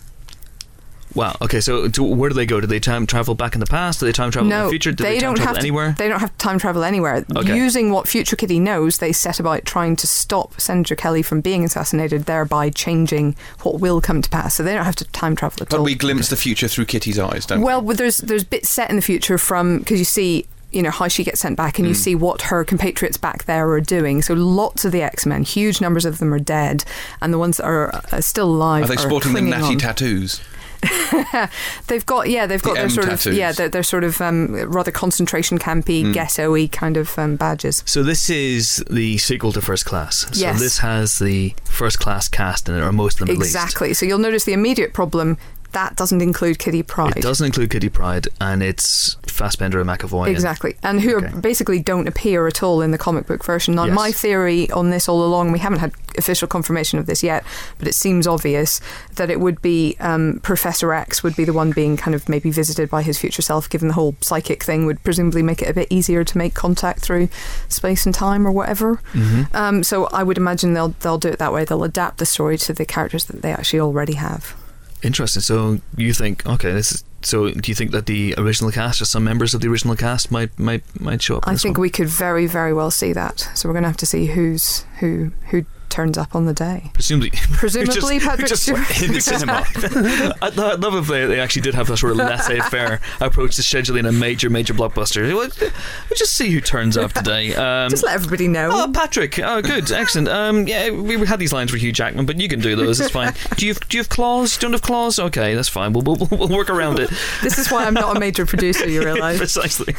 Wow. 1.14 1.36
Okay. 1.42 1.60
So, 1.60 1.88
do, 1.88 2.02
where 2.02 2.28
do 2.30 2.34
they 2.34 2.46
go? 2.46 2.60
Do 2.60 2.66
they 2.66 2.80
time 2.80 3.06
travel 3.06 3.34
back 3.34 3.54
in 3.54 3.60
the 3.60 3.66
past? 3.66 4.00
Do 4.00 4.06
they 4.06 4.12
time 4.12 4.30
travel 4.30 4.50
in 4.50 4.64
the 4.64 4.68
future? 4.70 4.92
Do 4.92 5.02
they, 5.04 5.14
they, 5.14 5.20
time 5.20 5.28
don't 5.30 5.36
travel 5.36 5.54
have 5.54 5.62
anywhere? 5.62 5.92
To, 5.92 5.98
they 5.98 6.08
don't 6.08 6.20
have 6.20 6.36
time 6.38 6.58
travel 6.58 6.84
anywhere. 6.84 7.24
Okay. 7.36 7.56
Using 7.56 7.90
what 7.92 8.08
Future 8.08 8.36
Kitty 8.36 8.58
knows, 8.60 8.98
they 8.98 9.12
set 9.12 9.38
about 9.40 9.64
trying 9.64 9.96
to 9.96 10.06
stop 10.06 10.60
Senator 10.60 10.94
Kelly 10.96 11.22
from 11.22 11.40
being 11.40 11.64
assassinated, 11.64 12.24
thereby 12.24 12.70
changing 12.70 13.36
what 13.62 13.80
will 13.80 14.00
come 14.00 14.22
to 14.22 14.30
pass. 14.30 14.54
So 14.54 14.62
they 14.62 14.74
don't 14.74 14.84
have 14.84 14.96
to 14.96 15.04
time 15.06 15.36
travel 15.36 15.62
at 15.62 15.68
But 15.68 15.76
all. 15.78 15.84
But 15.84 15.84
we 15.84 15.94
glimpse 15.94 16.28
the 16.28 16.36
future 16.36 16.68
through 16.68 16.86
Kitty's 16.86 17.18
eyes, 17.18 17.46
don't 17.46 17.60
Well, 17.62 17.80
well, 17.82 17.96
there's 17.96 18.18
there's 18.18 18.44
bits 18.44 18.68
set 18.70 18.90
in 18.90 18.96
the 18.96 19.02
future 19.02 19.38
from 19.38 19.78
because 19.78 19.98
you 19.98 20.04
see. 20.04 20.46
You 20.74 20.80
know 20.80 20.90
how 20.90 21.06
she 21.08 21.22
gets 21.22 21.40
sent 21.40 21.58
back, 21.58 21.78
and 21.78 21.86
you 21.86 21.92
Mm. 21.92 21.98
see 21.98 22.14
what 22.14 22.40
her 22.42 22.64
compatriots 22.64 23.18
back 23.18 23.44
there 23.44 23.68
are 23.68 23.78
doing. 23.82 24.22
So 24.22 24.32
lots 24.32 24.86
of 24.86 24.92
the 24.92 25.02
X 25.02 25.26
Men, 25.26 25.42
huge 25.42 25.82
numbers 25.82 26.06
of 26.06 26.16
them 26.16 26.32
are 26.32 26.38
dead, 26.38 26.82
and 27.20 27.30
the 27.30 27.36
ones 27.36 27.58
that 27.58 27.66
are 27.66 27.94
uh, 28.10 28.22
still 28.22 28.46
alive 28.48 28.84
Are 28.84 28.86
they 28.88 28.96
sporting 28.96 29.34
the 29.34 29.40
clinging 29.40 29.50
natty 29.50 29.74
on. 29.74 29.78
tattoos? 29.78 30.40
They've 31.86 32.04
got 32.06 32.28
yeah, 32.28 32.46
they've 32.46 32.62
got 32.62 32.70
The 32.70 32.74
their 32.74 32.84
M 32.84 32.90
sort 32.90 33.06
tattoos. 33.08 33.26
of 33.26 33.34
yeah, 33.34 33.52
their, 33.52 33.68
their 33.68 33.82
sort 33.82 34.04
of 34.04 34.20
um, 34.20 34.54
rather 34.70 34.90
concentration 34.90 35.58
campy, 35.58 36.02
Mm. 36.04 36.12
ghetto-y 36.14 36.68
kind 36.72 36.96
of 36.96 37.16
um, 37.18 37.36
badges. 37.36 37.82
So 37.86 38.02
this 38.02 38.28
is 38.30 38.82
the 38.90 39.18
sequel 39.18 39.52
to 39.52 39.60
First 39.60 39.84
Class. 39.84 40.26
So 40.32 40.40
Yes. 40.40 40.58
this 40.60 40.78
has 40.78 41.18
the 41.18 41.54
First 41.64 41.98
Class 42.00 42.28
cast 42.28 42.68
in 42.68 42.74
it, 42.74 42.80
or 42.80 42.92
most 42.92 43.20
of 43.20 43.26
them 43.26 43.36
at 43.36 43.40
least. 43.40 43.54
Exactly. 43.54 43.94
So 43.94 44.06
you'll 44.06 44.18
notice 44.18 44.44
the 44.44 44.52
immediate 44.52 44.92
problem 44.92 45.36
that 45.72 45.96
doesn't 45.96 46.20
include 46.20 46.58
Kitty 46.58 46.82
Pryde. 46.82 47.16
It 47.16 47.22
doesn't 47.22 47.46
include 47.46 47.70
Kitty 47.70 47.88
Pryde, 47.88 48.28
and 48.42 48.62
it's 48.62 49.16
Fassbender 49.26 49.80
and 49.80 49.88
McAvoy. 49.88 50.28
Exactly, 50.28 50.76
and 50.82 51.00
who 51.00 51.16
Okay. 51.16 51.28
are 51.28 51.40
basically 51.40 51.78
don't 51.78 52.06
appear 52.06 52.46
at 52.46 52.62
all 52.62 52.82
in 52.82 52.90
the 52.90 52.98
comic 52.98 53.26
book 53.26 53.42
version. 53.42 53.74
Now, 53.76 53.86
Yes. 53.86 53.94
my 53.94 54.12
theory 54.12 54.70
on 54.70 54.90
this 54.90 55.08
all 55.08 55.24
along, 55.24 55.50
we 55.52 55.60
haven't 55.60 55.78
had 55.78 55.92
official 56.18 56.48
confirmation 56.48 56.98
of 56.98 57.06
this 57.06 57.22
yet, 57.22 57.44
but 57.78 57.88
it 57.88 57.94
seems 57.94 58.26
obvious 58.26 58.80
that 59.16 59.30
it 59.30 59.40
would 59.40 59.60
be 59.62 59.96
um, 60.00 60.40
Professor 60.42 60.92
X 60.92 61.22
would 61.22 61.36
be 61.36 61.44
the 61.44 61.52
one 61.52 61.70
being 61.72 61.96
kind 61.96 62.14
of 62.14 62.28
maybe 62.28 62.50
visited 62.50 62.90
by 62.90 63.02
his 63.02 63.18
future 63.18 63.42
self, 63.42 63.68
given 63.68 63.88
the 63.88 63.94
whole 63.94 64.14
psychic 64.20 64.62
thing 64.62 64.86
would 64.86 65.02
presumably 65.04 65.42
make 65.42 65.62
it 65.62 65.68
a 65.68 65.74
bit 65.74 65.88
easier 65.90 66.24
to 66.24 66.38
make 66.38 66.54
contact 66.54 67.00
through 67.00 67.28
space 67.68 68.06
and 68.06 68.14
time 68.14 68.46
or 68.46 68.52
whatever. 68.52 69.00
Mhm. 69.12 69.54
Um, 69.54 69.82
so 69.84 70.06
I 70.06 70.22
would 70.22 70.36
imagine 70.36 70.74
they'll 70.74 70.94
they'll 71.00 71.18
do 71.18 71.28
it 71.28 71.38
that 71.38 71.52
way. 71.52 71.64
They'll 71.64 71.84
adapt 71.84 72.18
the 72.18 72.26
story 72.26 72.58
to 72.58 72.72
the 72.72 72.84
characters 72.84 73.24
that 73.26 73.42
they 73.42 73.52
actually 73.52 73.80
already 73.80 74.14
have. 74.14 74.54
Interesting. 75.02 75.42
So 75.42 75.80
you 75.96 76.12
think 76.12 76.46
okay, 76.46 76.72
this 76.72 76.92
is. 76.92 77.04
So 77.24 77.50
do 77.50 77.70
you 77.70 77.74
think 77.76 77.92
that 77.92 78.06
the 78.06 78.34
original 78.36 78.72
cast 78.72 79.00
or 79.00 79.04
some 79.04 79.22
members 79.22 79.54
of 79.54 79.60
the 79.60 79.68
original 79.68 79.94
cast 79.94 80.32
might 80.32 80.56
might 80.58 80.82
might 81.00 81.22
show 81.22 81.36
up? 81.36 81.46
I 81.46 81.56
think 81.56 81.76
one? 81.78 81.82
we 81.82 81.90
could 81.90 82.08
very 82.08 82.46
very 82.46 82.72
well 82.72 82.90
see 82.90 83.12
that. 83.12 83.48
So 83.54 83.68
we're 83.68 83.74
going 83.74 83.84
to 83.84 83.88
have 83.88 83.96
to 83.98 84.06
see 84.06 84.26
who's 84.26 84.84
who 84.98 85.30
who 85.50 85.64
turns 85.93 86.16
up 86.18 86.34
on 86.34 86.47
the 86.47 86.55
day. 86.55 86.90
presumably 86.95 87.30
Presumably 87.53 88.18
just, 88.18 88.26
Patrick 88.26 88.49
just 88.49 88.62
Stewart. 88.62 89.03
in 89.03 89.12
the 89.12 89.20
cinema. 89.20 89.64
I'd, 90.43 90.59
I'd 90.59 90.80
love 90.80 90.95
if 90.95 91.07
they, 91.07 91.26
they 91.26 91.38
actually 91.38 91.62
did 91.62 91.74
have 91.74 91.86
that 91.88 91.99
sort 91.99 92.12
of 92.12 92.18
laissez-faire 92.18 93.01
approach 93.20 93.57
to 93.57 93.62
scheduling 93.62 94.09
a 94.09 94.12
major 94.12 94.49
major 94.51 94.72
blockbuster. 94.74 95.22
We'll, 95.28 95.51
we'll 95.61 96.16
just 96.16 96.34
see 96.34 96.51
who 96.51 96.61
turns 96.61 96.97
up 96.97 97.12
today. 97.12 97.55
Um, 97.55 97.90
Just 97.90 98.05
let 98.05 98.14
everybody 98.14 98.49
know. 98.49 98.70
Oh, 98.72 98.90
Patrick! 98.93 99.38
Oh, 99.38 99.61
good, 99.61 99.93
excellent. 99.93 100.28
Um, 100.28 100.66
yeah, 100.66 100.90
we 100.90 101.16
we 101.16 101.26
had 101.26 101.38
these 101.38 101.53
lines 101.53 101.70
for 101.70 101.76
Hugh 101.76 101.93
Jackman, 101.93 102.24
but 102.26 102.40
you 102.40 102.49
can 102.49 102.61
do 102.61 102.74
those. 102.74 102.99
It's 102.99 103.11
fine. 103.11 103.34
Do 103.57 103.66
you 103.66 103.74
have, 103.74 103.88
do 103.88 103.97
you 103.99 104.01
have 104.01 104.09
claws? 104.09 104.57
You 104.57 104.61
don't 104.62 104.72
have 104.72 104.82
claws? 104.82 105.18
Okay, 105.18 105.55
that's 105.55 105.68
fine. 105.68 105.93
We'll 105.93 106.03
we'll, 106.03 106.28
we'll 106.30 106.49
work 106.49 106.70
around 106.70 106.99
it. 106.99 107.11
This 107.43 107.59
is 107.59 107.70
why 107.70 107.84
I'm 107.84 107.95
not 107.95 108.16
a 108.16 108.20
major 108.20 108.47
producer, 108.47 108.88
you 108.88 109.05
realise. 109.05 109.38
Precisely. 109.38 109.95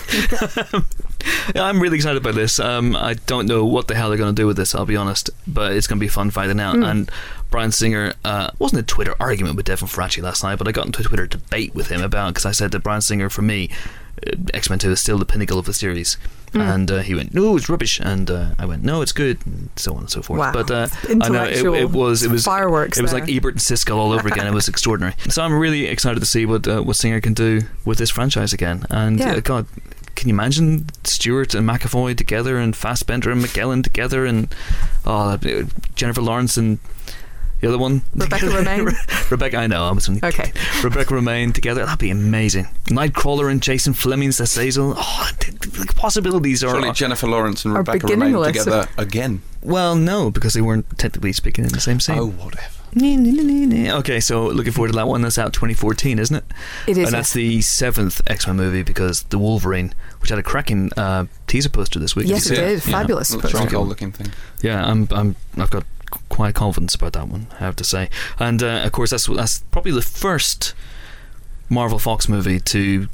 I'm 1.56 1.80
really 1.80 1.98
excited 1.98 2.18
about 2.18 2.36
this. 2.36 2.60
Um, 2.60 2.96
I 2.96 3.14
don't 3.14 3.46
know 3.48 3.66
what 3.66 3.88
the 3.88 3.96
hell 3.96 4.10
they're 4.10 4.18
going 4.18 4.34
to 4.36 4.41
do 4.41 4.48
with 4.48 4.58
this. 4.58 4.74
I'll 4.76 4.86
be 4.86 4.98
honest, 4.98 5.30
but 5.48 5.74
it's 5.84 5.88
going 5.88 5.99
to 5.99 6.03
be 6.03 6.07
fun 6.07 6.31
finding 6.31 6.59
out. 6.59 6.75
Mm. 6.75 6.89
And 6.89 7.11
Bryan 7.51 7.71
Singer 7.71 8.13
uh, 8.25 8.49
wasn't 8.57 8.81
a 8.81 8.86
Twitter 8.86 9.13
argument 9.19 9.55
with 9.57 9.65
Devin 9.65 9.88
Faraci 9.88 10.23
last 10.23 10.43
night, 10.43 10.57
but 10.57 10.67
I 10.67 10.71
got 10.71 10.86
into 10.86 11.01
a 11.01 11.03
Twitter 11.03 11.27
debate 11.27 11.75
with 11.75 11.88
him 11.89 12.01
about 12.01 12.29
because 12.34 12.45
I 12.45 12.51
said 12.51 12.71
that 12.71 12.79
Bryan 12.84 13.01
Singer, 13.01 13.29
for 13.29 13.41
me, 13.41 13.69
uh, 14.25 14.31
X 14.53 14.69
Men 14.69 14.79
Two 14.79 14.91
is 14.91 14.99
still 15.01 15.17
the 15.17 15.25
pinnacle 15.25 15.59
of 15.59 15.65
the 15.65 15.73
series. 15.73 16.17
Mm. 16.53 16.73
And 16.75 16.91
uh, 16.91 16.99
he 16.99 17.15
went, 17.15 17.34
"No, 17.34 17.57
it's 17.57 17.67
rubbish," 17.67 17.99
and 17.99 18.29
uh, 18.29 18.49
I 18.59 18.65
went, 18.65 18.84
"No, 18.84 19.01
it's 19.01 19.11
good," 19.11 19.39
and 19.45 19.69
so 19.75 19.93
on 19.93 20.01
and 20.01 20.09
so 20.09 20.21
forth. 20.21 20.39
Wow. 20.39 20.53
But 20.53 20.69
uh, 20.71 20.88
I 21.09 21.29
know 21.29 21.43
it, 21.45 21.81
it 21.81 21.89
was 21.89 22.21
it 22.23 22.29
was 22.31 22.43
fireworks 22.45 22.97
It 22.97 23.01
was 23.01 23.11
there. 23.11 23.21
like 23.21 23.29
Ebert 23.29 23.55
and 23.55 23.61
Siskel 23.61 23.97
all 23.97 24.11
over 24.11 24.27
again. 24.27 24.45
It 24.47 24.53
was 24.53 24.67
extraordinary. 24.73 25.15
So 25.29 25.41
I'm 25.43 25.53
really 25.53 25.86
excited 25.88 26.19
to 26.19 26.25
see 26.27 26.45
what 26.45 26.67
uh, 26.67 26.81
what 26.81 26.95
Singer 26.95 27.19
can 27.21 27.34
do 27.34 27.61
with 27.86 27.97
this 27.97 28.11
franchise 28.11 28.53
again. 28.53 28.86
And 28.91 29.19
Yeah. 29.19 29.34
uh, 29.34 29.39
God, 29.39 29.65
can 30.16 30.30
you 30.30 30.36
imagine 30.36 30.88
Stewart 31.03 31.53
and 31.53 31.68
McAvoy 31.68 32.16
together, 32.18 32.57
and 32.57 32.76
Fassbender 32.76 33.32
and 33.32 33.43
McKellen 33.43 33.84
together, 33.84 34.26
and 34.26 34.53
oh, 35.05 35.38
Jennifer 35.95 36.22
Lawrence 36.22 36.57
and 36.57 36.80
the 37.64 37.70
other 37.70 37.78
one, 37.78 38.01
Rebecca 38.14 38.45
Romijn? 38.47 39.32
Rebecca, 39.32 39.57
I 39.57 39.68
know. 39.68 39.86
I 39.86 39.91
was 39.93 40.09
only 40.09 40.20
Okay. 40.22 40.51
Rebecca 40.84 41.14
Romijn 41.14 41.53
together. 41.53 41.86
That'd 41.86 41.97
be 41.99 42.09
amazing. 42.11 42.68
Nightcrawler 42.88 43.49
and 43.49 43.61
Jason 43.64 43.93
Flemyng's 43.93 44.41
Azazel. 44.41 44.95
Oh, 44.97 45.32
the, 45.39 45.86
the 45.86 45.93
possibilities 45.95 46.61
are. 46.64 46.72
Surely 46.72 46.91
Jennifer 46.91 47.28
Lawrence 47.28 47.64
and 47.64 47.74
Rebecca 47.74 48.05
beginning 48.05 48.34
Romijn 48.34 48.39
lists 48.41 48.66
together 48.66 48.89
again. 48.97 49.41
well, 49.61 49.95
no, 49.95 50.30
because 50.30 50.53
they 50.53 50.61
weren't 50.61 50.86
technically 50.99 51.32
speaking 51.32 51.64
in 51.64 51.72
the 51.72 51.80
same 51.80 52.01
scene. 52.01 52.20
Oh, 52.20 52.28
whatever. 52.28 52.68
Okay, 52.95 54.20
so 54.20 54.45
looking 54.47 54.72
forward 54.74 54.89
to 54.89 54.95
that 54.97 55.07
one. 55.07 55.22
That's 55.22 55.39
out 55.39 55.53
2014, 55.53 56.20
isn't 56.20 56.36
it? 56.36 56.43
It 56.86 56.97
is. 56.97 57.07
and 57.07 57.14
that's 57.14 57.34
the 57.34 57.61
seventh 57.61 58.22
X 58.28 58.45
Men 58.45 58.57
movie 58.57 58.84
because 58.84 59.24
the 59.24 59.39
Wolverine, 59.39 59.95
which 60.20 60.30
had 60.30 60.38
a 60.38 60.43
cracking 60.43 60.91
uh, 60.95 61.26
teaser 61.47 61.70
poster 61.70 61.97
this 61.97 62.16
week. 62.16 62.28
Yes, 62.28 62.43
Did 62.43 62.59
it 62.59 62.61
did. 62.61 62.84
Fabulous 62.84 63.34
Looks 63.34 63.51
Poster. 63.51 63.80
Looking 63.80 64.11
thing. 64.11 64.28
Yeah, 64.61 64.86
I'm, 64.86 65.07
I'm, 65.11 65.36
I've 65.57 65.72
got 65.72 65.86
quite 66.30 66.55
confidence 66.55 66.95
about 66.95 67.14
that 67.14 67.28
one. 67.28 67.47
I 67.53 67.57
have 67.59 67.76
to 67.78 67.84
say, 67.84 68.09
and 68.39 68.61
uh, 68.64 68.82
of 68.86 68.91
course 68.91 69.09
that's 69.11 69.28
that's 69.28 69.59
probably 69.72 69.91
the 69.91 70.01
first 70.01 70.74
Marvel 71.70 71.99
Fox 71.99 72.28
movie 72.30 72.59
to 72.59 73.07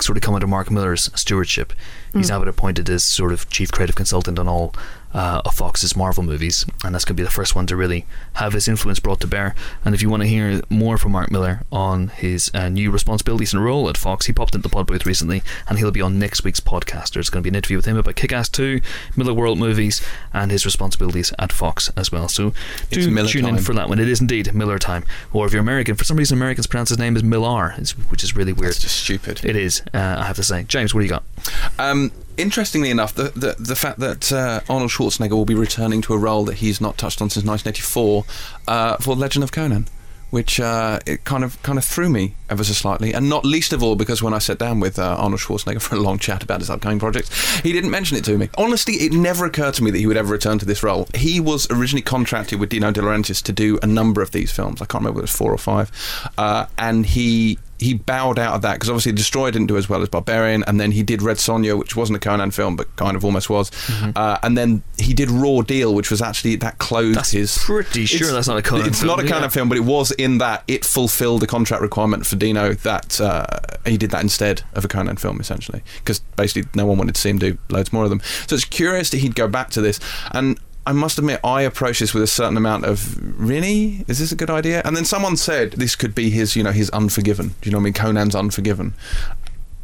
sort 0.00 0.16
of 0.16 0.22
come 0.22 0.34
under 0.34 0.46
Mark 0.46 0.70
Millar's 0.70 1.10
stewardship. 1.14 1.72
He's 2.14 2.26
Mm. 2.26 2.30
now 2.30 2.38
been 2.40 2.48
appointed 2.48 2.88
as 2.88 3.04
sort 3.04 3.32
of 3.32 3.48
chief 3.50 3.70
creative 3.70 3.96
consultant 3.96 4.38
on 4.38 4.48
all 4.48 4.74
uh, 5.12 5.42
of 5.44 5.54
Fox's 5.54 5.96
Marvel 5.96 6.22
movies, 6.22 6.64
and 6.84 6.94
that's 6.94 7.04
going 7.04 7.16
to 7.16 7.20
be 7.20 7.24
the 7.24 7.30
first 7.30 7.54
one 7.54 7.66
to 7.66 7.76
really 7.76 8.06
have 8.34 8.52
his 8.52 8.68
influence 8.68 9.00
brought 9.00 9.20
to 9.20 9.26
bear. 9.26 9.54
And 9.84 9.94
if 9.94 10.02
you 10.02 10.10
want 10.10 10.22
to 10.22 10.28
hear 10.28 10.60
more 10.70 10.98
from 10.98 11.12
Mark 11.12 11.30
Millar 11.30 11.62
on 11.72 12.08
his 12.08 12.50
uh, 12.54 12.68
new 12.68 12.90
responsibilities 12.90 13.52
and 13.52 13.64
role 13.64 13.88
at 13.88 13.96
Fox, 13.96 14.26
he 14.26 14.32
popped 14.32 14.54
into 14.54 14.68
the 14.68 14.72
pod 14.72 14.86
booth 14.86 15.06
recently, 15.06 15.42
and 15.68 15.78
he'll 15.78 15.90
be 15.90 16.00
on 16.00 16.18
next 16.18 16.44
week's 16.44 16.60
podcast. 16.60 17.12
There's 17.12 17.30
going 17.30 17.42
to 17.42 17.44
be 17.44 17.50
an 17.50 17.56
interview 17.56 17.76
with 17.76 17.86
him 17.86 17.96
about 17.96 18.16
Kick-Ass 18.16 18.48
2, 18.50 18.80
Millarworld 19.16 19.58
movies, 19.58 20.00
and 20.32 20.50
his 20.50 20.64
responsibilities 20.64 21.32
at 21.38 21.52
Fox 21.52 21.90
as 21.96 22.12
well. 22.12 22.28
So 22.28 22.52
do 22.90 23.26
tune 23.26 23.46
in 23.46 23.58
for 23.58 23.74
that 23.74 23.88
one. 23.88 23.98
It 23.98 24.08
is 24.08 24.20
indeed 24.20 24.54
Miller 24.54 24.78
time. 24.78 25.04
Or 25.32 25.46
if 25.46 25.52
you're 25.52 25.62
American, 25.62 25.96
for 25.96 26.04
some 26.04 26.16
reason 26.16 26.38
Americans 26.38 26.66
pronounce 26.66 26.90
his 26.90 26.98
name 26.98 27.16
as 27.16 27.24
Millar, 27.24 27.74
which 28.08 28.22
is 28.22 28.36
really 28.36 28.52
weird. 28.52 28.72
It's 28.72 28.80
just 28.80 28.96
stupid. 28.96 29.44
It 29.44 29.56
is, 29.56 29.82
uh, 29.92 30.16
I 30.18 30.24
have 30.24 30.36
to 30.36 30.44
say. 30.44 30.64
James, 30.64 30.94
what 30.94 31.00
do 31.00 31.04
you 31.06 31.10
got? 31.10 31.24
Um, 31.78 32.12
interestingly 32.36 32.90
enough, 32.90 33.14
the, 33.14 33.30
the 33.34 33.56
the 33.58 33.76
fact 33.76 33.98
that 34.00 34.32
uh, 34.32 34.60
Arnold 34.68 34.90
Schwarzenegger 34.90 35.32
will 35.32 35.44
be 35.44 35.54
returning 35.54 36.02
to 36.02 36.14
a 36.14 36.18
role 36.18 36.44
that 36.44 36.56
he's 36.56 36.80
not 36.80 36.98
touched 36.98 37.20
on 37.20 37.30
since 37.30 37.44
1984 37.44 38.24
uh, 38.68 38.96
for 38.96 39.14
Legend 39.14 39.44
of 39.44 39.52
Conan, 39.52 39.86
which 40.30 40.60
uh, 40.60 41.00
it 41.06 41.24
kind 41.24 41.44
of 41.44 41.62
kind 41.62 41.78
of 41.78 41.84
threw 41.84 42.08
me 42.08 42.34
ever 42.48 42.64
so 42.64 42.72
slightly, 42.72 43.12
and 43.12 43.28
not 43.28 43.44
least 43.44 43.72
of 43.72 43.82
all 43.82 43.96
because 43.96 44.22
when 44.22 44.34
I 44.34 44.38
sat 44.38 44.58
down 44.58 44.80
with 44.80 44.98
uh, 44.98 45.16
Arnold 45.18 45.40
Schwarzenegger 45.40 45.80
for 45.80 45.96
a 45.96 46.00
long 46.00 46.18
chat 46.18 46.42
about 46.42 46.60
his 46.60 46.70
upcoming 46.70 46.98
projects, 46.98 47.60
he 47.60 47.72
didn't 47.72 47.90
mention 47.90 48.16
it 48.16 48.24
to 48.24 48.38
me. 48.38 48.48
Honestly, 48.56 48.94
it 48.94 49.12
never 49.12 49.44
occurred 49.44 49.74
to 49.74 49.84
me 49.84 49.90
that 49.90 49.98
he 49.98 50.06
would 50.06 50.16
ever 50.16 50.32
return 50.32 50.58
to 50.58 50.66
this 50.66 50.82
role. 50.82 51.08
He 51.14 51.40
was 51.40 51.70
originally 51.70 52.02
contracted 52.02 52.60
with 52.60 52.70
Dino 52.70 52.90
De 52.90 53.00
Laurentiis 53.00 53.42
to 53.44 53.52
do 53.52 53.78
a 53.82 53.86
number 53.86 54.22
of 54.22 54.30
these 54.30 54.52
films. 54.52 54.80
I 54.80 54.86
can't 54.86 55.02
remember 55.02 55.16
whether 55.16 55.24
it 55.24 55.30
was 55.30 55.36
four 55.36 55.52
or 55.52 55.58
five, 55.58 55.90
uh, 56.38 56.66
and 56.78 57.06
he 57.06 57.58
he 57.80 57.94
bowed 57.94 58.38
out 58.38 58.54
of 58.54 58.62
that 58.62 58.74
because 58.74 58.90
obviously 58.90 59.12
Destroyer 59.12 59.50
didn't 59.50 59.68
do 59.68 59.76
as 59.76 59.88
well 59.88 60.02
as 60.02 60.08
Barbarian, 60.08 60.62
and 60.66 60.78
then 60.78 60.92
he 60.92 61.02
did 61.02 61.22
Red 61.22 61.38
Sonja, 61.38 61.78
which 61.78 61.96
wasn't 61.96 62.16
a 62.16 62.20
Conan 62.20 62.50
film 62.50 62.76
but 62.76 62.94
kind 62.96 63.16
of 63.16 63.24
almost 63.24 63.48
was, 63.48 63.70
uh, 64.14 64.38
and 64.42 64.56
then 64.56 64.82
he 64.98 65.14
did 65.14 65.30
Raw 65.30 65.62
Deal, 65.62 65.94
which 65.94 66.10
was 66.10 66.20
actually 66.20 66.56
that 66.56 66.78
closed 66.78 67.18
That's 67.18 67.30
his. 67.30 67.58
pretty 67.58 68.04
sure 68.04 68.32
that's 68.32 68.48
not 68.48 68.58
a 68.58 68.62
Conan 68.62 68.86
It's 68.86 69.00
film, 69.00 69.16
not 69.16 69.24
a 69.24 69.26
Conan 69.26 69.42
yeah. 69.44 69.48
film, 69.48 69.68
but 69.68 69.78
it 69.78 69.84
was 69.84 70.10
in 70.12 70.38
that 70.38 70.62
it 70.68 70.84
fulfilled 70.84 71.40
the 71.40 71.46
contract 71.46 71.82
requirement 71.82 72.26
for 72.26 72.36
Dino 72.36 72.74
that 72.74 73.20
uh, 73.20 73.46
he 73.86 73.96
did 73.96 74.10
that 74.10 74.22
instead 74.22 74.62
of 74.74 74.84
a 74.84 74.88
Conan 74.88 75.16
film, 75.16 75.40
essentially, 75.40 75.82
because 75.98 76.20
basically 76.36 76.68
no 76.74 76.86
one 76.86 76.98
wanted 76.98 77.14
to 77.14 77.20
see 77.20 77.30
him 77.30 77.38
do 77.38 77.56
loads 77.70 77.92
more 77.92 78.04
of 78.04 78.10
them. 78.10 78.20
So 78.46 78.54
it's 78.54 78.64
curious 78.64 79.10
that 79.10 79.18
he'd 79.18 79.34
go 79.34 79.48
back 79.48 79.70
to 79.70 79.80
this, 79.80 79.98
and 80.32 80.60
I 80.86 80.92
must 80.92 81.18
admit, 81.18 81.40
I 81.44 81.62
approached 81.62 82.00
this 82.00 82.14
with 82.14 82.22
a 82.22 82.26
certain 82.26 82.56
amount 82.56 82.84
of 82.84 83.18
really, 83.40 84.04
is 84.08 84.18
this 84.18 84.32
a 84.32 84.36
good 84.36 84.50
idea? 84.50 84.82
And 84.84 84.96
then 84.96 85.04
someone 85.04 85.36
said 85.36 85.72
this 85.72 85.94
could 85.94 86.14
be 86.14 86.30
his, 86.30 86.56
you 86.56 86.62
know, 86.62 86.72
his 86.72 86.88
Unforgiven. 86.90 87.48
Do 87.60 87.68
you 87.68 87.72
know 87.72 87.78
what 87.78 87.82
I 87.82 87.84
mean? 87.84 87.92
Conan's 87.92 88.34
Unforgiven. 88.34 88.94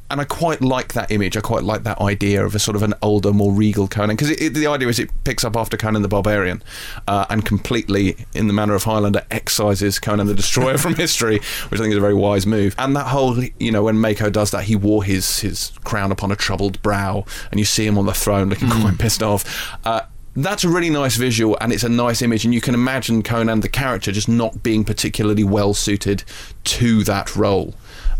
And 0.08 0.20
I 0.20 0.24
quite 0.24 0.60
like 0.60 0.92
that 0.92 1.10
image. 1.10 1.36
I 1.36 1.40
quite 1.40 1.64
like 1.64 1.82
that 1.82 2.00
idea 2.00 2.44
of 2.44 2.54
a 2.54 2.60
sort 2.60 2.76
of 2.76 2.82
an 2.82 2.94
older, 3.02 3.32
more 3.32 3.52
regal 3.52 3.88
Conan. 3.88 4.14
Because 4.14 4.36
the 4.36 4.66
idea 4.68 4.88
is 4.88 5.00
it 5.00 5.10
picks 5.24 5.44
up 5.44 5.56
after 5.56 5.76
Conan 5.76 6.02
the 6.02 6.08
Barbarian 6.08 6.62
uh, 7.08 7.26
and 7.28 7.44
completely, 7.44 8.16
in 8.32 8.46
the 8.46 8.52
manner 8.52 8.74
of 8.74 8.84
Highlander, 8.84 9.24
excises 9.32 9.98
Conan 9.98 10.28
the 10.28 10.34
Destroyer 10.34 10.78
from 10.78 10.94
history, 10.94 11.38
which 11.68 11.80
I 11.80 11.82
think 11.82 11.90
is 11.90 11.98
a 11.98 12.00
very 12.00 12.14
wise 12.14 12.46
move. 12.46 12.76
And 12.78 12.94
that 12.94 13.08
whole, 13.08 13.42
you 13.58 13.72
know, 13.72 13.82
when 13.82 13.98
Mako 13.98 14.30
does 14.30 14.52
that, 14.52 14.64
he 14.64 14.76
wore 14.76 15.02
his, 15.02 15.40
his 15.40 15.72
crown 15.82 16.12
upon 16.12 16.30
a 16.30 16.36
troubled 16.36 16.80
brow, 16.82 17.24
and 17.50 17.58
you 17.58 17.66
see 17.66 17.84
him 17.84 17.98
on 17.98 18.06
the 18.06 18.14
throne 18.14 18.48
looking 18.48 18.70
quite 18.70 18.98
pissed 18.98 19.24
off. 19.24 19.76
Uh, 19.84 20.02
that's 20.36 20.64
a 20.64 20.68
really 20.68 20.90
nice 20.90 21.16
visual 21.16 21.56
and 21.60 21.72
it's 21.72 21.82
a 21.82 21.88
nice 21.88 22.22
image 22.22 22.44
and 22.44 22.52
you 22.52 22.60
can 22.60 22.74
imagine 22.74 23.22
Conan 23.22 23.60
the 23.60 23.68
character 23.68 24.12
just 24.12 24.28
not 24.28 24.62
being 24.62 24.84
particularly 24.84 25.44
well 25.44 25.74
suited 25.74 26.24
to 26.64 27.02
that 27.04 27.34
role. 27.34 27.74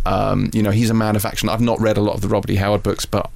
Um, 0.06 0.50
you 0.52 0.62
know, 0.62 0.70
he's 0.70 0.90
a 0.90 0.94
man 0.94 1.16
of 1.16 1.24
action. 1.24 1.48
I've 1.48 1.60
not 1.60 1.80
read 1.80 1.96
a 1.96 2.00
lot 2.00 2.14
of 2.14 2.20
the 2.22 2.28
Robert 2.28 2.50
E. 2.50 2.56
Howard 2.56 2.82
books, 2.82 3.04
but 3.04 3.30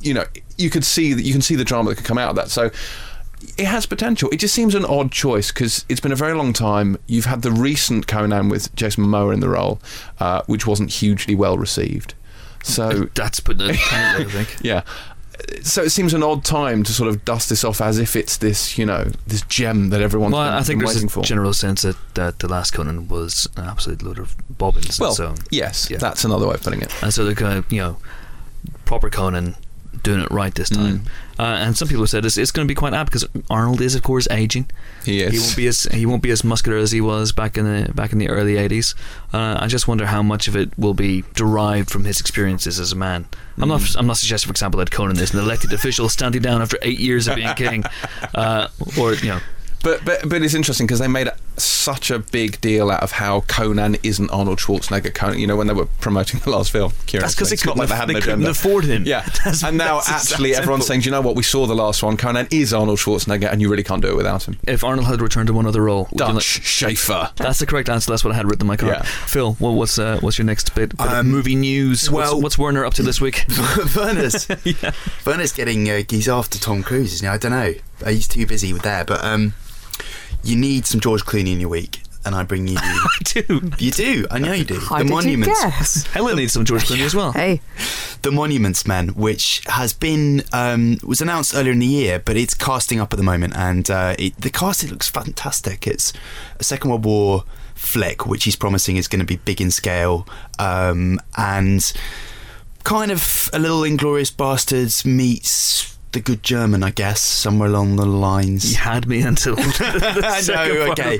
you 0.00 0.14
know, 0.14 0.24
you 0.56 0.70
could 0.70 0.84
see 0.84 1.12
that 1.12 1.22
you 1.22 1.32
can 1.32 1.42
see 1.42 1.56
the 1.56 1.64
drama 1.64 1.90
that 1.90 1.96
could 1.96 2.06
come 2.06 2.18
out 2.18 2.30
of 2.30 2.36
that. 2.36 2.48
So 2.48 2.70
it 3.58 3.66
has 3.66 3.86
potential. 3.86 4.30
It 4.30 4.38
just 4.38 4.54
seems 4.54 4.74
an 4.74 4.84
odd 4.84 5.12
choice 5.12 5.52
because 5.52 5.84
it's 5.88 6.00
been 6.00 6.12
a 6.12 6.16
very 6.16 6.34
long 6.34 6.52
time. 6.52 6.96
You've 7.06 7.26
had 7.26 7.42
the 7.42 7.50
recent 7.50 8.06
Conan 8.06 8.48
with 8.48 8.74
Jason 8.74 9.04
Momoa 9.04 9.34
in 9.34 9.40
the 9.40 9.48
role, 9.48 9.80
uh, 10.20 10.42
which 10.46 10.66
wasn't 10.66 10.90
hugely 10.90 11.34
well 11.34 11.58
received. 11.58 12.14
So 12.62 13.08
That's 13.14 13.40
putting 13.40 13.70
it 13.70 13.92
I 13.92 14.24
think. 14.24 14.56
yeah. 14.62 14.82
So 15.62 15.82
it 15.82 15.90
seems 15.90 16.14
an 16.14 16.22
odd 16.22 16.44
time 16.44 16.82
to 16.84 16.92
sort 16.92 17.08
of 17.08 17.24
dust 17.24 17.48
this 17.50 17.62
off 17.64 17.80
as 17.80 17.98
if 17.98 18.16
it's 18.16 18.36
this, 18.38 18.78
you 18.78 18.86
know, 18.86 19.10
this 19.26 19.42
gem 19.42 19.90
that 19.90 20.00
everyone's 20.00 20.32
Well, 20.32 20.44
been, 20.44 20.54
I 20.54 20.62
think 20.62 20.80
been 20.80 20.86
there's 20.86 21.04
a 21.04 21.08
for. 21.08 21.22
general 21.22 21.52
sense 21.52 21.82
that, 21.82 21.96
that 22.14 22.38
the 22.38 22.48
last 22.48 22.72
Conan 22.72 23.08
was 23.08 23.46
an 23.56 23.64
absolute 23.64 24.02
load 24.02 24.18
of 24.18 24.34
bobbins. 24.58 24.98
well, 24.98 25.12
so, 25.12 25.34
yes, 25.50 25.90
yeah. 25.90 25.98
that's 25.98 26.24
another 26.24 26.46
way 26.46 26.54
of 26.54 26.62
putting 26.62 26.80
it. 26.82 26.92
and 27.02 27.12
so 27.12 27.24
they're 27.24 27.34
kind 27.34 27.58
of, 27.58 27.70
you 27.70 27.80
know, 27.80 27.96
proper 28.84 29.10
Conan 29.10 29.56
doing 30.06 30.20
it 30.20 30.30
right 30.30 30.54
this 30.54 30.70
time. 30.70 31.00
Mm. 31.00 31.08
Uh, 31.38 31.42
and 31.42 31.76
some 31.76 31.88
people 31.88 32.02
have 32.02 32.08
said 32.08 32.24
it's, 32.24 32.38
it's 32.38 32.52
going 32.52 32.66
to 32.66 32.70
be 32.70 32.76
quite 32.76 32.94
apt 32.94 33.10
because 33.10 33.26
Arnold 33.50 33.80
is, 33.80 33.94
of 33.94 34.02
course, 34.02 34.26
aging. 34.30 34.70
He 35.04 35.20
is. 35.20 35.32
He 35.32 35.38
won't 35.38 35.56
be 35.56 35.66
as 35.66 35.82
he 35.82 36.06
won't 36.06 36.22
be 36.22 36.30
as 36.30 36.44
muscular 36.44 36.78
as 36.78 36.92
he 36.92 37.00
was 37.00 37.32
back 37.32 37.58
in 37.58 37.64
the 37.64 37.92
back 37.92 38.12
in 38.12 38.18
the 38.18 38.28
early 38.28 38.54
'80s. 38.54 38.94
Uh, 39.34 39.58
I 39.60 39.66
just 39.66 39.86
wonder 39.88 40.06
how 40.06 40.22
much 40.22 40.48
of 40.48 40.56
it 40.56 40.70
will 40.78 40.94
be 40.94 41.24
derived 41.34 41.90
from 41.90 42.04
his 42.04 42.20
experiences 42.20 42.78
as 42.78 42.92
a 42.92 42.96
man. 42.96 43.26
I'm 43.58 43.68
not 43.68 43.80
Mm. 43.80 43.96
I'm 43.98 44.06
not 44.06 44.16
suggesting, 44.16 44.48
for 44.48 44.52
example, 44.52 44.78
that 44.78 44.90
Conan 44.90 45.18
is 45.18 45.34
an 45.34 45.40
elected 45.40 45.72
official 45.72 46.08
standing 46.08 46.42
down 46.42 46.62
after 46.62 46.78
eight 46.82 46.98
years 46.98 47.28
of 47.28 47.36
being 47.36 47.54
king, 47.54 47.84
uh, 48.34 48.68
or 48.98 49.14
you 49.14 49.28
know. 49.28 49.40
But 49.82 50.04
but 50.04 50.28
but 50.28 50.42
it's 50.42 50.54
interesting 50.54 50.86
because 50.86 51.00
they 51.00 51.08
made 51.08 51.28
such 51.58 52.10
a 52.10 52.18
big 52.18 52.60
deal 52.60 52.90
out 52.90 53.02
of 53.02 53.12
how 53.12 53.40
Conan 53.42 53.96
isn't 54.02 54.30
Arnold 54.30 54.58
Schwarzenegger. 54.58 55.14
Conan, 55.14 55.38
you 55.38 55.46
know, 55.46 55.56
when 55.56 55.66
they 55.66 55.72
were 55.74 55.86
promoting 56.00 56.40
the 56.40 56.50
last 56.50 56.70
film. 56.70 56.92
That's 57.10 57.34
because 57.34 57.52
It's 57.52 57.64
not 57.64 57.76
couldn't, 57.76 57.78
like 57.78 57.88
they 57.88 57.94
had 57.96 58.08
they 58.08 58.14
an 58.14 58.20
couldn't 58.20 58.40
agenda. 58.42 58.50
afford 58.50 58.84
him. 58.84 59.04
Yeah, 59.06 59.20
That's- 59.26 59.62
and 59.62 59.78
now 59.78 60.00
actually 60.06 60.52
that 60.52 60.62
everyone's 60.62 60.86
saying, 60.86 61.00
do 61.00 61.06
you 61.06 61.10
know 61.12 61.20
what? 61.20 61.36
We 61.36 61.42
saw 61.42 61.66
the 61.66 61.74
last 61.74 62.02
one. 62.02 62.16
Conan 62.16 62.48
is 62.50 62.74
Arnold 62.74 62.98
Schwarzenegger, 62.98 63.50
and 63.50 63.60
you 63.62 63.68
really 63.70 63.82
can't 63.82 64.02
do 64.02 64.08
it 64.08 64.16
without 64.16 64.46
him. 64.46 64.58
If 64.66 64.84
Arnold 64.84 65.06
had 65.06 65.20
returned 65.20 65.46
to 65.46 65.52
one 65.54 65.66
other 65.66 65.82
role, 65.82 66.08
would 66.12 66.20
you 66.20 66.26
Dutch 66.26 66.34
like- 66.34 66.40
Schaefer. 66.66 67.30
That's 67.36 67.58
the 67.58 67.66
correct 67.66 67.88
answer. 67.88 68.10
That's 68.10 68.24
what 68.24 68.32
I 68.32 68.36
had 68.36 68.46
written 68.46 68.62
in 68.62 68.66
my 68.66 68.76
card. 68.76 68.92
Yeah. 68.94 69.02
Phil, 69.02 69.54
what, 69.54 69.70
what's 69.70 69.98
uh, 69.98 70.18
what's 70.20 70.38
your 70.38 70.44
next 70.46 70.74
bit? 70.74 70.96
bit 70.96 71.00
of 71.06 71.12
Um, 71.12 71.30
movie 71.30 71.54
news. 71.56 72.10
well- 72.10 72.32
what's, 72.34 72.42
what's 72.42 72.58
Werner 72.58 72.84
up 72.84 72.94
to 72.94 73.02
this 73.02 73.20
week? 73.20 73.44
Werner's 73.96 74.46
Werner's 75.26 75.52
getting 75.52 75.88
uh, 75.90 76.02
he's 76.08 76.28
after 76.28 76.58
Tom 76.58 76.82
Cruise. 76.82 77.14
isn't 77.14 77.26
he? 77.26 77.32
I 77.32 77.38
don't 77.38 77.52
know. 77.52 77.74
Uh, 78.04 78.10
He's 78.10 78.28
too 78.28 78.46
busy 78.46 78.72
with 78.72 78.82
there, 78.82 79.04
but 79.04 79.24
um, 79.24 79.54
you 80.46 80.56
need 80.56 80.86
some 80.86 81.00
George 81.00 81.24
Clooney 81.24 81.52
in 81.52 81.60
your 81.60 81.68
week, 81.68 82.02
and 82.24 82.34
I 82.34 82.42
bring 82.42 82.66
you. 82.68 82.76
I 82.80 83.08
do. 83.24 83.70
you 83.78 83.90
do. 83.90 84.26
I 84.30 84.38
know 84.38 84.52
you 84.52 84.64
do. 84.64 84.78
How 84.80 84.98
the 84.98 85.04
did 85.04 85.10
Monuments. 85.10 85.62
you 85.62 85.68
guess? 85.70 86.06
Helen 86.12 86.36
needs 86.36 86.52
some 86.52 86.64
George 86.64 86.84
Clooney 86.84 87.00
as 87.04 87.14
well. 87.14 87.32
Hey, 87.32 87.60
The 88.22 88.30
Monuments 88.30 88.86
Men, 88.86 89.08
which 89.10 89.62
has 89.66 89.92
been 89.92 90.42
um, 90.52 90.98
was 91.04 91.20
announced 91.20 91.54
earlier 91.54 91.72
in 91.72 91.78
the 91.80 91.86
year, 91.86 92.18
but 92.24 92.36
it's 92.36 92.54
casting 92.54 93.00
up 93.00 93.12
at 93.12 93.16
the 93.16 93.22
moment, 93.22 93.54
and 93.56 93.90
uh, 93.90 94.14
it, 94.18 94.40
the 94.40 94.50
casting 94.50 94.90
looks 94.90 95.08
fantastic. 95.08 95.86
It's 95.86 96.12
a 96.58 96.64
Second 96.64 96.90
World 96.90 97.04
War 97.04 97.44
flick, 97.74 98.26
which 98.26 98.44
he's 98.44 98.56
promising 98.56 98.96
is 98.96 99.06
going 99.08 99.20
to 99.20 99.26
be 99.26 99.36
big 99.36 99.60
in 99.60 99.70
scale, 99.70 100.26
um, 100.58 101.20
and 101.36 101.92
kind 102.84 103.10
of 103.10 103.50
a 103.52 103.58
little 103.58 103.82
Inglorious 103.84 104.30
Bastards 104.30 105.04
meets 105.04 105.95
the 106.16 106.22
Good 106.22 106.42
German, 106.42 106.82
I 106.82 106.92
guess, 106.92 107.20
somewhere 107.20 107.68
along 107.68 107.96
the 107.96 108.06
lines. 108.06 108.72
You 108.72 108.78
had 108.78 109.06
me 109.06 109.20
until. 109.20 109.54
the 109.56 110.22
I 110.24 110.40
second 110.40 110.74
know, 110.74 110.92
okay. 110.92 111.16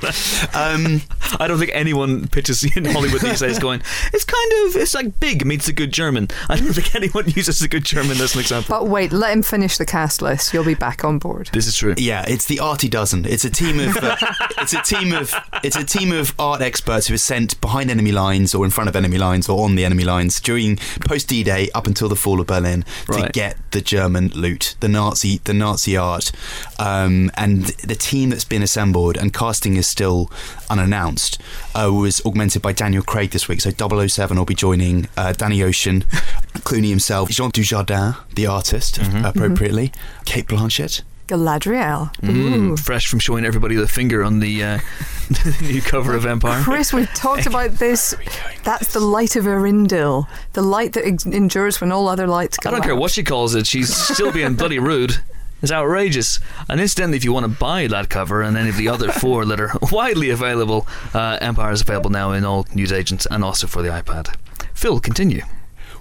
Um, 0.55 1.03
I 1.39 1.47
don't 1.47 1.59
think 1.59 1.73
anyone 1.75 2.29
pitches 2.29 2.65
in 2.65 2.85
Hollywood 2.87 3.21
these 3.21 3.41
days 3.41 3.59
going, 3.59 3.83
it's 4.15 4.25
kind 4.25 4.53
of, 4.65 4.77
it's 4.77 4.95
like 4.95 5.21
big 5.21 5.45
meets 5.45 5.69
a 5.69 5.75
good 5.75 5.93
German. 5.93 6.29
I 6.49 6.57
don't 6.57 6.73
think 6.73 6.95
anyone 6.95 7.29
uses 7.29 7.61
a 7.61 7.69
good 7.69 7.85
German 7.85 8.13
as 8.13 8.35
an 8.35 8.41
example. 8.41 8.75
but 8.75 8.89
wait, 8.89 9.13
let 9.13 9.33
him 9.35 9.43
finish 9.43 9.77
the 9.77 9.85
cast 9.85 10.23
list. 10.23 10.55
You'll 10.55 10.65
be 10.65 10.75
back 10.75 11.05
on 11.05 11.19
board. 11.19 11.51
This 11.53 11.67
is 11.67 11.77
true. 11.77 11.95
Yeah, 11.99 12.25
it's 12.27 12.47
the 12.47 12.61
Arty 12.61 12.89
Dozen. 12.89 13.27
It's 13.27 13.45
a 13.45 13.51
team 13.51 13.79
of 13.79 13.99
uh, 13.99 14.17
it's 14.59 14.73
a 14.73 14.81
team 14.81 15.13
of 15.13 15.35
it's 15.63 15.77
a 15.77 15.85
team 15.85 16.11
of 16.11 16.35
art 16.39 16.63
experts 16.63 17.09
who 17.09 17.15
are 17.15 17.19
sent 17.19 17.61
behind 17.61 17.91
enemy 17.91 18.13
lines 18.13 18.55
or 18.55 18.65
in 18.65 18.71
front 18.71 18.89
of 18.89 18.97
enemy 18.97 19.19
lines 19.19 19.47
or 19.47 19.63
on 19.63 19.75
the 19.75 19.85
enemy 19.85 20.05
lines 20.05 20.41
during 20.41 20.79
post 21.01 21.29
D-Day 21.29 21.69
up 21.75 21.87
until 21.87 22.09
the 22.09 22.17
fall 22.17 22.41
of 22.41 22.47
Berlin 22.47 22.87
to 23.13 23.29
get 23.35 23.59
the 23.73 23.83
German 23.83 24.29
loot, 24.29 24.75
the 24.81 24.86
Nazi 24.89 25.41
the 25.45 25.55
Nazi 25.55 25.97
art, 25.97 26.33
um, 26.79 27.31
and 27.35 27.65
the 27.85 27.95
team 27.95 28.31
that's 28.31 28.45
been 28.45 28.63
assembled 28.63 29.17
and 29.17 29.33
casting 29.33 29.77
is 29.77 29.87
still 29.87 30.31
unannounced. 30.71 31.41
Uh, 31.75 31.93
was 31.93 32.25
augmented 32.25 32.63
by 32.63 32.73
Daniel 32.73 33.03
Craig 33.03 33.31
this 33.31 33.49
week, 33.49 33.61
so 33.61 33.71
007 33.71 34.37
will 34.37 34.45
be 34.45 34.55
joining 34.55 35.09
uh, 35.17 35.33
Danny 35.33 35.63
Ocean, 35.63 36.01
Clooney 36.59 36.89
himself, 36.91 37.31
Jean 37.31 37.51
Dujardin, 37.51 38.17
the 38.35 38.47
artist, 38.47 38.99
appropriately, 39.25 39.93
Cate 40.25 40.47
Blanchett. 40.47 41.03
Galadriel. 41.27 42.15
Mm, 42.21 42.79
fresh 42.79 43.09
from 43.09 43.19
showing 43.19 43.45
everybody 43.45 43.75
the 43.75 43.89
finger 43.89 44.23
on 44.23 44.41
the, 44.41 44.63
uh, 44.63 44.79
the 45.29 45.57
new 45.63 45.83
cover 45.83 46.15
of 46.15 46.25
Empire. 46.25 46.63
Chris, 46.63 46.93
we've 46.93 47.13
talked 47.15 47.47
about 47.47 47.73
this. 47.73 48.15
That's 48.63 48.93
the 48.93 49.01
light 49.01 49.37
of 49.37 49.45
Eärendil, 49.45 50.27
the 50.53 50.63
light 50.63 50.93
that 50.93 51.05
ex- 51.05 51.27
endures 51.27 51.81
when 51.81 51.93
all 51.93 52.09
other 52.09 52.27
lights 52.27 52.59
go 52.59 52.71
out. 52.71 52.75
I 52.75 52.77
don't 52.79 52.87
care 52.87 52.97
what 52.97 53.11
she 53.11 53.25
calls 53.25 53.55
it, 53.55 53.67
she's 53.67 53.95
still 53.95 54.33
being 54.33 54.55
bloody 54.57 54.79
rude. 54.79 55.19
It's 55.63 55.73
outrageous. 55.73 56.39
And 56.69 56.81
incidentally, 56.81 57.17
if 57.17 57.25
you 57.25 57.33
want 57.33 57.45
to 57.45 57.59
buy 57.59 57.87
that 57.87 58.11
cover 58.11 58.43
and 58.43 58.57
any 58.57 58.69
of 58.69 58.77
the 58.77 58.89
other 58.89 59.11
four 59.11 59.47
that 59.47 59.59
are 59.59 59.73
widely 59.91 60.31
available, 60.31 60.87
uh, 61.15 61.39
Empire 61.41 61.73
is 61.73 61.81
available 61.81 62.11
now 62.11 62.33
in 62.33 62.45
all 62.45 62.67
newsagents 62.75 63.27
and 63.31 63.43
also 63.43 63.67
for 63.67 63.83
the 63.83 63.89
iPad. 63.89 64.37
Phil, 64.75 65.01
continue. 65.01 65.43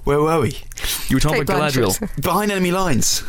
Where 0.04 0.20
were 0.20 0.42
we? 0.42 0.60
You 1.08 1.16
were 1.16 1.20
talking 1.22 1.40
Cate 1.40 1.50
about 1.50 1.72
Galadriel. 1.72 1.98
Blanchett. 1.98 2.22
Behind 2.22 2.52
Enemy 2.52 2.72
Lines 2.72 3.24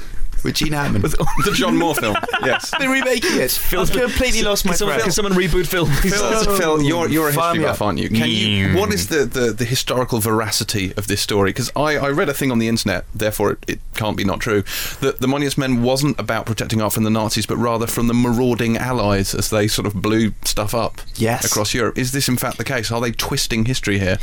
with 0.45 0.55
Gene 0.55 0.73
Hackman. 0.73 1.03
the 1.03 1.53
John 1.55 1.77
Moore 1.77 1.95
film. 1.95 2.17
Yes. 2.45 2.73
They're 2.79 2.89
remaking 2.91 3.39
it. 3.41 3.61
I've 3.73 3.91
completely 3.91 4.43
lost 4.43 4.65
my 4.65 4.71
Can 4.73 4.79
someone, 4.79 4.95
thread. 4.97 5.03
can 5.05 5.13
someone 5.13 5.33
reboot 5.35 5.67
Phil? 5.67 5.87
Phil, 5.87 6.57
Phil, 6.57 6.83
you're, 6.83 7.09
you're 7.09 7.29
a 7.29 7.33
Fire 7.33 7.53
history 7.55 7.65
buff, 7.67 7.83
aren't 7.83 7.99
you? 7.99 8.09
Can 8.09 8.29
you? 8.29 8.69
Mm. 8.69 8.79
What 8.81 8.93
is 8.93 9.09
the, 9.09 9.25
the, 9.25 9.53
the 9.53 9.65
historical 9.65 10.21
veracity 10.21 10.93
of 10.97 11.07
this 11.09 11.21
story? 11.21 11.51
Because 11.51 11.71
I, 11.77 11.97
I 11.97 12.11
read 12.11 12.29
a 12.29 12.35
thing 12.35 12.51
on 12.51 12.59
the 12.59 12.69
internet, 12.69 13.05
therefore 13.15 13.53
it, 13.53 13.59
it 13.69 13.81
can't 13.95 14.17
be 14.17 14.25
not 14.25 14.41
true, 14.41 14.63
that 15.01 15.19
the 15.21 15.29
Monuments 15.29 15.59
Men 15.59 15.83
wasn't 15.83 16.19
about 16.21 16.47
protecting 16.47 16.81
art 16.81 16.93
from 16.93 17.05
the 17.05 17.11
Nazis, 17.11 17.47
but 17.47 17.57
rather 17.57 17.87
from 17.87 18.07
the 18.07 18.15
marauding 18.15 18.77
Allies 18.77 19.35
as 19.35 19.51
they 19.51 19.67
sort 19.69 19.87
of 19.87 19.95
blew 19.95 20.33
stuff 20.45 20.75
up 20.75 21.01
Yes. 21.17 21.45
across 21.45 21.75
Europe. 21.75 21.97
Is 21.99 22.13
this 22.13 22.29
in 22.29 22.37
fact 22.37 22.59
the 22.59 22.65
case? 22.65 22.91
Are 22.91 23.01
they 23.01 23.13
twisting 23.13 23.65
history 23.65 23.99
here? 23.99 24.19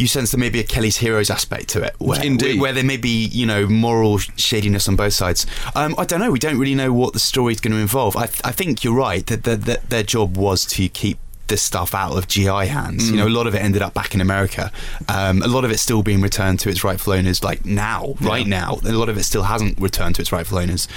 You 0.00 0.06
sense 0.06 0.32
there 0.32 0.40
may 0.40 0.48
be 0.48 0.60
a 0.60 0.64
Kelly's 0.64 0.96
Heroes 0.96 1.28
aspect 1.28 1.68
to 1.68 1.82
it, 1.82 1.94
where, 1.98 2.24
Indeed. 2.24 2.58
where 2.58 2.72
there 2.72 2.82
may 2.82 2.96
be, 2.96 3.26
you 3.26 3.44
know, 3.44 3.66
moral 3.66 4.16
shadiness 4.16 4.88
on 4.88 4.96
both 4.96 5.12
sides. 5.12 5.46
Um, 5.74 5.94
I 5.98 6.06
don't 6.06 6.20
know. 6.20 6.30
We 6.30 6.38
don't 6.38 6.58
really 6.58 6.74
know 6.74 6.90
what 6.90 7.12
the 7.12 7.18
story 7.18 7.52
is 7.52 7.60
going 7.60 7.72
to 7.74 7.78
involve. 7.78 8.16
I, 8.16 8.22
I 8.22 8.52
think 8.52 8.82
you're 8.82 8.94
right 8.94 9.26
that, 9.26 9.44
that, 9.44 9.66
that 9.66 9.90
their 9.90 10.02
job 10.02 10.38
was 10.38 10.64
to 10.66 10.88
keep 10.88 11.18
this 11.50 11.62
stuff 11.62 11.94
out 11.94 12.16
of 12.16 12.26
GI 12.26 12.66
hands. 12.68 13.10
You 13.10 13.16
know, 13.16 13.26
a 13.26 13.28
lot 13.28 13.46
of 13.46 13.54
it 13.54 13.58
ended 13.58 13.82
up 13.82 13.92
back 13.92 14.14
in 14.14 14.20
America. 14.22 14.72
Um, 15.08 15.42
a 15.42 15.48
lot 15.48 15.64
of 15.66 15.70
it's 15.70 15.82
still 15.82 16.02
being 16.02 16.22
returned 16.22 16.60
to 16.60 16.70
its 16.70 16.82
rightful 16.82 17.12
owners, 17.12 17.44
like 17.44 17.66
now, 17.66 18.14
right 18.22 18.46
now. 18.46 18.78
A 18.86 18.92
lot 18.92 19.08
of 19.10 19.18
it 19.18 19.24
still 19.24 19.42
hasn't 19.42 19.78
returned 19.78 20.14
to 20.14 20.22
its 20.22 20.32
rightful 20.32 20.56
owners. 20.58 20.88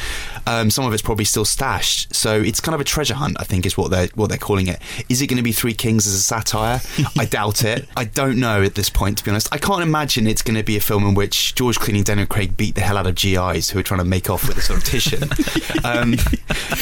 Um, 0.48 0.70
some 0.70 0.86
of 0.86 0.94
it's 0.94 1.02
probably 1.02 1.26
still 1.26 1.44
stashed. 1.46 2.16
So 2.16 2.40
it's 2.42 2.60
kind 2.62 2.74
of 2.76 2.80
a 2.82 2.86
treasure 2.86 3.16
hunt, 3.16 3.36
I 3.40 3.44
think, 3.44 3.66
is 3.66 3.78
what 3.78 3.92
they're 3.92 4.08
what 4.16 4.30
they're 4.30 4.38
calling 4.38 4.68
it. 4.68 4.80
Is 5.10 5.22
it 5.22 5.28
going 5.28 5.38
to 5.38 5.44
be 5.44 5.52
Three 5.52 5.74
Kings 5.74 6.08
as 6.08 6.14
a 6.14 6.22
satire? 6.22 6.80
I 7.18 7.26
doubt 7.26 7.64
it. 7.66 7.88
I 7.98 8.06
don't 8.06 8.40
know 8.40 8.62
at 8.62 8.76
this 8.76 8.90
point, 8.90 9.18
to 9.18 9.24
be 9.24 9.32
honest. 9.32 9.50
I 9.52 9.58
can't 9.58 9.82
imagine 9.82 10.28
it's 10.28 10.42
going 10.42 10.58
to 10.58 10.64
be 10.64 10.78
a 10.78 10.82
film 10.82 11.06
in 11.06 11.16
which 11.16 11.56
George 11.56 11.80
Clooney 11.80 11.98
and 11.98 12.06
Daniel 12.06 12.28
Craig 12.28 12.56
beat 12.56 12.76
the 12.76 12.82
hell 12.82 12.98
out 12.98 13.08
of 13.08 13.16
GIs 13.16 13.70
who 13.70 13.80
are 13.80 13.84
trying 13.84 14.00
to 14.00 14.06
make 14.06 14.30
off 14.30 14.48
with 14.48 14.58
a 14.58 14.62
sort 14.62 14.80
of 14.80 14.86
Titian. 14.86 15.24
um, 15.84 16.16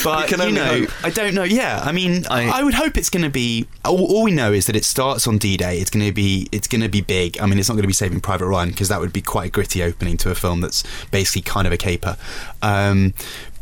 but 0.03 0.27
can 0.27 0.39
you 0.41 0.51
know, 0.55 0.65
hope. 0.65 0.89
I 1.05 1.09
don't 1.09 1.33
know. 1.33 1.43
Yeah, 1.43 1.81
I 1.83 1.91
mean, 1.91 2.25
I- 2.29 2.49
I, 2.49 2.63
would 2.63 2.73
hope 2.73 2.97
it's 2.97 3.09
going 3.09 3.23
to 3.23 3.29
be. 3.29 3.60
All, 3.85 4.05
all 4.05 4.23
we 4.23 4.31
know 4.31 4.51
is 4.51 4.65
that 4.67 4.75
it 4.75 4.85
starts 4.85 5.27
on 5.27 5.37
D-Day. 5.37 5.79
It's 5.79 5.89
going 5.89 6.05
to 6.05 6.11
be. 6.11 6.47
It's 6.51 6.67
going 6.67 6.81
to 6.81 6.89
be 6.89 7.01
big. 7.01 7.39
I 7.39 7.45
mean, 7.45 7.59
it's 7.59 7.69
not 7.69 7.75
going 7.75 7.83
to 7.83 7.87
be 7.87 7.93
Saving 7.93 8.19
Private 8.21 8.47
Ryan 8.47 8.69
because 8.69 8.89
that 8.89 8.99
would 8.99 9.13
be 9.13 9.21
quite 9.21 9.47
a 9.47 9.51
gritty 9.51 9.83
opening 9.83 10.17
to 10.17 10.31
a 10.31 10.35
film 10.35 10.61
that's 10.61 10.83
basically 11.07 11.41
kind 11.41 11.67
of 11.67 11.73
a 11.73 11.77
caper. 11.77 12.17
Um, 12.61 13.13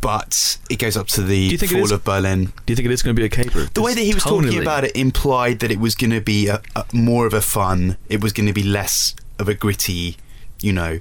but 0.02 0.58
it 0.70 0.78
goes 0.78 0.96
up 0.96 1.08
to 1.08 1.22
the 1.22 1.38
you 1.38 1.58
think 1.58 1.72
it 1.72 1.76
fall 1.76 1.94
of 1.94 2.04
Berlin. 2.04 2.46
Do 2.46 2.72
you 2.72 2.76
think 2.76 2.86
it 2.86 2.92
is 2.92 3.02
going 3.02 3.16
to 3.16 3.20
be 3.20 3.26
a 3.26 3.30
caper? 3.30 3.66
The 3.74 3.82
way 3.82 3.94
that 3.94 4.02
he 4.02 4.14
was 4.14 4.24
talking 4.24 4.58
about 4.60 4.86
it 4.86 4.96
implied 4.96 5.60
that 5.60 5.72
it 5.72 5.80
was 5.80 5.96
going 5.96 6.12
to 6.12 6.22
be 6.22 6.48
a, 6.48 6.62
a, 6.76 6.86
more 6.94 7.26
of 7.26 7.34
a 7.34 7.42
fun. 7.42 7.98
It 8.08 8.22
was 8.22 8.32
going 8.32 8.48
to 8.48 8.54
be 8.54 8.64
less 8.64 9.16
of 9.38 9.50
a 9.50 9.54
gritty, 9.54 10.18
you 10.62 10.74
know, 10.74 11.00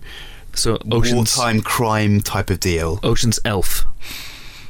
So 0.54 0.78
Ocean's 0.90 1.36
wartime 1.36 1.60
crime 1.62 2.20
type 2.20 2.50
of 2.50 2.60
deal. 2.60 2.98
Ocean's 3.02 3.38
Elf. 3.44 3.84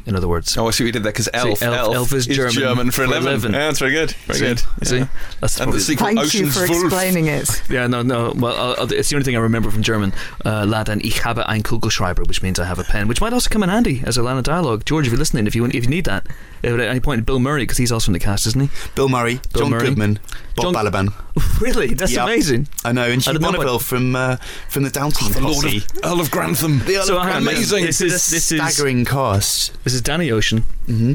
In 0.08 0.16
other 0.16 0.26
words. 0.26 0.56
Oh, 0.56 0.66
I 0.68 0.70
see 0.70 0.84
we 0.84 0.90
did 0.90 1.02
that 1.02 1.10
because 1.10 1.28
elf, 1.34 1.60
elf- 1.60 1.94
elf 1.94 2.12
is 2.14 2.26
German 2.26 2.90
for 2.90 3.02
for 3.02 3.04
11. 3.04 3.28
11. 3.28 3.52
Yeah, 3.52 3.58
that's 3.66 3.78
very 3.78 3.92
good. 3.92 4.12
Very 4.26 4.38
See? 4.38 4.46
good. 4.46 4.62
See? 4.88 4.96
Yeah. 4.96 5.06
That's 5.40 5.60
And 5.60 5.70
the 5.70 5.80
sequel, 5.80 6.06
Thank 6.06 6.18
Ocean's 6.20 6.34
you 6.34 6.50
for 6.50 6.66
Wolf. 6.72 6.84
explaining 6.86 7.26
it. 7.26 7.62
Yeah, 7.68 7.86
no, 7.86 8.00
no. 8.00 8.32
Well, 8.34 8.74
it's 8.90 9.10
the 9.10 9.16
only 9.16 9.24
thing 9.24 9.36
I 9.36 9.40
remember 9.40 9.70
from 9.70 9.82
German. 9.82 10.14
Uh, 10.46 10.64
lad, 10.64 10.88
and 10.88 11.04
ich 11.04 11.20
habe 11.24 11.46
ein 11.46 11.62
Kugelschreiber, 11.62 12.26
which 12.26 12.42
means 12.42 12.58
I 12.58 12.64
have 12.64 12.78
a 12.78 12.84
pen, 12.84 13.06
which 13.06 13.20
might 13.20 13.34
also 13.34 13.50
come 13.50 13.62
in 13.62 13.68
handy 13.68 14.02
as 14.06 14.16
a 14.16 14.22
line 14.22 14.38
of 14.38 14.44
dialogue. 14.44 14.86
George, 14.86 15.06
if 15.06 15.12
you're 15.12 15.18
listening, 15.18 15.46
if 15.46 15.54
you 15.54 15.64
if 15.66 15.74
you 15.74 15.88
need 15.90 16.06
that, 16.06 16.26
at 16.64 16.80
any 16.80 17.00
point, 17.00 17.24
Bill 17.26 17.38
Murray, 17.38 17.62
because 17.62 17.76
he's 17.78 17.92
also 17.92 18.08
in 18.10 18.12
the 18.14 18.18
cast, 18.18 18.46
isn't 18.46 18.60
he? 18.60 18.70
Bill 18.94 19.08
Murray, 19.08 19.40
Bill 19.52 19.62
John 19.62 19.70
Murray. 19.70 19.88
Goodman, 19.88 20.18
Bob 20.56 20.74
John- 20.74 20.74
Balaban. 20.74 21.60
really? 21.60 21.94
That's 21.94 22.12
Yep. 22.12 22.24
amazing. 22.24 22.68
I 22.84 22.92
know, 22.92 23.04
and 23.04 23.12
I 23.12 23.14
Hugh 23.14 23.32
didn't 23.32 23.42
know 23.42 23.48
about- 23.50 23.56
Bonneville 23.58 23.78
from 23.78 24.16
uh, 24.16 24.36
from 24.68 24.82
the 24.82 24.90
Downton 24.90 25.32
The 25.32 25.40
Lord 25.40 25.64
of, 25.66 25.86
Earl 26.04 26.20
of 26.20 26.30
Grantham. 26.30 26.80
The 26.80 26.96
Earl 26.96 27.04
So 27.04 27.16
of 27.16 27.22
Grantham. 27.22 27.48
amazing. 27.48 27.84
This 27.86 28.00
is 28.00 28.12
this 28.30 28.50
is 28.52 28.58
staggering 28.58 29.04
cast. 29.04 29.82
this 29.84 29.94
is 29.94 30.00
Danny 30.02 30.30
Ocean, 30.30 30.62
hmm 30.86 31.14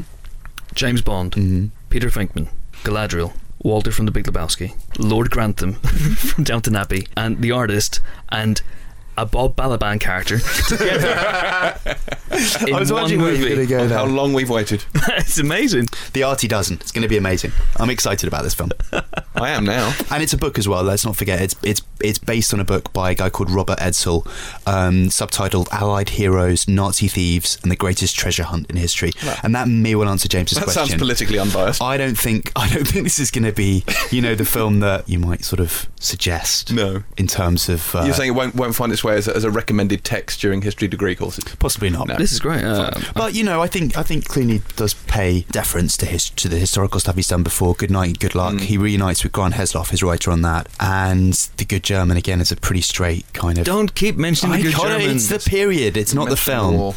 James 0.74 1.02
Bond, 1.02 1.34
hmm 1.34 1.66
Peter 1.90 2.08
Venkman, 2.08 2.48
Galadriel, 2.82 3.32
Walter 3.62 3.92
from 3.92 4.06
The 4.06 4.10
Big 4.12 4.24
Lebowski, 4.26 4.74
Lord 4.98 5.30
Grantham 5.30 5.74
from 6.14 6.42
Downton 6.44 6.74
Abbey, 6.74 7.06
and 7.16 7.40
the 7.40 7.52
artist, 7.52 8.00
and 8.30 8.60
a 9.16 9.26
Bob 9.26 9.56
Balaban 9.56 10.00
character 10.00 10.38
together 10.68 11.96
I 12.34 12.78
was 12.80 12.92
one 12.92 13.02
wondering 13.02 13.20
where 13.20 13.32
you 13.34 13.42
were 13.44 13.48
going 13.50 13.60
to 13.60 13.66
go 13.66 13.86
there. 13.86 13.98
How 13.98 14.06
long 14.06 14.32
we've 14.32 14.50
waited. 14.50 14.84
it's 14.94 15.38
amazing. 15.38 15.86
The 16.14 16.24
Artie 16.24 16.48
dozen. 16.48 16.78
It's 16.80 16.90
going 16.90 17.02
to 17.02 17.08
be 17.08 17.16
amazing. 17.16 17.52
I'm 17.76 17.90
excited 17.90 18.26
about 18.26 18.42
this 18.42 18.54
film, 18.54 18.70
I 19.36 19.50
am 19.50 19.64
now. 19.64 19.94
and 20.10 20.22
it's 20.22 20.32
a 20.32 20.36
book 20.36 20.58
as 20.58 20.66
well. 20.66 20.82
Let's 20.82 21.04
not 21.04 21.16
forget 21.16 21.40
it's 21.40 21.54
it's 21.62 21.82
it's 22.00 22.18
based 22.18 22.52
on 22.52 22.60
a 22.60 22.64
book 22.64 22.92
by 22.92 23.12
a 23.12 23.14
guy 23.14 23.30
called 23.30 23.50
Robert 23.50 23.78
Edsel, 23.78 24.26
um, 24.66 25.08
subtitled 25.08 25.68
"Allied 25.70 26.10
Heroes, 26.10 26.66
Nazi 26.66 27.08
Thieves, 27.08 27.58
and 27.62 27.70
the 27.70 27.76
Greatest 27.76 28.16
Treasure 28.16 28.44
Hunt 28.44 28.68
in 28.68 28.76
History," 28.76 29.12
and 29.42 29.54
that 29.54 29.68
may 29.68 29.94
well 29.94 30.08
answer 30.08 30.28
James's 30.28 30.58
That 30.58 30.64
question. 30.64 30.86
sounds 30.86 30.98
politically 30.98 31.38
unbiased. 31.38 31.82
I 31.82 31.96
don't 31.96 32.18
think 32.18 32.50
I 32.56 32.68
don't 32.68 32.86
think 32.86 33.04
this 33.04 33.18
is 33.18 33.30
going 33.30 33.44
to 33.44 33.52
be 33.52 33.84
you 34.10 34.22
know 34.22 34.34
the 34.34 34.44
film 34.44 34.80
that 34.80 35.08
you 35.08 35.18
might 35.18 35.44
sort 35.44 35.60
of 35.60 35.88
suggest. 36.00 36.72
No. 36.72 37.02
in 37.16 37.26
terms 37.26 37.68
of 37.68 37.94
uh, 37.94 38.02
You're 38.04 38.14
saying 38.14 38.30
it 38.30 38.34
won't, 38.34 38.54
won't 38.54 38.74
find 38.74 38.92
its 38.92 39.03
way 39.04 39.16
as 39.16 39.28
a, 39.28 39.36
as 39.36 39.44
a 39.44 39.50
recommended 39.50 40.02
text 40.04 40.40
during 40.40 40.62
history 40.62 40.88
degree 40.88 41.14
courses? 41.14 41.44
possibly 41.58 41.90
not. 41.90 42.08
No. 42.08 42.16
This 42.16 42.32
is 42.32 42.40
great. 42.40 42.64
Uh, 42.64 42.90
But 43.14 43.34
you 43.34 43.44
know, 43.44 43.62
I 43.62 43.66
think 43.66 43.96
I 43.96 44.02
think 44.02 44.26
Clooney 44.28 44.62
does 44.76 44.94
pay 44.94 45.42
deference 45.50 45.96
to 45.98 46.06
his 46.06 46.30
to 46.30 46.48
the 46.48 46.56
historical 46.56 47.00
stuff 47.00 47.14
he's 47.16 47.28
done 47.28 47.42
before. 47.42 47.74
Good 47.74 47.90
night, 47.90 48.18
good 48.18 48.34
luck. 48.34 48.54
Mm. 48.54 48.60
He 48.60 48.78
reunites 48.78 49.22
with 49.22 49.32
Grant 49.32 49.54
Heslov, 49.54 49.90
his 49.90 50.02
writer 50.02 50.30
on 50.30 50.42
that, 50.42 50.68
and 50.80 51.34
the 51.56 51.64
Good 51.64 51.82
German 51.84 52.16
again 52.16 52.40
is 52.40 52.50
a 52.50 52.56
pretty 52.56 52.80
straight 52.82 53.24
kind 53.32 53.58
of. 53.58 53.64
don't 53.64 53.94
keep 53.94 54.16
mentioning 54.16 54.54
I 54.54 54.56
the 54.58 54.62
good 54.64 54.80
German. 54.80 55.16
It's 55.16 55.28
the 55.28 55.38
period. 55.38 55.96
It's 55.96 56.14
not 56.14 56.28
the 56.28 56.36
film. 56.36 56.76
War. 56.76 56.94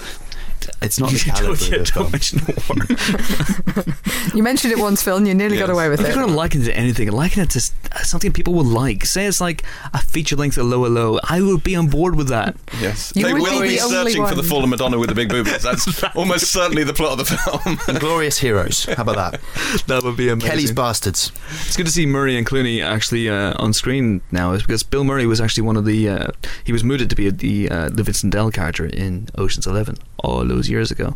It's 0.81 0.99
not 0.99 1.09
the 1.11 1.19
caliber 1.19 1.51
of 1.53 1.59
the 1.59 1.85
film. 1.85 2.11
mention 2.11 2.39
war. 2.45 3.95
You 4.35 4.43
mentioned 4.43 4.71
it 4.73 4.79
once, 4.79 5.01
Phil, 5.01 5.17
and 5.17 5.27
you 5.27 5.33
nearly 5.33 5.57
got 5.57 5.69
Yes. 5.69 5.73
away 5.75 5.89
with 5.89 5.99
If 6.01 6.05
it. 6.05 6.09
you're 6.09 6.17
going 6.23 6.27
to 6.29 6.35
liken 6.35 6.61
it 6.61 6.65
to 6.65 6.77
anything, 6.77 7.09
liken 7.11 7.41
it 7.43 7.49
to 7.51 7.57
s- 7.59 7.71
something 8.03 8.31
people 8.31 8.53
will 8.53 8.65
like. 8.65 9.05
Say 9.05 9.25
it's 9.25 9.41
like 9.41 9.63
a 9.93 9.99
feature 9.99 10.35
length 10.35 10.57
of 10.57 10.65
'Allo 10.65 10.85
'Allo. 10.85 11.19
I 11.23 11.41
would 11.41 11.63
be 11.63 11.75
on 11.75 11.87
board 11.87 12.15
with 12.15 12.27
that. 12.27 12.55
Yes. 12.79 13.11
You 13.15 13.23
they 13.23 13.33
would 13.33 13.41
will 13.41 13.61
be 13.61 13.69
be 13.69 13.75
the 13.77 13.81
only 13.81 14.11
searching 14.11 14.25
for 14.27 14.35
the 14.35 14.41
one. 14.41 14.49
fallen 14.49 14.69
Madonna 14.69 14.99
with 14.99 15.09
the 15.09 15.15
big 15.15 15.29
boobies. 15.29 15.63
That's 15.63 16.03
almost 16.15 16.47
certainly 16.51 16.83
the 16.83 16.93
plot 16.93 17.19
of 17.19 17.27
the 17.27 17.37
film. 17.37 17.99
Glorious 17.99 18.37
Heroes. 18.37 18.85
How 18.85 19.01
about 19.03 19.15
that? 19.15 19.41
That 19.87 20.03
would 20.03 20.17
be 20.17 20.29
amazing. 20.29 20.49
Kelly's 20.49 20.71
Bastards. 20.71 21.31
It's 21.65 21.77
good 21.77 21.85
to 21.87 21.91
see 21.91 22.05
Murray 22.05 22.37
and 22.37 22.45
Clooney 22.45 22.83
actually 22.85 23.29
uh, 23.29 23.53
on 23.57 23.73
screen 23.73 24.21
now, 24.31 24.51
is 24.51 24.61
because 24.61 24.83
Bill 24.83 25.03
Murray 25.03 25.25
was 25.25 25.41
actually 25.41 25.63
one 25.63 25.77
of 25.77 25.85
the 25.85 26.09
uh, 26.09 26.27
he 26.63 26.71
was 26.73 26.83
mooted 26.83 27.09
to 27.09 27.15
be 27.15 27.29
the 27.31 27.69
uh, 27.71 27.89
the 27.89 28.03
Vincent 28.03 28.33
Dell 28.33 28.51
character 28.51 28.85
in 28.85 29.29
Ocean's 29.37 29.65
Eleven 29.65 29.97
all 30.23 30.45
those 30.45 30.69
years 30.69 30.91
ago. 30.91 31.15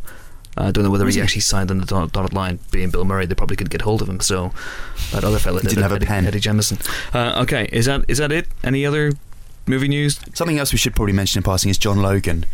I 0.58 0.72
don't 0.72 0.84
know 0.84 0.90
whether 0.90 1.08
he 1.08 1.22
actually 1.22 1.42
signed 1.42 1.72
on 1.72 1.78
the 1.78 1.86
dotted 1.86 2.34
line. 2.34 2.60
Being 2.72 2.90
Bill 2.90 3.06
Murray, 3.06 3.26
they 3.26 3.36
probably 3.36 3.56
could 3.56 3.70
get 3.70 3.82
hold 3.84 4.02
of 4.02 4.10
him. 4.10 4.20
So 4.20 4.52
that 5.12 5.24
other 5.24 5.40
fella 5.40 5.62
He 5.62 5.70
didn't 5.70 5.84
have 5.84 5.94
a 5.94 5.96
Eddie, 5.96 6.06
pen. 6.06 6.26
Eddie 6.28 6.42
Jemison. 6.42 6.80
Uh, 7.16 7.42
okay, 7.44 7.70
is 7.72 7.86
that 7.86 8.04
is 8.10 8.18
that 8.18 8.32
it? 8.34 8.48
Any 8.64 8.86
other 8.86 9.14
movie 9.66 9.88
news? 9.88 10.20
Something 10.34 10.60
else 10.60 10.74
we 10.74 10.78
should 10.78 10.94
probably 10.94 11.14
mention 11.14 11.40
in 11.40 11.44
passing 11.44 11.70
is 11.70 11.78
John 11.78 12.02
Logan 12.02 12.46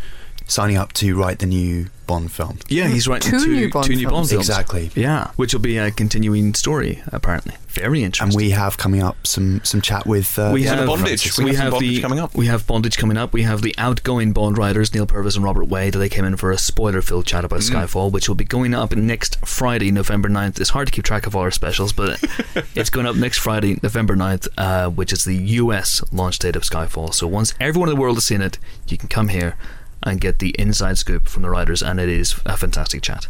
signing 0.48 0.76
up 0.76 0.92
to 0.94 1.16
write 1.16 1.38
the 1.38 1.46
new 1.46 1.86
Bond 2.08 2.32
film. 2.32 2.58
Yeah, 2.70 2.88
he's 2.88 3.06
writing 3.06 3.30
Two 3.32 3.44
two, 3.44 3.52
new 3.54 3.68
Bond 3.70 3.86
two 3.86 3.94
new 3.94 4.08
Bond 4.08 4.30
films. 4.30 4.30
films. 4.30 4.48
Exactly. 4.48 4.90
Yeah, 4.94 5.30
which 5.36 5.52
will 5.52 5.60
be 5.60 5.76
a 5.76 5.90
continuing 5.90 6.54
story 6.54 7.02
apparently. 7.08 7.54
Very 7.68 8.02
interesting. 8.02 8.28
And 8.40 8.46
we 8.46 8.50
have 8.52 8.78
coming 8.78 9.02
up 9.02 9.26
some 9.26 9.60
some 9.62 9.82
chat 9.82 10.06
with 10.06 10.38
uh, 10.38 10.50
we 10.54 10.62
have 10.62 10.86
Bondage? 10.86 11.36
We 11.36 11.44
We, 11.44 11.50
have 11.50 11.56
some 11.58 11.64
have 11.64 11.72
Bondage 11.72 11.90
the 11.96 12.00
coming 12.00 12.18
up. 12.18 12.34
We 12.34 12.46
have 12.46 12.66
bondage 12.66 12.96
coming 12.96 13.18
up. 13.18 13.34
We 13.34 13.42
have 13.42 13.60
the 13.60 13.74
outgoing 13.76 14.32
Bond 14.32 14.56
writers 14.56 14.94
Neal 14.94 15.04
Purvis 15.04 15.36
and 15.36 15.44
Robert 15.44 15.64
Wade. 15.64 15.92
They 15.92 16.08
came 16.08 16.24
in 16.24 16.36
for 16.38 16.50
a 16.50 16.56
spoiler-filled 16.56 17.26
chat 17.26 17.44
about 17.44 17.60
Mm. 17.60 17.74
Skyfall, 17.84 18.10
which 18.10 18.26
will 18.26 18.34
be 18.36 18.44
going 18.44 18.72
up 18.72 18.96
next 18.96 19.36
Friday, 19.46 19.90
November 19.90 20.30
9th. 20.30 20.58
It's 20.58 20.70
hard 20.70 20.86
to 20.88 20.92
keep 20.92 21.04
track 21.04 21.26
of 21.26 21.36
all 21.36 21.42
our 21.42 21.50
specials, 21.50 21.92
but 21.92 22.18
it's 22.74 22.88
going 22.88 23.04
up 23.06 23.16
next 23.16 23.36
Friday, 23.38 23.78
November 23.82 24.16
9th, 24.16 24.48
uh, 24.56 24.88
which 24.88 25.12
is 25.12 25.24
the 25.24 25.36
US 25.60 26.02
launch 26.10 26.38
date 26.38 26.56
of 26.56 26.62
Skyfall. 26.62 27.12
So 27.12 27.26
once 27.26 27.52
everyone 27.60 27.90
in 27.90 27.94
the 27.94 28.00
world 28.00 28.16
has 28.16 28.24
seen 28.24 28.40
it, 28.40 28.58
you 28.88 28.96
can 28.96 29.08
come 29.10 29.28
here 29.28 29.56
and 30.02 30.20
get 30.20 30.38
the 30.38 30.50
inside 30.58 30.98
scoop 30.98 31.28
from 31.28 31.42
the 31.42 31.50
writers, 31.50 31.82
and 31.82 31.98
it 31.98 32.08
is 32.08 32.40
a 32.46 32.56
fantastic 32.56 33.02
chat. 33.02 33.26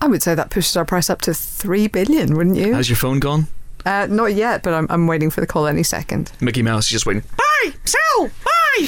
I 0.00 0.06
would 0.06 0.22
say 0.22 0.34
that 0.34 0.50
pushes 0.50 0.76
our 0.76 0.84
price 0.84 1.10
up 1.10 1.20
to 1.22 1.34
three 1.34 1.86
billion, 1.86 2.34
wouldn't 2.34 2.56
you? 2.56 2.74
Has 2.74 2.88
your 2.88 2.96
phone 2.96 3.20
gone? 3.20 3.48
Uh, 3.84 4.06
not 4.10 4.34
yet, 4.34 4.62
but 4.62 4.74
I'm, 4.74 4.86
I'm 4.90 5.06
waiting 5.06 5.30
for 5.30 5.40
the 5.40 5.46
call 5.46 5.66
any 5.66 5.82
second. 5.82 6.32
Mickey 6.40 6.62
Mouse 6.62 6.84
is 6.84 6.90
just 6.90 7.06
waiting. 7.06 7.22
Buy, 7.36 7.72
sell, 7.84 8.30
buy. 8.44 8.86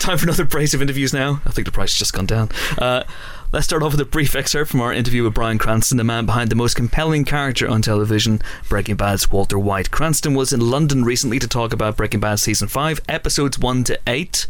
Time 0.00 0.18
for 0.18 0.24
another 0.24 0.44
brace 0.44 0.74
of 0.74 0.82
interviews 0.82 1.12
now. 1.12 1.40
I 1.46 1.50
think 1.50 1.66
the 1.66 1.72
price 1.72 1.92
has 1.92 1.98
just 1.98 2.12
gone 2.14 2.26
down. 2.26 2.50
Uh, 2.78 3.04
let's 3.52 3.66
start 3.66 3.82
off 3.82 3.92
with 3.92 4.00
a 4.00 4.06
brief 4.06 4.34
excerpt 4.34 4.70
from 4.70 4.80
our 4.80 4.92
interview 4.92 5.24
with 5.24 5.34
Bryan 5.34 5.58
Cranston, 5.58 5.98
the 5.98 6.04
man 6.04 6.26
behind 6.26 6.50
the 6.50 6.56
most 6.56 6.74
compelling 6.74 7.24
character 7.24 7.68
on 7.68 7.82
television, 7.82 8.40
Breaking 8.68 8.96
Bad's 8.96 9.30
Walter 9.30 9.58
White. 9.58 9.90
Cranston 9.90 10.34
was 10.34 10.52
in 10.52 10.60
London 10.60 11.04
recently 11.04 11.38
to 11.38 11.48
talk 11.48 11.72
about 11.72 11.96
Breaking 11.96 12.20
Bad 12.20 12.38
season 12.38 12.68
five, 12.68 13.00
episodes 13.08 13.58
one 13.58 13.84
to 13.84 13.98
eight, 14.06 14.46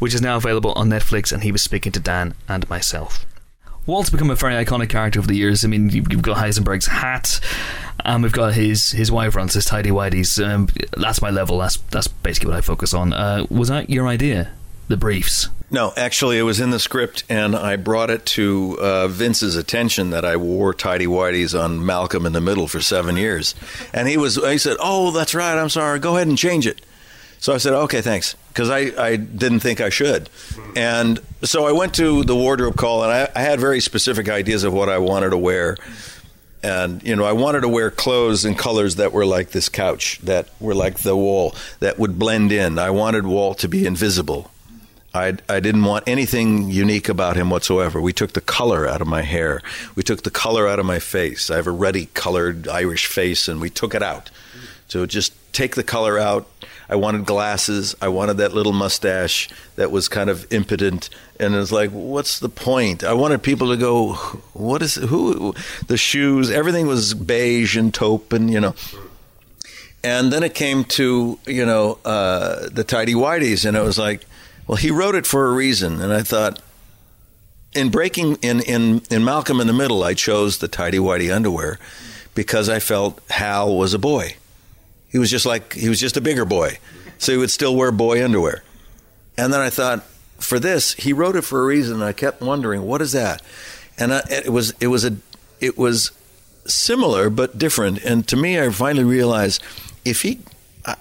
which 0.00 0.14
is 0.14 0.20
now 0.20 0.36
available 0.36 0.72
on 0.72 0.88
Netflix, 0.88 1.32
and 1.32 1.44
he 1.44 1.52
was 1.52 1.62
speaking 1.62 1.92
to 1.92 2.00
Dan 2.00 2.34
and 2.48 2.68
myself. 2.68 3.24
Walt's 3.86 4.10
become 4.10 4.30
a 4.30 4.34
very 4.34 4.62
iconic 4.62 4.88
character 4.88 5.18
over 5.18 5.28
the 5.28 5.36
years. 5.36 5.64
I 5.64 5.68
mean, 5.68 5.88
you've 5.88 6.22
got 6.22 6.36
Heisenberg's 6.36 6.86
hat, 6.86 7.40
and 8.04 8.22
we've 8.22 8.32
got 8.32 8.54
his 8.54 8.90
his 8.90 9.10
wife 9.10 9.34
runs 9.34 9.54
his 9.54 9.64
tidy 9.64 9.90
whities. 9.90 10.44
Um, 10.44 10.68
that's 10.96 11.22
my 11.22 11.30
level. 11.30 11.58
That's 11.58 11.76
that's 11.90 12.08
basically 12.08 12.50
what 12.50 12.58
I 12.58 12.60
focus 12.60 12.92
on. 12.92 13.12
Uh, 13.12 13.46
was 13.50 13.68
that 13.68 13.88
your 13.88 14.06
idea? 14.06 14.52
The 14.88 14.96
briefs. 14.96 15.48
No, 15.72 15.92
actually, 15.96 16.36
it 16.36 16.42
was 16.42 16.58
in 16.58 16.70
the 16.70 16.80
script, 16.80 17.22
and 17.28 17.54
I 17.54 17.76
brought 17.76 18.10
it 18.10 18.26
to 18.26 18.76
uh, 18.80 19.08
Vince's 19.08 19.54
attention 19.54 20.10
that 20.10 20.24
I 20.24 20.36
wore 20.36 20.74
tidy 20.74 21.06
whities 21.06 21.58
on 21.58 21.84
Malcolm 21.86 22.26
in 22.26 22.32
the 22.32 22.40
Middle 22.40 22.66
for 22.66 22.80
seven 22.80 23.16
years, 23.16 23.54
and 23.94 24.08
he 24.08 24.16
was 24.16 24.34
he 24.34 24.58
said, 24.58 24.76
"Oh, 24.80 25.12
that's 25.12 25.34
right. 25.34 25.56
I'm 25.56 25.68
sorry. 25.68 26.00
Go 26.00 26.16
ahead 26.16 26.26
and 26.26 26.36
change 26.36 26.66
it." 26.66 26.80
So 27.40 27.54
I 27.54 27.56
said, 27.56 27.72
"Okay, 27.72 28.02
thanks," 28.02 28.36
because 28.48 28.68
I, 28.68 28.92
I 29.02 29.16
didn't 29.16 29.60
think 29.60 29.80
I 29.80 29.88
should, 29.88 30.28
and 30.76 31.18
so 31.42 31.66
I 31.66 31.72
went 31.72 31.94
to 31.94 32.22
the 32.22 32.36
wardrobe 32.36 32.76
call, 32.76 33.02
and 33.02 33.10
I, 33.10 33.28
I 33.34 33.40
had 33.42 33.58
very 33.58 33.80
specific 33.80 34.28
ideas 34.28 34.62
of 34.62 34.72
what 34.72 34.88
I 34.88 34.98
wanted 34.98 35.30
to 35.30 35.38
wear. 35.38 35.76
And 36.62 37.02
you 37.02 37.16
know, 37.16 37.24
I 37.24 37.32
wanted 37.32 37.62
to 37.62 37.68
wear 37.68 37.90
clothes 37.90 38.44
and 38.44 38.58
colors 38.58 38.96
that 38.96 39.12
were 39.12 39.24
like 39.24 39.50
this 39.50 39.70
couch, 39.70 40.18
that 40.24 40.48
were 40.60 40.74
like 40.74 40.98
the 40.98 41.16
wall, 41.16 41.54
that 41.78 41.98
would 41.98 42.18
blend 42.18 42.52
in. 42.52 42.78
I 42.78 42.90
wanted 42.90 43.26
Walt 43.26 43.58
to 43.60 43.68
be 43.68 43.86
invisible. 43.86 44.50
I, 45.12 45.38
I 45.48 45.58
didn't 45.58 45.84
want 45.84 46.04
anything 46.06 46.70
unique 46.70 47.08
about 47.08 47.36
him 47.36 47.50
whatsoever. 47.50 48.00
We 48.00 48.12
took 48.12 48.34
the 48.34 48.40
color 48.40 48.86
out 48.86 49.00
of 49.00 49.08
my 49.08 49.22
hair. 49.22 49.60
We 49.96 50.02
took 50.02 50.22
the 50.22 50.30
color 50.30 50.68
out 50.68 50.78
of 50.78 50.86
my 50.86 50.98
face. 50.98 51.50
I 51.50 51.56
have 51.56 51.66
a 51.66 51.72
ruddy 51.72 52.06
colored 52.14 52.68
Irish 52.68 53.06
face, 53.06 53.48
and 53.48 53.60
we 53.60 53.70
took 53.70 53.94
it 53.94 54.02
out. 54.02 54.30
So 54.86 55.06
just 55.06 55.32
take 55.52 55.74
the 55.74 55.82
color 55.82 56.18
out. 56.18 56.48
I 56.90 56.96
wanted 56.96 57.24
glasses. 57.24 57.94
I 58.02 58.08
wanted 58.08 58.38
that 58.38 58.52
little 58.52 58.72
mustache 58.72 59.48
that 59.76 59.92
was 59.92 60.08
kind 60.08 60.28
of 60.28 60.52
impotent. 60.52 61.08
And 61.38 61.54
it 61.54 61.58
was 61.58 61.70
like, 61.70 61.90
what's 61.90 62.40
the 62.40 62.48
point? 62.48 63.04
I 63.04 63.12
wanted 63.12 63.44
people 63.44 63.68
to 63.68 63.76
go, 63.76 64.14
what 64.54 64.82
is, 64.82 64.96
who, 64.96 65.54
the 65.86 65.96
shoes, 65.96 66.50
everything 66.50 66.88
was 66.88 67.14
beige 67.14 67.76
and 67.76 67.94
taupe 67.94 68.32
and, 68.32 68.50
you 68.50 68.60
know. 68.60 68.74
And 70.02 70.32
then 70.32 70.42
it 70.42 70.52
came 70.52 70.82
to, 70.84 71.38
you 71.46 71.64
know, 71.64 71.98
uh, 72.04 72.68
the 72.72 72.82
tidy 72.82 73.14
whities, 73.14 73.64
and 73.64 73.76
it 73.76 73.82
was 73.82 73.98
like, 73.98 74.24
well, 74.66 74.76
he 74.76 74.90
wrote 74.90 75.14
it 75.14 75.26
for 75.26 75.46
a 75.46 75.52
reason. 75.52 76.00
And 76.00 76.12
I 76.12 76.22
thought, 76.22 76.60
in 77.72 77.90
breaking 77.90 78.36
in, 78.36 78.60
in, 78.60 79.02
in 79.10 79.24
Malcolm 79.24 79.60
in 79.60 79.68
the 79.68 79.72
Middle, 79.72 80.02
I 80.02 80.14
chose 80.14 80.58
the 80.58 80.68
tidy 80.68 80.98
whitey 80.98 81.32
underwear 81.32 81.78
because 82.34 82.68
I 82.68 82.80
felt 82.80 83.20
Hal 83.30 83.76
was 83.76 83.94
a 83.94 83.98
boy. 83.98 84.36
He 85.10 85.18
was 85.18 85.30
just 85.30 85.46
like 85.46 85.72
he 85.74 85.88
was 85.88 86.00
just 86.00 86.16
a 86.16 86.20
bigger 86.20 86.44
boy, 86.44 86.78
so 87.18 87.32
he 87.32 87.38
would 87.38 87.50
still 87.50 87.76
wear 87.76 87.90
boy 87.90 88.24
underwear. 88.24 88.62
And 89.36 89.52
then 89.52 89.60
I 89.60 89.70
thought, 89.70 90.04
for 90.38 90.58
this, 90.58 90.94
he 90.94 91.12
wrote 91.12 91.36
it 91.36 91.42
for 91.42 91.62
a 91.62 91.64
reason. 91.64 91.94
And 91.94 92.04
I 92.04 92.12
kept 92.12 92.40
wondering, 92.40 92.82
what 92.82 93.02
is 93.02 93.12
that? 93.12 93.42
And 93.98 94.14
I, 94.14 94.22
it 94.30 94.52
was 94.52 94.72
it 94.80 94.88
was 94.88 95.04
a 95.04 95.16
it 95.60 95.76
was 95.76 96.12
similar 96.66 97.30
but 97.30 97.58
different. 97.58 98.02
And 98.04 98.26
to 98.28 98.36
me, 98.36 98.60
I 98.60 98.70
finally 98.70 99.04
realized 99.04 99.62
if 100.04 100.22
he 100.22 100.40
I, 100.86 100.96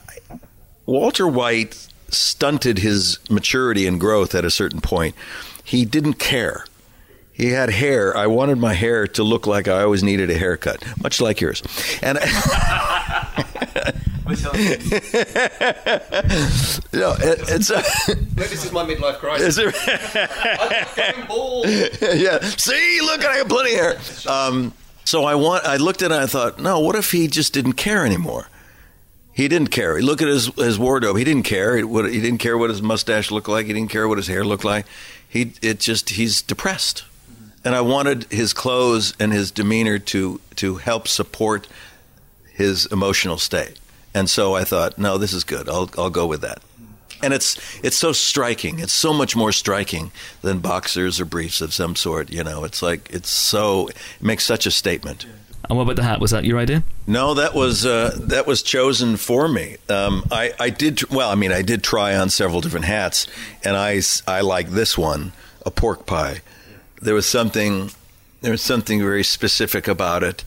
Walter 0.85 1.27
White 1.27 1.87
stunted 2.09 2.79
his 2.79 3.19
maturity 3.29 3.85
and 3.85 3.99
growth 3.99 4.33
at 4.33 4.43
a 4.43 4.49
certain 4.49 4.81
point. 4.81 5.15
He 5.63 5.85
didn't 5.85 6.15
care. 6.15 6.65
He 7.39 7.51
had 7.51 7.69
hair. 7.69 8.15
I 8.17 8.27
wanted 8.27 8.57
my 8.57 8.73
hair 8.73 9.07
to 9.07 9.23
look 9.23 9.47
like 9.47 9.69
I 9.69 9.81
always 9.81 10.03
needed 10.03 10.29
a 10.29 10.37
haircut, 10.37 10.83
much 11.01 11.21
like 11.21 11.39
yours. 11.39 11.63
And 12.03 12.17
you 12.19 12.25
know, 16.99 17.15
it, 17.19 17.39
it's 17.49 17.71
uh, 17.71 17.81
this 18.35 18.63
is 18.65 18.71
my 18.71 18.83
midlife 18.83 19.17
crisis. 19.19 19.57
Is 19.57 19.59
it- 19.59 19.75
I'm 21.19 21.27
bald. 21.27 21.65
yeah. 21.67 22.39
See, 22.41 22.99
look, 23.01 23.25
I 23.25 23.37
have 23.37 23.49
plenty 23.49 23.73
of 23.73 23.79
hair. 23.79 23.99
Um, 24.31 24.73
so 25.05 25.23
I 25.25 25.35
want. 25.35 25.65
I 25.65 25.77
looked 25.77 26.01
at 26.01 26.11
it. 26.11 26.15
and 26.15 26.23
I 26.23 26.27
thought, 26.27 26.59
no. 26.59 26.79
What 26.79 26.95
if 26.95 27.11
he 27.11 27.27
just 27.27 27.53
didn't 27.53 27.73
care 27.73 28.05
anymore? 28.05 28.47
He 29.31 29.47
didn't 29.47 29.69
care. 29.71 29.95
He 29.97 30.03
look 30.03 30.21
at 30.21 30.27
his 30.27 30.47
his 30.55 30.77
wardrobe. 30.77 31.17
He 31.17 31.23
didn't 31.23 31.43
care. 31.43 31.77
He, 31.77 31.83
what, 31.83 32.11
he 32.11 32.19
didn't 32.21 32.39
care 32.39 32.57
what 32.57 32.69
his 32.69 32.81
mustache 32.81 33.31
looked 33.31 33.47
like. 33.47 33.67
He 33.67 33.73
didn't 33.73 33.91
care 33.91 34.07
what 34.07 34.17
his 34.17 34.27
hair 34.27 34.43
looked 34.43 34.65
like. 34.65 34.85
He 35.27 35.53
it 35.61 35.79
just 35.79 36.09
he's 36.11 36.41
depressed, 36.41 37.03
and 37.69 37.75
I 37.75 37.81
wanted 37.81 38.23
his 38.31 38.51
clothes 38.51 39.13
and 39.19 39.31
his 39.31 39.51
demeanor 39.51 39.99
to 39.99 40.41
to 40.55 40.77
help 40.77 41.07
support 41.07 41.67
his 42.51 42.87
emotional 42.87 43.37
state. 43.37 43.79
And 44.11 44.27
so 44.27 44.55
I 44.55 44.63
thought, 44.63 44.97
no, 44.97 45.19
this 45.19 45.33
is 45.33 45.43
good. 45.43 45.69
I'll 45.69 45.87
I'll 45.95 46.09
go 46.09 46.25
with 46.25 46.41
that. 46.41 46.63
And 47.21 47.31
it's 47.31 47.59
it's 47.83 47.95
so 47.95 48.11
striking. 48.11 48.79
It's 48.79 48.91
so 48.91 49.13
much 49.13 49.35
more 49.35 49.51
striking 49.51 50.11
than 50.41 50.61
boxers 50.61 51.19
or 51.19 51.25
briefs 51.25 51.61
of 51.61 51.71
some 51.71 51.95
sort. 51.95 52.31
You 52.31 52.43
know, 52.43 52.63
it's 52.63 52.81
like 52.81 53.07
it's 53.13 53.29
so 53.29 53.89
it 53.89 53.97
makes 54.19 54.45
such 54.45 54.65
a 54.65 54.71
statement. 54.71 55.27
And 55.69 55.77
what 55.77 55.83
about 55.83 55.97
the 55.97 56.03
hat? 56.03 56.19
Was 56.19 56.31
that 56.31 56.45
your 56.45 56.57
idea? 56.57 56.83
No, 57.05 57.35
that 57.35 57.53
was 57.53 57.85
uh, 57.85 58.17
that 58.19 58.47
was 58.47 58.63
chosen 58.63 59.15
for 59.15 59.47
me. 59.47 59.77
Um, 59.89 60.23
I 60.31 60.53
I 60.59 60.71
did 60.71 61.07
well. 61.11 61.29
I 61.29 61.35
mean, 61.35 61.51
I 61.51 61.61
did 61.61 61.83
try 61.83 62.15
on 62.15 62.31
several 62.31 62.61
different 62.61 62.87
hats, 62.87 63.27
and 63.63 63.77
I 63.77 64.01
I 64.27 64.41
like 64.41 64.69
this 64.69 64.97
one, 64.97 65.33
a 65.67 65.69
pork 65.69 66.07
pie. 66.07 66.41
There 67.01 67.13
was 67.13 67.25
something 67.25 67.91
there 68.41 68.51
was 68.51 68.61
something 68.61 68.99
very 68.99 69.23
specific 69.23 69.87
about 69.87 70.23
it, 70.23 70.43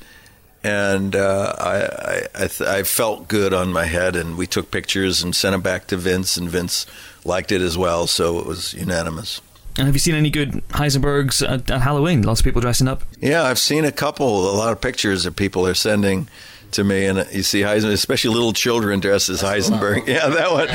and 0.62 1.14
uh, 1.16 1.54
I 1.58 1.76
I 1.76 2.44
I, 2.44 2.46
th- 2.48 2.68
I 2.68 2.82
felt 2.82 3.28
good 3.28 3.52
on 3.52 3.72
my 3.72 3.84
head. 3.84 4.16
And 4.16 4.36
we 4.36 4.46
took 4.46 4.70
pictures 4.70 5.22
and 5.22 5.34
sent 5.34 5.52
them 5.52 5.62
back 5.62 5.86
to 5.88 5.96
Vince, 5.96 6.36
and 6.36 6.48
Vince 6.48 6.86
liked 7.24 7.52
it 7.52 7.60
as 7.60 7.76
well. 7.76 8.06
So 8.06 8.38
it 8.38 8.46
was 8.46 8.74
unanimous. 8.74 9.40
And 9.78 9.86
have 9.86 9.94
you 9.94 10.00
seen 10.00 10.14
any 10.14 10.28
good 10.28 10.62
Heisenbergs 10.68 11.42
at, 11.48 11.70
at 11.70 11.80
Halloween? 11.80 12.22
Lots 12.22 12.40
of 12.40 12.44
people 12.44 12.60
dressing 12.60 12.88
up. 12.88 13.04
Yeah, 13.20 13.44
I've 13.44 13.58
seen 13.58 13.86
a 13.86 13.92
couple, 13.92 14.50
a 14.50 14.56
lot 14.56 14.70
of 14.72 14.82
pictures 14.82 15.24
that 15.24 15.36
people 15.36 15.66
are 15.66 15.74
sending 15.74 16.28
to 16.72 16.84
me, 16.84 17.06
and 17.06 17.26
you 17.32 17.42
see 17.42 17.60
Heisenberg, 17.60 17.92
especially 17.92 18.34
little 18.34 18.52
children 18.52 19.00
dressed 19.00 19.28
as 19.28 19.42
Heisenberg. 19.42 20.06
Yeah, 20.12 20.28
that 20.28 20.50
one. 20.50 20.66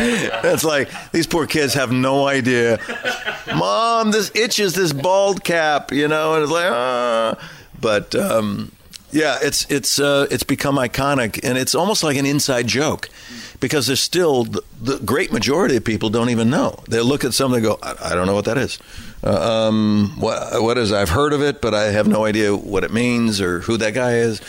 That's 0.42 0.64
like 0.64 0.90
these 1.12 1.28
poor 1.28 1.46
kids 1.48 1.74
have 1.74 1.92
no 1.92 2.28
idea. 2.28 2.80
Mom, 3.56 4.12
this 4.12 4.32
itches, 4.34 4.74
this 4.74 4.94
bald 4.94 5.44
cap, 5.44 5.92
you 5.92 6.08
know, 6.08 6.36
and 6.36 6.44
it's 6.44 6.52
like, 6.52 6.72
ah. 6.72 7.50
But 7.80 8.16
um, 8.16 8.72
yeah, 9.12 9.38
it's 9.42 9.70
it's 9.70 10.00
uh, 10.00 10.28
it's 10.32 10.44
become 10.44 10.76
iconic, 10.76 11.40
and 11.44 11.58
it's 11.58 11.76
almost 11.76 12.04
like 12.04 12.18
an 12.18 12.26
inside 12.26 12.68
joke. 12.68 13.10
Because 13.60 13.88
there's 13.88 14.00
still 14.02 14.44
the, 14.44 14.62
the 14.80 15.00
great 15.00 15.34
majority 15.34 15.78
of 15.78 15.84
people 15.84 16.10
don't 16.12 16.30
even 16.30 16.48
know. 16.52 16.80
They 16.88 17.02
look 17.02 17.26
at 17.26 17.34
something 17.34 17.58
and 17.58 17.66
go, 17.66 17.80
I, 17.82 18.12
I 18.12 18.16
don't 18.16 18.28
know 18.28 18.36
what 18.36 18.46
that 18.46 18.58
is. 18.60 18.78
Uh, 19.24 19.68
um, 19.68 20.14
what 20.20 20.62
what 20.62 20.78
is? 20.78 20.92
I've 20.92 21.10
heard 21.10 21.34
of 21.34 21.42
it, 21.42 21.60
but 21.60 21.74
I 21.74 21.86
have 21.86 22.08
no 22.08 22.24
idea 22.26 22.56
what 22.56 22.84
it 22.84 22.94
means 22.94 23.42
or 23.42 23.62
who 23.62 23.78
that 23.78 23.96
guy 23.96 24.18
is. 24.18 24.42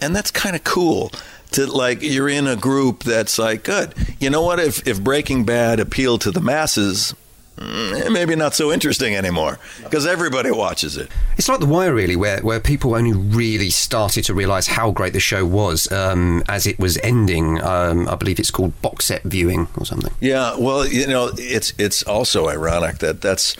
And 0.00 0.14
that's 0.14 0.30
kind 0.30 0.56
of 0.56 0.64
cool. 0.64 1.12
To 1.52 1.66
like, 1.66 2.00
you're 2.00 2.28
in 2.28 2.46
a 2.46 2.54
group 2.54 3.02
that's 3.02 3.36
like, 3.38 3.64
good. 3.64 3.92
You 4.20 4.30
know 4.30 4.42
what? 4.42 4.60
If 4.60 4.86
if 4.86 5.02
Breaking 5.02 5.44
Bad 5.44 5.80
appealed 5.80 6.20
to 6.20 6.30
the 6.30 6.40
masses, 6.40 7.12
mm, 7.56 8.12
maybe 8.12 8.36
not 8.36 8.54
so 8.54 8.70
interesting 8.72 9.16
anymore 9.16 9.58
because 9.82 10.06
everybody 10.06 10.52
watches 10.52 10.96
it. 10.96 11.08
It's 11.36 11.48
like 11.48 11.58
The 11.58 11.66
Wire, 11.66 11.92
really, 11.92 12.14
where, 12.14 12.40
where 12.40 12.60
people 12.60 12.94
only 12.94 13.12
really 13.12 13.70
started 13.70 14.22
to 14.26 14.34
realise 14.34 14.68
how 14.68 14.92
great 14.92 15.12
the 15.12 15.20
show 15.20 15.44
was 15.44 15.90
um, 15.90 16.44
as 16.48 16.68
it 16.68 16.78
was 16.78 16.98
ending. 16.98 17.60
Um, 17.62 18.08
I 18.08 18.14
believe 18.14 18.38
it's 18.38 18.52
called 18.52 18.80
box 18.80 19.06
set 19.06 19.24
viewing 19.24 19.66
or 19.76 19.84
something. 19.84 20.12
Yeah, 20.20 20.56
well, 20.56 20.86
you 20.86 21.08
know, 21.08 21.32
it's 21.36 21.72
it's 21.78 22.04
also 22.04 22.48
ironic 22.48 22.98
that 22.98 23.20
that's 23.20 23.56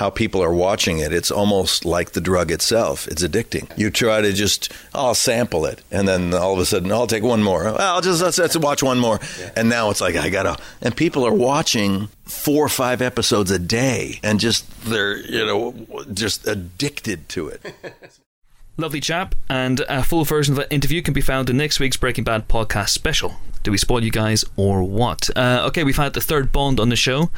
how 0.00 0.08
people 0.08 0.42
are 0.42 0.52
watching 0.52 0.98
it. 0.98 1.12
It's 1.12 1.30
almost 1.30 1.84
like 1.84 2.12
the 2.12 2.22
drug 2.22 2.50
itself. 2.50 3.06
It's 3.06 3.22
addicting. 3.22 3.70
You 3.76 3.90
try 3.90 4.22
to 4.22 4.32
just, 4.32 4.72
I'll 4.94 5.14
sample 5.14 5.66
it, 5.66 5.82
and 5.90 6.08
then 6.08 6.32
all 6.32 6.54
of 6.54 6.58
a 6.58 6.64
sudden, 6.64 6.90
I'll 6.90 7.06
take 7.06 7.22
one 7.22 7.42
more. 7.42 7.64
Well, 7.64 7.78
I'll 7.78 8.00
just 8.00 8.22
let's, 8.22 8.38
let's 8.38 8.56
watch 8.56 8.82
one 8.82 8.98
more, 8.98 9.20
and 9.54 9.68
now 9.68 9.90
it's 9.90 10.00
like 10.00 10.16
I 10.16 10.30
gotta. 10.30 10.56
And 10.80 10.96
people 10.96 11.26
are 11.26 11.34
watching 11.34 12.08
four 12.24 12.64
or 12.64 12.70
five 12.70 13.02
episodes 13.02 13.50
a 13.50 13.58
day, 13.58 14.20
and 14.22 14.40
just 14.40 14.64
they're 14.84 15.18
you 15.18 15.44
know 15.44 16.06
just 16.14 16.48
addicted 16.48 17.28
to 17.30 17.48
it. 17.48 17.60
Lovely 18.78 19.00
chap, 19.00 19.34
and 19.50 19.80
a 19.80 20.02
full 20.02 20.24
version 20.24 20.54
of 20.54 20.56
that 20.60 20.72
interview 20.72 21.02
can 21.02 21.12
be 21.12 21.20
found 21.20 21.50
in 21.50 21.58
next 21.58 21.78
week's 21.78 21.98
Breaking 21.98 22.24
Bad 22.24 22.48
podcast 22.48 22.88
special. 22.88 23.36
Do 23.62 23.70
we 23.70 23.78
spoil 23.78 24.02
you 24.02 24.10
guys 24.10 24.44
or 24.56 24.82
what? 24.82 25.28
Uh, 25.36 25.64
okay, 25.68 25.84
we've 25.84 25.96
had 25.96 26.14
the 26.14 26.20
third 26.20 26.50
Bond 26.52 26.80
on 26.80 26.88
the 26.88 26.96
show, 26.96 27.30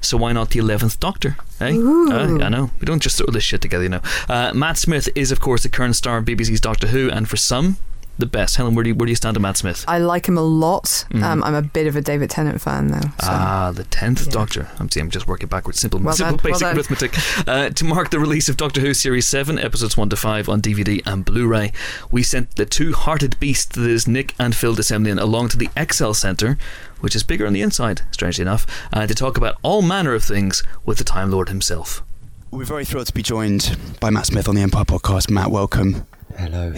so 0.00 0.16
why 0.16 0.32
not 0.32 0.50
the 0.50 0.60
eleventh 0.60 1.00
Doctor? 1.00 1.36
Hey, 1.58 1.76
Uh, 1.76 2.38
I 2.44 2.48
know 2.48 2.70
we 2.80 2.84
don't 2.86 3.02
just 3.02 3.18
throw 3.18 3.26
this 3.32 3.42
shit 3.44 3.60
together, 3.60 3.82
you 3.84 3.88
know. 3.90 4.00
Uh, 4.28 4.52
Matt 4.54 4.78
Smith 4.78 5.08
is, 5.14 5.32
of 5.32 5.40
course, 5.40 5.62
the 5.64 5.68
current 5.68 5.96
star 5.96 6.18
of 6.18 6.24
BBC's 6.24 6.60
Doctor 6.60 6.88
Who, 6.88 7.10
and 7.10 7.28
for 7.28 7.36
some, 7.36 7.76
the 8.18 8.26
best. 8.26 8.56
Helen, 8.56 8.74
where 8.74 8.82
do 8.84 8.90
you, 8.90 8.94
where 8.94 9.06
do 9.06 9.10
you 9.10 9.16
stand 9.16 9.36
on 9.36 9.42
Matt 9.42 9.56
Smith? 9.56 9.84
I 9.88 9.98
like 9.98 10.26
him 10.28 10.38
a 10.38 10.42
lot. 10.42 11.04
Mhm. 11.10 11.22
Um, 11.22 11.42
I'm 11.44 11.54
a 11.54 11.62
bit 11.62 11.86
of 11.86 11.96
a 11.96 12.00
David 12.00 12.30
Tennant 12.30 12.60
fan, 12.60 12.88
though. 12.88 13.00
So. 13.00 13.08
Ah, 13.22 13.72
the 13.74 13.84
tenth 13.84 14.30
Doctor. 14.30 14.68
I'm 14.78 14.90
see, 14.90 15.00
I'm 15.00 15.10
just 15.10 15.26
working 15.26 15.48
backwards. 15.48 15.80
Simple, 15.80 15.98
Well 16.00 16.14
simple, 16.14 16.36
done, 16.36 16.42
well 16.44 16.52
basic 16.52 16.66
done. 16.66 16.76
arithmetic. 16.76 17.48
Uh, 17.48 17.70
to 17.70 17.84
mark 17.84 18.10
the 18.10 18.18
release 18.20 18.48
of 18.48 18.56
Doctor 18.56 18.80
Who 18.80 18.94
Series 18.94 19.26
Seven, 19.26 19.58
episodes 19.58 19.96
one 19.96 20.08
to 20.10 20.16
five 20.16 20.48
on 20.48 20.60
DVD 20.60 21.00
and 21.04 21.24
Blu-ray, 21.24 21.72
we 22.10 22.22
sent 22.22 22.54
the 22.56 22.64
two-hearted 22.66 23.38
beast 23.40 23.72
that 23.74 23.88
is 23.90 24.06
Nick 24.06 24.34
and 24.38 24.54
Phil 24.54 24.74
de 24.74 24.82
Semlyen 24.82 25.20
along 25.20 25.48
to 25.50 25.56
the 25.56 25.68
ExCeL 25.76 26.14
Centre, 26.14 26.56
which 27.00 27.14
is 27.16 27.22
bigger 27.22 27.46
on 27.46 27.52
the 27.52 27.62
inside, 27.62 28.02
strangely 28.12 28.42
enough, 28.42 28.66
uh, 28.92 29.06
to 29.06 29.14
talk 29.14 29.36
about 29.36 29.56
all 29.62 29.82
manner 29.82 30.14
of 30.14 30.22
things 30.24 30.62
with 30.86 30.98
the 30.98 31.04
Time 31.04 31.30
Lord 31.30 31.48
himself. 31.48 32.02
We're 32.50 32.64
very 32.64 32.84
thrilled 32.84 33.08
to 33.08 33.12
be 33.12 33.22
joined 33.22 33.76
by 34.00 34.10
Matt 34.10 34.26
Smith 34.26 34.48
on 34.48 34.54
the 34.54 34.60
Empire 34.62 34.84
podcast. 34.84 35.28
Matt, 35.28 35.50
welcome. 35.50 36.06
Hello. 36.38 36.72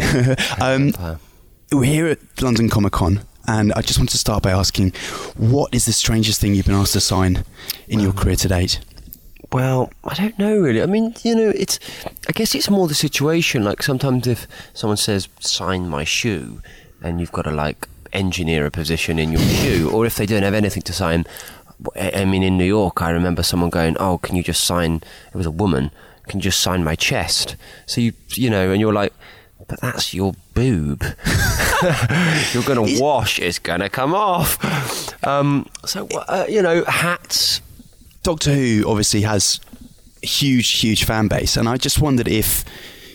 um, 0.60 1.18
we're 1.72 1.84
here 1.84 2.06
at 2.06 2.42
London 2.42 2.68
Comic 2.68 2.92
Con, 2.92 3.22
and 3.48 3.72
I 3.72 3.80
just 3.82 3.98
want 3.98 4.10
to 4.10 4.18
start 4.18 4.42
by 4.42 4.50
asking, 4.50 4.92
what 5.36 5.74
is 5.74 5.86
the 5.86 5.92
strangest 5.92 6.40
thing 6.40 6.54
you've 6.54 6.66
been 6.66 6.74
asked 6.74 6.92
to 6.92 7.00
sign 7.00 7.44
in 7.88 8.00
your 8.00 8.12
career 8.12 8.36
to 8.36 8.48
date? 8.48 8.80
Well, 9.52 9.92
I 10.04 10.14
don't 10.14 10.38
know 10.38 10.58
really. 10.58 10.82
I 10.82 10.86
mean, 10.86 11.14
you 11.22 11.34
know, 11.34 11.52
it's. 11.54 11.78
I 12.28 12.32
guess 12.32 12.54
it's 12.54 12.68
more 12.68 12.88
the 12.88 12.94
situation. 12.94 13.64
Like 13.64 13.82
sometimes 13.82 14.26
if 14.26 14.46
someone 14.74 14.96
says 14.96 15.28
sign 15.40 15.88
my 15.88 16.04
shoe, 16.04 16.60
and 17.00 17.20
you've 17.20 17.32
got 17.32 17.42
to 17.42 17.52
like 17.52 17.88
engineer 18.12 18.66
a 18.66 18.70
position 18.70 19.18
in 19.18 19.30
your 19.32 19.40
shoe, 19.60 19.90
or 19.90 20.04
if 20.04 20.16
they 20.16 20.26
don't 20.26 20.42
have 20.42 20.54
anything 20.54 20.82
to 20.82 20.92
sign. 20.92 21.24
I 21.94 22.22
I 22.22 22.24
mean, 22.24 22.42
in 22.42 22.58
New 22.58 22.64
York, 22.64 23.02
I 23.02 23.10
remember 23.10 23.42
someone 23.42 23.70
going, 23.70 23.96
"Oh, 23.98 24.18
can 24.18 24.34
you 24.34 24.42
just 24.42 24.64
sign?" 24.64 25.02
It 25.32 25.36
was 25.36 25.46
a 25.46 25.50
woman. 25.50 25.90
Can 26.26 26.40
you 26.40 26.44
just 26.44 26.60
sign 26.60 26.82
my 26.82 26.96
chest? 26.96 27.54
So 27.86 28.00
you, 28.00 28.12
you 28.30 28.50
know, 28.50 28.72
and 28.72 28.80
you're 28.80 28.92
like, 28.92 29.12
"But 29.68 29.80
that's 29.80 30.14
your 30.14 30.34
boob. 30.54 31.02
you're 32.52 32.62
going 32.64 32.96
to 32.96 33.00
wash. 33.00 33.38
It's 33.38 33.58
going 33.58 33.80
to 33.80 33.88
come 33.88 34.14
off." 34.14 34.58
Um, 35.24 35.66
so 35.84 36.06
uh, 36.28 36.46
you 36.48 36.62
know, 36.62 36.84
hats 36.84 37.60
Doctor 38.22 38.52
Who 38.54 38.84
obviously 38.88 39.22
has 39.22 39.60
huge, 40.22 40.68
huge 40.80 41.04
fan 41.04 41.28
base, 41.28 41.56
and 41.56 41.68
I 41.68 41.76
just 41.76 42.00
wondered 42.00 42.28
if 42.28 42.64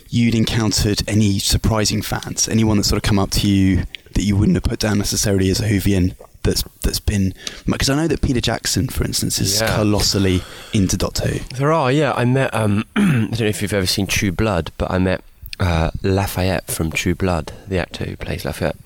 you'd 0.10 0.36
encountered 0.36 1.02
any 1.08 1.40
surprising 1.40 2.02
fans, 2.02 2.48
anyone 2.50 2.78
that's 2.78 2.90
sort 2.90 2.98
of 2.98 3.04
come 3.04 3.18
up 3.20 3.32
to 3.32 3.48
you 3.48 3.84
that 4.14 4.24
you 4.24 4.36
wouldn't 4.36 4.56
have 4.58 4.64
put 4.64 4.80
down 4.80 4.98
necessarily 4.98 5.50
as 5.50 5.60
a 5.62 5.64
Whovian. 5.66 6.16
That's 6.44 6.64
that's 6.82 7.00
been 7.00 7.34
because 7.68 7.90
I 7.90 7.96
know 7.96 8.08
that 8.08 8.22
Peter 8.22 8.42
Jackson, 8.42 8.88
for 8.88 9.04
instance, 9.04 9.40
is 9.40 9.62
Yeah. 9.62 9.76
colossally 9.76 10.42
into 10.74 10.98
Doctor 10.98 11.28
Who. 11.28 11.56
There 11.56 11.72
are, 11.72 11.92
yeah. 11.92 12.14
I 12.14 12.26
met. 12.26 12.54
Um, 12.54 12.84
I 12.96 13.00
don't 13.02 13.40
know 13.40 13.46
if 13.46 13.62
you've 13.62 13.74
ever 13.74 13.86
seen 13.86 14.08
True 14.08 14.32
Blood, 14.32 14.72
but 14.78 14.90
I 14.90 14.98
met 14.98 15.22
uh, 15.62 15.92
Lafayette 16.02 16.70
from 16.70 16.92
True 16.92 17.16
Blood, 17.16 17.54
the 17.68 17.78
actor 17.78 18.06
who 18.06 18.18
plays 18.18 18.44
Lafayette, 18.44 18.78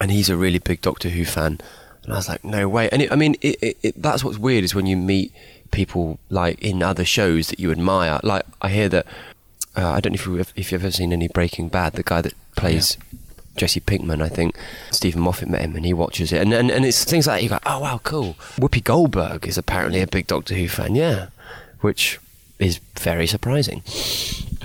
and 0.00 0.10
he's 0.10 0.30
a 0.30 0.36
really 0.36 0.58
big 0.58 0.80
Doctor 0.80 1.10
Who 1.10 1.24
fan. 1.24 1.58
And 2.04 2.12
I 2.12 2.16
was 2.16 2.28
like, 2.28 2.44
no 2.44 2.68
way. 2.68 2.88
And 2.90 3.02
it, 3.02 3.12
I 3.12 3.16
mean, 3.16 3.34
it, 3.40 3.56
it, 3.60 3.78
it, 3.82 4.02
that's 4.02 4.22
what's 4.22 4.38
weird 4.38 4.62
is 4.62 4.74
when 4.74 4.86
you 4.86 4.96
meet 4.96 5.32
people 5.72 6.18
like 6.30 6.62
in 6.62 6.82
other 6.82 7.04
shows 7.04 7.48
that 7.48 7.58
you 7.58 7.72
admire. 7.72 8.20
Like 8.22 8.44
I 8.62 8.70
hear 8.70 8.88
that. 8.88 9.06
Uh, 9.76 9.90
I 9.90 10.00
don't 10.00 10.12
know 10.12 10.14
if 10.14 10.26
you 10.26 10.38
if 10.38 10.72
you've 10.72 10.82
ever 10.84 10.90
seen 10.90 11.12
any 11.12 11.28
Breaking 11.28 11.68
Bad. 11.68 11.94
The 11.94 12.02
guy 12.02 12.22
that 12.22 12.34
plays. 12.56 12.96
Jesse 13.56 13.80
Pinkman, 13.80 14.20
I 14.20 14.28
think 14.28 14.54
Steven 14.90 15.22
Moffat 15.22 15.48
met 15.48 15.62
him 15.62 15.76
and 15.76 15.86
he 15.86 15.94
watches 15.94 16.30
it, 16.30 16.42
and 16.42 16.52
and, 16.52 16.70
and 16.70 16.84
it's 16.84 17.04
things 17.04 17.26
like 17.26 17.38
that. 17.38 17.42
You 17.42 17.48
go, 17.48 17.58
oh 17.64 17.80
wow, 17.80 17.98
cool. 18.04 18.34
Whoopi 18.58 18.84
Goldberg 18.84 19.46
is 19.46 19.56
apparently 19.56 20.02
a 20.02 20.06
big 20.06 20.26
Doctor 20.26 20.54
Who 20.54 20.68
fan, 20.68 20.94
yeah, 20.94 21.28
which 21.80 22.20
is 22.58 22.80
very 22.98 23.26
surprising. 23.26 23.82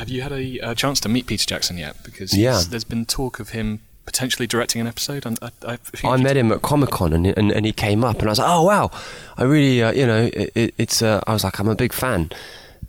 Have 0.02 0.10
you 0.10 0.24
had 0.24 0.32
a, 0.32 0.60
uh 0.62 0.74
chance 0.74 1.00
to 1.02 1.10
meet 1.10 1.28
Peter 1.28 1.46
Jackson 1.46 1.78
yet? 1.78 1.96
Because 2.04 2.36
Yeah. 2.36 2.62
there's 2.68 2.84
been 2.84 3.06
talk 3.06 3.40
of 3.40 3.50
him 3.50 3.82
potentially 4.04 4.48
directing 4.48 4.82
an 4.82 4.88
episode. 4.88 5.28
And 5.28 5.38
I, 5.44 5.50
I, 5.74 5.78
I 6.04 6.18
met 6.18 6.36
him 6.36 6.52
at 6.52 6.64
Comic 6.64 6.90
Con 6.90 7.14
and, 7.14 7.28
and 7.28 7.52
and 7.52 7.66
he 7.68 7.72
came 7.72 8.04
up 8.04 8.18
and 8.20 8.28
I 8.28 8.32
was 8.32 8.40
like, 8.40 8.50
oh 8.50 8.64
wow, 8.64 8.90
I 9.38 9.44
really, 9.44 9.84
uh, 9.84 9.92
you 9.92 10.08
know, 10.08 10.24
it, 10.34 10.52
it, 10.56 10.74
it's. 10.80 11.02
Uh, 11.04 11.22
I 11.28 11.34
was 11.34 11.44
like, 11.44 11.60
I'm 11.60 11.70
a 11.70 11.76
big 11.76 11.94
fan. 11.94 12.32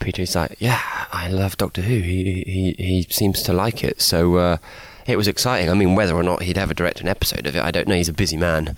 Peter's 0.00 0.34
like, 0.34 0.56
yeah, 0.58 0.80
I 1.12 1.28
love 1.28 1.56
Doctor 1.58 1.82
Who. 1.82 1.96
He 2.00 2.42
he 2.46 2.74
he 2.78 3.06
seems 3.10 3.42
to 3.42 3.52
like 3.52 3.84
it, 3.84 4.00
so. 4.00 4.36
Uh, 4.36 4.56
it 5.04 5.16
was 5.16 5.26
exciting. 5.28 5.68
I 5.68 5.74
mean, 5.74 5.96
whether 5.96 6.14
or 6.14 6.22
not 6.22 6.42
he'd 6.44 6.56
ever 6.56 6.72
direct 6.74 7.00
an 7.00 7.08
episode 7.08 7.44
of 7.48 7.56
it, 7.56 7.62
I 7.62 7.72
don't 7.72 7.88
know. 7.88 7.96
He's 7.96 8.08
a 8.08 8.12
busy 8.12 8.36
man, 8.36 8.76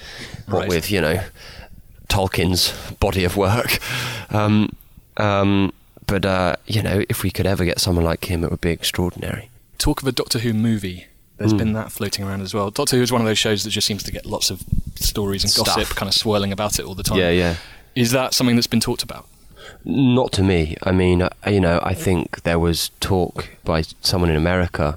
what 0.48 0.60
Right. 0.60 0.68
with 0.70 0.90
you 0.90 1.00
know 1.02 1.22
Tolkien's 2.08 2.72
body 2.98 3.24
of 3.24 3.36
work. 3.36 3.78
Um, 4.30 4.74
um, 5.18 5.72
but 6.06 6.24
uh, 6.24 6.56
you 6.66 6.82
know, 6.82 7.04
if 7.08 7.22
we 7.22 7.30
could 7.30 7.46
ever 7.46 7.64
get 7.64 7.80
someone 7.80 8.04
like 8.04 8.26
him, 8.26 8.44
it 8.44 8.50
would 8.50 8.60
be 8.60 8.70
extraordinary. 8.70 9.50
talk 9.78 10.00
of 10.02 10.08
a 10.08 10.12
Doctor 10.12 10.38
Who 10.38 10.52
movie. 10.54 11.06
There's 11.36 11.50
Hmm. 11.50 11.58
been 11.58 11.72
that 11.74 11.90
floating 11.92 12.24
around 12.24 12.42
as 12.42 12.54
well. 12.54 12.70
Doctor 12.70 12.96
Who 12.96 13.02
is 13.02 13.10
one 13.12 13.20
of 13.20 13.26
those 13.26 13.38
shows 13.38 13.64
that 13.64 13.70
just 13.70 13.86
seems 13.86 14.02
to 14.04 14.12
get 14.12 14.24
lots 14.24 14.50
of 14.50 14.62
stories 14.94 15.42
and 15.42 15.50
Stuff. 15.50 15.66
gossip 15.66 15.96
kind 15.96 16.08
of 16.08 16.14
swirling 16.14 16.52
about 16.52 16.78
it 16.78 16.84
all 16.86 16.94
the 16.94 17.02
time. 17.02 17.18
Yeah, 17.18 17.30
yeah. 17.30 17.56
Is 17.94 18.12
that 18.12 18.34
something 18.34 18.54
that's 18.56 18.66
been 18.68 18.80
talked 18.80 19.02
about? 19.02 19.26
Not 19.84 20.32
to 20.32 20.42
me. 20.42 20.76
I 20.84 20.92
mean, 20.92 21.22
uh, 21.22 21.30
you 21.48 21.60
know, 21.60 21.80
I 21.82 21.92
think 21.94 22.42
there 22.44 22.58
was 22.58 22.90
talk 23.00 23.48
by 23.64 23.82
someone 24.00 24.30
in 24.30 24.36
America 24.36 24.96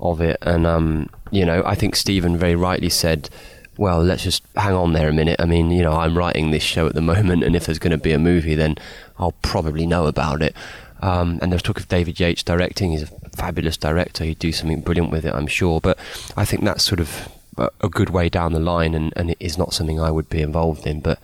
of 0.00 0.20
it, 0.20 0.38
and 0.42 0.66
um, 0.66 1.08
you 1.30 1.44
know, 1.44 1.62
I 1.66 1.74
think 1.74 1.94
Stephen 1.94 2.36
very 2.36 2.54
rightly 2.56 2.88
said, 2.88 3.28
"Well, 3.76 4.02
let's 4.02 4.22
just 4.24 4.42
hang 4.56 4.72
on 4.74 4.92
there 4.94 5.08
a 5.08 5.12
minute." 5.12 5.36
I 5.38 5.44
mean, 5.44 5.70
you 5.70 5.82
know, 5.82 5.92
I'm 5.92 6.16
writing 6.16 6.50
this 6.50 6.62
show 6.62 6.86
at 6.86 6.94
the 6.94 7.00
moment, 7.02 7.44
and 7.44 7.54
if 7.54 7.66
there's 7.66 7.78
going 7.78 7.92
to 7.92 7.98
be 7.98 8.12
a 8.12 8.18
movie, 8.18 8.54
then 8.54 8.76
I'll 9.20 9.36
probably 9.42 9.86
know 9.86 10.06
about 10.06 10.42
it. 10.42 10.56
Um, 11.02 11.38
and 11.40 11.52
there's 11.52 11.62
talk 11.62 11.78
of 11.78 11.88
David 11.88 12.18
Yates 12.18 12.42
directing. 12.42 12.92
He's 12.92 13.02
a 13.02 13.06
fabulous 13.36 13.76
director. 13.76 14.24
He'd 14.24 14.38
do 14.38 14.52
something 14.52 14.80
brilliant 14.80 15.12
with 15.12 15.24
it, 15.24 15.34
I'm 15.34 15.46
sure. 15.46 15.80
But 15.80 15.98
I 16.36 16.44
think 16.44 16.64
that's 16.64 16.82
sort 16.82 17.00
of 17.00 17.28
a, 17.56 17.88
good 17.88 18.10
way 18.10 18.28
down 18.28 18.52
the 18.52 18.60
line, 18.60 18.94
and, 18.94 19.12
and 19.16 19.30
it 19.30 19.36
is 19.40 19.58
not 19.58 19.72
something 19.72 20.00
I 20.00 20.10
would 20.10 20.28
be 20.28 20.42
involved 20.42 20.86
in. 20.86 21.00
But 21.00 21.18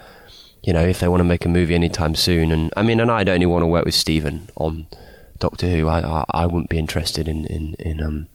you 0.63 0.73
know, 0.73 0.85
if 0.85 1.01
they 1.01 1.09
want 1.09 1.21
to 1.21 1.25
make 1.25 1.45
a 1.45 1.49
movie 1.49 1.75
anytime 1.75 2.15
soon, 2.15 2.53
and 2.53 2.73
I 2.77 2.83
mean, 2.83 3.01
and 3.01 3.11
I'd 3.11 3.29
only 3.29 3.47
want 3.47 3.63
to 3.63 3.67
work 3.67 3.85
with 3.85 3.95
Stephen 3.95 4.49
on 4.57 4.87
Doctor 5.39 5.69
Who. 5.69 5.89
I 5.89 6.01
I, 6.01 6.25
I 6.31 6.47
wouldn't 6.47 6.71
be 6.71 6.79
interested 6.79 7.29
in 7.29 7.47
in, 7.47 7.75
in 7.79 8.03
um, 8.03 8.29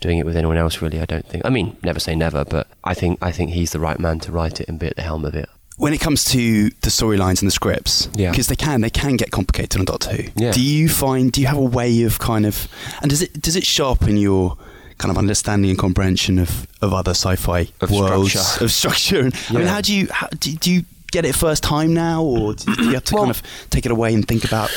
doing 0.00 0.18
it 0.18 0.26
with 0.26 0.36
anyone 0.36 0.56
else. 0.56 0.82
Really, 0.82 1.00
I 1.00 1.06
don't 1.06 1.26
think. 1.26 1.44
I 1.44 1.50
mean, 1.50 1.76
never 1.82 2.00
say 2.00 2.14
never, 2.14 2.44
but 2.44 2.66
I 2.84 2.94
think 2.94 3.18
I 3.22 3.32
think 3.32 3.50
he's 3.50 3.72
the 3.72 3.80
right 3.80 3.98
man 3.98 4.20
to 4.20 4.32
write 4.32 4.60
it 4.60 4.68
and 4.68 4.78
be 4.78 4.86
at 4.88 4.96
the 4.96 5.02
helm 5.02 5.24
of 5.24 5.34
it. 5.34 5.48
When 5.78 5.92
it 5.94 6.00
comes 6.00 6.24
to 6.26 6.68
the 6.68 6.90
storylines 6.90 7.40
and 7.40 7.46
the 7.48 7.50
scripts, 7.52 8.08
Yeah. 8.14 8.30
because 8.30 8.46
they 8.48 8.56
can 8.56 8.82
they 8.82 8.90
can 8.90 9.16
get 9.16 9.30
complicated 9.30 9.78
on 9.80 9.84
Doctor 9.86 10.10
Who. 10.10 10.30
Yeah. 10.36 10.52
Do 10.52 10.60
you 10.62 10.88
find 10.88 11.32
do 11.32 11.40
you 11.40 11.46
have 11.46 11.56
a 11.58 11.62
way 11.62 12.02
of 12.02 12.18
kind 12.18 12.46
of 12.46 12.68
and 13.00 13.10
does 13.10 13.22
it 13.22 13.40
does 13.40 13.56
it 13.56 13.64
sharpen 13.64 14.16
your 14.16 14.56
kind 14.98 15.10
of 15.10 15.18
understanding 15.18 15.70
and 15.70 15.78
comprehension 15.78 16.38
of, 16.38 16.66
of 16.80 16.92
other 16.92 17.10
sci-fi 17.12 17.66
Of 17.80 17.90
worlds 17.90 18.32
structure. 18.32 18.64
of 18.64 18.70
structure? 18.72 19.20
And, 19.20 19.34
I 19.50 19.52
mean, 19.54 19.66
how 19.66 19.80
do 19.80 19.94
you 19.94 20.08
how, 20.12 20.28
do, 20.38 20.54
do 20.54 20.70
you 20.70 20.84
get 21.10 21.24
it 21.24 21.34
first 21.34 21.62
time 21.62 21.92
now, 21.92 22.22
or 22.22 22.54
do 22.54 22.70
you 22.84 22.94
have 22.94 23.04
to 23.04 23.14
kind 23.14 23.30
of 23.30 23.42
take 23.70 23.84
it 23.84 23.92
away 23.92 24.14
and 24.14 24.26
think 24.26 24.44
about? 24.44 24.70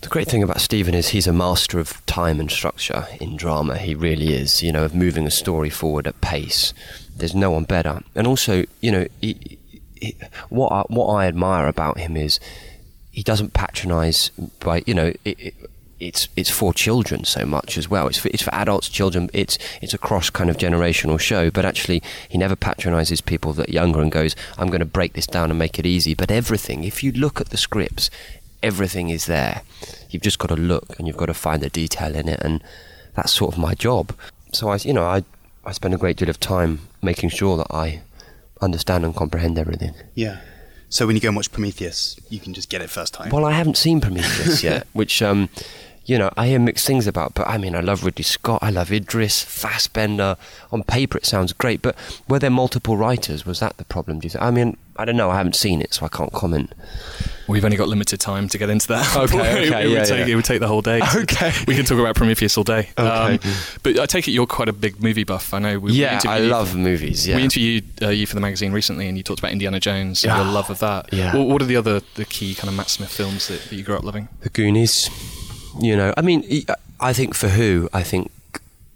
The 0.00 0.08
great 0.08 0.26
thing 0.28 0.42
about 0.42 0.60
Stephen 0.60 0.94
is 0.94 1.08
he's 1.10 1.28
a 1.28 1.32
master 1.32 1.78
of 1.78 2.04
time 2.06 2.40
and 2.40 2.50
structure 2.50 3.06
in 3.20 3.36
drama. 3.36 3.76
He 3.78 3.94
really 3.94 4.32
is, 4.34 4.60
you 4.62 4.72
know, 4.72 4.84
of 4.84 4.94
moving 4.94 5.24
a 5.26 5.30
story 5.30 5.70
forward 5.70 6.06
at 6.08 6.20
pace. 6.20 6.74
There's 7.16 7.34
no 7.34 7.50
one 7.52 7.62
better. 7.64 8.00
And 8.16 8.26
also, 8.26 8.64
you 8.80 8.90
know, 8.90 9.06
he, 9.20 9.58
what 10.48 10.72
I, 10.72 10.82
what 10.88 11.06
I 11.06 11.26
admire 11.26 11.66
about 11.66 11.98
him 11.98 12.16
is 12.16 12.40
he 13.10 13.22
doesn't 13.22 13.52
patronise 13.52 14.30
by, 14.60 14.82
you 14.86 14.94
know, 14.94 15.12
it, 15.24 15.38
it, 15.38 15.54
it's 16.00 16.28
it's 16.34 16.50
for 16.50 16.74
children 16.74 17.24
so 17.24 17.46
much 17.46 17.78
as 17.78 17.88
well. 17.88 18.08
It's 18.08 18.18
for, 18.18 18.28
it's 18.28 18.42
for 18.42 18.52
adults, 18.52 18.88
children. 18.88 19.30
It's 19.32 19.56
it's 19.80 19.94
a 19.94 19.98
cross 19.98 20.30
kind 20.30 20.50
of 20.50 20.56
generational 20.56 21.20
show. 21.20 21.50
But 21.50 21.64
actually, 21.64 22.02
he 22.28 22.38
never 22.38 22.56
patronises 22.56 23.20
people 23.20 23.52
that 23.54 23.68
younger 23.68 24.00
and 24.00 24.10
goes, 24.10 24.34
"I'm 24.58 24.68
going 24.68 24.80
to 24.80 24.84
break 24.84 25.12
this 25.12 25.28
down 25.28 25.50
and 25.50 25.58
make 25.58 25.78
it 25.78 25.86
easy." 25.86 26.14
But 26.14 26.32
everything, 26.32 26.82
if 26.82 27.04
you 27.04 27.12
look 27.12 27.40
at 27.40 27.50
the 27.50 27.56
scripts, 27.56 28.10
everything 28.62 29.10
is 29.10 29.26
there. 29.26 29.62
You've 30.10 30.22
just 30.22 30.40
got 30.40 30.48
to 30.48 30.56
look 30.56 30.98
and 30.98 31.06
you've 31.06 31.16
got 31.16 31.26
to 31.26 31.34
find 31.34 31.62
the 31.62 31.70
detail 31.70 32.16
in 32.16 32.28
it, 32.28 32.40
and 32.42 32.64
that's 33.14 33.32
sort 33.32 33.54
of 33.54 33.60
my 33.60 33.74
job. 33.74 34.12
So 34.52 34.70
I, 34.70 34.76
you 34.76 34.92
know, 34.92 35.04
I 35.04 35.22
I 35.64 35.70
spend 35.70 35.94
a 35.94 35.98
great 35.98 36.16
deal 36.16 36.30
of 36.30 36.40
time 36.40 36.80
making 37.00 37.28
sure 37.28 37.56
that 37.56 37.68
I 37.70 38.00
understand 38.62 39.04
and 39.04 39.14
comprehend 39.14 39.58
everything. 39.58 39.94
Yeah. 40.14 40.40
So 40.88 41.06
when 41.06 41.16
you 41.16 41.22
go 41.22 41.28
and 41.28 41.36
watch 41.36 41.50
Prometheus, 41.50 42.20
you 42.28 42.38
can 42.38 42.52
just 42.52 42.68
get 42.68 42.82
it 42.82 42.90
first 42.90 43.14
time. 43.14 43.30
Well, 43.30 43.46
I 43.46 43.52
haven't 43.52 43.76
seen 43.76 44.00
Prometheus 44.00 44.62
yet, 44.70 44.86
which 44.92 45.22
um, 45.22 45.48
you 46.04 46.18
know, 46.18 46.30
I 46.36 46.48
hear 46.48 46.58
mixed 46.58 46.86
things 46.86 47.06
about. 47.06 47.34
But 47.34 47.46
I 47.48 47.58
mean, 47.58 47.74
I 47.74 47.80
love 47.80 48.04
Ridley 48.04 48.24
Scott, 48.24 48.60
I 48.62 48.70
love 48.70 48.92
Idris, 48.92 49.42
Fassbender. 49.42 50.36
On 50.72 50.82
paper, 50.82 51.18
it 51.18 51.26
sounds 51.26 51.52
great, 51.52 51.82
but 51.82 51.96
were 52.28 52.38
there 52.38 52.50
multiple 52.50 52.96
writers? 52.96 53.44
Was 53.46 53.60
that 53.60 53.76
the 53.76 53.84
problem? 53.84 54.20
Do 54.20 54.26
you 54.26 54.30
think? 54.30 54.42
I 54.42 54.50
mean, 54.50 54.76
I 54.96 55.04
don't 55.04 55.16
know. 55.16 55.30
I 55.30 55.36
haven't 55.36 55.56
seen 55.56 55.80
it, 55.80 55.94
so 55.94 56.04
I 56.04 56.08
can't 56.08 56.32
comment. 56.32 56.72
We've 57.48 57.64
only 57.64 57.76
got 57.76 57.88
limited 57.88 58.20
time 58.20 58.48
to 58.48 58.58
get 58.58 58.70
into 58.70 58.88
that. 58.88 59.02
Okay, 59.22 59.38
okay, 59.68 59.84
it 59.84 59.90
yeah, 59.90 59.98
would 59.98 60.06
take, 60.06 60.18
yeah. 60.26 60.32
it 60.32 60.34
would 60.36 60.44
take 60.44 60.60
the 60.60 60.68
whole 60.68 60.82
day. 60.82 61.00
Okay. 61.14 61.52
we 61.66 61.74
can 61.74 61.84
talk 61.84 61.98
about 61.98 62.14
Prometheus 62.16 62.56
all 62.56 62.64
day. 62.64 62.88
Um, 62.96 63.38
but 63.82 63.98
I 63.98 64.06
take 64.06 64.26
it 64.28 64.32
you're 64.32 64.46
quite 64.46 64.68
a 64.68 64.72
big 64.72 65.02
movie 65.02 65.24
buff. 65.24 65.52
I 65.54 65.58
know. 65.58 65.78
We, 65.78 65.92
we 65.92 65.96
yeah, 65.98 66.12
I 66.12 66.14
interviewed 66.14 66.44
you- 66.44 66.50
love 66.50 66.76
movies. 66.76 67.26
Yeah. 67.28 67.36
We 67.36 67.42
interviewed 67.42 67.84
uh, 68.02 68.08
you 68.08 68.26
for 68.26 68.34
the 68.34 68.40
magazine 68.40 68.72
recently, 68.72 69.08
and 69.08 69.16
you 69.16 69.22
talked 69.22 69.40
about 69.40 69.52
Indiana 69.52 69.80
Jones 69.80 70.24
and 70.24 70.30
Yeah. 70.32 70.42
your 70.44 70.52
love 70.52 70.70
of 70.70 70.78
that. 70.80 71.12
Yeah. 71.12 71.36
What, 71.36 71.48
what 71.48 71.62
are 71.62 71.66
the 71.66 71.76
other 71.76 72.00
the 72.14 72.24
key 72.24 72.54
kind 72.54 72.68
of 72.68 72.74
Matt 72.74 72.88
Smith 72.88 73.10
films 73.10 73.48
that, 73.48 73.60
that 73.62 73.76
you 73.76 73.82
grew 73.82 73.96
up 73.96 74.04
loving? 74.04 74.28
The 74.40 74.48
Goonies. 74.50 75.08
You 75.80 75.96
know, 75.96 76.12
I 76.16 76.22
mean, 76.22 76.64
I 77.00 77.12
think 77.12 77.34
for 77.34 77.48
Who, 77.48 77.88
I 77.92 78.02
think 78.02 78.30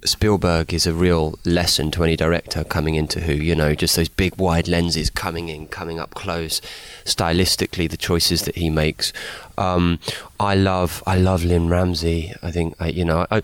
Spielberg 0.04 0.72
is 0.72 0.86
a 0.86 0.92
real 0.92 1.38
lesson 1.44 1.90
to 1.92 2.04
any 2.04 2.16
director 2.16 2.62
coming 2.64 2.94
into 2.94 3.20
Who. 3.20 3.32
You 3.32 3.54
know, 3.54 3.74
just 3.74 3.96
those 3.96 4.08
big 4.08 4.36
wide 4.36 4.68
lenses 4.68 5.10
coming 5.10 5.48
in, 5.48 5.66
coming 5.68 5.98
up 5.98 6.14
close. 6.14 6.60
Stylistically, 7.04 7.90
the 7.90 7.96
choices 7.96 8.42
that 8.42 8.56
he 8.56 8.70
makes. 8.70 9.12
Um, 9.58 9.98
I 10.38 10.54
love, 10.54 11.02
I 11.06 11.16
love 11.16 11.44
Lynne 11.44 11.68
Ramsay. 11.68 12.34
I 12.42 12.50
think, 12.50 12.76
I, 12.78 12.88
you 12.88 13.04
know, 13.04 13.26
I, 13.30 13.42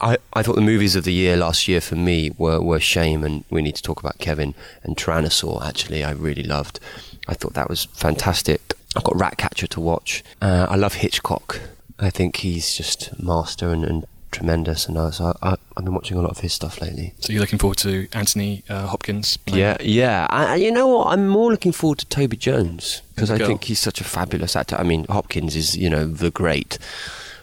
I, 0.00 0.16
I 0.32 0.42
thought 0.42 0.54
the 0.54 0.60
movies 0.60 0.96
of 0.96 1.04
the 1.04 1.12
year 1.12 1.36
last 1.36 1.68
year 1.68 1.80
for 1.80 1.96
me 1.96 2.30
were, 2.38 2.60
were 2.60 2.80
Shame, 2.80 3.24
and 3.24 3.44
we 3.50 3.60
need 3.60 3.76
to 3.76 3.82
talk 3.82 4.00
about 4.00 4.18
Kevin 4.18 4.54
and 4.82 4.96
Tyrannosaur. 4.96 5.66
Actually, 5.66 6.04
I 6.04 6.12
really 6.12 6.44
loved. 6.44 6.80
I 7.28 7.34
thought 7.34 7.54
that 7.54 7.68
was 7.68 7.86
fantastic. 7.86 8.74
I've 8.94 9.04
got 9.04 9.16
Ratcatcher 9.16 9.66
to 9.66 9.80
watch. 9.80 10.22
Uh, 10.40 10.66
I 10.70 10.76
love 10.76 10.94
Hitchcock. 10.94 11.60
I 11.98 12.10
think 12.10 12.36
he's 12.36 12.74
just 12.74 13.18
master 13.22 13.70
and, 13.70 13.84
and 13.84 14.06
tremendous, 14.30 14.86
and 14.86 14.98
I, 14.98 15.10
so 15.10 15.34
I, 15.42 15.50
I, 15.50 15.56
I've 15.76 15.84
been 15.84 15.94
watching 15.94 16.18
a 16.18 16.20
lot 16.20 16.30
of 16.30 16.40
his 16.40 16.52
stuff 16.52 16.80
lately. 16.82 17.14
So 17.20 17.32
you're 17.32 17.40
looking 17.40 17.58
forward 17.58 17.78
to 17.78 18.06
Anthony 18.12 18.64
uh, 18.68 18.86
Hopkins? 18.88 19.38
playing- 19.38 19.60
Yeah, 19.60 19.76
yeah. 19.80 20.26
I, 20.28 20.52
I- 20.52 20.56
you 20.56 20.70
know 20.70 20.88
what? 20.88 21.06
I'm 21.08 21.26
more 21.26 21.50
looking 21.50 21.72
forward 21.72 21.98
to 22.00 22.06
Toby 22.06 22.36
Jones 22.36 23.00
because 23.14 23.30
I 23.30 23.38
think 23.38 23.64
he's 23.64 23.78
such 23.78 24.00
a 24.00 24.04
fabulous 24.04 24.54
actor. 24.56 24.76
I 24.76 24.82
mean, 24.82 25.06
Hopkins 25.08 25.56
is 25.56 25.76
you 25.76 25.88
know 25.88 26.04
the 26.06 26.30
great, 26.30 26.78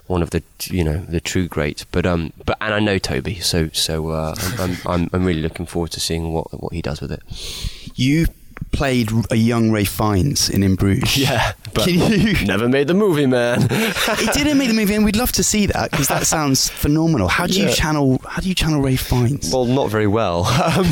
one 0.06 0.22
of 0.22 0.30
the 0.30 0.44
you 0.66 0.84
know 0.84 0.98
the 0.98 1.20
true 1.20 1.48
great. 1.48 1.86
But 1.92 2.06
um, 2.06 2.32
but 2.46 2.56
and 2.62 2.74
I 2.76 2.80
know 2.80 3.00
Toby, 3.00 3.40
so 3.40 3.70
so 3.74 4.10
uh, 4.10 4.36
I'm, 4.38 4.60
I'm 4.60 4.78
I'm 4.86 5.10
I'm 5.14 5.26
really 5.26 5.42
looking 5.42 5.66
forward 5.66 5.92
to 5.92 6.00
seeing 6.00 6.32
what 6.32 6.62
what 6.62 6.74
he 6.74 6.82
does 6.84 7.02
with 7.02 7.12
it. 7.12 7.22
You 7.96 8.28
played 8.72 9.12
a 9.32 9.36
young 9.36 9.72
Ralph 9.72 9.90
Fiennes 9.90 10.50
in 10.50 10.64
In 10.64 10.76
Bruges. 10.76 11.18
Yeah, 11.18 11.54
but 11.74 11.86
Can 11.86 11.96
you- 11.96 12.46
never 12.46 12.68
made 12.70 12.88
the 12.88 12.94
movie, 12.94 13.26
man. 13.26 13.62
he 14.20 14.26
didn't 14.34 14.58
make 14.58 14.68
the 14.70 14.74
movie, 14.74 14.96
and 14.96 15.04
we'd 15.06 15.16
love 15.16 15.32
to 15.34 15.44
see 15.44 15.66
that 15.68 15.92
because 15.92 16.08
that 16.08 16.26
sounds 16.26 16.70
phenomenal. 16.84 17.28
How 17.28 17.48
do 17.48 17.54
you 17.54 17.66
Yeah. 17.68 17.74
channel? 17.74 18.22
How 18.28 18.42
do 18.42 18.48
you 18.50 18.56
channel 18.56 18.82
Ralph 18.82 19.00
Fiennes? 19.02 19.52
Well, 19.54 19.66
not 19.66 19.90
very 19.90 20.08
well, 20.08 20.46
um, 20.46 20.88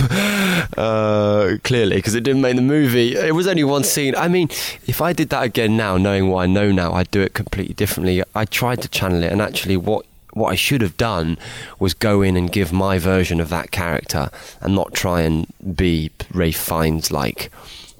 uh, 0.77 1.57
clearly, 1.63 1.95
because 1.97 2.15
it 2.15 2.23
didn't 2.23 2.41
make 2.41 2.55
the 2.55 2.61
movie. 2.61 3.15
It 3.15 3.33
was 3.35 3.47
only 3.47 3.63
one 3.63 3.83
scene. 3.83 4.15
I 4.15 4.27
mean, 4.27 4.49
if 4.87 5.01
I 5.01 5.13
did 5.13 5.29
that 5.29 5.43
again 5.43 5.77
now, 5.77 5.97
knowing 5.97 6.29
what 6.29 6.41
I 6.43 6.45
know 6.47 6.71
now, 6.71 6.93
I'd 6.93 7.11
do 7.11 7.21
it 7.21 7.33
completely 7.33 7.73
differently. 7.73 8.23
I 8.35 8.45
tried 8.45 8.81
to 8.83 8.87
channel 8.89 9.23
it, 9.23 9.31
and 9.31 9.41
actually, 9.41 9.77
what 9.77 10.05
what 10.33 10.51
I 10.51 10.55
should 10.55 10.81
have 10.81 10.97
done 10.97 11.37
was 11.79 11.93
go 11.93 12.21
in 12.21 12.37
and 12.37 12.51
give 12.51 12.71
my 12.71 12.97
version 12.99 13.39
of 13.39 13.49
that 13.49 13.71
character, 13.71 14.29
and 14.61 14.75
not 14.75 14.93
try 14.93 15.21
and 15.21 15.47
be 15.75 16.11
Ralph 16.33 16.55
Fiennes 16.55 17.11
like, 17.11 17.51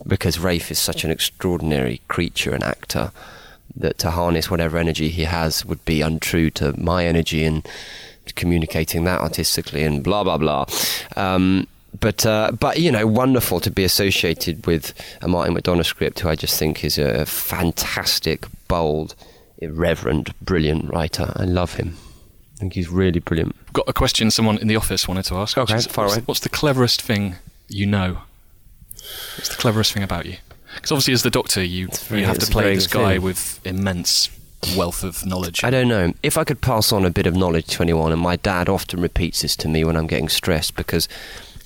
because 0.08 0.40
Rafe 0.40 0.72
is 0.72 0.80
such 0.80 1.04
an 1.04 1.12
extraordinary 1.12 2.02
creature 2.08 2.54
and 2.54 2.64
actor 2.64 3.12
that 3.76 3.98
to 4.00 4.12
harness 4.12 4.52
whatever 4.52 4.78
energy 4.78 5.10
he 5.10 5.24
has 5.24 5.66
would 5.66 5.84
be 5.86 6.02
untrue 6.02 6.50
to 6.50 6.78
my 6.80 7.06
energy 7.06 7.44
and 7.44 7.68
communicating 8.36 9.04
that 9.04 9.22
artistically 9.22 9.84
and 9.84 10.04
blah 10.04 10.24
blah 10.24 10.38
blah. 10.38 10.66
Um, 11.16 11.68
but 12.00 12.26
uh, 12.26 12.52
but 12.52 12.80
you 12.80 12.92
know, 12.92 13.06
wonderful 13.06 13.60
to 13.62 13.72
be 13.72 13.84
associated 13.84 14.66
with 14.66 14.94
a 15.22 15.28
Martin 15.28 15.56
McDonagh 15.56 15.86
script, 15.86 16.20
who 16.20 16.30
I 16.30 16.36
just 16.36 16.58
think 16.58 16.84
is 16.84 16.98
a 16.98 17.26
fantastic, 17.26 18.46
bold, 18.68 19.16
irreverent, 19.58 20.40
brilliant 20.44 20.90
writer. 20.90 21.34
I 21.36 21.44
love 21.44 21.76
him. 21.76 21.98
I 22.62 22.64
think 22.64 22.74
he's 22.74 22.90
really 22.90 23.20
brilliant. 23.20 23.56
Got 23.74 23.90
a 23.90 23.94
question 23.94 24.30
someone 24.30 24.60
in 24.60 24.68
the 24.68 24.76
office 24.76 25.08
wanted 25.08 25.26
to 25.26 25.36
ask. 25.38 25.58
Okay, 25.58 25.78
is, 25.78 25.88
far 25.88 26.06
what's, 26.06 26.18
away. 26.18 26.24
what's 26.28 26.40
the 26.42 26.50
cleverest 26.50 27.02
thing 27.02 27.38
you 27.68 27.88
know? 27.88 28.20
What's 29.36 29.50
the 29.50 29.56
cleverest 29.56 29.94
thing 29.94 30.04
about 30.04 30.28
you? 30.28 30.38
Because 30.76 30.92
obviously, 30.92 31.16
as 31.16 31.24
the 31.24 31.32
doctor, 31.32 31.64
you 31.64 31.88
very- 31.88 32.22
you 32.22 32.28
have 32.28 32.38
to 32.38 32.46
play 32.46 32.76
this 32.76 32.86
guy 32.86 33.14
thing. 33.14 33.24
with 33.24 33.60
immense 33.66 34.30
wealth 34.78 35.04
of 35.04 35.26
knowledge. 35.26 35.64
I 35.64 35.72
don't 35.72 35.88
know. 35.88 36.14
If 36.22 36.38
I 36.38 36.44
could 36.44 36.62
pass 36.62 36.92
on 36.92 37.04
a 37.04 37.10
bit 37.10 37.26
of 37.26 37.36
knowledge 37.36 37.66
to 37.70 37.82
anyone, 37.82 38.12
and 38.12 38.22
my 38.22 38.36
dad 38.36 38.70
often 38.70 39.02
repeats 39.02 39.42
this 39.42 39.56
to 39.56 39.68
me 39.68 39.84
when 39.84 39.98
I'm 39.98 40.06
getting 40.06 40.30
stressed 40.30 40.76
because 40.76 41.08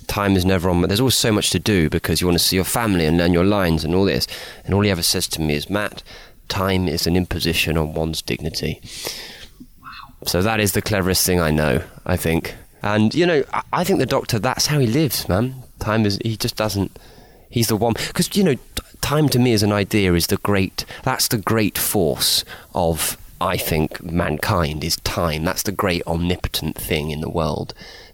time 0.07 0.38
is 0.38 0.45
never 0.45 0.69
on. 0.69 0.80
But 0.80 0.88
there's 0.88 1.01
always 1.01 1.15
so 1.15 1.34
much 1.34 1.49
to 1.49 1.59
do 1.59 1.89
because 1.89 2.22
you 2.22 2.27
want 2.27 2.39
to 2.39 2.43
see 2.45 2.55
your 2.55 2.63
family 2.63 3.05
and 3.05 3.17
learn 3.17 3.34
your 3.34 3.43
lines 3.43 3.84
and 3.84 3.93
all 3.93 4.05
this. 4.05 4.27
And 4.63 4.73
all 4.73 4.80
he 4.80 4.89
ever 4.89 5.03
says 5.03 5.27
to 5.27 5.41
me 5.41 5.55
is, 5.55 5.69
Matt, 5.69 6.03
time 6.47 6.88
is 6.88 7.05
an 7.05 7.17
imposition 7.17 7.77
on 7.77 7.93
one's 7.93 8.22
dignity. 8.22 8.80
So 10.26 10.41
that 10.41 10.60
is 10.60 10.72
the 10.73 10.81
cleverest 10.81 11.26
thing 11.26 11.39
I 11.39 11.52
know, 11.52 11.84
I 12.06 12.18
think. 12.18 12.56
And, 12.81 13.14
you 13.14 13.26
know, 13.26 13.43
I, 13.53 13.61
I 13.73 13.84
think 13.84 13.99
the 13.99 14.06
doctor, 14.06 14.39
that's 14.39 14.68
how 14.68 14.80
he 14.80 14.88
lives, 14.88 15.27
man. 15.30 15.64
Time 15.80 16.06
is, 16.06 16.19
he 16.23 16.35
just 16.38 16.56
doesn't, 16.56 16.97
he's 17.49 17.68
the 17.68 17.76
one. 17.76 17.93
Because, 17.93 18.35
you 18.35 18.43
know, 18.43 18.56
time 19.02 19.30
to 19.30 19.39
me 19.39 19.53
as 19.53 19.64
an 19.64 19.72
idea 19.72 20.14
is 20.14 20.27
the 20.27 20.38
great, 20.38 20.85
that's 21.03 21.27
the 21.27 21.38
great 21.38 21.77
force 21.77 22.43
of, 22.73 23.18
I 23.39 23.57
think, 23.57 24.03
mankind 24.03 24.84
is 24.84 24.97
time. 24.97 25.43
That's 25.43 25.64
the 25.64 25.72
great 25.72 26.06
omnipotent 26.07 26.76
thing 26.76 27.11
in 27.11 27.22
the 27.22 27.30
world. 27.30 27.73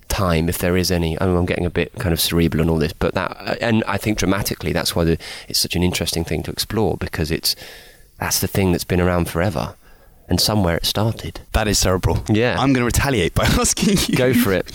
Time, 0.09 0.49
if 0.49 0.57
there 0.57 0.75
is 0.75 0.91
any, 0.91 1.17
I 1.19 1.25
I'm 1.25 1.45
getting 1.45 1.65
a 1.65 1.69
bit 1.69 1.93
kind 1.95 2.11
of 2.11 2.19
cerebral 2.19 2.61
and 2.61 2.69
all 2.69 2.77
this, 2.77 2.91
but 2.91 3.13
that, 3.13 3.57
and 3.61 3.83
I 3.87 3.97
think 3.97 4.17
dramatically, 4.17 4.73
that's 4.73 4.93
why 4.93 5.05
the, 5.05 5.17
it's 5.47 5.59
such 5.59 5.75
an 5.77 5.83
interesting 5.83 6.25
thing 6.25 6.43
to 6.43 6.51
explore 6.51 6.97
because 6.97 7.31
it's, 7.31 7.55
that's 8.19 8.39
the 8.39 8.47
thing 8.47 8.73
that's 8.73 8.83
been 8.83 8.99
around 8.99 9.29
forever. 9.29 9.75
And 10.31 10.39
somewhere 10.39 10.77
it 10.77 10.85
started. 10.85 11.41
That 11.51 11.67
is 11.67 11.77
cerebral. 11.77 12.23
Yeah. 12.29 12.53
I'm 12.57 12.71
going 12.71 12.79
to 12.81 12.85
retaliate 12.85 13.35
by 13.35 13.43
asking 13.63 13.97
you. 14.07 14.15
Go 14.15 14.33
for 14.33 14.53
it. 14.53 14.65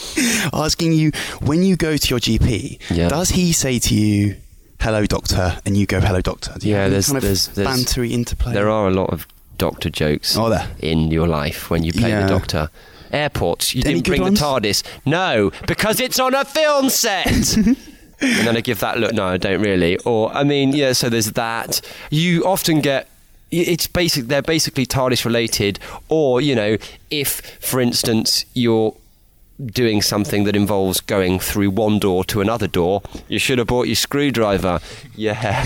asking 0.52 0.92
you 0.92 1.12
when 1.40 1.62
you 1.62 1.76
go 1.76 1.96
to 1.96 2.08
your 2.10 2.20
GP, 2.20 2.78
Yeah. 2.90 3.08
does 3.08 3.30
he 3.30 3.52
say 3.52 3.78
to 3.78 3.94
you, 3.94 4.36
"Hello, 4.80 5.06
doctor," 5.06 5.56
and 5.64 5.74
you 5.74 5.86
go, 5.86 5.98
"Hello, 6.00 6.20
doctor"? 6.20 6.52
Do 6.58 6.68
you 6.68 6.74
yeah, 6.74 6.88
there's, 6.90 7.06
kind 7.06 7.16
of 7.16 7.22
there's, 7.22 7.46
there's 7.48 7.66
bantery 7.68 8.10
interplay. 8.12 8.52
There 8.52 8.68
are 8.68 8.86
a 8.88 8.90
lot 8.90 9.08
of 9.14 9.26
doctor 9.56 9.88
jokes 9.88 10.36
Are 10.36 10.50
there? 10.50 10.68
in 10.80 11.10
your 11.10 11.26
life 11.26 11.70
when 11.70 11.82
you 11.82 11.92
play 11.94 12.10
Yeah. 12.10 12.24
the 12.26 12.28
doctor. 12.28 12.68
Airports, 13.10 13.74
you 13.74 13.80
Any 13.86 13.94
didn't 13.94 14.06
bring 14.08 14.20
ones? 14.22 14.38
the 14.38 14.44
TARDIS. 14.44 14.82
No, 15.06 15.50
because 15.66 16.00
it's 16.00 16.20
on 16.20 16.34
a 16.34 16.44
film 16.44 16.90
set. 16.90 17.56
and 17.56 17.76
then 18.20 18.56
I 18.58 18.60
give 18.60 18.80
that 18.80 18.98
look. 18.98 19.14
No, 19.14 19.24
I 19.24 19.38
don't 19.38 19.62
really. 19.62 19.96
Or 20.00 20.30
I 20.34 20.44
mean, 20.44 20.74
yeah. 20.74 20.92
So 20.92 21.08
there's 21.08 21.32
that. 21.32 21.80
You 22.10 22.44
often 22.44 22.82
get. 22.82 23.08
It's 23.50 23.86
basic. 23.86 24.26
They're 24.26 24.42
basically 24.42 24.86
TARDIS 24.86 25.24
related. 25.24 25.78
Or 26.08 26.40
you 26.40 26.54
know, 26.54 26.76
if 27.10 27.40
for 27.60 27.80
instance 27.80 28.44
you're 28.54 28.94
doing 29.64 30.02
something 30.02 30.44
that 30.44 30.54
involves 30.54 31.00
going 31.00 31.38
through 31.38 31.70
one 31.70 31.98
door 31.98 32.22
to 32.24 32.42
another 32.42 32.66
door, 32.66 33.00
you 33.26 33.38
should 33.38 33.56
have 33.56 33.66
bought 33.68 33.86
your 33.86 33.96
screwdriver. 33.96 34.80
Yeah. 35.14 35.64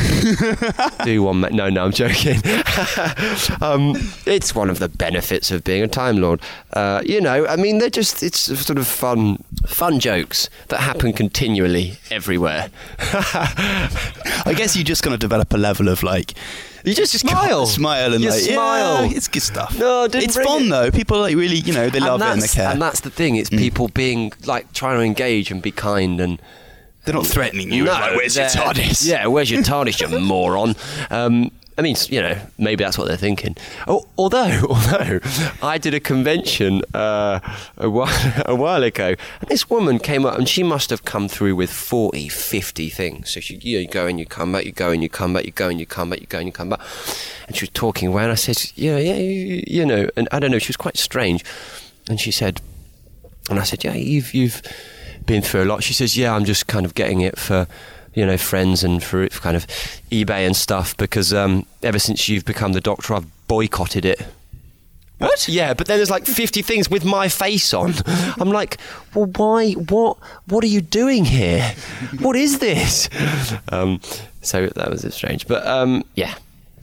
Do 1.04 1.24
one. 1.24 1.40
ma- 1.40 1.48
No, 1.48 1.68
no, 1.70 1.86
I'm 1.86 1.90
joking. 1.92 2.36
um, 3.60 3.96
it's 4.26 4.54
one 4.54 4.70
of 4.70 4.78
the 4.78 4.88
benefits 4.88 5.50
of 5.50 5.64
being 5.64 5.82
a 5.82 5.88
Time 5.88 6.18
Lord. 6.18 6.40
Uh, 6.72 7.02
you 7.04 7.20
know, 7.20 7.44
I 7.48 7.56
mean, 7.56 7.78
they're 7.78 7.90
just, 7.90 8.22
it's 8.22 8.38
sort 8.38 8.78
of 8.78 8.86
fun, 8.86 9.42
fun 9.66 9.98
jokes 9.98 10.48
that 10.68 10.78
happen 10.80 11.12
continually 11.12 11.98
everywhere. 12.12 12.70
I 13.00 14.54
guess 14.56 14.76
you're 14.76 14.84
just 14.84 15.02
kind 15.02 15.14
of 15.14 15.20
develop 15.20 15.52
a 15.52 15.56
level 15.56 15.88
of 15.88 16.02
like. 16.04 16.34
You 16.84 16.94
just 16.94 17.18
smile. 17.18 17.66
smile, 17.66 18.14
and 18.14 18.22
You 18.22 18.30
like, 18.30 18.40
smile. 18.40 19.04
Yeah, 19.04 19.16
it's 19.16 19.28
good 19.28 19.42
stuff. 19.42 19.78
No, 19.78 20.04
it's 20.04 20.36
fun 20.36 20.64
it. 20.64 20.68
though. 20.70 20.90
People 20.90 21.20
like 21.20 21.36
really, 21.36 21.56
you 21.56 21.72
know, 21.72 21.90
they 21.90 22.00
love 22.00 22.20
it 22.20 22.24
and 22.24 22.38
they 22.38 22.42
that's, 22.42 22.54
care. 22.54 22.68
Mm. 22.68 22.72
and 22.72 22.82
that's 22.82 23.00
the 23.00 23.10
thing. 23.10 23.36
It's 23.36 23.50
people 23.50 23.88
being 23.88 24.32
like 24.46 24.72
trying 24.72 24.98
to 24.98 25.04
engage 25.04 25.50
and 25.50 25.62
be 25.62 25.70
kind 25.72 26.20
and. 26.20 26.40
They're 27.06 27.14
not 27.14 27.26
threatening 27.26 27.72
you. 27.72 27.84
No, 27.84 27.92
like, 27.92 28.14
where's 28.14 28.36
your 28.36 28.44
TARDIS? 28.44 29.08
Yeah, 29.08 29.26
where's 29.26 29.50
your 29.50 29.62
TARDIS, 29.62 30.02
you 30.02 30.20
moron? 30.20 30.76
Um, 31.08 31.50
I 31.80 31.82
mean, 31.82 31.96
you 32.10 32.20
know, 32.20 32.38
maybe 32.58 32.84
that's 32.84 32.98
what 32.98 33.08
they're 33.08 33.16
thinking. 33.16 33.56
Oh, 33.88 34.06
although, 34.18 34.66
although, 34.68 35.20
I 35.62 35.78
did 35.78 35.94
a 35.94 36.00
convention 36.00 36.82
uh, 36.92 37.40
a, 37.78 37.88
while, 37.88 38.42
a 38.44 38.54
while 38.54 38.82
ago, 38.82 39.14
and 39.40 39.48
this 39.48 39.70
woman 39.70 39.98
came 39.98 40.26
up, 40.26 40.36
and 40.36 40.46
she 40.46 40.62
must 40.62 40.90
have 40.90 41.06
come 41.06 41.26
through 41.26 41.56
with 41.56 41.72
40, 41.72 42.28
50 42.28 42.90
things. 42.90 43.30
So 43.30 43.40
she, 43.40 43.56
you, 43.62 43.78
know, 43.78 43.80
you 43.80 43.88
go 43.88 44.06
and 44.06 44.20
you 44.20 44.26
come 44.26 44.52
back, 44.52 44.66
you 44.66 44.72
go 44.72 44.90
and 44.90 45.02
you 45.02 45.08
come 45.08 45.32
back, 45.32 45.46
you 45.46 45.52
go 45.52 45.70
and 45.70 45.80
you 45.80 45.86
come 45.86 46.10
back, 46.10 46.20
you 46.20 46.26
go 46.26 46.36
and 46.36 46.46
you 46.46 46.52
come 46.52 46.68
back. 46.68 46.80
And 47.48 47.56
she 47.56 47.62
was 47.62 47.70
talking 47.70 48.08
away, 48.08 48.24
and 48.24 48.32
I 48.32 48.34
said, 48.34 48.72
yeah, 48.74 48.98
yeah, 48.98 49.14
you, 49.14 49.64
you 49.66 49.86
know, 49.86 50.10
and 50.18 50.28
I 50.30 50.38
don't 50.38 50.50
know, 50.50 50.58
she 50.58 50.68
was 50.68 50.76
quite 50.76 50.98
strange. 50.98 51.42
And 52.10 52.20
she 52.20 52.30
said, 52.30 52.60
and 53.48 53.58
I 53.58 53.62
said, 53.62 53.84
"Yeah, 53.84 53.94
you've 53.94 54.34
you've 54.34 54.62
been 55.26 55.42
through 55.42 55.64
a 55.64 55.66
lot." 55.66 55.82
She 55.82 55.94
says, 55.94 56.16
"Yeah, 56.16 56.34
I'm 56.34 56.44
just 56.44 56.66
kind 56.66 56.84
of 56.84 56.94
getting 56.94 57.20
it 57.20 57.38
for." 57.38 57.66
You 58.14 58.26
know, 58.26 58.36
friends 58.36 58.82
and 58.82 59.02
for 59.02 59.28
kind 59.28 59.56
of 59.56 59.66
eBay 60.10 60.44
and 60.46 60.56
stuff 60.56 60.96
because 60.96 61.32
um, 61.32 61.64
ever 61.82 61.98
since 61.98 62.28
you've 62.28 62.44
become 62.44 62.72
the 62.72 62.80
doctor, 62.80 63.14
I've 63.14 63.46
boycotted 63.46 64.04
it. 64.04 64.20
What? 65.18 65.48
Yeah, 65.48 65.74
but 65.74 65.86
then 65.86 65.98
there's 65.98 66.10
like 66.10 66.24
50 66.24 66.62
things 66.62 66.90
with 66.90 67.04
my 67.04 67.28
face 67.28 67.74
on. 67.74 67.92
I'm 68.40 68.48
like, 68.48 68.78
well, 69.14 69.26
why? 69.26 69.72
What? 69.72 70.16
What 70.46 70.64
are 70.64 70.68
you 70.68 70.80
doing 70.80 71.26
here? 71.26 71.74
What 72.20 72.36
is 72.36 72.58
this? 72.58 73.10
Um, 73.68 74.00
so 74.40 74.68
that 74.68 74.90
was 74.90 75.06
strange, 75.14 75.46
but 75.46 75.66
um, 75.66 76.02
yeah, 76.14 76.34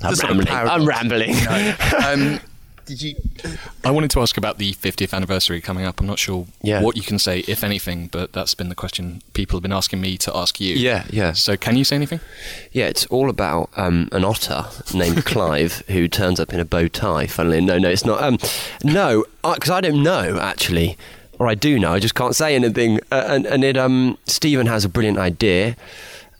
I'm 0.03 0.11
The 0.11 0.15
sort 0.17 0.31
of 0.31 0.37
rambling. 0.37 0.69
I'm 0.69 0.85
rambling. 0.85 1.35
um, 2.05 2.39
did 2.87 3.01
you? 3.01 3.15
I 3.83 3.91
wanted 3.91 4.09
to 4.11 4.21
ask 4.21 4.37
about 4.37 4.57
the 4.57 4.73
50th 4.73 5.13
anniversary 5.13 5.61
coming 5.61 5.85
up. 5.85 5.99
I'm 5.99 6.07
not 6.07 6.17
sure 6.19 6.47
Yeah. 6.63 6.81
what 6.81 6.95
you 6.97 7.03
can 7.03 7.19
say, 7.19 7.39
if 7.47 7.63
anything, 7.63 8.07
but 8.07 8.33
that's 8.33 8.55
been 8.55 8.69
the 8.69 8.75
question 8.75 9.21
people 9.33 9.57
have 9.57 9.61
been 9.61 9.71
asking 9.73 10.01
me 10.01 10.17
to 10.19 10.35
ask 10.35 10.59
you. 10.59 10.73
Yeah, 10.75 11.03
yeah. 11.11 11.33
So 11.33 11.55
can 11.57 11.75
you 11.77 11.83
say 11.83 11.95
anything? 11.97 12.21
Yeah, 12.71 12.85
it's 12.87 13.05
all 13.07 13.29
about 13.29 13.69
um, 13.75 14.09
an 14.11 14.23
otter 14.25 14.65
named 14.93 15.25
Clive 15.33 15.83
who 15.89 16.07
turns 16.07 16.39
up 16.39 16.53
in 16.53 16.59
a 16.59 16.65
bow 16.65 16.87
tie. 16.87 17.27
Funnily, 17.27 17.61
no, 17.61 17.77
no, 17.77 17.89
it's 17.89 18.05
not. 18.05 18.23
Um, 18.23 18.37
no, 18.83 19.25
because 19.43 19.69
I 19.69 19.81
don't 19.81 20.01
know 20.01 20.39
actually, 20.39 20.97
or 21.39 21.47
I 21.47 21.55
do 21.55 21.77
know. 21.77 21.93
I 21.93 21.99
just 21.99 22.15
can't 22.15 22.35
say 22.35 22.55
anything. 22.55 22.99
Uh, 23.11 23.25
and 23.27 23.45
and 23.45 23.63
it 23.63 23.77
um, 23.77 24.17
Stephen 24.25 24.65
has 24.67 24.85
a 24.85 24.89
brilliant 24.89 25.17
idea. 25.19 25.75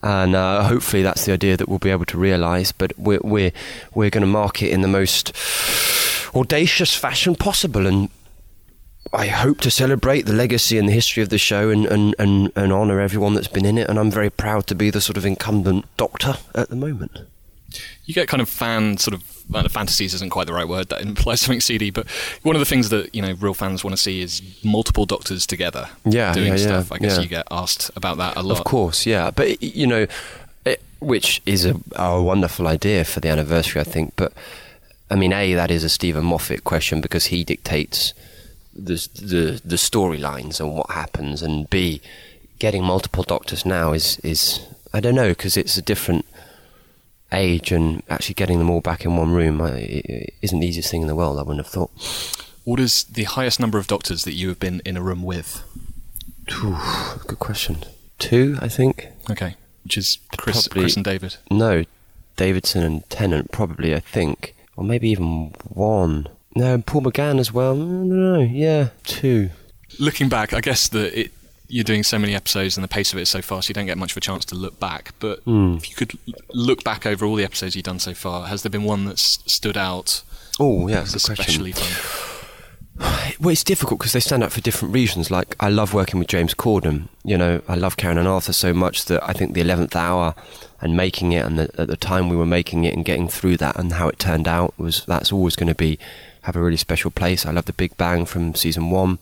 And 0.04 0.36
uh, 0.36 0.62
hopefully 0.64 1.02
that's 1.02 1.26
the 1.26 1.34
idea 1.34 1.58
that 1.58 1.68
we'll 1.68 1.80
be 1.80 1.90
able 1.90 2.06
to 2.06 2.18
realise. 2.20 2.72
But 2.72 2.94
we're 3.00 3.20
we're 3.24 3.52
we're 3.96 4.12
going 4.12 4.22
to 4.22 4.28
mark 4.28 4.62
it 4.62 4.70
in 4.72 4.82
the 4.82 4.88
most 4.88 5.36
audacious 6.38 6.94
fashion 6.94 7.36
possible, 7.36 7.88
and 7.88 8.10
I 9.14 9.28
hope 9.28 9.60
to 9.62 9.72
celebrate 9.72 10.26
the 10.26 10.34
legacy 10.34 10.78
and 10.78 10.88
the 10.88 10.94
history 10.94 11.24
of 11.24 11.30
the 11.30 11.38
show 11.38 11.70
and, 11.70 11.86
and, 11.86 12.16
and, 12.20 12.52
and 12.56 12.74
honour 12.74 13.00
everyone 13.00 13.34
that's 13.34 13.48
been 13.48 13.66
in 13.66 13.78
it. 13.78 13.90
And 13.90 13.98
I'm 13.98 14.12
very 14.12 14.30
proud 14.30 14.68
to 14.68 14.76
be 14.76 14.90
the 14.90 15.02
sort 15.02 15.18
of 15.18 15.26
incumbent 15.26 15.86
doctor 15.98 16.36
at 16.56 16.70
the 16.70 16.76
moment. 16.76 17.20
You 18.06 18.14
get 18.14 18.28
kind 18.28 18.42
of 18.42 18.50
fan 18.50 18.98
sort 18.98 19.14
of 19.14 19.38
well, 19.50 19.68
fantasies 19.70 20.14
isn't 20.14 20.30
quite 20.30 20.48
the 20.48 20.54
right 20.54 20.68
word. 20.68 20.90
That 20.90 21.02
implies 21.02 21.42
something 21.42 21.62
seedy. 21.62 21.90
But 21.90 22.08
one 22.44 22.56
of 22.56 22.60
the 22.60 22.66
things 22.66 22.90
that 22.90 23.14
you 23.14 23.22
know 23.22 23.34
real 23.34 23.54
fans 23.54 23.84
want 23.84 23.96
to 23.96 24.02
see 24.02 24.22
is 24.22 24.42
multiple 24.64 25.06
doctors 25.06 25.46
together. 25.46 25.90
Yeah, 26.06 26.34
doing 26.34 26.48
yeah, 26.48 26.54
yeah, 26.54 26.58
stuff. 26.58 26.92
I 26.92 26.98
guess 26.98 27.18
yeah. 27.18 27.24
you 27.24 27.30
get 27.30 27.48
asked 27.52 27.92
about 27.96 28.18
that 28.18 28.38
a 28.38 28.44
lot. 28.44 28.60
Of 28.60 28.66
course, 28.66 29.06
yeah. 29.06 29.32
But, 29.32 29.62
you 29.62 29.88
know, 29.88 30.08
it, 30.66 30.82
which 31.00 31.42
is 31.46 31.66
a, 31.66 31.76
a 31.96 32.22
wonderful 32.22 32.68
idea 32.68 33.06
for 33.06 33.20
the 33.20 33.30
anniversary, 33.30 33.82
I 33.82 33.86
think. 33.86 34.14
But, 34.16 34.34
I 35.10 35.16
mean, 35.16 35.34
A, 35.34 35.54
that 35.54 35.72
is 35.72 35.84
a 35.84 35.90
Steven 35.90 36.26
Moffat 36.26 36.64
question 36.64 37.00
because 37.02 37.28
he 37.28 37.44
dictates 37.44 38.14
the, 38.74 39.08
the, 39.16 39.62
the 39.64 39.76
storylines 39.78 40.60
and 40.60 40.76
what 40.76 40.90
happens. 40.92 41.42
And 41.42 41.70
B, 41.70 42.02
getting 42.60 42.84
multiple 42.84 43.24
doctors 43.24 43.66
now 43.66 43.94
is, 43.94 44.20
is 44.20 44.60
I 44.94 45.00
don't 45.00 45.16
know, 45.16 45.30
because 45.30 45.56
it's 45.58 45.78
a 45.78 45.82
different 45.82 46.26
age 47.32 47.72
and 47.72 48.04
actually 48.10 48.36
getting 48.36 48.58
them 48.60 48.70
all 48.70 48.82
back 48.82 49.04
in 49.06 49.16
one 49.18 49.32
room 49.32 49.60
isn't 50.42 50.60
the 50.60 50.68
easiest 50.68 50.90
thing 50.92 51.02
in 51.02 51.08
the 51.08 51.16
world. 51.16 51.38
I 51.38 51.42
wouldn't 51.42 51.66
have 51.66 51.72
thought. 51.72 51.92
What 52.64 52.80
is 52.80 53.04
the 53.06 53.24
highest 53.24 53.60
number 53.62 53.78
of 53.78 53.88
doctors 53.88 54.24
that 54.26 54.34
you 54.34 54.50
have 54.50 54.60
been 54.60 54.82
in 54.86 54.98
a 54.98 55.02
room 55.02 55.24
with? 55.24 55.64
Good 56.48 57.40
question. 57.40 57.84
Two, 58.20 58.58
I 58.62 58.68
think. 58.68 59.08
Okay, 59.30 59.56
which 59.84 59.98
is 59.98 60.18
Chris, 60.38 60.68
Probably- 60.68 60.84
Chris 60.84 60.96
and 60.96 61.06
David. 61.06 61.38
No, 61.52 61.84
Davidson 62.36 62.84
and 62.84 63.10
Tennant 63.10 63.52
probably. 63.52 63.94
I 63.96 64.00
think, 64.00 64.56
or 64.78 64.84
maybe 64.86 65.10
even 65.10 65.54
one. 65.68 66.28
No, 66.56 66.82
Paul 66.82 67.02
McGann 67.02 67.40
as 67.40 67.52
well. 67.52 67.76
No. 67.76 68.40
Yeah, 68.40 68.90
two. 69.04 69.50
Looking 70.00 70.30
back, 70.30 70.54
I 70.54 70.62
guess 70.62 70.88
that 70.90 71.20
it, 71.20 71.32
you're 71.68 71.84
doing 71.84 72.04
so 72.04 72.18
many 72.18 72.34
episodes 72.34 72.78
and 72.78 72.84
the 72.84 72.88
pace 72.88 73.12
of 73.12 73.20
it 73.20 73.24
is 73.24 73.30
so 73.30 73.42
fast, 73.42 73.68
you 73.70 73.74
don't 73.74 73.86
get 73.86 73.98
much 73.98 74.12
of 74.12 74.18
a 74.18 74.22
chance 74.22 74.46
to 74.46 74.56
look 74.56 74.80
back. 74.80 75.14
But 75.20 75.40
Hmm. 75.42 75.76
if 75.76 75.90
you 75.90 75.96
could 75.96 76.18
look 76.54 76.84
back 76.84 77.06
over 77.06 77.26
all 77.26 77.36
the 77.36 77.44
episodes 77.44 77.76
you've 77.76 77.84
done 77.86 78.00
so 78.00 78.14
far, 78.14 78.48
has 78.48 78.64
there 78.64 78.70
been 78.70 78.84
one 78.86 79.06
that's 79.06 79.40
stood 79.52 79.76
out? 79.78 80.24
Oh, 80.60 80.88
yeah, 80.88 81.02
as 81.02 81.14
good 81.14 81.24
question. 81.24 81.44
especially 81.44 81.72
fun. 81.74 82.37
Well, 83.40 83.52
it's 83.52 83.64
difficult 83.64 84.00
because 84.00 84.14
they 84.14 84.20
stand 84.20 84.44
out 84.44 84.52
for 84.52 84.62
different 84.62 84.96
reasons. 84.96 85.30
Like, 85.30 85.56
I 85.60 85.70
love 85.70 85.94
working 85.94 86.18
with 86.18 86.28
James 86.28 86.56
Corden. 86.56 87.08
You 87.24 87.38
know, 87.38 87.62
I 87.68 87.76
love 87.76 87.96
Karen 87.96 88.18
and 88.18 88.28
Arthur 88.28 88.52
so 88.52 88.74
much 88.74 89.06
that 89.06 89.22
I 89.30 89.34
think 89.34 89.54
the 89.54 89.62
11th 89.62 89.96
hour 89.96 90.34
and 90.82 90.98
making 90.98 91.34
it 91.34 91.46
and 91.46 91.60
the, 91.60 91.70
at 91.80 91.88
the 91.88 91.98
time 91.98 92.30
we 92.30 92.36
were 92.36 92.48
making 92.48 92.84
it 92.84 92.96
and 92.96 93.06
getting 93.06 93.28
through 93.28 93.58
that 93.58 93.78
and 93.78 93.94
how 93.94 94.08
it 94.08 94.18
turned 94.18 94.48
out 94.48 94.74
was 94.78 95.06
that's 95.06 95.32
always 95.32 95.56
going 95.56 95.68
to 95.68 95.76
be 95.76 96.00
have 96.44 96.56
a 96.56 96.62
really 96.62 96.78
special 96.78 97.12
place. 97.12 97.46
I 97.46 97.52
love 97.52 97.66
the 97.66 97.74
Big 97.74 97.98
Bang 97.98 98.26
from 98.26 98.56
season 98.56 98.90
one. 98.90 99.20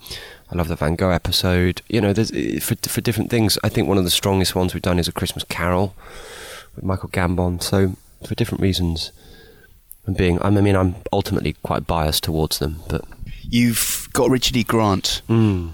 I 0.51 0.55
love 0.55 0.67
the 0.67 0.75
Van 0.75 0.95
Gogh 0.95 1.09
episode. 1.09 1.81
You 1.89 1.99
know, 1.99 2.09
eh, 2.09 2.59
for 2.59 2.75
for 2.87 3.01
different 3.01 3.31
things. 3.31 3.57
I 3.63 3.69
think 3.69 3.87
one 3.87 3.97
of 3.97 4.03
the 4.03 4.11
strongest 4.11 4.53
ones 4.55 4.73
we've 4.73 4.83
done 4.83 4.99
is 4.99 5.07
a 5.07 5.11
Christmas 5.11 5.43
Carol 5.43 5.95
with 6.75 6.85
Michael 6.85 7.09
Gambon. 7.09 7.63
So 7.63 7.95
for 8.25 8.35
different 8.35 8.61
reasons, 8.61 9.11
and 10.05 10.15
being 10.15 10.39
I 10.41 10.49
mean 10.51 10.75
I'm 10.75 10.95
ultimately 11.11 11.53
quite 11.63 11.87
biased 11.87 12.23
towards 12.23 12.59
them, 12.59 12.81
but 12.87 13.05
You've 13.49 14.09
got 14.13 14.29
Richard 14.29 14.55
E. 14.57 14.63
Grant 14.63 15.21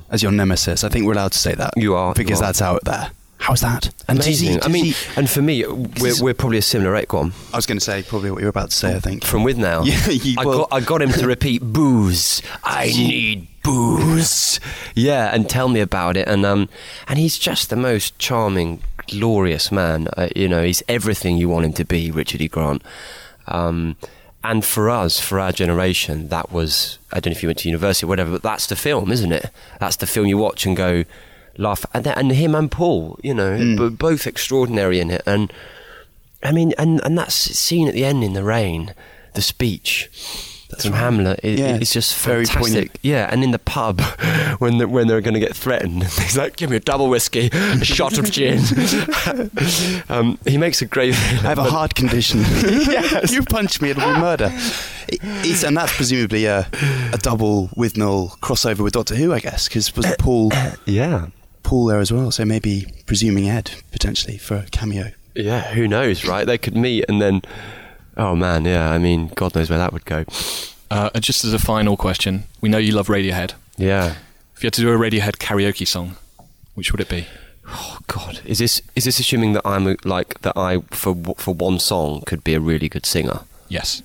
as 0.09 0.21
your 0.23 0.31
nemesis. 0.31 0.83
I 0.83 0.89
think 0.89 1.05
we're 1.05 1.13
allowed 1.13 1.31
to 1.33 1.39
say 1.39 1.53
that. 1.55 1.73
You 1.77 1.95
are 1.95 2.13
because 2.13 2.39
you 2.39 2.43
are. 2.45 2.47
that's 2.47 2.61
out 2.61 2.83
there. 2.85 3.11
How's 3.37 3.61
that? 3.61 3.89
And 4.07 4.19
does 4.19 4.39
he- 4.39 4.47
amazing. 4.49 4.63
I 4.63 4.67
mean, 4.67 4.85
he- 4.85 4.95
and 5.15 5.27
for 5.27 5.41
me, 5.41 5.65
we're, 5.65 6.13
we're 6.21 6.33
probably 6.35 6.59
a 6.59 6.61
similar. 6.61 7.03
Go. 7.07 7.31
I 7.51 7.55
was 7.55 7.65
going 7.65 7.79
to 7.79 7.83
say 7.83 8.03
probably 8.03 8.29
what 8.29 8.39
you 8.39 8.45
were 8.45 8.49
about 8.51 8.69
to 8.69 8.75
say. 8.75 8.95
I 8.95 8.99
think 8.99 9.23
From 9.25 9.43
Withnail, 9.43 9.83
Yeah, 9.87 10.09
you- 10.09 10.35
I, 10.37 10.45
well- 10.45 10.59
got, 10.59 10.67
I 10.73 10.79
got 10.81 11.01
him 11.01 11.09
to 11.13 11.25
repeat 11.25 11.63
booze. 11.63 12.43
I 12.63 12.85
need 12.87 13.47
booze. 13.63 14.59
Yeah, 14.93 15.33
and 15.33 15.49
tell 15.49 15.69
me 15.69 15.79
about 15.79 16.17
it. 16.17 16.27
And 16.27 16.45
um, 16.45 16.69
and 17.07 17.17
he's 17.17 17.37
just 17.39 17.71
the 17.71 17.75
most 17.75 18.17
charming, 18.19 18.83
glorious 19.07 19.71
man. 19.71 20.07
Uh, 20.15 20.27
you 20.35 20.47
know, 20.47 20.63
he's 20.63 20.83
everything 20.87 21.37
you 21.37 21.49
want 21.49 21.65
him 21.65 21.73
to 21.73 21.83
be, 21.85 22.11
Richard 22.11 22.41
E. 22.41 22.47
Grant. 22.47 22.83
Um, 23.47 23.95
and 24.43 24.65
for 24.65 24.89
us, 24.89 25.19
for 25.19 25.39
our 25.39 25.51
generation, 25.51 26.29
that 26.29 26.51
was 26.51 26.97
I 27.11 27.19
don't 27.19 27.31
know 27.31 27.37
if 27.37 27.43
you 27.43 27.49
went 27.49 27.59
to 27.59 27.69
university 27.69 28.05
or 28.05 28.09
whatever, 28.09 28.31
but 28.31 28.43
that's 28.43 28.67
the 28.67 28.75
film, 28.75 29.11
isn't 29.11 29.31
it? 29.31 29.49
That's 29.79 29.97
the 29.97 30.07
film 30.07 30.27
you 30.27 30.37
watch 30.37 30.65
and 30.65 30.75
go 30.75 31.05
laugh. 31.57 31.85
And, 31.93 32.03
th- 32.05 32.17
and 32.17 32.31
him 32.31 32.55
and 32.55 32.71
Paul, 32.71 33.19
you 33.21 33.33
know, 33.33 33.57
mm. 33.57 33.77
b- 33.77 33.95
both 33.95 34.25
extraordinary 34.25 34.99
in 34.99 35.11
it. 35.11 35.23
And 35.25 35.53
I 36.43 36.51
mean, 36.51 36.73
and 36.77 37.01
and 37.03 37.17
that 37.17 37.31
scene 37.31 37.87
at 37.87 37.93
the 37.93 38.05
end 38.05 38.23
in 38.23 38.33
the 38.33 38.43
rain, 38.43 38.95
the 39.33 39.41
speech 39.41 40.09
from 40.79 40.93
Hamlet, 40.93 41.39
is, 41.43 41.59
Yeah, 41.59 41.77
is 41.77 41.91
just 41.91 42.17
very 42.23 42.45
fantastic. 42.45 42.61
poignant. 42.73 42.99
Yeah, 43.01 43.27
and 43.31 43.43
in 43.43 43.51
the 43.51 43.59
pub 43.59 44.01
when 44.59 44.77
the, 44.77 44.87
when 44.87 45.07
they're 45.07 45.21
going 45.21 45.33
to 45.33 45.39
get 45.39 45.55
threatened, 45.55 46.03
he's 46.19 46.37
like, 46.37 46.55
"Give 46.55 46.69
me 46.69 46.77
a 46.77 46.79
double 46.79 47.09
whiskey, 47.09 47.49
a 47.53 47.83
shot 47.85 48.17
of 48.17 48.31
gin." 48.31 48.59
um, 50.09 50.37
he 50.45 50.57
makes 50.57 50.81
a 50.81 50.85
great. 50.85 51.13
I 51.13 51.17
have 51.49 51.57
a 51.57 51.63
heart 51.63 51.95
condition. 51.95 52.39
Yes. 52.41 53.31
you 53.31 53.43
punch 53.43 53.81
me, 53.81 53.89
it'll 53.91 54.13
be 54.13 54.19
murder. 54.19 54.49
It- 55.07 55.19
it's, 55.43 55.63
and 55.63 55.75
that's 55.75 55.93
presumably 55.95 56.45
a, 56.45 56.59
a 57.11 57.17
double 57.17 57.67
Withnail 57.75 58.39
crossover 58.39 58.79
with 58.79 58.93
Doctor 58.93 59.13
Who, 59.15 59.33
I 59.33 59.39
guess, 59.39 59.67
because 59.67 59.93
was 59.95 60.05
Paul 60.17 60.51
yeah 60.85 61.27
Paul 61.63 61.85
there 61.87 61.99
as 61.99 62.13
well? 62.13 62.31
So 62.31 62.45
maybe 62.45 62.85
presuming 63.07 63.49
Ed 63.49 63.71
potentially 63.91 64.37
for 64.37 64.55
a 64.57 64.65
cameo. 64.71 65.11
Yeah, 65.35 65.73
who 65.73 65.87
knows, 65.87 66.23
right? 66.25 66.45
They 66.45 66.57
could 66.57 66.75
meet 66.77 67.05
and 67.09 67.21
then. 67.21 67.41
Oh 68.21 68.35
man, 68.35 68.65
yeah. 68.65 68.91
I 68.91 68.99
mean, 68.99 69.31
God 69.33 69.55
knows 69.55 69.71
where 69.71 69.79
that 69.79 69.91
would 69.91 70.05
go. 70.05 70.25
Uh, 70.91 71.09
just 71.19 71.43
as 71.43 71.53
a 71.53 71.59
final 71.59 71.97
question, 71.97 72.43
we 72.61 72.69
know 72.69 72.77
you 72.77 72.91
love 72.91 73.07
Radiohead. 73.07 73.53
Yeah. 73.77 74.17
If 74.55 74.61
you 74.61 74.67
had 74.67 74.73
to 74.73 74.81
do 74.81 74.93
a 74.93 74.95
Radiohead 74.95 75.37
karaoke 75.37 75.87
song, 75.87 76.17
which 76.75 76.91
would 76.91 77.01
it 77.01 77.09
be? 77.09 77.25
Oh 77.67 77.97
God, 78.05 78.41
is 78.45 78.59
this 78.59 78.79
is 78.95 79.05
this 79.05 79.19
assuming 79.19 79.53
that 79.53 79.65
I'm 79.65 79.97
like 80.03 80.39
that 80.41 80.55
I 80.55 80.81
for 80.91 81.15
for 81.35 81.55
one 81.55 81.79
song 81.79 82.21
could 82.27 82.43
be 82.43 82.53
a 82.53 82.59
really 82.59 82.89
good 82.89 83.07
singer? 83.07 83.39
Yes. 83.69 84.03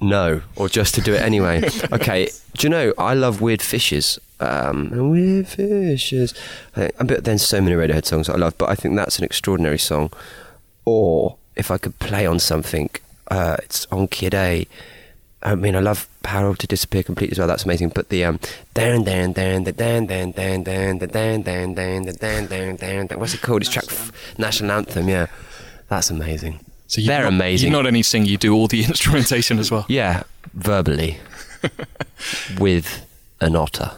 No, 0.00 0.42
or 0.54 0.68
just 0.68 0.94
to 0.94 1.00
do 1.00 1.12
it 1.12 1.20
anyway. 1.20 1.68
okay. 1.92 2.28
Do 2.56 2.66
you 2.66 2.70
know 2.70 2.94
I 2.98 3.14
love 3.14 3.40
Weird 3.40 3.62
Fishes. 3.62 4.20
Um, 4.38 5.10
Weird 5.10 5.48
Fishes. 5.48 6.34
I 6.76 6.90
bet 7.02 7.24
there's 7.24 7.42
so 7.42 7.60
many 7.60 7.74
Radiohead 7.74 8.04
songs 8.04 8.28
I 8.28 8.36
love, 8.36 8.56
but 8.58 8.68
I 8.68 8.76
think 8.76 8.94
that's 8.94 9.18
an 9.18 9.24
extraordinary 9.24 9.78
song. 9.78 10.12
Or 10.84 11.36
if 11.56 11.72
I 11.72 11.78
could 11.78 11.98
play 11.98 12.24
on 12.24 12.38
something, 12.38 12.90
uh, 13.30 13.56
it's 13.62 13.86
on 13.90 14.08
Kid 14.08 14.34
A. 14.34 14.66
I 15.42 15.54
mean, 15.54 15.76
I 15.76 15.80
love 15.80 16.08
How 16.28 16.52
to 16.52 16.66
disappear 16.66 17.02
completely 17.02 17.32
as 17.32 17.38
well. 17.38 17.48
That's 17.48 17.64
amazing. 17.64 17.88
But 17.88 18.10
the 18.10 18.24
um, 18.26 18.38
dan 18.74 19.04
dan 19.04 19.32
dan 19.32 19.64
dan 19.64 19.74
dan 19.74 20.32
dan 20.32 20.62
dan 20.62 20.98
dan 20.98 21.42
dan 21.42 21.72
dan 21.74 22.04
dan 22.04 22.46
dan 22.46 22.76
dan 22.76 23.06
dan. 23.06 23.18
What's 23.18 23.32
it 23.32 23.40
called? 23.40 23.62
It's 23.62 23.70
track 23.70 23.86
national 24.36 24.72
anthem. 24.72 25.08
Yeah, 25.08 25.28
that's 25.88 26.10
amazing. 26.10 26.60
So 26.86 27.00
they're 27.00 27.22
not, 27.22 27.32
amazing. 27.32 27.68
You 27.68 27.72
not 27.72 27.86
only 27.86 28.02
sing, 28.02 28.26
you 28.26 28.36
do 28.36 28.54
all 28.54 28.68
the 28.68 28.84
instrumentation 28.92 29.58
as 29.58 29.70
well. 29.70 29.86
Yeah, 29.88 30.24
verbally 30.52 31.18
with 32.58 33.06
an 33.40 33.56
otter. 33.56 33.92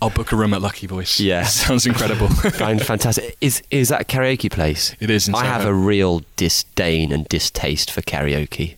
I'll 0.00 0.10
book 0.10 0.32
a 0.32 0.36
room 0.36 0.52
at 0.54 0.60
Lucky 0.60 0.86
Voice. 0.86 1.20
Yeah. 1.20 1.42
sounds 1.46 1.86
incredible. 1.86 2.28
Fantastic. 2.28 3.36
Is 3.40 3.62
is 3.70 3.88
that 3.88 4.00
a 4.02 4.04
karaoke 4.04 4.50
place? 4.50 4.94
It 5.00 5.10
is 5.10 5.28
in 5.28 5.34
I 5.34 5.44
have 5.44 5.64
a 5.64 5.72
real 5.74 6.22
disdain 6.36 7.12
and 7.12 7.26
distaste 7.28 7.90
for 7.90 8.02
karaoke. 8.02 8.76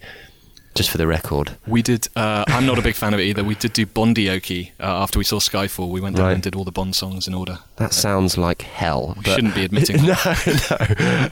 Just 0.75 0.91
for 0.91 0.99
the 0.99 1.07
record. 1.07 1.57
We 1.69 1.83
did. 1.83 2.09
Uh, 2.17 2.45
I'm 2.49 2.67
not 2.67 2.81
a 2.81 2.83
big 2.83 2.97
fan 2.97 3.15
of 3.15 3.21
it 3.21 3.25
either. 3.25 3.45
We 3.45 3.55
did 3.55 3.73
do 3.75 3.87
Bondioke 3.87 4.73
uh, 4.81 5.03
after 5.03 5.21
we 5.21 5.25
saw 5.25 5.39
Skyfall. 5.39 5.89
We 5.89 6.01
went 6.01 6.17
down 6.17 6.27
Right. 6.27 6.33
and 6.33 6.43
did 6.43 6.57
all 6.57 6.65
the 6.65 6.73
Bond 6.73 6.97
songs 6.97 7.29
in 7.29 7.35
order. 7.35 7.61
That 7.77 7.93
sounds 7.95 8.37
like 8.37 8.63
hell. 8.63 9.15
We 9.17 9.23
shouldn't 9.33 9.55
be 9.55 9.65
admitting. 9.69 10.05
no, 10.05 10.17
no. 10.17 11.29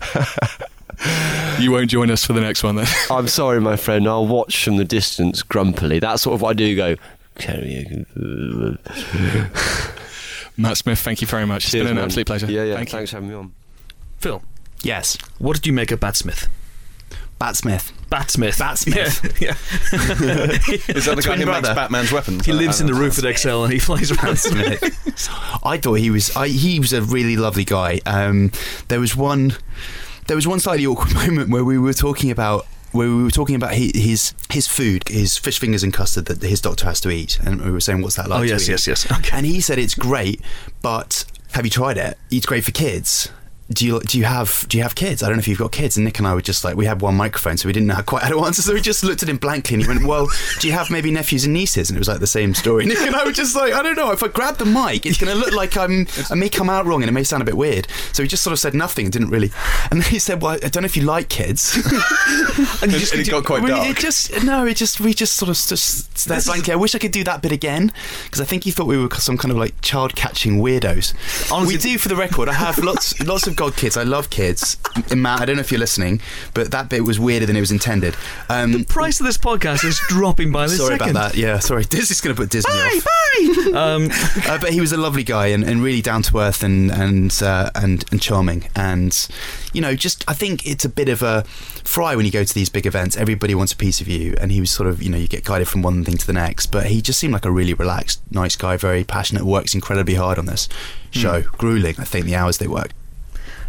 you 1.58 1.72
won't 1.72 1.90
join 1.90 2.10
us 2.10 2.24
for 2.24 2.32
the 2.34 2.40
next 2.40 2.62
one 2.62 2.76
then. 2.76 2.86
I'm 3.10 3.26
sorry, 3.28 3.60
my 3.60 3.74
friend. 3.76 4.06
I'll 4.08 4.26
watch 4.28 4.64
from 4.64 4.76
the 4.76 4.84
distance 4.84 5.42
grumpily. 5.42 5.98
That's 5.98 6.22
sort 6.22 6.34
of 6.34 6.42
what 6.42 6.50
I 6.50 6.52
do. 6.54 6.76
Go 6.76 6.94
karaoke. 7.42 8.06
Matt 10.56 10.76
Smith, 10.76 10.98
thank 11.00 11.20
you 11.20 11.26
very 11.26 11.46
much. 11.46 11.64
It's 11.64 11.72
been 11.72 11.86
an 11.86 11.94
man. 11.96 12.04
absolute 12.04 12.26
pleasure. 12.26 12.46
Yeah, 12.50 12.64
yeah. 12.64 12.76
Thank 12.76 12.90
you. 12.90 12.98
thanks 12.98 13.10
for 13.10 13.16
having 13.16 13.30
me 13.30 13.34
on. 13.34 13.52
Phil, 14.18 14.42
Yes, 14.82 15.16
what 15.38 15.54
did 15.54 15.66
you 15.66 15.72
make 15.72 15.90
of 15.92 16.00
Bat 16.00 16.16
Smith? 16.16 16.48
Bat 17.38 17.56
Smith. 17.56 17.92
Bat 18.10 18.30
Smith. 18.30 18.58
Bat 18.58 18.78
Smith. 18.78 19.38
Yeah. 19.40 19.48
yeah. 19.48 19.54
Is 20.94 21.06
that 21.06 21.16
the 21.16 21.22
guy 21.22 21.36
Twin 21.36 21.40
who 21.40 21.46
makes. 21.46 21.68
Batman's 21.68 22.12
weapons? 22.12 22.46
he 22.46 22.52
lives 22.52 22.80
in 22.80 22.86
the 22.86 22.94
roof 22.94 23.18
at 23.18 23.24
ExCeL 23.24 23.64
and 23.64 23.72
he 23.72 23.78
flies 23.78 24.10
around. 24.12 24.38
I 25.64 25.76
thought 25.78 25.94
he 25.94 26.10
was. 26.10 26.36
I, 26.36 26.48
he 26.48 26.78
was 26.78 26.92
a 26.92 27.02
really 27.02 27.36
lovely 27.36 27.64
guy. 27.64 28.00
Um, 28.06 28.52
there 28.88 29.00
was 29.00 29.16
one. 29.16 29.54
There 30.28 30.36
was 30.36 30.46
one 30.46 30.60
slightly 30.60 30.86
awkward 30.86 31.14
moment 31.26 31.50
where 31.50 31.64
we 31.64 31.78
were 31.78 31.94
talking 31.94 32.30
about. 32.30 32.66
Where 32.92 33.08
we 33.08 33.22
were 33.22 33.30
talking 33.30 33.54
about 33.56 33.72
his 33.74 34.34
his 34.50 34.68
food, 34.68 35.02
his 35.08 35.38
fish 35.38 35.58
fingers 35.58 35.82
and 35.82 35.92
custard 35.92 36.26
that 36.26 36.42
his 36.42 36.60
doctor 36.60 36.84
has 36.84 37.00
to 37.00 37.10
eat, 37.10 37.38
and 37.40 37.60
we 37.62 37.70
were 37.70 37.80
saying, 37.80 38.02
"What's 38.02 38.16
that 38.16 38.28
like?" 38.28 38.40
Oh, 38.40 38.42
yes, 38.42 38.62
eat?" 38.64 38.72
yes, 38.72 38.86
yes. 38.86 39.10
Okay. 39.18 39.36
And 39.36 39.46
he 39.46 39.60
said 39.60 39.78
it's 39.78 39.94
great, 39.94 40.40
but 40.82 41.24
have 41.52 41.64
you 41.64 41.70
tried 41.70 41.96
it? 41.96 42.18
It's 42.30 42.46
great 42.46 42.64
for 42.64 42.70
kids. 42.70 43.30
Do 43.70 43.86
you 43.86 44.00
do 44.00 44.18
you 44.18 44.24
have 44.24 44.66
do 44.68 44.76
you 44.76 44.82
have 44.82 44.94
kids? 44.94 45.22
I 45.22 45.26
don't 45.28 45.36
know 45.36 45.40
if 45.40 45.48
you've 45.48 45.58
got 45.58 45.72
kids. 45.72 45.96
And 45.96 46.04
Nick 46.04 46.18
and 46.18 46.26
I 46.26 46.34
were 46.34 46.42
just 46.42 46.64
like 46.64 46.76
we 46.76 46.84
had 46.84 47.00
one 47.00 47.14
microphone, 47.14 47.56
so 47.56 47.68
we 47.68 47.72
didn't 47.72 47.86
know 47.86 47.94
how 47.94 48.02
quite 48.02 48.22
how 48.22 48.28
to 48.30 48.44
answer. 48.44 48.60
So 48.60 48.74
we 48.74 48.80
just 48.80 49.02
looked 49.02 49.22
at 49.22 49.28
him 49.28 49.38
blankly, 49.38 49.74
and 49.74 49.82
he 49.82 49.88
went, 49.88 50.04
"Well, 50.04 50.28
do 50.60 50.66
you 50.66 50.74
have 50.74 50.90
maybe 50.90 51.10
nephews 51.10 51.44
and 51.44 51.54
nieces?" 51.54 51.88
And 51.88 51.96
it 51.96 52.00
was 52.00 52.08
like 52.08 52.20
the 52.20 52.26
same 52.26 52.54
story. 52.54 52.84
Nick 52.86 52.98
and 52.98 53.14
I 53.14 53.24
were 53.24 53.32
just 53.32 53.56
like, 53.56 53.72
"I 53.72 53.82
don't 53.82 53.96
know. 53.96 54.10
If 54.10 54.22
I 54.22 54.28
grab 54.28 54.58
the 54.58 54.66
mic, 54.66 55.06
it's 55.06 55.16
going 55.18 55.32
to 55.32 55.38
look 55.38 55.54
like 55.54 55.76
I'm 55.76 56.06
I 56.30 56.34
may 56.34 56.48
come 56.48 56.68
out 56.68 56.84
wrong, 56.86 57.02
and 57.02 57.08
it 57.08 57.12
may 57.12 57.24
sound 57.24 57.42
a 57.42 57.46
bit 57.46 57.56
weird." 57.56 57.86
So 58.12 58.22
he 58.22 58.28
just 58.28 58.42
sort 58.42 58.52
of 58.52 58.58
said 58.58 58.74
nothing 58.74 59.06
and 59.06 59.12
didn't 59.12 59.30
really. 59.30 59.50
And 59.90 60.02
then 60.02 60.10
he 60.10 60.18
said, 60.18 60.42
"Well, 60.42 60.52
I 60.62 60.68
don't 60.68 60.82
know 60.82 60.86
if 60.86 60.96
you 60.96 61.04
like 61.04 61.28
kids." 61.28 61.78
And 62.82 62.92
it 62.92 63.30
got 63.30 63.44
quite 63.44 63.62
we- 63.62 63.68
dark. 63.70 63.88
It 63.88 63.96
just 63.96 64.44
no, 64.44 64.66
it 64.66 64.76
just 64.76 65.00
we 65.00 65.14
just 65.14 65.36
sort 65.36 65.48
of 65.48 65.56
just 65.56 66.18
stared 66.18 66.44
blankly. 66.44 66.72
I 66.72 66.76
wish 66.76 66.94
I 66.94 66.98
could 66.98 67.12
do 67.12 67.24
that 67.24 67.40
bit 67.42 67.52
again 67.52 67.92
because 68.24 68.40
I 68.40 68.44
think 68.44 68.64
he 68.64 68.70
thought 68.70 68.86
we 68.86 68.98
were 68.98 69.08
some 69.14 69.38
kind 69.38 69.50
of 69.52 69.58
like 69.58 69.80
child 69.82 70.14
catching 70.16 70.58
weirdos. 70.60 71.14
Honestly- 71.52 71.76
we 71.76 71.80
do, 71.80 71.98
for 71.98 72.08
the 72.08 72.16
record. 72.16 72.48
I 72.48 72.54
have 72.54 72.78
lots 72.78 73.18
lots 73.20 73.46
of 73.46 73.51
for 73.52 73.56
God, 73.70 73.76
kids. 73.76 73.96
I 73.96 74.02
love 74.02 74.30
kids. 74.30 74.76
Matt, 75.14 75.40
I 75.40 75.44
don't 75.44 75.56
know 75.56 75.60
if 75.60 75.70
you're 75.70 75.80
listening, 75.80 76.20
but 76.54 76.70
that 76.70 76.88
bit 76.88 77.04
was 77.04 77.18
weirder 77.20 77.46
than 77.46 77.56
it 77.56 77.60
was 77.60 77.70
intended. 77.70 78.16
Um, 78.48 78.72
the 78.72 78.84
price 78.84 79.20
of 79.20 79.26
this 79.26 79.38
podcast 79.38 79.84
is 79.84 80.00
dropping 80.08 80.52
by 80.52 80.66
the 80.66 80.76
Sorry 80.76 80.98
second. 80.98 81.10
about 81.10 81.32
that. 81.32 81.38
Yeah, 81.38 81.58
sorry. 81.58 81.84
This 81.92 82.10
is 82.10 82.20
going 82.20 82.34
to 82.34 82.40
put 82.40 82.50
Disney 82.50 82.72
off. 82.72 83.06
Um, 83.72 84.10
uh, 84.46 84.58
but 84.58 84.72
he 84.72 84.80
was 84.80 84.92
a 84.92 84.96
lovely 84.98 85.24
guy 85.24 85.46
and, 85.48 85.64
and 85.64 85.82
really 85.82 86.02
down 86.02 86.22
to 86.24 86.38
earth 86.38 86.62
and 86.62 86.90
and, 86.92 87.42
uh, 87.42 87.70
and 87.74 88.04
and 88.12 88.20
charming. 88.20 88.68
And 88.76 89.16
you 89.72 89.80
know, 89.80 89.94
just 89.94 90.22
I 90.28 90.34
think 90.34 90.66
it's 90.66 90.84
a 90.84 90.88
bit 90.88 91.08
of 91.08 91.22
a 91.22 91.42
fry 91.82 92.14
when 92.14 92.26
you 92.26 92.30
go 92.30 92.44
to 92.44 92.54
these 92.54 92.68
big 92.68 92.86
events. 92.86 93.16
Everybody 93.16 93.54
wants 93.54 93.72
a 93.72 93.76
piece 93.76 94.00
of 94.02 94.08
you, 94.08 94.34
and 94.38 94.52
he 94.52 94.60
was 94.60 94.70
sort 94.70 94.88
of 94.88 95.02
you 95.02 95.08
know 95.08 95.16
you 95.16 95.28
get 95.28 95.44
guided 95.44 95.68
from 95.68 95.80
one 95.82 96.04
thing 96.04 96.18
to 96.18 96.26
the 96.26 96.34
next. 96.34 96.66
But 96.66 96.86
he 96.86 97.00
just 97.00 97.18
seemed 97.18 97.32
like 97.32 97.46
a 97.46 97.50
really 97.50 97.72
relaxed, 97.74 98.20
nice 98.30 98.54
guy, 98.54 98.76
very 98.76 99.02
passionate. 99.02 99.44
Works 99.44 99.74
incredibly 99.74 100.14
hard 100.14 100.38
on 100.38 100.44
this 100.46 100.68
show. 101.10 101.40
Grueling, 101.42 101.98
I 101.98 102.04
think, 102.04 102.26
the 102.26 102.36
hours 102.36 102.58
they 102.58 102.68
work. 102.68 102.90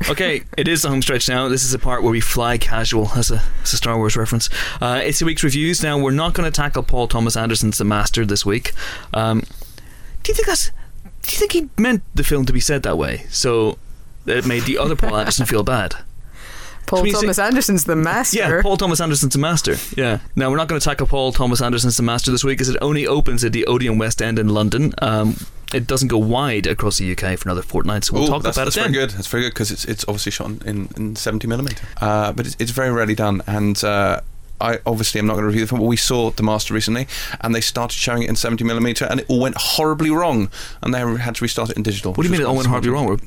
Okay, 0.10 0.44
it 0.58 0.68
is 0.68 0.82
the 0.82 0.90
home 0.90 1.02
stretch 1.02 1.28
now. 1.30 1.48
This 1.48 1.64
is 1.64 1.72
the 1.72 1.80
part 1.80 2.04
where 2.04 2.12
we 2.12 2.22
fly 2.22 2.58
casual 2.58 3.10
as 3.16 3.32
a, 3.32 3.42
as 3.62 3.74
a 3.74 3.78
Star 3.78 3.98
Wars 3.98 4.16
reference. 4.16 4.50
Uh, 4.82 5.02
it's 5.04 5.22
a 5.22 5.26
week's 5.26 5.44
reviews. 5.44 5.82
Now, 5.84 5.98
we're 5.98 6.12
not 6.12 6.34
going 6.34 6.50
to 6.50 6.56
tackle 6.56 6.84
Paul 6.84 7.08
Thomas 7.08 7.36
Anderson's 7.36 7.78
The 7.78 7.86
Master 7.86 8.26
this 8.26 8.46
week. 8.46 8.74
Um, 9.14 9.44
do 10.24 10.32
you 10.32 10.36
think 10.36 10.48
that's. 10.48 10.72
Do 11.24 11.36
you 11.36 11.40
think 11.40 11.52
he 11.54 11.70
meant 11.82 12.04
the 12.14 12.24
film 12.24 12.46
to 12.46 12.54
be 12.54 12.60
said 12.60 12.84
that 12.84 12.98
way? 12.98 13.26
So 13.30 13.78
it 14.26 14.46
made 14.46 14.64
the 14.64 14.78
other 14.78 14.96
Paul 14.96 15.16
Anderson 15.16 15.46
feel 15.46 15.64
bad? 15.64 15.96
Paul 16.94 17.00
So 17.00 17.04
we 17.04 17.12
say- 17.12 17.22
Thomas 17.22 17.40
Anderson's 17.40 17.84
the 17.86 17.96
master. 17.96 18.38
Yeah, 18.38 18.62
Paul 18.62 18.78
Thomas 18.78 19.02
Anderson's 19.02 19.34
The 19.34 19.40
Master. 19.40 19.76
Yeah. 19.98 20.20
Now, 20.36 20.50
we're 20.52 20.58
not 20.58 20.68
going 20.68 20.80
to 20.80 20.86
tackle 20.86 21.08
Paul 21.08 21.32
Thomas 21.32 21.62
Anderson's 21.62 21.98
The 21.98 22.04
Master 22.04 22.30
this 22.32 22.44
week 22.44 22.62
as 22.62 22.70
it 22.70 22.78
only 22.82 23.08
opens 23.08 23.44
at 23.44 23.52
the 23.54 23.66
Odeon 23.66 23.98
West 23.98 24.22
End 24.22 24.38
in 24.38 24.50
London. 24.50 24.94
Um, 25.02 25.36
it 25.74 25.88
doesn't 25.88 26.10
go 26.10 26.20
wide 26.20 26.68
across 26.68 27.00
the 27.00 27.12
UK 27.12 27.38
for 27.40 27.50
another 27.50 27.64
fortnight, 27.64 28.04
so 28.04 28.14
we'll 28.14 28.26
Ooh, 28.26 28.28
talk 28.28 28.44
that's, 28.44 28.58
about 28.58 28.66
that's 28.66 28.78
it 28.78 28.82
very 28.82 28.94
then. 28.94 29.02
good. 29.02 29.10
That's 29.12 29.28
very 29.28 29.44
good 29.44 29.50
because 29.56 29.72
it's 29.72 29.86
it's 29.86 30.06
obviously 30.08 30.32
shot 30.32 30.52
in, 30.68 30.88
in 30.96 31.16
70 31.16 31.48
millimeter, 31.48 31.84
uh, 32.00 32.32
but 32.32 32.46
it's, 32.46 32.56
it's 32.60 32.70
very 32.70 32.92
rarely 32.92 33.16
done. 33.16 33.42
And 33.48 33.84
uh, 33.84 34.22
I 34.64 34.80
obviously 34.86 35.20
am 35.20 35.28
not 35.28 35.34
going 35.34 35.44
to 35.44 35.48
review 35.48 35.62
the 35.62 35.68
film, 35.68 35.82
but 35.82 35.88
we 35.88 35.98
saw 35.98 36.32
The 36.32 36.42
Master 36.44 36.74
recently, 36.74 37.08
and 37.42 37.54
they 37.54 37.62
started 37.62 37.96
showing 37.96 38.24
it 38.24 38.30
in 38.30 38.36
70 38.36 38.64
millimeter, 38.64 39.06
and 39.06 39.20
it 39.20 39.26
all 39.30 39.40
went 39.42 39.56
horribly 39.58 40.10
wrong, 40.10 40.50
and 40.82 40.94
they 40.94 41.00
had 41.00 41.36
to 41.36 41.44
restart 41.44 41.70
it 41.70 41.78
in 41.78 41.84
digital. 41.84 42.14
What 42.14 42.24
do 42.24 42.30
you 42.30 42.32
mean 42.32 42.42
it 42.42 42.46
all 42.48 42.56
went 42.56 42.68
horribly 42.68 42.90
wrong? 42.90 43.20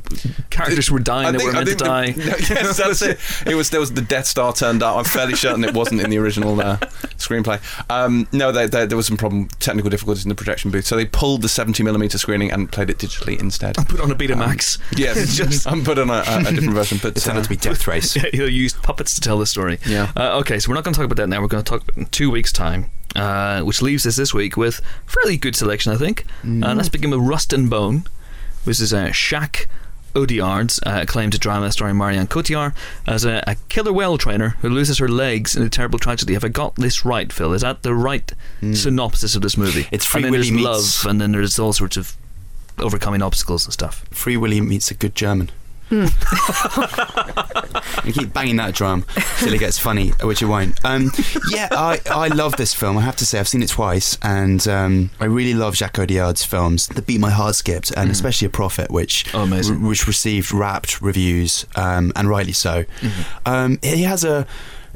Characters 0.50 0.90
were 0.90 0.98
dying 0.98 1.32
that 1.32 1.42
were 1.44 1.50
I 1.50 1.64
meant 1.64 1.68
to 1.68 1.74
die. 1.76 2.12
think 2.12 2.24
the- 2.48 2.54
yes, 2.54 2.76
that's 2.78 3.02
it. 3.02 3.18
It 3.46 3.54
was 3.54 3.70
there 3.70 3.80
was 3.80 3.92
the 3.92 4.00
Death 4.00 4.26
Star 4.26 4.52
turned 4.52 4.82
up. 4.82 4.96
I'm 4.96 5.04
fairly 5.04 5.34
certain 5.34 5.62
it 5.64 5.74
wasn't 5.74 6.00
in 6.00 6.10
the 6.10 6.18
original 6.18 6.58
uh, 6.60 6.78
screenplay. 7.18 7.60
Um, 7.90 8.26
no, 8.32 8.50
they, 8.52 8.66
they, 8.66 8.86
there 8.86 8.96
was 8.96 9.06
some 9.06 9.16
problem, 9.16 9.48
technical 9.60 9.90
difficulties 9.90 10.24
in 10.24 10.28
the 10.30 10.34
projection 10.34 10.70
booth, 10.70 10.86
so 10.86 10.96
they 10.96 11.04
pulled 11.04 11.42
the 11.42 11.48
70 11.48 11.82
millimeter 11.82 12.18
screening 12.18 12.50
and 12.50 12.70
played 12.72 12.90
it 12.90 12.98
digitally 12.98 13.38
instead. 13.38 13.78
I 13.78 13.84
Put 13.84 14.00
on 14.00 14.10
a 14.10 14.14
Betamax. 14.14 14.78
Yes, 14.96 15.16
It's 15.22 15.36
just- 15.36 15.66
I'm 15.66 15.84
put 15.84 15.98
on 15.98 16.08
a, 16.10 16.22
a, 16.26 16.52
different 16.52 16.74
version, 16.74 16.98
but 17.02 17.16
It 17.16 17.20
turned 17.20 17.38
out 17.38 17.44
to 17.44 17.50
be 17.50 17.56
uh, 17.56 17.60
Death 17.60 17.86
Race. 17.86 18.16
Yeah, 18.16 18.30
he'll 18.32 18.48
use 18.48 18.72
puppets 18.72 19.14
to 19.16 19.20
tell 19.20 19.38
the 19.38 19.46
story. 19.46 19.78
Yeah. 19.86 20.10
Uh, 20.16 20.38
okay, 20.38 20.58
so 20.58 20.70
we're 20.70 20.74
not 20.76 20.84
going 20.84 20.94
to 20.94 20.98
talk 20.98 21.04
about 21.04 21.16
that 21.16 21.25
now. 21.28 21.40
We're 21.40 21.48
going 21.48 21.62
to 21.64 21.68
talk 21.70 21.96
in 21.96 22.06
two 22.06 22.30
weeks' 22.30 22.52
time, 22.52 22.86
uh, 23.14 23.62
which 23.62 23.82
leaves 23.82 24.06
us 24.06 24.16
this 24.16 24.32
week 24.34 24.56
with 24.56 24.80
a 24.80 25.10
fairly 25.10 25.36
good 25.36 25.56
selection, 25.56 25.92
I 25.92 25.96
think. 25.96 26.24
Uh, 26.44 26.74
let's 26.74 26.88
begin 26.88 27.10
with 27.10 27.20
Rust 27.20 27.52
and 27.52 27.68
Bone. 27.70 28.04
which 28.64 28.80
is 28.80 28.92
uh, 28.92 29.10
Jacques 29.12 29.68
Audiard's 30.14 30.80
uh, 30.86 31.00
acclaimed 31.02 31.38
drama 31.38 31.70
starring 31.70 31.98
Marion 31.98 32.26
Cotillard 32.26 32.74
as 33.06 33.24
a, 33.26 33.44
a 33.46 33.54
killer 33.68 33.92
whale 33.92 34.16
trainer 34.16 34.50
who 34.60 34.68
loses 34.70 34.96
her 34.98 35.08
legs 35.08 35.54
in 35.54 35.62
a 35.62 35.68
terrible 35.68 35.98
tragedy. 35.98 36.32
Have 36.32 36.44
I 36.44 36.48
got 36.48 36.74
this 36.76 37.04
right, 37.04 37.30
Phil? 37.32 37.52
Is 37.52 37.60
that 37.62 37.82
the 37.82 37.94
right 37.94 38.32
synopsis 38.72 39.36
of 39.36 39.42
this 39.42 39.56
movie? 39.58 39.86
It's 39.92 40.06
Free 40.06 40.20
and 40.20 40.24
then 40.24 40.32
Willy 40.32 40.42
there's 40.50 40.52
meets- 40.52 41.04
love, 41.04 41.10
and 41.10 41.20
then 41.20 41.32
there's 41.32 41.58
all 41.58 41.72
sorts 41.74 41.96
of 41.98 42.16
overcoming 42.78 43.22
obstacles 43.22 43.66
and 43.66 43.72
stuff. 43.72 44.04
Free 44.10 44.36
Willy 44.36 44.60
meets 44.60 44.90
a 44.90 44.94
good 44.94 45.14
German. 45.14 45.50
you 48.04 48.12
keep 48.12 48.32
banging 48.32 48.56
that 48.56 48.74
drum 48.74 49.04
till 49.38 49.52
it 49.52 49.58
gets 49.60 49.78
funny, 49.78 50.10
which 50.22 50.42
it 50.42 50.46
won't. 50.46 50.82
Um, 50.84 51.10
yeah, 51.50 51.68
I, 51.70 52.00
I 52.10 52.28
love 52.28 52.56
this 52.56 52.74
film. 52.74 52.98
I 52.98 53.02
have 53.02 53.16
to 53.16 53.26
say, 53.26 53.38
I've 53.38 53.48
seen 53.48 53.62
it 53.62 53.68
twice, 53.68 54.18
and 54.22 54.66
um, 54.68 55.10
I 55.20 55.24
really 55.26 55.54
love 55.54 55.76
Jacques 55.76 55.98
Audiard's 55.98 56.44
films. 56.44 56.86
The 56.88 57.02
Beat 57.02 57.20
My 57.20 57.30
Heart 57.30 57.54
Skipped, 57.56 57.92
and 57.96 58.10
especially 58.10 58.46
A 58.46 58.50
Prophet, 58.50 58.90
which 58.90 59.26
Oh, 59.34 59.40
r- 59.52 59.62
which 59.74 60.06
received 60.06 60.52
rapt 60.52 61.00
reviews, 61.02 61.66
um, 61.76 62.12
and 62.16 62.28
rightly 62.28 62.52
so. 62.52 62.84
Um, 63.44 63.78
he 63.82 64.02
has 64.02 64.24
a 64.24 64.46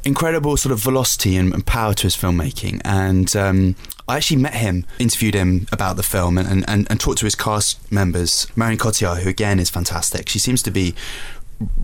incredible 0.05 0.57
sort 0.57 0.73
of 0.73 0.81
velocity 0.81 1.37
and, 1.37 1.53
and 1.53 1.67
power 1.67 1.95
to 1.95 2.03
his 2.05 2.17
filmmaking, 2.17 2.81
and 2.85 3.35
um, 3.37 3.77
I 4.09 4.17
actually 4.17 4.39
met 4.39 4.55
him, 4.55 4.87
interviewed 4.99 5.35
him 5.35 5.67
about 5.73 5.97
the 5.97 6.03
film, 6.03 6.39
and, 6.39 6.49
and, 6.49 6.65
and, 6.69 6.87
and 6.91 7.01
talked 7.01 7.19
to 7.19 7.27
his 7.27 7.35
cast 7.35 7.91
members. 7.93 8.47
Marion 8.57 8.79
Cotillard, 8.79 9.23
who 9.23 9.29
again 9.29 9.59
is 9.59 9.71
fantastic. 9.71 10.29
She 10.29 10.39
seems 10.39 10.63
to 10.65 10.71
be 10.71 10.95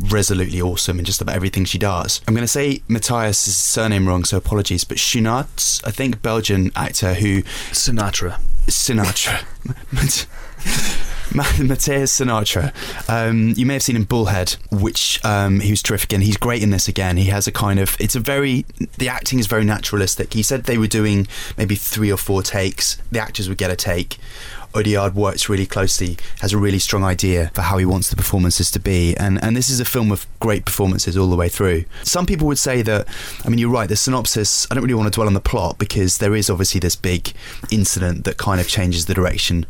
resolutely 0.09 0.61
awesome 0.61 0.99
in 0.99 1.05
just 1.05 1.21
about 1.21 1.37
everything 1.37 1.65
she 1.65 1.79
does. 1.79 2.21
I'm 2.27 2.35
going 2.35 2.43
to 2.43 2.49
say 2.49 2.83
Matthias' 2.89 3.57
surname 3.57 4.09
wrong, 4.09 4.25
so 4.25 4.37
apologies, 4.37 4.85
but 4.85 4.97
Schoenaerts, 4.97 5.87
I 5.87 5.91
think 5.91 6.23
Belgian 6.23 6.71
actor 6.75 7.15
who 7.15 7.43
Sinatra. 7.73 8.41
Sinatra. 8.67 9.45
Ma- 11.37 11.45
Matthias 11.63 12.19
Schoenaerts. 12.19 13.09
Um, 13.09 13.53
you 13.57 13.67
may 13.67 13.75
have 13.75 13.83
seen 13.83 13.97
in 13.97 14.05
Bullhead, 14.05 14.57
which 14.71 15.25
um, 15.25 15.61
he 15.61 15.71
was 15.71 15.83
terrific 15.83 16.13
in. 16.13 16.23
He's 16.23 16.37
great 16.37 16.63
in 16.63 16.71
this 16.71 16.89
again. 16.89 17.17
He 17.17 17.27
has 17.27 17.47
a 17.47 17.53
kind 17.53 17.79
of. 17.79 17.97
It's 18.01 18.17
a 18.17 18.21
very. 18.21 18.65
The 18.99 19.09
acting 19.09 19.39
is 19.39 19.47
very 19.47 19.65
naturalistic. 19.65 20.33
He 20.33 20.43
said 20.43 20.65
they 20.65 20.79
were 20.79 20.87
doing 20.87 21.29
maybe 21.57 21.75
three 21.75 22.11
or 22.11 22.17
four 22.17 22.43
takes. 22.43 22.97
The 23.13 23.21
actors 23.21 23.49
would 23.49 23.59
get 23.59 23.71
a 23.71 23.77
take. 23.77 24.17
Audiard 24.77 25.15
works 25.15 25.49
really 25.49 25.65
closely, 25.65 26.19
has 26.41 26.53
a 26.53 26.59
really 26.59 26.79
strong 26.79 27.03
idea 27.03 27.51
for 27.55 27.63
how 27.63 27.79
he 27.79 27.87
wants 27.87 28.11
the 28.11 28.17
performances 28.17 28.71
to 28.73 28.79
be, 28.79 29.17
and 29.17 29.43
and 29.43 29.57
this 29.57 29.71
is 29.71 29.81
a 29.81 29.85
film 29.85 30.13
of 30.13 30.27
great 30.39 30.67
performances 30.67 31.17
all 31.17 31.31
the 31.31 31.37
way 31.37 31.49
through. 31.49 31.85
Some 32.03 32.27
people 32.27 32.47
would 32.47 32.59
say 32.59 32.83
that, 32.83 33.09
I 33.45 33.49
mean, 33.49 33.59
you're 33.59 33.71
right. 33.71 33.89
The 33.89 33.97
synopsis. 33.97 34.67
I 34.71 34.75
don't 34.75 34.85
really 34.85 34.95
want 34.95 35.13
to 35.13 35.17
dwell 35.17 35.29
on 35.29 35.35
the 35.35 35.41
plot 35.41 35.79
because 35.79 36.19
there 36.19 36.35
is 36.35 36.51
obviously 36.51 36.79
this 36.79 36.95
big 36.95 37.33
incident 37.71 38.25
that 38.25 38.37
kind 38.37 38.61
of 38.61 38.69
changes 38.69 39.07
the 39.07 39.15
direction, 39.15 39.65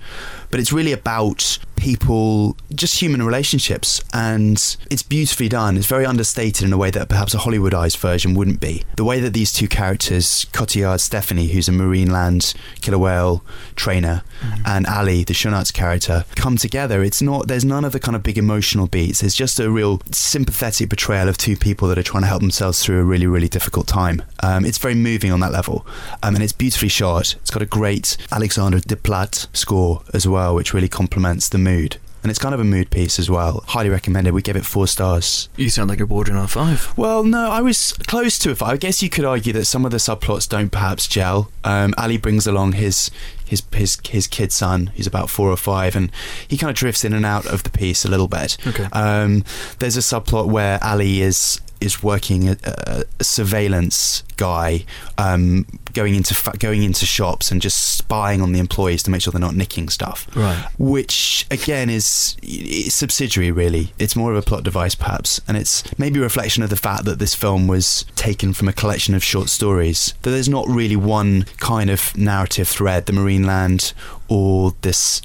but 0.51 0.59
it's 0.59 0.73
really 0.73 0.93
about 0.93 1.59
people, 1.77 2.57
just 2.75 3.01
human 3.01 3.23
relationships, 3.23 4.03
and 4.13 4.77
it's 4.91 5.03
beautifully 5.03 5.49
done. 5.49 5.77
It's 5.77 5.87
very 5.87 6.07
understated 6.07 6.67
in 6.67 6.73
a 6.73 6.79
way 6.79 6.91
that 6.91 7.09
perhaps 7.09 7.35
a 7.35 7.39
Hollywoodized 7.39 7.99
version 7.99 8.35
wouldn't 8.35 8.61
be. 8.61 8.85
The 8.97 9.05
way 9.05 9.21
that 9.21 9.33
these 9.33 9.53
two 9.53 9.69
characters, 9.69 10.47
Cotillard 10.53 11.01
Stephanie, 11.01 11.49
who's 11.49 11.69
a 11.69 11.73
Marineland 11.73 12.55
killer 12.81 12.99
whale 12.99 13.45
trainer, 13.77 14.23
and 14.65 14.87
Ali, 14.87 15.25
the 15.25 15.33
Schoenaerts' 15.35 15.73
character, 15.73 16.25
come 16.35 16.57
together. 16.57 17.03
It's 17.03 17.23
not. 17.23 17.49
There's 17.49 17.65
none 17.65 17.85
of 17.85 17.93
the 17.93 18.01
kind 18.01 18.17
of 18.17 18.23
big 18.23 18.39
emotional 18.39 18.87
beats. 18.87 19.21
There's 19.21 19.35
just 19.35 19.61
a 19.61 19.71
real 19.71 20.01
sympathetic 20.11 20.91
portrayal 20.91 21.29
of 21.29 21.39
two 21.39 21.57
people 21.57 21.89
that 21.89 21.99
are 21.99 22.03
trying 22.03 22.23
to 22.23 22.29
help 22.29 22.41
themselves 22.41 22.83
through 22.83 23.01
a 23.01 23.05
really, 23.05 23.27
really 23.27 23.49
difficult 23.49 23.87
time. 23.87 24.23
Um, 24.43 24.65
it's 24.65 24.79
very 24.79 24.95
moving 24.95 25.33
on 25.33 25.41
that 25.41 25.53
level, 25.53 25.87
um, 26.23 26.35
and 26.35 26.43
it's 26.43 26.53
beautifully 26.53 26.89
shot. 26.89 27.35
It's 27.35 27.51
got 27.51 27.63
a 27.63 27.67
great 27.67 28.17
Alexander 28.31 28.79
Desplat 28.79 29.47
score 29.57 30.03
as 30.13 30.27
well, 30.27 30.55
which 30.55 30.75
really 30.75 30.89
complements 30.89 31.49
the 31.49 31.59
mood. 31.67 31.99
And 32.23 32.31
it's 32.31 32.41
kind 32.41 32.55
of 32.55 32.61
a 32.61 32.65
mood 32.65 32.91
piece 32.91 33.21
as 33.21 33.31
well. 33.31 33.63
Highly 33.69 33.89
recommended. 33.89 34.35
We 34.35 34.43
give 34.43 34.57
it 34.57 34.65
four 34.65 34.89
stars. 34.89 35.49
You 35.57 35.71
sound 35.71 35.91
like 35.91 36.01
you're 36.01 36.09
bordering 36.09 36.37
on 36.37 36.49
five. 36.49 36.93
Well, 36.99 37.23
no, 37.23 37.51
I 37.51 37.61
was 37.61 37.93
close 38.09 38.37
to 38.41 38.51
a 38.51 38.57
five. 38.57 38.75
I 38.75 38.77
guess 38.79 39.01
you 39.01 39.09
could 39.09 39.25
argue 39.25 39.53
that 39.53 39.67
some 39.67 39.85
of 39.85 39.93
the 39.93 39.99
subplots 39.99 40.49
don't 40.49 40.71
perhaps 40.71 41.07
gel. 41.07 41.53
Um, 41.63 41.95
Ali 41.97 42.17
brings 42.17 42.45
along 42.49 42.73
his 42.73 43.13
his 43.45 43.63
his 43.73 43.99
his 44.09 44.27
kid 44.27 44.51
son, 44.51 44.89
who's 44.97 45.07
about 45.07 45.31
four 45.31 45.51
or 45.51 45.57
five, 45.57 45.95
and 45.95 46.11
he 46.49 46.57
kind 46.59 46.71
of 46.71 46.77
drifts 46.77 47.05
in 47.05 47.13
and 47.13 47.25
out 47.25 47.47
of 47.47 47.63
the 47.63 47.71
piece 47.71 48.05
a 48.05 48.09
little 48.09 48.29
bit. 48.29 48.57
Okay. 48.67 48.89
Um, 48.93 49.45
there's 49.79 49.97
a 49.97 50.01
subplot 50.01 50.49
where 50.49 50.83
Ali 50.83 51.23
is 51.23 51.61
is 51.81 52.03
working 52.03 52.49
a, 52.49 52.57
a, 52.65 53.05
a 53.21 53.25
surveillance 53.25 54.23
guy, 54.37 54.85
um, 55.19 55.67
going 55.93 56.15
into 56.15 56.35
fa- 56.35 56.57
going 56.59 56.83
into 56.83 57.07
shops 57.07 57.51
and 57.51 57.63
just 57.63 57.97
spying 57.97 58.41
on 58.43 58.53
the 58.53 58.59
employees 58.59 59.03
to 59.03 59.11
make 59.11 59.23
sure 59.23 59.31
they're 59.31 59.41
not 59.41 59.55
nicking 59.55 59.89
stuff. 59.89 60.29
Right. 60.35 60.67
which 60.79 61.47
again 61.51 61.89
is 61.91 62.37
it's 62.43 62.95
subsidiary 62.95 63.51
really. 63.51 63.93
It's 63.99 64.17
more 64.17 64.33
of 64.33 64.37
a 64.39 64.43
plot 64.43 64.63
device 64.65 64.95
perhaps. 64.95 65.41
And 65.49 65.57
it's 65.57 65.83
maybe 65.99 66.19
a 66.19 66.23
reflection 66.23 66.63
of 66.63 66.71
the 66.71 66.77
fact 66.77 67.05
that 67.05 67.19
this 67.19 67.35
film 67.35 67.67
was 67.67 68.05
taken 68.17 68.53
from 68.53 68.69
a 68.69 68.73
collection 68.73 69.15
of 69.15 69.25
short 69.25 69.49
stories. 69.49 70.15
That 70.23 70.31
there's 70.31 70.49
not 70.49 70.67
really 70.69 70.97
one 70.97 71.45
kind 71.59 71.91
of 71.91 72.17
narrative 72.17 72.69
thread 72.69 73.07
the 73.07 73.13
Marineland 73.13 73.93
or 74.29 74.75
this 74.83 75.23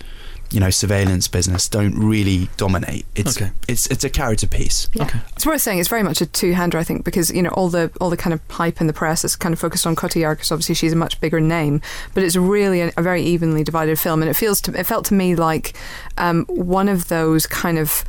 you 0.51 0.59
know 0.59 0.69
surveillance 0.69 1.27
business 1.27 1.69
don't 1.69 1.95
really 1.97 2.49
dominate 2.57 3.05
it's 3.15 3.37
Okay. 3.37 3.51
it's 3.67 3.87
it's 3.87 4.03
a 4.03 4.09
character 4.09 4.47
piece 4.47 4.87
Okay. 4.99 5.19
It's 5.35 5.45
worth 5.45 5.61
saying 5.61 5.79
it's 5.79 5.89
very 5.89 6.03
much 6.03 6.21
a 6.21 6.25
two-hander, 6.25 6.77
I 6.77 6.83
think, 6.83 7.03
because 7.03 7.31
you 7.31 7.41
know 7.41 7.49
all 7.51 7.69
the 7.69 7.89
all 7.99 8.09
the 8.09 8.17
kind 8.17 8.33
of 8.33 8.41
hype 8.49 8.79
in 8.81 8.87
the 8.87 8.93
press 8.93 9.23
is 9.25 9.35
kind 9.35 9.53
of 9.53 9.59
focused 9.59 9.87
on 9.87 9.95
Cotillard 9.95 10.35
because 10.37 10.51
obviously 10.51 10.75
she's 10.75 10.93
a 10.93 10.95
much 10.95 11.19
bigger 11.19 11.39
name, 11.39 11.81
but 12.13 12.23
it's 12.23 12.35
really 12.35 12.81
a, 12.81 12.91
a 12.97 13.01
very 13.01 13.23
evenly 13.23 13.63
divided 13.63 13.97
film, 13.97 14.21
and 14.21 14.29
it 14.29 14.35
feels 14.35 14.61
to 14.61 14.79
it 14.79 14.85
felt 14.85 15.05
to 15.05 15.13
me 15.13 15.35
like 15.35 15.73
um, 16.17 16.45
one 16.47 16.87
of 16.89 17.07
those 17.07 17.47
kind 17.47 17.79
of 17.79 18.03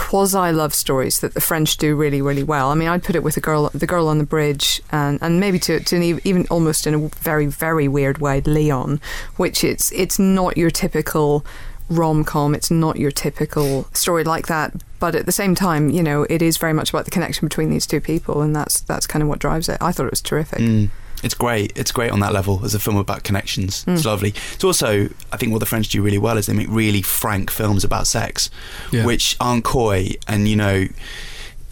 quasi 0.00 0.50
love 0.50 0.72
stories 0.72 1.20
that 1.20 1.34
the 1.34 1.40
French 1.42 1.76
do 1.76 1.94
really 1.94 2.22
really 2.22 2.42
well. 2.42 2.70
I 2.70 2.74
mean, 2.74 2.88
I'd 2.88 3.04
put 3.04 3.14
it 3.14 3.22
with 3.22 3.34
the 3.34 3.40
girl 3.40 3.68
the 3.74 3.86
girl 3.86 4.08
on 4.08 4.16
the 4.16 4.24
bridge, 4.24 4.80
and 4.90 5.18
and 5.20 5.38
maybe 5.38 5.58
to 5.60 5.78
to 5.78 5.96
an 5.96 6.20
even 6.24 6.46
almost 6.50 6.86
in 6.86 6.94
a 6.94 6.98
very 7.18 7.46
very 7.46 7.86
weird 7.86 8.18
way, 8.18 8.40
Leon, 8.40 8.98
which 9.36 9.62
it's 9.62 9.92
it's 9.92 10.18
not 10.18 10.56
your 10.56 10.70
typical 10.70 11.44
rom 11.90 12.24
com. 12.24 12.54
It's 12.54 12.70
not 12.70 12.96
your 12.96 13.10
typical 13.10 13.84
story 13.92 14.24
like 14.24 14.46
that. 14.46 14.72
But 15.00 15.14
at 15.14 15.26
the 15.26 15.32
same 15.32 15.54
time, 15.54 15.90
you 15.90 16.02
know, 16.02 16.22
it 16.30 16.40
is 16.40 16.56
very 16.56 16.72
much 16.72 16.90
about 16.90 17.04
the 17.04 17.10
connection 17.10 17.46
between 17.46 17.68
these 17.68 17.86
two 17.86 18.00
people, 18.00 18.40
and 18.40 18.56
that's 18.56 18.80
that's 18.80 19.06
kind 19.06 19.22
of 19.22 19.28
what 19.28 19.38
drives 19.38 19.68
it. 19.68 19.76
I 19.82 19.92
thought 19.92 20.06
it 20.06 20.12
was 20.12 20.22
terrific. 20.22 20.60
Mm. 20.60 20.90
It's 21.22 21.34
great. 21.34 21.72
It's 21.76 21.92
great 21.92 22.10
on 22.10 22.20
that 22.20 22.32
level 22.32 22.60
as 22.64 22.74
a 22.74 22.78
film 22.78 22.96
about 22.96 23.24
connections. 23.24 23.84
It's 23.86 24.02
Mm. 24.02 24.06
lovely. 24.06 24.34
It's 24.54 24.64
also, 24.64 25.08
I 25.32 25.36
think, 25.36 25.52
what 25.52 25.58
the 25.58 25.66
French 25.66 25.88
do 25.88 26.00
really 26.02 26.18
well 26.18 26.38
is 26.38 26.46
they 26.46 26.52
make 26.54 26.68
really 26.70 27.02
frank 27.02 27.50
films 27.50 27.84
about 27.84 28.06
sex, 28.06 28.48
Yeah. 28.90 29.04
which 29.04 29.36
aren't 29.40 29.64
coy. 29.64 30.12
And 30.26 30.48
you 30.48 30.56
know, 30.56 30.86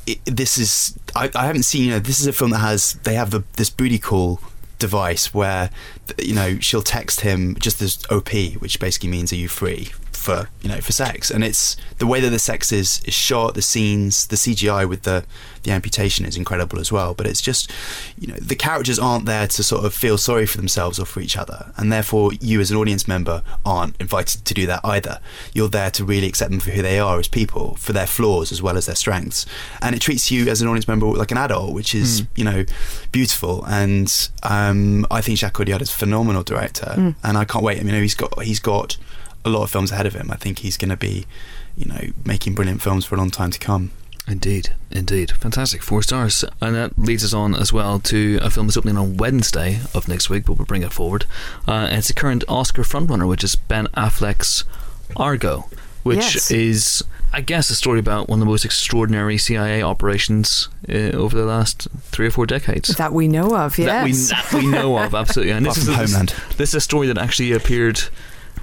it, 0.07 0.19
this 0.25 0.59
is 0.59 0.99
I, 1.17 1.31
I 1.35 1.47
haven't 1.47 1.65
seen. 1.65 1.85
You 1.85 1.91
know, 1.93 1.99
this 1.99 2.21
is 2.21 2.27
a 2.27 2.33
film 2.33 2.51
that 2.51 2.59
has 2.59 2.95
they 3.05 3.15
have 3.15 3.31
the, 3.31 3.43
this 3.57 3.71
booty 3.71 3.99
call 3.99 4.41
device 4.79 5.35
where 5.35 5.71
you 6.19 6.35
know 6.35 6.59
she'll 6.61 6.83
text 6.83 7.23
him 7.23 7.57
just 7.59 7.83
as 7.83 7.99
op 8.11 8.33
which 8.61 8.79
basically 8.79 9.09
means 9.09 9.33
are 9.33 9.37
you 9.37 9.49
free 9.49 9.89
for 10.19 10.49
you 10.63 10.69
know 10.69 10.81
for 10.81 10.93
sex. 10.93 11.31
And 11.31 11.43
it's 11.45 11.77
the 11.99 12.07
way 12.07 12.21
that 12.21 12.31
the 12.31 12.39
sex 12.39 12.73
is 12.73 13.01
is 13.07 13.15
shot 13.15 13.55
the 13.55 13.63
scenes 13.63 14.27
the 14.27 14.37
cgi 14.37 14.89
with 14.89 15.03
the 15.03 15.25
the 15.65 15.71
amputation 15.73 16.25
is 16.25 16.37
incredible 16.37 16.79
as 16.79 16.91
well. 16.93 17.15
But 17.15 17.27
it's 17.27 17.41
just 17.41 17.71
you 18.19 18.27
know 18.29 18.37
the 18.37 18.55
characters 18.57 18.99
aren't 18.99 19.27
there 19.27 19.47
to 19.47 19.63
sort 19.63 19.85
of 19.85 19.95
feel 19.95 20.19
sorry 20.19 20.47
for 20.47 20.57
themselves 20.57 20.99
or 20.99 21.05
for 21.07 21.21
each 21.21 21.37
other. 21.37 21.73
And 21.77 21.93
therefore 21.93 22.33
you 22.35 22.61
as 22.61 22.71
an 22.71 22.77
audience 22.77 23.09
member 23.09 23.43
aren't 23.65 23.97
invited 24.01 24.45
to 24.45 24.55
do 24.55 24.67
that 24.67 24.81
either. 24.85 25.21
You're 25.55 25.69
there 25.69 25.91
to 25.93 26.05
really 26.05 26.27
accept 26.27 26.51
them 26.51 26.61
for 26.61 26.71
who 26.71 26.83
they 26.83 26.99
are 26.99 27.19
as 27.19 27.29
people 27.29 27.75
for 27.77 27.93
their 27.93 28.07
flaws 28.07 28.53
as 28.53 28.61
well 28.63 28.77
as 28.77 28.87
their 28.87 28.95
strengths. 28.97 29.47
And 29.83 29.95
it 29.95 30.01
treats 30.01 30.31
you 30.31 30.49
as 30.49 30.61
an 30.63 30.69
audience 30.69 30.89
member 30.89 31.07
like 31.07 31.31
an 31.31 31.39
adult 31.39 31.75
which 31.75 31.95
is 31.95 32.09
Mm. 32.23 32.27
you 32.37 32.45
know 32.45 32.65
beautiful. 33.13 33.65
And 33.67 34.13
um, 34.43 35.07
I 35.11 35.21
think 35.21 35.39
Jacques 35.39 35.55
Audiard 35.59 35.83
is 35.83 35.91
a 35.91 35.95
phenomenal 35.95 36.43
director. 36.43 36.95
Mm. 36.97 37.15
and 37.23 37.37
I 37.39 37.45
can't 37.45 37.65
wait. 37.65 37.79
I 37.79 37.83
mean 37.83 38.01
he's 38.03 38.15
got 38.15 38.43
he's 38.43 38.61
got 38.61 38.97
a 39.49 39.53
lot 39.59 39.63
of 39.65 39.71
films 39.71 39.91
ahead 39.93 40.07
of 40.07 40.15
him 40.15 40.31
I 40.31 40.37
think 40.37 40.61
he's 40.61 40.77
going 40.77 40.91
to 40.91 40.97
be 40.97 41.27
you 41.77 41.87
know 41.87 42.01
making 42.25 42.55
brilliant 42.55 42.83
films 42.83 43.05
for 43.05 43.15
a 43.15 43.19
long 43.19 43.31
time 43.31 43.51
to 43.51 43.59
come 43.59 43.91
Indeed, 44.31 44.75
indeed. 44.91 45.31
Fantastic. 45.31 45.83
Four 45.83 46.03
stars. 46.03 46.45
And 46.61 46.75
that 46.75 46.99
leads 46.99 47.25
us 47.25 47.33
on 47.33 47.55
as 47.55 47.73
well 47.73 47.99
to 48.01 48.39
a 48.43 48.51
film 48.51 48.67
that's 48.67 48.77
opening 48.77 48.99
on 48.99 49.17
Wednesday 49.17 49.81
of 49.95 50.07
next 50.07 50.29
week, 50.29 50.45
but 50.45 50.59
we'll 50.59 50.67
bring 50.67 50.83
it 50.83 50.93
forward. 50.93 51.25
Uh, 51.67 51.89
it's 51.91 52.11
a 52.11 52.15
current 52.15 52.45
Oscar 52.47 52.83
frontrunner, 52.83 53.27
which 53.27 53.43
is 53.43 53.57
Ben 53.57 53.87
Affleck's 53.97 54.65
Argo, 55.17 55.71
which 56.03 56.19
Yes. 56.35 56.51
is, 56.51 57.05
I 57.33 57.41
guess, 57.41 57.71
a 57.71 57.75
story 57.75 57.99
about 58.01 58.29
one 58.29 58.39
of 58.39 58.45
the 58.45 58.51
most 58.51 58.67
extraordinary 58.67 59.39
CIA 59.39 59.81
operations 59.83 60.69
uh, 60.91 60.93
over 60.93 61.35
the 61.35 61.47
last 61.47 61.89
three 62.03 62.27
or 62.27 62.31
four 62.31 62.45
decades. 62.45 62.89
That 62.97 63.15
we 63.15 63.29
know 63.29 63.57
of, 63.57 63.79
yes. 63.79 63.87
That 63.87 64.05
we, 64.05 64.13
that 64.13 64.63
we 64.63 64.71
know 64.71 64.99
of, 64.99 65.15
absolutely. 65.15 65.53
And 65.55 65.65
this 65.67 65.79
is, 65.79 65.85
from 65.85 65.97
this, 65.97 66.11
Homeland. 66.13 66.35
this 66.59 66.69
is 66.69 66.75
a 66.75 66.81
story 66.83 67.07
that 67.07 67.17
actually 67.17 67.53
appeared 67.53 68.03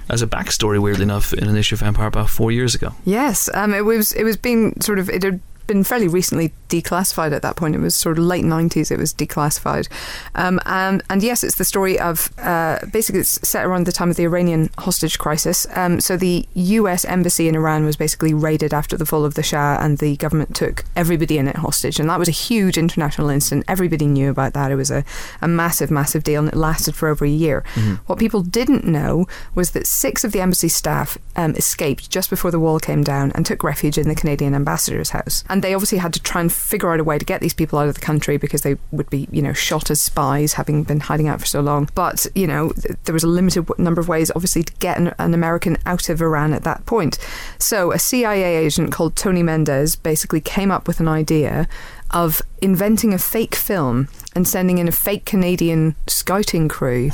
as 0.08 0.22
a 0.22 0.26
backstory, 0.26 0.80
weirdly 0.80 1.02
enough, 1.02 1.32
in 1.32 1.48
an 1.48 1.56
issue 1.56 1.74
of 1.74 1.82
Empire 1.82 2.06
about 2.06 2.30
four 2.30 2.52
years 2.52 2.74
ago. 2.74 2.92
Yes, 3.04 3.48
um, 3.54 3.74
it 3.74 3.84
was 3.84 4.12
it 4.12 4.24
was 4.24 4.36
being 4.36 4.80
sort 4.80 4.98
of 4.98 5.08
it 5.10 5.22
had 5.22 5.40
been 5.66 5.84
fairly 5.84 6.08
recently 6.08 6.52
declassified 6.68 7.32
at 7.32 7.42
that 7.42 7.56
point. 7.56 7.74
It 7.74 7.78
was 7.78 7.94
sort 7.94 8.18
of 8.18 8.24
late 8.24 8.44
nineties. 8.44 8.90
It 8.90 8.98
was 8.98 9.12
declassified, 9.12 9.88
um, 10.34 10.60
and 10.66 11.02
and 11.10 11.22
yes, 11.22 11.44
it's 11.44 11.56
the 11.56 11.64
story 11.64 11.98
of 11.98 12.32
uh, 12.38 12.78
basically 12.92 13.20
it's 13.20 13.46
set 13.46 13.64
around 13.64 13.86
the 13.86 13.92
time 13.92 14.10
of 14.10 14.16
the 14.16 14.24
Iranian 14.24 14.70
hostage 14.78 15.18
crisis. 15.18 15.66
Um, 15.74 16.00
so 16.00 16.16
the 16.16 16.46
U.S. 16.54 17.04
embassy 17.04 17.48
in 17.48 17.54
Iran 17.54 17.84
was 17.84 17.96
basically 17.96 18.34
raided 18.34 18.72
after 18.72 18.96
the 18.96 19.06
fall 19.06 19.24
of 19.24 19.34
the 19.34 19.42
Shah, 19.42 19.78
and 19.80 19.98
the 19.98 20.16
government 20.16 20.54
took 20.54 20.84
everybody 20.94 21.38
in 21.38 21.48
it 21.48 21.56
hostage, 21.56 21.98
and 22.00 22.08
that 22.10 22.18
was 22.18 22.28
a 22.28 22.32
huge 22.32 22.78
international 22.78 23.30
incident. 23.30 23.64
Everybody 23.68 24.06
knew 24.06 24.30
about 24.30 24.52
that. 24.54 24.70
It 24.70 24.76
was 24.76 24.90
a, 24.90 25.04
a 25.40 25.48
massive, 25.48 25.90
massive 25.90 26.24
deal, 26.24 26.40
and 26.40 26.48
it 26.48 26.56
lasted 26.56 26.94
for 26.94 27.08
over 27.08 27.24
a 27.24 27.28
year. 27.28 27.64
What 28.06 28.18
people 28.18 28.42
didn't 28.42 28.84
know 28.84 29.26
was 29.54 29.72
that 29.72 29.86
six 29.86 30.24
of 30.24 30.32
the 30.32 30.40
embassy 30.40 30.68
staff 30.68 31.18
um, 31.34 31.54
escaped 31.54 32.10
just 32.10 32.30
before 32.30 32.50
the 32.50 32.60
wall 32.60 32.78
came 32.78 33.02
down 33.02 33.32
and 33.32 33.44
took 33.44 33.62
refuge 33.62 33.98
in 33.98 34.08
the 34.08 34.14
Canadian 34.14 34.54
ambassador's 34.54 35.10
house. 35.10 35.44
And 35.48 35.55
they 35.62 35.74
obviously 35.74 35.98
had 35.98 36.12
to 36.14 36.20
try 36.20 36.40
and 36.40 36.52
figure 36.52 36.92
out 36.92 37.00
a 37.00 37.04
way 37.04 37.18
to 37.18 37.24
get 37.24 37.40
these 37.40 37.54
people 37.54 37.78
out 37.78 37.88
of 37.88 37.94
the 37.94 38.00
country 38.00 38.36
because 38.36 38.62
they 38.62 38.76
would 38.90 39.08
be, 39.10 39.28
you 39.30 39.42
know, 39.42 39.52
shot 39.52 39.90
as 39.90 40.00
spies 40.00 40.54
having 40.54 40.82
been 40.82 41.00
hiding 41.00 41.28
out 41.28 41.40
for 41.40 41.46
so 41.46 41.60
long. 41.60 41.88
But, 41.94 42.26
you 42.34 42.46
know, 42.46 42.70
th- 42.70 42.96
there 43.04 43.12
was 43.12 43.24
a 43.24 43.28
limited 43.28 43.66
number 43.78 44.00
of 44.00 44.08
ways, 44.08 44.30
obviously, 44.34 44.62
to 44.62 44.72
get 44.74 44.98
an, 44.98 45.14
an 45.18 45.34
American 45.34 45.78
out 45.86 46.08
of 46.08 46.20
Iran 46.20 46.52
at 46.52 46.64
that 46.64 46.86
point. 46.86 47.18
So 47.58 47.92
a 47.92 47.98
CIA 47.98 48.56
agent 48.56 48.92
called 48.92 49.16
Tony 49.16 49.42
Mendez 49.42 49.96
basically 49.96 50.40
came 50.40 50.70
up 50.70 50.86
with 50.86 51.00
an 51.00 51.08
idea 51.08 51.68
of 52.10 52.42
inventing 52.62 53.12
a 53.12 53.18
fake 53.18 53.54
film 53.54 54.08
and 54.34 54.46
sending 54.46 54.78
in 54.78 54.88
a 54.88 54.92
fake 54.92 55.24
Canadian 55.24 55.96
scouting 56.06 56.68
crew 56.68 57.10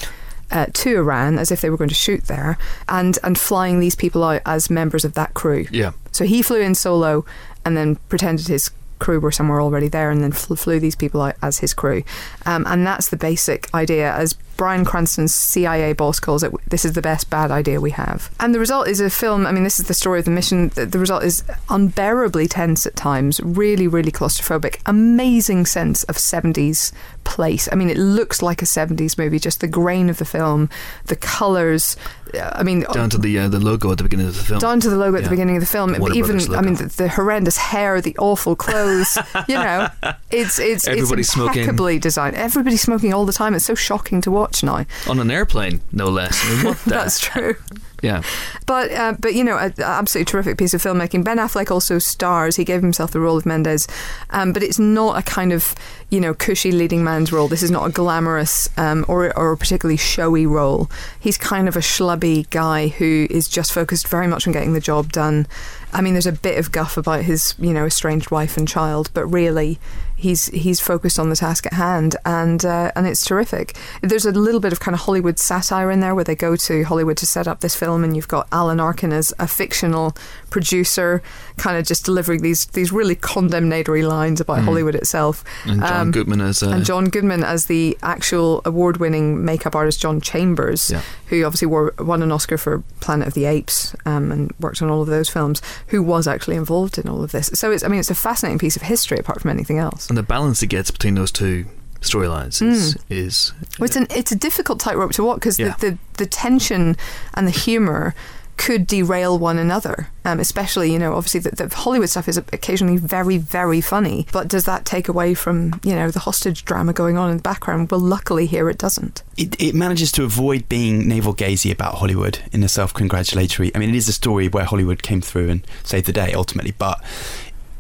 uh, 0.53 0.67
to 0.73 0.97
Iran 0.97 1.39
as 1.39 1.51
if 1.51 1.61
they 1.61 1.71
were 1.71 1.77
going 1.77 1.89
to 1.89 1.95
shoot 1.95 2.25
there, 2.25 2.59
and 2.89 3.19
and 3.25 3.39
flying 3.39 3.81
these 3.81 3.97
people 3.97 4.23
out 4.23 4.43
as 4.47 4.71
members 4.71 5.05
of 5.05 5.15
that 5.15 5.35
crew. 5.35 5.67
Yeah. 5.71 5.93
So 6.13 6.25
he 6.25 6.43
flew 6.43 6.61
in 6.61 6.75
solo, 6.75 7.25
and 7.65 7.77
then 7.77 7.97
pretended 8.09 8.49
his 8.49 8.71
crew 8.99 9.19
were 9.19 9.33
somewhere 9.33 9.61
already 9.61 9.89
there, 9.89 10.11
and 10.11 10.23
then 10.23 10.33
fl- 10.33 10.55
flew 10.55 10.79
these 10.79 10.95
people 10.95 11.21
out 11.21 11.35
as 11.43 11.59
his 11.59 11.75
crew. 11.75 12.05
Um, 12.47 12.65
and 12.69 12.87
that's 12.87 13.09
the 13.09 13.17
basic 13.17 13.73
idea, 13.75 14.13
as 14.13 14.37
Bryan 14.57 14.85
Cranston's 14.85 15.35
CIA 15.35 15.93
boss 15.93 16.21
calls 16.21 16.43
it. 16.43 16.53
This 16.69 16.85
is 16.85 16.93
the 16.93 17.03
best 17.03 17.31
bad 17.31 17.51
idea 17.51 17.81
we 17.81 17.91
have. 17.91 18.31
And 18.41 18.55
the 18.55 18.59
result 18.59 18.89
is 18.89 19.01
a 19.01 19.11
film. 19.11 19.47
I 19.47 19.53
mean, 19.53 19.65
this 19.65 19.81
is 19.81 19.87
the 19.89 19.95
story 19.95 20.19
of 20.19 20.25
the 20.25 20.31
mission. 20.31 20.69
The, 20.71 20.87
the 20.87 20.99
result 20.99 21.25
is 21.25 21.43
unbearably 21.69 22.49
tense 22.49 22.87
at 22.87 22.95
times. 22.97 23.41
Really, 23.43 23.89
really 23.89 24.13
claustrophobic. 24.13 24.81
Amazing 24.87 25.67
sense 25.67 26.05
of 26.05 26.17
70s 26.17 26.93
place. 27.25 27.69
I 27.73 27.75
mean, 27.77 27.89
it 27.91 27.97
looks 27.99 28.43
like 28.43 28.63
a 28.63 28.67
70s 28.67 29.19
movie. 29.19 29.39
Just 29.39 29.61
the 29.61 29.69
grain 29.69 30.09
of 30.11 30.19
the 30.19 30.25
film, 30.25 30.69
the 31.07 31.17
colours. 31.17 31.97
uh, 32.35 32.51
I 32.55 32.63
mean, 32.63 32.81
Down 32.93 33.11
to 33.11 33.19
the 33.19 33.39
uh, 33.39 33.49
the 33.49 33.61
logo 33.61 33.91
at 33.93 33.99
the 33.99 34.05
beginning 34.05 34.27
of 34.27 34.37
the 34.37 34.43
film. 34.45 34.59
down 34.61 34.81
to 34.81 34.91
the 34.91 34.97
logo 34.97 35.17
at 35.17 35.21
Yeah. 35.23 35.29
the 35.29 35.31
beginning 35.31 35.57
of 35.57 35.61
the 35.63 35.67
film. 35.67 35.97
Warner 35.99 36.15
even, 36.15 36.37
Brothers 36.39 36.51
I 36.55 36.61
mean, 36.63 36.75
the, 36.75 36.87
the 36.87 37.09
horrendous 37.09 37.57
hair, 37.57 38.01
the 38.01 38.17
awful 38.19 38.57
clothes. 38.57 39.17
you 39.49 39.55
know, 39.55 39.89
it's 40.31 40.59
it's 40.59 40.87
Everybody's 40.89 41.27
it's 41.27 41.35
smoking. 41.35 41.63
impeccably 41.63 41.99
designed. 41.99 42.37
Everybody's 42.37 42.83
smoking 42.83 43.15
all 43.15 43.25
the 43.25 43.33
time. 43.33 43.55
It's 43.55 43.65
so 43.65 43.75
shocking 43.75 44.21
to 44.23 44.31
watch 44.31 44.52
now. 44.61 44.85
On 45.09 45.19
an 45.21 45.31
airplane, 45.31 45.81
no 45.93 46.07
less. 46.07 46.41
I 46.45 46.65
mean? 46.65 46.77
That's 46.87 47.21
true. 47.21 47.55
yeah. 48.03 48.23
But 48.67 48.91
uh, 48.93 49.15
but 49.19 49.35
you 49.35 49.45
know, 49.45 49.57
an 49.57 49.73
absolutely 49.79 50.31
terrific 50.31 50.59
piece 50.59 50.75
of 50.75 50.83
filmmaking. 50.83 51.25
Ben 51.25 51.39
Affleck 51.39 51.71
also 51.71 51.99
stars. 51.99 52.57
He 52.57 52.65
gave 52.65 52.83
himself 52.83 53.13
the 53.13 53.21
role 53.21 53.37
of 53.37 53.47
Mendez, 53.47 53.87
um, 54.31 54.53
but 54.53 54.63
it's 54.63 54.79
not 54.79 55.19
a 55.19 55.23
kind 55.23 55.53
of 55.53 55.75
you 56.11 56.21
know 56.21 56.35
cushy 56.35 56.73
leading 56.73 57.05
man's 57.05 57.33
role. 57.33 57.49
This 57.49 57.63
is 57.63 57.71
not 57.71 57.87
a 57.89 57.93
glamorous 57.93 58.69
um, 58.77 59.05
or 59.09 59.37
or 59.39 59.53
a 59.53 59.57
particularly 59.57 59.97
showy 59.97 60.47
role. 60.47 60.91
He's 61.21 61.39
kind 61.39 61.69
of 61.69 61.77
a 61.77 61.81
schlubby 61.81 62.49
guy 62.51 62.89
who 62.89 63.27
is 63.31 63.49
just 63.49 63.73
focused 63.73 64.09
very 64.09 64.27
much 64.27 64.47
on 64.47 64.53
getting 64.53 64.73
the 64.73 64.81
job 64.81 65.13
done. 65.13 65.47
I 65.93 66.01
mean, 66.01 66.15
there's 66.15 66.27
a 66.27 66.33
bit 66.33 66.59
of 66.59 66.73
guff 66.73 66.97
about 66.97 67.23
his 67.23 67.55
you 67.59 67.73
know 67.73 67.87
estranged 67.87 68.31
wife 68.31 68.57
and 68.57 68.67
child, 68.67 69.11
but 69.15 69.27
really. 69.27 69.79
He's 70.23 70.47
he's 70.47 70.79
focused 70.81 71.19
on 71.19 71.31
the 71.31 71.37
task 71.37 71.67
at 71.67 71.73
hand, 71.73 72.15
and 72.25 72.65
uh, 72.65 72.93
and 72.95 73.07
it's 73.09 73.25
terrific. 73.25 73.77
There's 74.03 74.25
a 74.25 74.31
little 74.31 74.61
bit 74.61 74.73
of 74.73 74.79
kind 74.79 74.95
of 74.95 75.01
Hollywood 75.01 75.39
satire 75.41 75.91
in 75.91 75.99
there, 76.01 76.15
where 76.15 76.23
they 76.25 76.37
go 76.37 76.55
to 76.55 76.85
Hollywood 76.85 77.17
to 77.19 77.27
set 77.27 77.49
up 77.49 77.59
this 77.61 77.75
film, 77.75 78.05
and 78.05 78.15
you've 78.15 78.29
got 78.29 78.47
Alan 78.53 78.79
Arkin 78.79 79.13
as 79.13 79.35
a 79.41 79.49
fictional 79.49 80.15
producer, 80.49 81.23
kind 81.57 81.77
of 81.77 81.85
just 81.87 82.05
delivering 82.05 82.41
these 82.43 82.67
these 82.67 82.93
really 82.93 83.17
condemnatory 83.17 84.03
lines 84.05 84.41
about 84.41 84.59
Mhm. 84.59 84.65
Hollywood 84.65 84.95
itself. 84.95 85.43
And 85.67 85.81
John 85.81 86.01
Um, 86.03 86.11
Goodman 86.13 86.41
as 86.41 86.63
uh, 86.63 86.69
and 86.71 86.85
John 86.85 87.07
Goodman 87.07 87.43
as 87.43 87.67
the 87.67 87.99
actual 88.03 88.63
award-winning 88.65 89.45
makeup 89.45 89.75
artist 89.75 90.01
John 90.01 90.21
Chambers, 90.21 90.91
Yeah. 90.91 91.01
who 91.27 91.43
obviously 91.45 91.67
wore, 91.67 91.95
won 91.99 92.23
an 92.23 92.31
Oscar 92.31 92.59
for 92.59 92.83
Planet 93.01 93.27
of 93.29 93.35
the 93.35 93.47
Apes 93.47 93.97
um, 94.07 94.31
and 94.31 94.53
worked 94.61 94.81
on 94.83 94.89
all 94.91 95.03
of 95.03 95.09
those 95.09 95.29
films, 95.29 95.61
who 95.89 96.01
was 96.03 96.29
actually 96.29 96.57
involved 96.57 96.97
in 96.99 97.09
all 97.09 97.25
of 97.25 97.33
this. 97.33 97.51
So 97.55 97.73
it's, 97.73 97.83
I 97.83 97.89
mean, 97.89 97.99
it's 97.99 98.11
a 98.11 98.15
fascinating 98.15 98.59
piece 98.61 98.77
of 98.77 98.83
history 98.83 99.19
apart 99.19 99.41
from 99.41 99.51
anything 99.51 99.79
else. 99.79 100.09
And 100.13 100.19
the 100.19 100.23
balance 100.23 100.63
it 100.63 100.67
gets 100.67 100.91
between 100.91 101.15
those 101.15 101.33
two 101.33 101.65
storylines 102.03 102.61
is 102.61 102.95
Mm. 102.95 103.01
is 103.09 103.53
Well, 103.79 103.87
it's 103.87 103.97
an 103.97 104.07
it's 104.11 104.31
a 104.33 104.37
difficult 104.37 104.79
tightrope 104.81 105.13
to 105.13 105.25
walk 105.25 105.37
because 105.37 105.59
Yeah. 105.59 105.75
the, 105.79 105.93
the 105.93 105.99
the 106.19 106.27
tension 106.27 106.97
and 107.35 107.47
the 107.47 107.51
humor 107.53 108.15
could 108.59 108.87
derail 108.87 109.39
one 109.39 109.59
another. 109.59 110.09
Um, 110.27 110.39
especially, 110.39 110.93
you 110.93 110.99
know, 110.99 111.15
obviously 111.15 111.41
the, 111.41 111.51
the 111.69 111.75
Hollywood 111.75 112.11
stuff 112.11 112.29
is 112.29 112.37
occasionally 112.37 112.97
very, 112.99 113.39
very 113.39 113.81
funny. 113.81 114.27
But 114.31 114.47
does 114.47 114.65
that 114.67 114.85
take 114.85 115.09
away 115.09 115.33
from 115.35 115.81
you 115.83 115.95
know 115.95 116.11
the 116.11 116.21
hostage 116.21 116.65
drama 116.65 116.93
going 116.93 117.17
on 117.17 117.31
in 117.31 117.37
the 117.39 117.43
background? 117.43 117.91
Well, 117.91 118.01
luckily 118.01 118.47
here 118.47 118.69
it 118.69 118.79
doesn't. 118.79 119.23
it, 119.39 119.61
it 119.61 119.75
manages 119.75 120.13
to 120.13 120.25
avoid 120.25 120.69
being 120.69 121.09
navel 121.09 121.35
gazy 121.35 121.73
about 121.73 121.95
Hollywood 121.95 122.41
in 122.53 122.63
a 122.63 122.69
self 122.69 122.93
congratulatory. 122.93 123.75
I 123.75 123.79
mean, 123.79 123.89
it 123.89 123.97
is 123.97 124.09
a 124.09 124.13
story 124.13 124.49
where 124.49 124.65
Hollywood 124.65 125.03
came 125.03 125.23
through 125.23 125.49
and 125.49 125.67
saved 125.83 126.07
the 126.07 126.13
day 126.13 126.33
ultimately, 126.35 126.75
but 126.77 126.99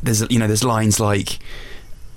there's 0.03 0.23
you 0.31 0.39
know 0.39 0.47
there's 0.47 0.65
lines 0.65 0.99
like 0.99 1.39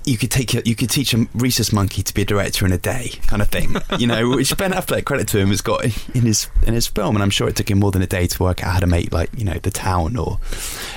you 0.06 0.18
could 0.18 0.32
take 0.32 0.54
a, 0.54 0.62
you 0.68 0.76
could 0.76 0.90
teach 0.90 1.14
a 1.14 1.28
rhesus 1.34 1.74
monkey 1.74 2.04
to 2.04 2.14
be 2.14 2.22
a 2.22 2.26
director 2.26 2.66
in 2.66 2.72
a 2.72 2.78
day, 2.78 3.14
kind 3.28 3.42
of 3.42 3.50
thing. 3.50 3.76
you 4.00 4.08
know, 4.08 4.30
which 4.30 4.56
Ben 4.58 4.72
Affleck, 4.72 5.06
credit 5.06 5.28
to 5.30 5.40
him, 5.40 5.50
has 5.50 5.62
got 5.62 5.84
in 5.84 6.22
his 6.22 6.48
in 6.66 6.74
his 6.74 6.88
film, 6.88 7.16
and 7.16 7.24
I'm 7.24 7.30
sure 7.30 7.50
it 7.50 7.56
took 7.56 7.70
him 7.70 7.80
more 7.80 7.92
than 7.92 8.02
a 8.02 8.08
day 8.08 8.28
to 8.28 8.44
work 8.44 8.64
out 8.64 8.74
how 8.74 8.80
to 8.80 8.88
make 8.88 9.12
like 9.12 9.30
you 9.38 9.44
know 9.44 9.58
the 9.60 9.72
town 9.72 10.18
or. 10.18 10.40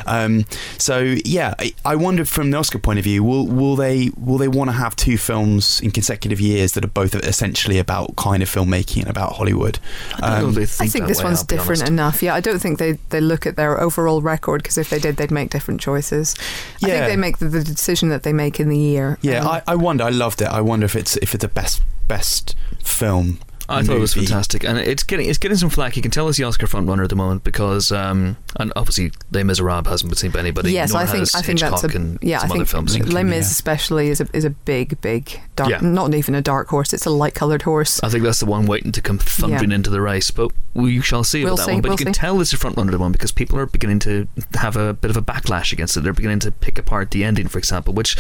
Um, 0.07 0.45
so 0.79 1.17
yeah, 1.25 1.55
I, 1.59 1.75
I 1.85 1.97
wonder 1.97 2.25
from 2.25 2.51
the 2.51 2.59
Oscar 2.59 2.79
point 2.79 2.99
of 2.99 3.05
view, 3.05 3.25
will 3.25 3.47
will 3.47 3.77
they 3.77 4.11
will 4.17 4.39
they 4.39 4.49
want 4.49 4.69
to 4.69 4.77
have 4.77 4.95
two 4.95 5.17
films 5.17 5.81
in 5.81 5.91
consecutive 5.91 6.41
years 6.41 6.73
that 6.73 6.85
are 6.85 6.89
both 6.89 7.15
essentially 7.15 7.79
about 7.79 8.17
kind 8.17 8.43
of 8.43 8.49
filmmaking 8.49 9.03
and 9.03 9.11
about 9.11 9.33
Hollywood? 9.33 9.79
I 10.17 10.41
don't 10.41 10.55
know 10.55 10.61
if 10.61 10.79
they 10.79 10.85
I 10.85 10.89
think 10.89 10.99
think 10.99 11.09
this 11.09 11.19
way, 11.19 11.25
one's 11.25 11.41
I'll 11.41 11.47
different 11.47 11.89
enough. 11.89 12.23
Yeah, 12.23 12.35
I 12.35 12.41
don't 12.41 12.59
think 12.59 12.79
they, 12.79 12.93
they 13.11 13.21
look 13.21 13.47
at 13.47 13.57
their 13.57 13.81
overall 13.81 14.23
record 14.23 14.63
because 14.63 14.79
if 14.79 14.91
they 14.91 14.99
did, 14.99 15.17
they'd 15.17 15.31
make 15.31 15.51
different 15.51 15.81
choices. 15.81 16.35
I 16.83 16.91
think 16.91 17.07
they 17.07 17.17
make 17.17 17.39
the, 17.39 17.49
the 17.49 17.65
decision 17.65 18.09
that 18.11 18.23
they 18.23 18.33
make 18.33 18.61
in 18.61 18.69
the 18.69 18.79
year. 18.79 18.98
Yeah, 19.23 19.41
Um, 19.43 19.49
I, 19.49 19.63
I 19.69 19.75
wonder. 19.77 20.05
I 20.05 20.11
loved 20.11 20.43
it. 20.43 20.47
I 20.49 20.61
wonder 20.61 20.87
if 20.87 20.95
it's 20.97 21.17
if 21.19 21.35
it's 21.35 21.45
a 21.45 21.49
best 21.49 21.83
best 22.07 22.55
film. 22.83 23.39
I 23.71 23.83
thought 23.83 23.97
it 23.99 24.01
was 24.01 24.15
fantastic, 24.15 24.65
and 24.65 24.79
it's 24.79 25.03
getting 25.03 25.29
it's 25.29 25.37
getting 25.37 25.59
some 25.59 25.69
flack. 25.69 25.95
You 25.95 26.01
can 26.01 26.11
tell 26.11 26.27
it's 26.31 26.39
the 26.39 26.45
Oscar 26.45 26.67
front 26.67 26.89
runner 26.89 27.03
at 27.03 27.11
the 27.11 27.17
moment 27.17 27.45
because, 27.45 27.93
um, 27.93 28.39
and 28.57 28.73
obviously, 28.77 29.13
Les 29.31 29.43
Miserables 29.45 29.91
hasn't 29.91 30.09
been 30.11 30.17
seen 30.17 30.31
by 30.31 30.39
anybody. 30.39 30.73
yes, 30.73 30.91
nor 30.91 31.03
I 31.03 31.05
think 31.05 31.19
has 31.19 31.35
I 31.35 31.43
think 31.43 31.61
that's 31.61 31.85
a 31.85 32.19
yeah. 32.23 32.41
I 32.41 32.49
think 32.49 32.67
films. 32.67 32.99
Les 32.99 33.23
Mis 33.23 33.35
yeah. 33.35 33.41
especially 33.41 34.09
is 34.09 34.23
a 34.23 34.29
is 34.33 34.47
a 34.47 34.51
big 34.51 34.99
big 35.03 35.39
dark, 35.55 35.69
Yeah. 35.69 35.81
not 35.83 36.15
even 36.15 36.35
a 36.35 36.41
dark 36.41 36.69
horse. 36.69 36.95
It's 36.95 37.05
a 37.05 37.11
light 37.11 37.35
coloured 37.35 37.61
horse. 37.61 38.03
I 38.03 38.09
think 38.09 38.25
that's 38.25 38.41
the 38.41 38.47
one 38.47 38.65
waiting 38.65 38.91
to 38.93 39.03
come 39.03 39.19
thundering 39.19 39.69
Yeah. 39.69 39.75
into 39.77 39.91
the 39.91 40.01
race, 40.01 40.31
but 40.31 40.51
we 40.73 41.03
shall 41.03 41.23
see 41.23 41.45
We'll 41.45 41.53
about 41.53 41.59
that 41.59 41.67
see, 41.67 41.73
one. 41.73 41.81
But 41.83 41.89
we'll 41.91 41.99
you 41.99 42.05
can 42.07 42.15
see. 42.15 42.21
tell 42.21 42.41
it's 42.41 42.55
a 42.55 42.57
front 42.57 42.79
runner 42.79 42.89
at 42.89 42.93
the 42.93 42.99
one 42.99 43.13
because 43.13 43.33
people 43.33 43.59
are 43.59 43.67
beginning 43.67 43.99
to 43.99 44.27
have 44.55 44.77
a 44.79 44.95
bit 44.95 45.11
of 45.11 45.19
a 45.19 45.23
backlash 45.23 45.75
against 45.75 45.95
it. 45.95 46.05
They're 46.05 46.15
beginning 46.15 46.41
to 46.41 46.53
pick 46.53 46.79
apart 46.79 47.11
the 47.11 47.23
ending, 47.23 47.49
for 47.49 47.59
example, 47.59 47.93
which 47.93 48.17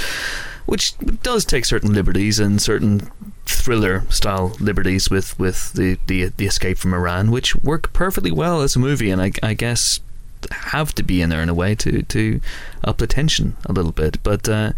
which 0.68 0.92
does 1.22 1.46
take 1.46 1.64
certain 1.64 1.94
liberties 1.94 2.38
and 2.38 2.60
certain 2.60 3.10
thriller 3.46 4.04
style 4.10 4.54
liberties 4.60 5.08
with 5.08 5.38
with 5.38 5.72
the 5.72 5.98
the, 6.06 6.26
the 6.36 6.44
escape 6.44 6.76
from 6.76 6.92
Iran, 6.92 7.30
which 7.30 7.56
work 7.56 7.90
perfectly 7.94 8.30
well 8.30 8.60
as 8.60 8.76
a 8.76 8.78
movie, 8.78 9.10
and 9.10 9.22
I, 9.22 9.32
I 9.42 9.54
guess 9.54 10.00
have 10.50 10.94
to 10.96 11.02
be 11.02 11.22
in 11.22 11.30
there 11.30 11.40
in 11.40 11.48
a 11.48 11.54
way 11.54 11.74
to 11.76 12.02
to 12.02 12.42
up 12.84 12.98
the 12.98 13.06
tension 13.06 13.56
a 13.64 13.72
little 13.72 13.92
bit, 13.92 14.22
but. 14.22 14.48
Uh, 14.48 14.72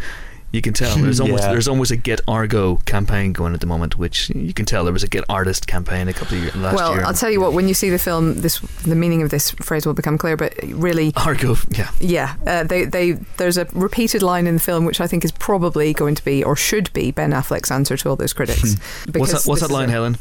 you 0.52 0.60
can 0.60 0.72
tell 0.74 0.97
there's 0.97 1.20
almost 1.20 1.43
Yeah. 1.44 1.52
there's 1.52 1.68
almost 1.68 1.90
a 1.90 1.97
Get 1.97 2.20
Argo 2.27 2.77
campaign 2.86 3.32
going 3.32 3.55
at 3.55 3.60
the 3.60 3.66
moment, 3.66 3.97
which 3.98 4.31
you 4.31 4.52
can 4.52 4.66
tell 4.66 4.85
there 4.85 4.93
was 4.93 5.02
a 5.05 5.09
Get 5.09 5.24
Artist 5.28 5.66
campaign 5.66 6.09
a 6.09 6.12
couple 6.12 6.36
of 6.36 6.43
years 6.43 6.56
last 6.56 6.74
well, 6.77 6.94
year. 6.94 7.05
I'll 7.05 7.14
tell 7.14 7.31
you 7.31 7.40
what. 7.40 7.52
When 7.52 7.68
you 7.68 7.74
see 7.74 7.90
the 7.90 7.98
film, 7.98 8.40
this 8.40 8.59
the 8.85 8.97
meaning 8.97 9.22
of 9.22 9.31
this 9.31 9.51
phrase 9.52 9.86
will 9.86 9.94
become 9.94 10.18
clear. 10.18 10.36
But 10.36 10.55
really, 10.64 11.12
Argo, 11.16 11.56
yeah. 11.70 11.90
Yeah, 12.01 12.35
uh, 12.47 12.64
they 12.64 12.85
they 12.85 13.12
there's 13.36 13.56
a 13.59 13.66
repeated 13.72 14.22
line 14.22 14.47
in 14.47 14.55
the 14.55 14.60
film 14.60 14.85
which 14.85 15.01
I 15.01 15.06
think 15.06 15.24
is 15.24 15.32
probably 15.32 15.93
going 15.93 16.14
to 16.16 16.24
be 16.24 16.43
or 16.43 16.56
should 16.56 16.93
be 16.93 17.10
Ben 17.10 17.31
Affleck's 17.32 17.70
answer 17.70 17.97
to 17.97 18.09
all 18.09 18.16
those 18.16 18.32
critics. 18.32 18.77
What's 19.14 19.32
that, 19.32 19.48
what's 19.48 19.60
this 19.60 19.60
that 19.60 19.64
is 19.66 19.70
line, 19.70 19.89
a- 19.89 19.93
Helen? 19.93 20.18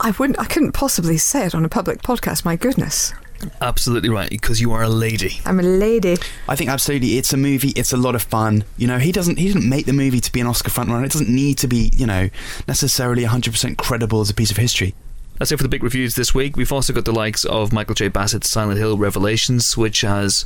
I 0.00 0.10
wouldn't. 0.12 0.38
I 0.38 0.44
couldn't 0.44 0.72
possibly 0.72 1.16
say 1.18 1.46
it 1.46 1.54
on 1.54 1.64
a 1.64 1.68
public 1.68 2.02
podcast. 2.02 2.44
My 2.44 2.56
goodness, 2.56 3.12
Absolutely 3.60 4.08
right, 4.08 4.30
because 4.30 4.60
you 4.60 4.72
are 4.72 4.82
a 4.82 4.88
lady. 4.88 5.40
I'm 5.44 5.60
a 5.60 5.62
lady. 5.62 6.16
I 6.48 6.56
think 6.56 6.70
absolutely, 6.70 7.18
it's 7.18 7.32
a 7.32 7.36
movie. 7.36 7.70
It's 7.70 7.92
a 7.92 7.96
lot 7.96 8.14
of 8.14 8.22
fun. 8.22 8.64
You 8.76 8.86
know, 8.86 8.98
he 8.98 9.12
doesn't 9.12 9.38
he 9.38 9.48
didn't 9.48 9.68
make 9.68 9.86
the 9.86 9.92
movie 9.92 10.20
to 10.20 10.32
be 10.32 10.40
an 10.40 10.46
Oscar 10.46 10.70
frontrunner. 10.70 11.04
It 11.04 11.12
doesn't 11.12 11.28
need 11.28 11.58
to 11.58 11.68
be 11.68 11.90
you 11.96 12.06
know 12.06 12.30
necessarily 12.68 13.22
100 13.22 13.50
percent 13.52 13.78
credible 13.78 14.20
as 14.20 14.30
a 14.30 14.34
piece 14.34 14.50
of 14.50 14.56
history. 14.56 14.94
That's 15.38 15.50
it 15.50 15.56
for 15.56 15.62
the 15.64 15.68
big 15.68 15.82
reviews 15.82 16.14
this 16.14 16.34
week. 16.34 16.56
We've 16.56 16.72
also 16.72 16.92
got 16.92 17.04
the 17.04 17.12
likes 17.12 17.44
of 17.44 17.72
Michael 17.72 17.94
J. 17.94 18.08
Bassett's 18.08 18.50
Silent 18.50 18.78
Hill 18.78 18.96
Revelations, 18.96 19.76
which 19.76 20.02
has 20.02 20.44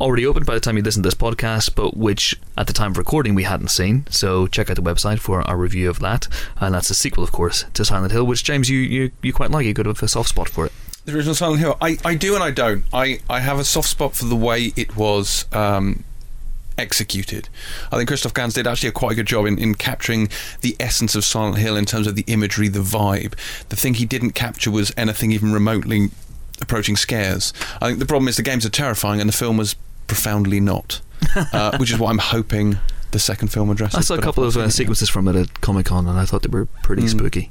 already 0.00 0.24
opened 0.24 0.46
by 0.46 0.54
the 0.54 0.60
time 0.60 0.76
you 0.76 0.82
listen 0.82 1.02
to 1.02 1.08
this 1.08 1.14
podcast, 1.14 1.74
but 1.74 1.96
which 1.96 2.38
at 2.56 2.66
the 2.66 2.72
time 2.72 2.92
of 2.92 2.98
recording 2.98 3.34
we 3.34 3.42
hadn't 3.42 3.68
seen. 3.68 4.06
So 4.10 4.46
check 4.46 4.70
out 4.70 4.76
the 4.76 4.82
website 4.82 5.18
for 5.18 5.42
our 5.42 5.56
review 5.56 5.90
of 5.90 5.98
that. 6.00 6.28
And 6.60 6.74
that's 6.74 6.88
a 6.90 6.94
sequel, 6.94 7.24
of 7.24 7.32
course, 7.32 7.64
to 7.74 7.84
Silent 7.84 8.12
Hill, 8.12 8.26
which 8.26 8.44
James, 8.44 8.70
you 8.70 8.78
you, 8.78 9.10
you 9.22 9.32
quite 9.32 9.50
like. 9.50 9.66
You 9.66 9.74
got 9.74 9.86
a 9.86 10.08
soft 10.08 10.30
spot 10.30 10.48
for 10.48 10.66
it. 10.66 10.72
The 11.08 11.16
original 11.16 11.34
Silent 11.34 11.60
Hill. 11.60 11.76
I, 11.80 11.96
I 12.04 12.14
do 12.16 12.34
and 12.34 12.44
I 12.44 12.50
don't. 12.50 12.84
I, 12.92 13.20
I 13.30 13.40
have 13.40 13.58
a 13.58 13.64
soft 13.64 13.88
spot 13.88 14.14
for 14.14 14.26
the 14.26 14.36
way 14.36 14.74
it 14.76 14.94
was 14.94 15.46
um, 15.54 16.04
executed. 16.76 17.48
I 17.90 17.96
think 17.96 18.08
Christophe 18.08 18.34
Gans 18.34 18.52
did 18.52 18.66
actually 18.66 18.90
a 18.90 18.92
quite 18.92 19.12
a 19.12 19.14
good 19.14 19.26
job 19.26 19.46
in, 19.46 19.58
in 19.58 19.74
capturing 19.74 20.28
the 20.60 20.76
essence 20.78 21.14
of 21.14 21.24
Silent 21.24 21.56
Hill 21.56 21.76
in 21.78 21.86
terms 21.86 22.06
of 22.06 22.14
the 22.14 22.24
imagery, 22.26 22.68
the 22.68 22.80
vibe. 22.80 23.32
The 23.70 23.76
thing 23.76 23.94
he 23.94 24.04
didn't 24.04 24.32
capture 24.32 24.70
was 24.70 24.92
anything 24.98 25.32
even 25.32 25.50
remotely 25.50 26.08
approaching 26.60 26.94
scares. 26.94 27.54
I 27.80 27.86
think 27.88 28.00
the 28.00 28.06
problem 28.06 28.28
is 28.28 28.36
the 28.36 28.42
games 28.42 28.66
are 28.66 28.70
terrifying 28.70 29.18
and 29.20 29.28
the 29.30 29.34
film 29.34 29.56
was 29.56 29.76
profoundly 30.08 30.60
not, 30.60 31.00
uh, 31.54 31.74
which 31.78 31.90
is 31.90 31.98
what 31.98 32.10
I'm 32.10 32.18
hoping 32.18 32.76
the 33.12 33.18
second 33.18 33.48
film 33.48 33.70
addresses. 33.70 33.96
I 33.96 34.02
saw 34.02 34.14
a 34.16 34.20
couple 34.20 34.44
of 34.44 34.54
uh, 34.58 34.68
sequences 34.68 35.08
from 35.08 35.26
it 35.28 35.36
at 35.36 35.62
Comic 35.62 35.86
Con, 35.86 36.06
and 36.06 36.18
I 36.18 36.26
thought 36.26 36.42
they 36.42 36.48
were 36.50 36.66
pretty 36.82 37.04
Mm. 37.04 37.08
spooky. 37.10 37.50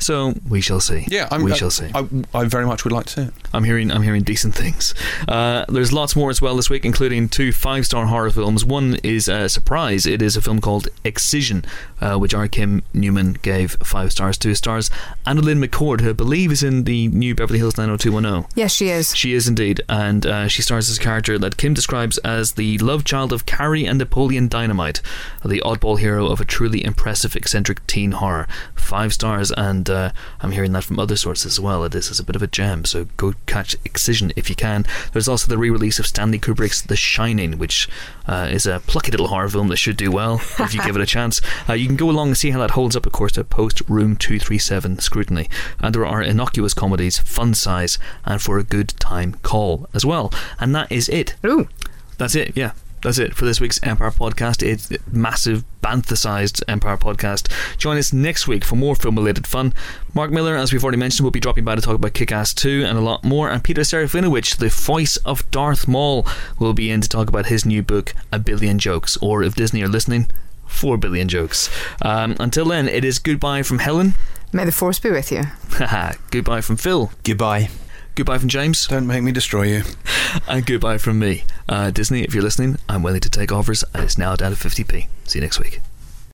So 0.00 0.34
we 0.48 0.60
shall 0.60 0.80
see. 0.80 1.04
Yeah, 1.08 1.28
I'm, 1.30 1.42
we 1.42 1.52
I, 1.52 1.54
shall 1.54 1.70
see. 1.70 1.90
I, 1.94 2.06
I 2.34 2.44
very 2.44 2.66
much 2.66 2.84
would 2.84 2.92
like 2.92 3.06
to 3.06 3.12
see 3.12 3.22
it. 3.22 3.34
I'm 3.52 3.64
hearing 3.64 3.90
I'm 3.92 4.02
hearing 4.02 4.22
decent 4.22 4.54
things. 4.54 4.94
Uh, 5.28 5.64
there's 5.68 5.92
lots 5.92 6.16
more 6.16 6.30
as 6.30 6.40
well 6.40 6.56
this 6.56 6.70
week, 6.70 6.84
including 6.84 7.28
two 7.28 7.52
five 7.52 7.84
star 7.86 8.06
horror 8.06 8.30
films. 8.30 8.64
One 8.64 8.96
is 9.02 9.28
a 9.28 9.48
surprise. 9.48 10.06
It 10.06 10.22
is 10.22 10.36
a 10.36 10.42
film 10.42 10.60
called 10.60 10.88
Excision, 11.04 11.64
uh, 12.00 12.16
which 12.16 12.34
R. 12.34 12.48
Kim 12.48 12.82
Newman 12.94 13.38
gave 13.42 13.76
five 13.82 14.12
stars, 14.12 14.38
two 14.38 14.54
stars. 14.54 14.90
AnnaLynne 15.26 15.64
McCord, 15.64 16.00
who 16.00 16.10
I 16.10 16.14
believe 16.14 16.50
is 16.50 16.62
in 16.62 16.84
the 16.84 17.08
new 17.08 17.34
Beverly 17.34 17.58
Hills 17.58 17.76
90210. 17.76 18.50
Yes, 18.54 18.72
she 18.72 18.88
is. 18.88 19.14
She 19.14 19.34
is 19.34 19.46
indeed, 19.46 19.82
and 19.88 20.24
uh, 20.24 20.48
she 20.48 20.62
stars 20.62 20.88
as 20.88 20.96
a 20.96 21.00
character 21.00 21.38
that 21.38 21.56
Kim 21.56 21.74
describes 21.74 22.18
as 22.18 22.52
the 22.52 22.78
love 22.78 23.04
child 23.04 23.32
of 23.32 23.46
Carrie 23.46 23.84
and 23.84 23.98
Napoleon 23.98 24.48
Dynamite, 24.48 25.02
the 25.44 25.60
oddball 25.64 25.98
hero 25.98 26.26
of 26.26 26.40
a 26.40 26.44
truly 26.44 26.84
impressive, 26.84 27.36
eccentric 27.36 27.86
teen 27.86 28.12
horror. 28.12 28.48
Five 28.74 29.12
stars, 29.12 29.52
and 29.56 29.89
uh, 29.90 30.12
I'm 30.40 30.52
hearing 30.52 30.72
that 30.72 30.84
from 30.84 30.98
other 30.98 31.16
sources 31.16 31.46
as 31.46 31.60
well. 31.60 31.88
This 31.88 32.10
is 32.10 32.20
a 32.20 32.24
bit 32.24 32.36
of 32.36 32.42
a 32.42 32.46
gem, 32.46 32.84
so 32.84 33.06
go 33.16 33.34
catch 33.46 33.76
Excision 33.84 34.32
if 34.36 34.48
you 34.48 34.56
can. 34.56 34.86
There's 35.12 35.28
also 35.28 35.48
the 35.48 35.58
re-release 35.58 35.98
of 35.98 36.06
Stanley 36.06 36.38
Kubrick's 36.38 36.82
The 36.82 36.96
Shining, 36.96 37.58
which 37.58 37.88
uh, 38.26 38.48
is 38.50 38.66
a 38.66 38.80
plucky 38.80 39.10
little 39.10 39.28
horror 39.28 39.48
film 39.48 39.68
that 39.68 39.76
should 39.76 39.96
do 39.96 40.10
well 40.10 40.40
if 40.58 40.74
you 40.74 40.82
give 40.82 40.96
it 40.96 41.02
a 41.02 41.06
chance. 41.06 41.40
Uh, 41.68 41.74
you 41.74 41.86
can 41.86 41.96
go 41.96 42.08
along 42.10 42.28
and 42.28 42.36
see 42.36 42.50
how 42.50 42.58
that 42.58 42.72
holds 42.72 42.96
up, 42.96 43.06
of 43.06 43.12
course, 43.12 43.32
to 43.32 43.44
post 43.44 43.82
Room 43.88 44.16
237 44.16 44.98
scrutiny. 44.98 45.48
And 45.78 45.94
there 45.94 46.06
are 46.06 46.22
innocuous 46.22 46.74
comedies, 46.74 47.18
fun 47.18 47.54
size, 47.54 47.98
and 48.24 48.40
for 48.40 48.58
a 48.58 48.64
good 48.64 48.88
time 48.98 49.34
call 49.42 49.88
as 49.94 50.04
well. 50.04 50.32
And 50.58 50.74
that 50.74 50.90
is 50.90 51.08
it. 51.08 51.34
Ooh. 51.44 51.68
That's 52.18 52.34
it, 52.34 52.56
yeah. 52.56 52.72
That's 53.02 53.18
it 53.18 53.34
for 53.34 53.46
this 53.46 53.60
week's 53.60 53.82
Empire 53.82 54.10
podcast. 54.10 54.62
It's 54.62 54.90
a 54.90 54.98
massive, 55.10 55.64
bantha-sized 55.82 56.62
Empire 56.68 56.98
podcast. 56.98 57.50
Join 57.78 57.96
us 57.96 58.12
next 58.12 58.46
week 58.46 58.62
for 58.62 58.76
more 58.76 58.94
film-related 58.94 59.46
fun. 59.46 59.72
Mark 60.12 60.30
Millar, 60.30 60.54
as 60.54 60.70
we've 60.70 60.84
already 60.84 60.98
mentioned, 60.98 61.24
will 61.24 61.30
be 61.30 61.40
dropping 61.40 61.64
by 61.64 61.74
to 61.74 61.80
talk 61.80 61.94
about 61.94 62.12
Kick-Ass 62.12 62.52
2 62.52 62.84
and 62.86 62.98
a 62.98 63.00
lot 63.00 63.24
more. 63.24 63.48
And 63.48 63.64
Peter 63.64 63.80
Serafinowicz, 63.80 64.58
the 64.58 64.68
voice 64.68 65.16
of 65.18 65.50
Darth 65.50 65.88
Maul, 65.88 66.26
will 66.58 66.74
be 66.74 66.90
in 66.90 67.00
to 67.00 67.08
talk 67.08 67.28
about 67.28 67.46
his 67.46 67.64
new 67.64 67.82
book, 67.82 68.12
A 68.32 68.38
Billion 68.38 68.78
Jokes, 68.78 69.16
or 69.22 69.42
if 69.42 69.54
Disney 69.54 69.82
are 69.82 69.88
listening, 69.88 70.28
Four 70.66 70.98
Billion 70.98 71.26
Jokes. 71.26 71.70
Um, 72.02 72.36
until 72.38 72.66
then, 72.66 72.86
it 72.86 73.04
is 73.04 73.18
goodbye 73.18 73.62
from 73.62 73.78
Helen. 73.78 74.14
May 74.52 74.66
the 74.66 74.72
force 74.72 74.98
be 74.98 75.10
with 75.10 75.32
you. 75.32 75.44
Haha, 75.70 76.12
goodbye 76.30 76.60
from 76.60 76.76
Phil. 76.76 77.10
Goodbye. 77.24 77.70
Goodbye 78.14 78.38
from 78.38 78.48
James. 78.48 78.86
Don't 78.86 79.06
make 79.06 79.22
me 79.22 79.32
destroy 79.32 79.64
you. 79.64 79.82
And 80.46 80.64
goodbye 80.64 80.98
from 80.98 81.18
me. 81.18 81.42
Uh, 81.68 81.90
Disney, 81.90 82.22
if 82.22 82.34
you're 82.34 82.42
listening, 82.42 82.78
I'm 82.88 83.02
willing 83.02 83.20
to 83.20 83.30
take 83.30 83.50
offers, 83.50 83.82
and 83.92 84.04
it's 84.04 84.16
now 84.16 84.36
down 84.36 84.54
to 84.54 84.56
50p. 84.56 85.08
See 85.24 85.38
you 85.38 85.42
next 85.42 85.58
week. 85.58 85.80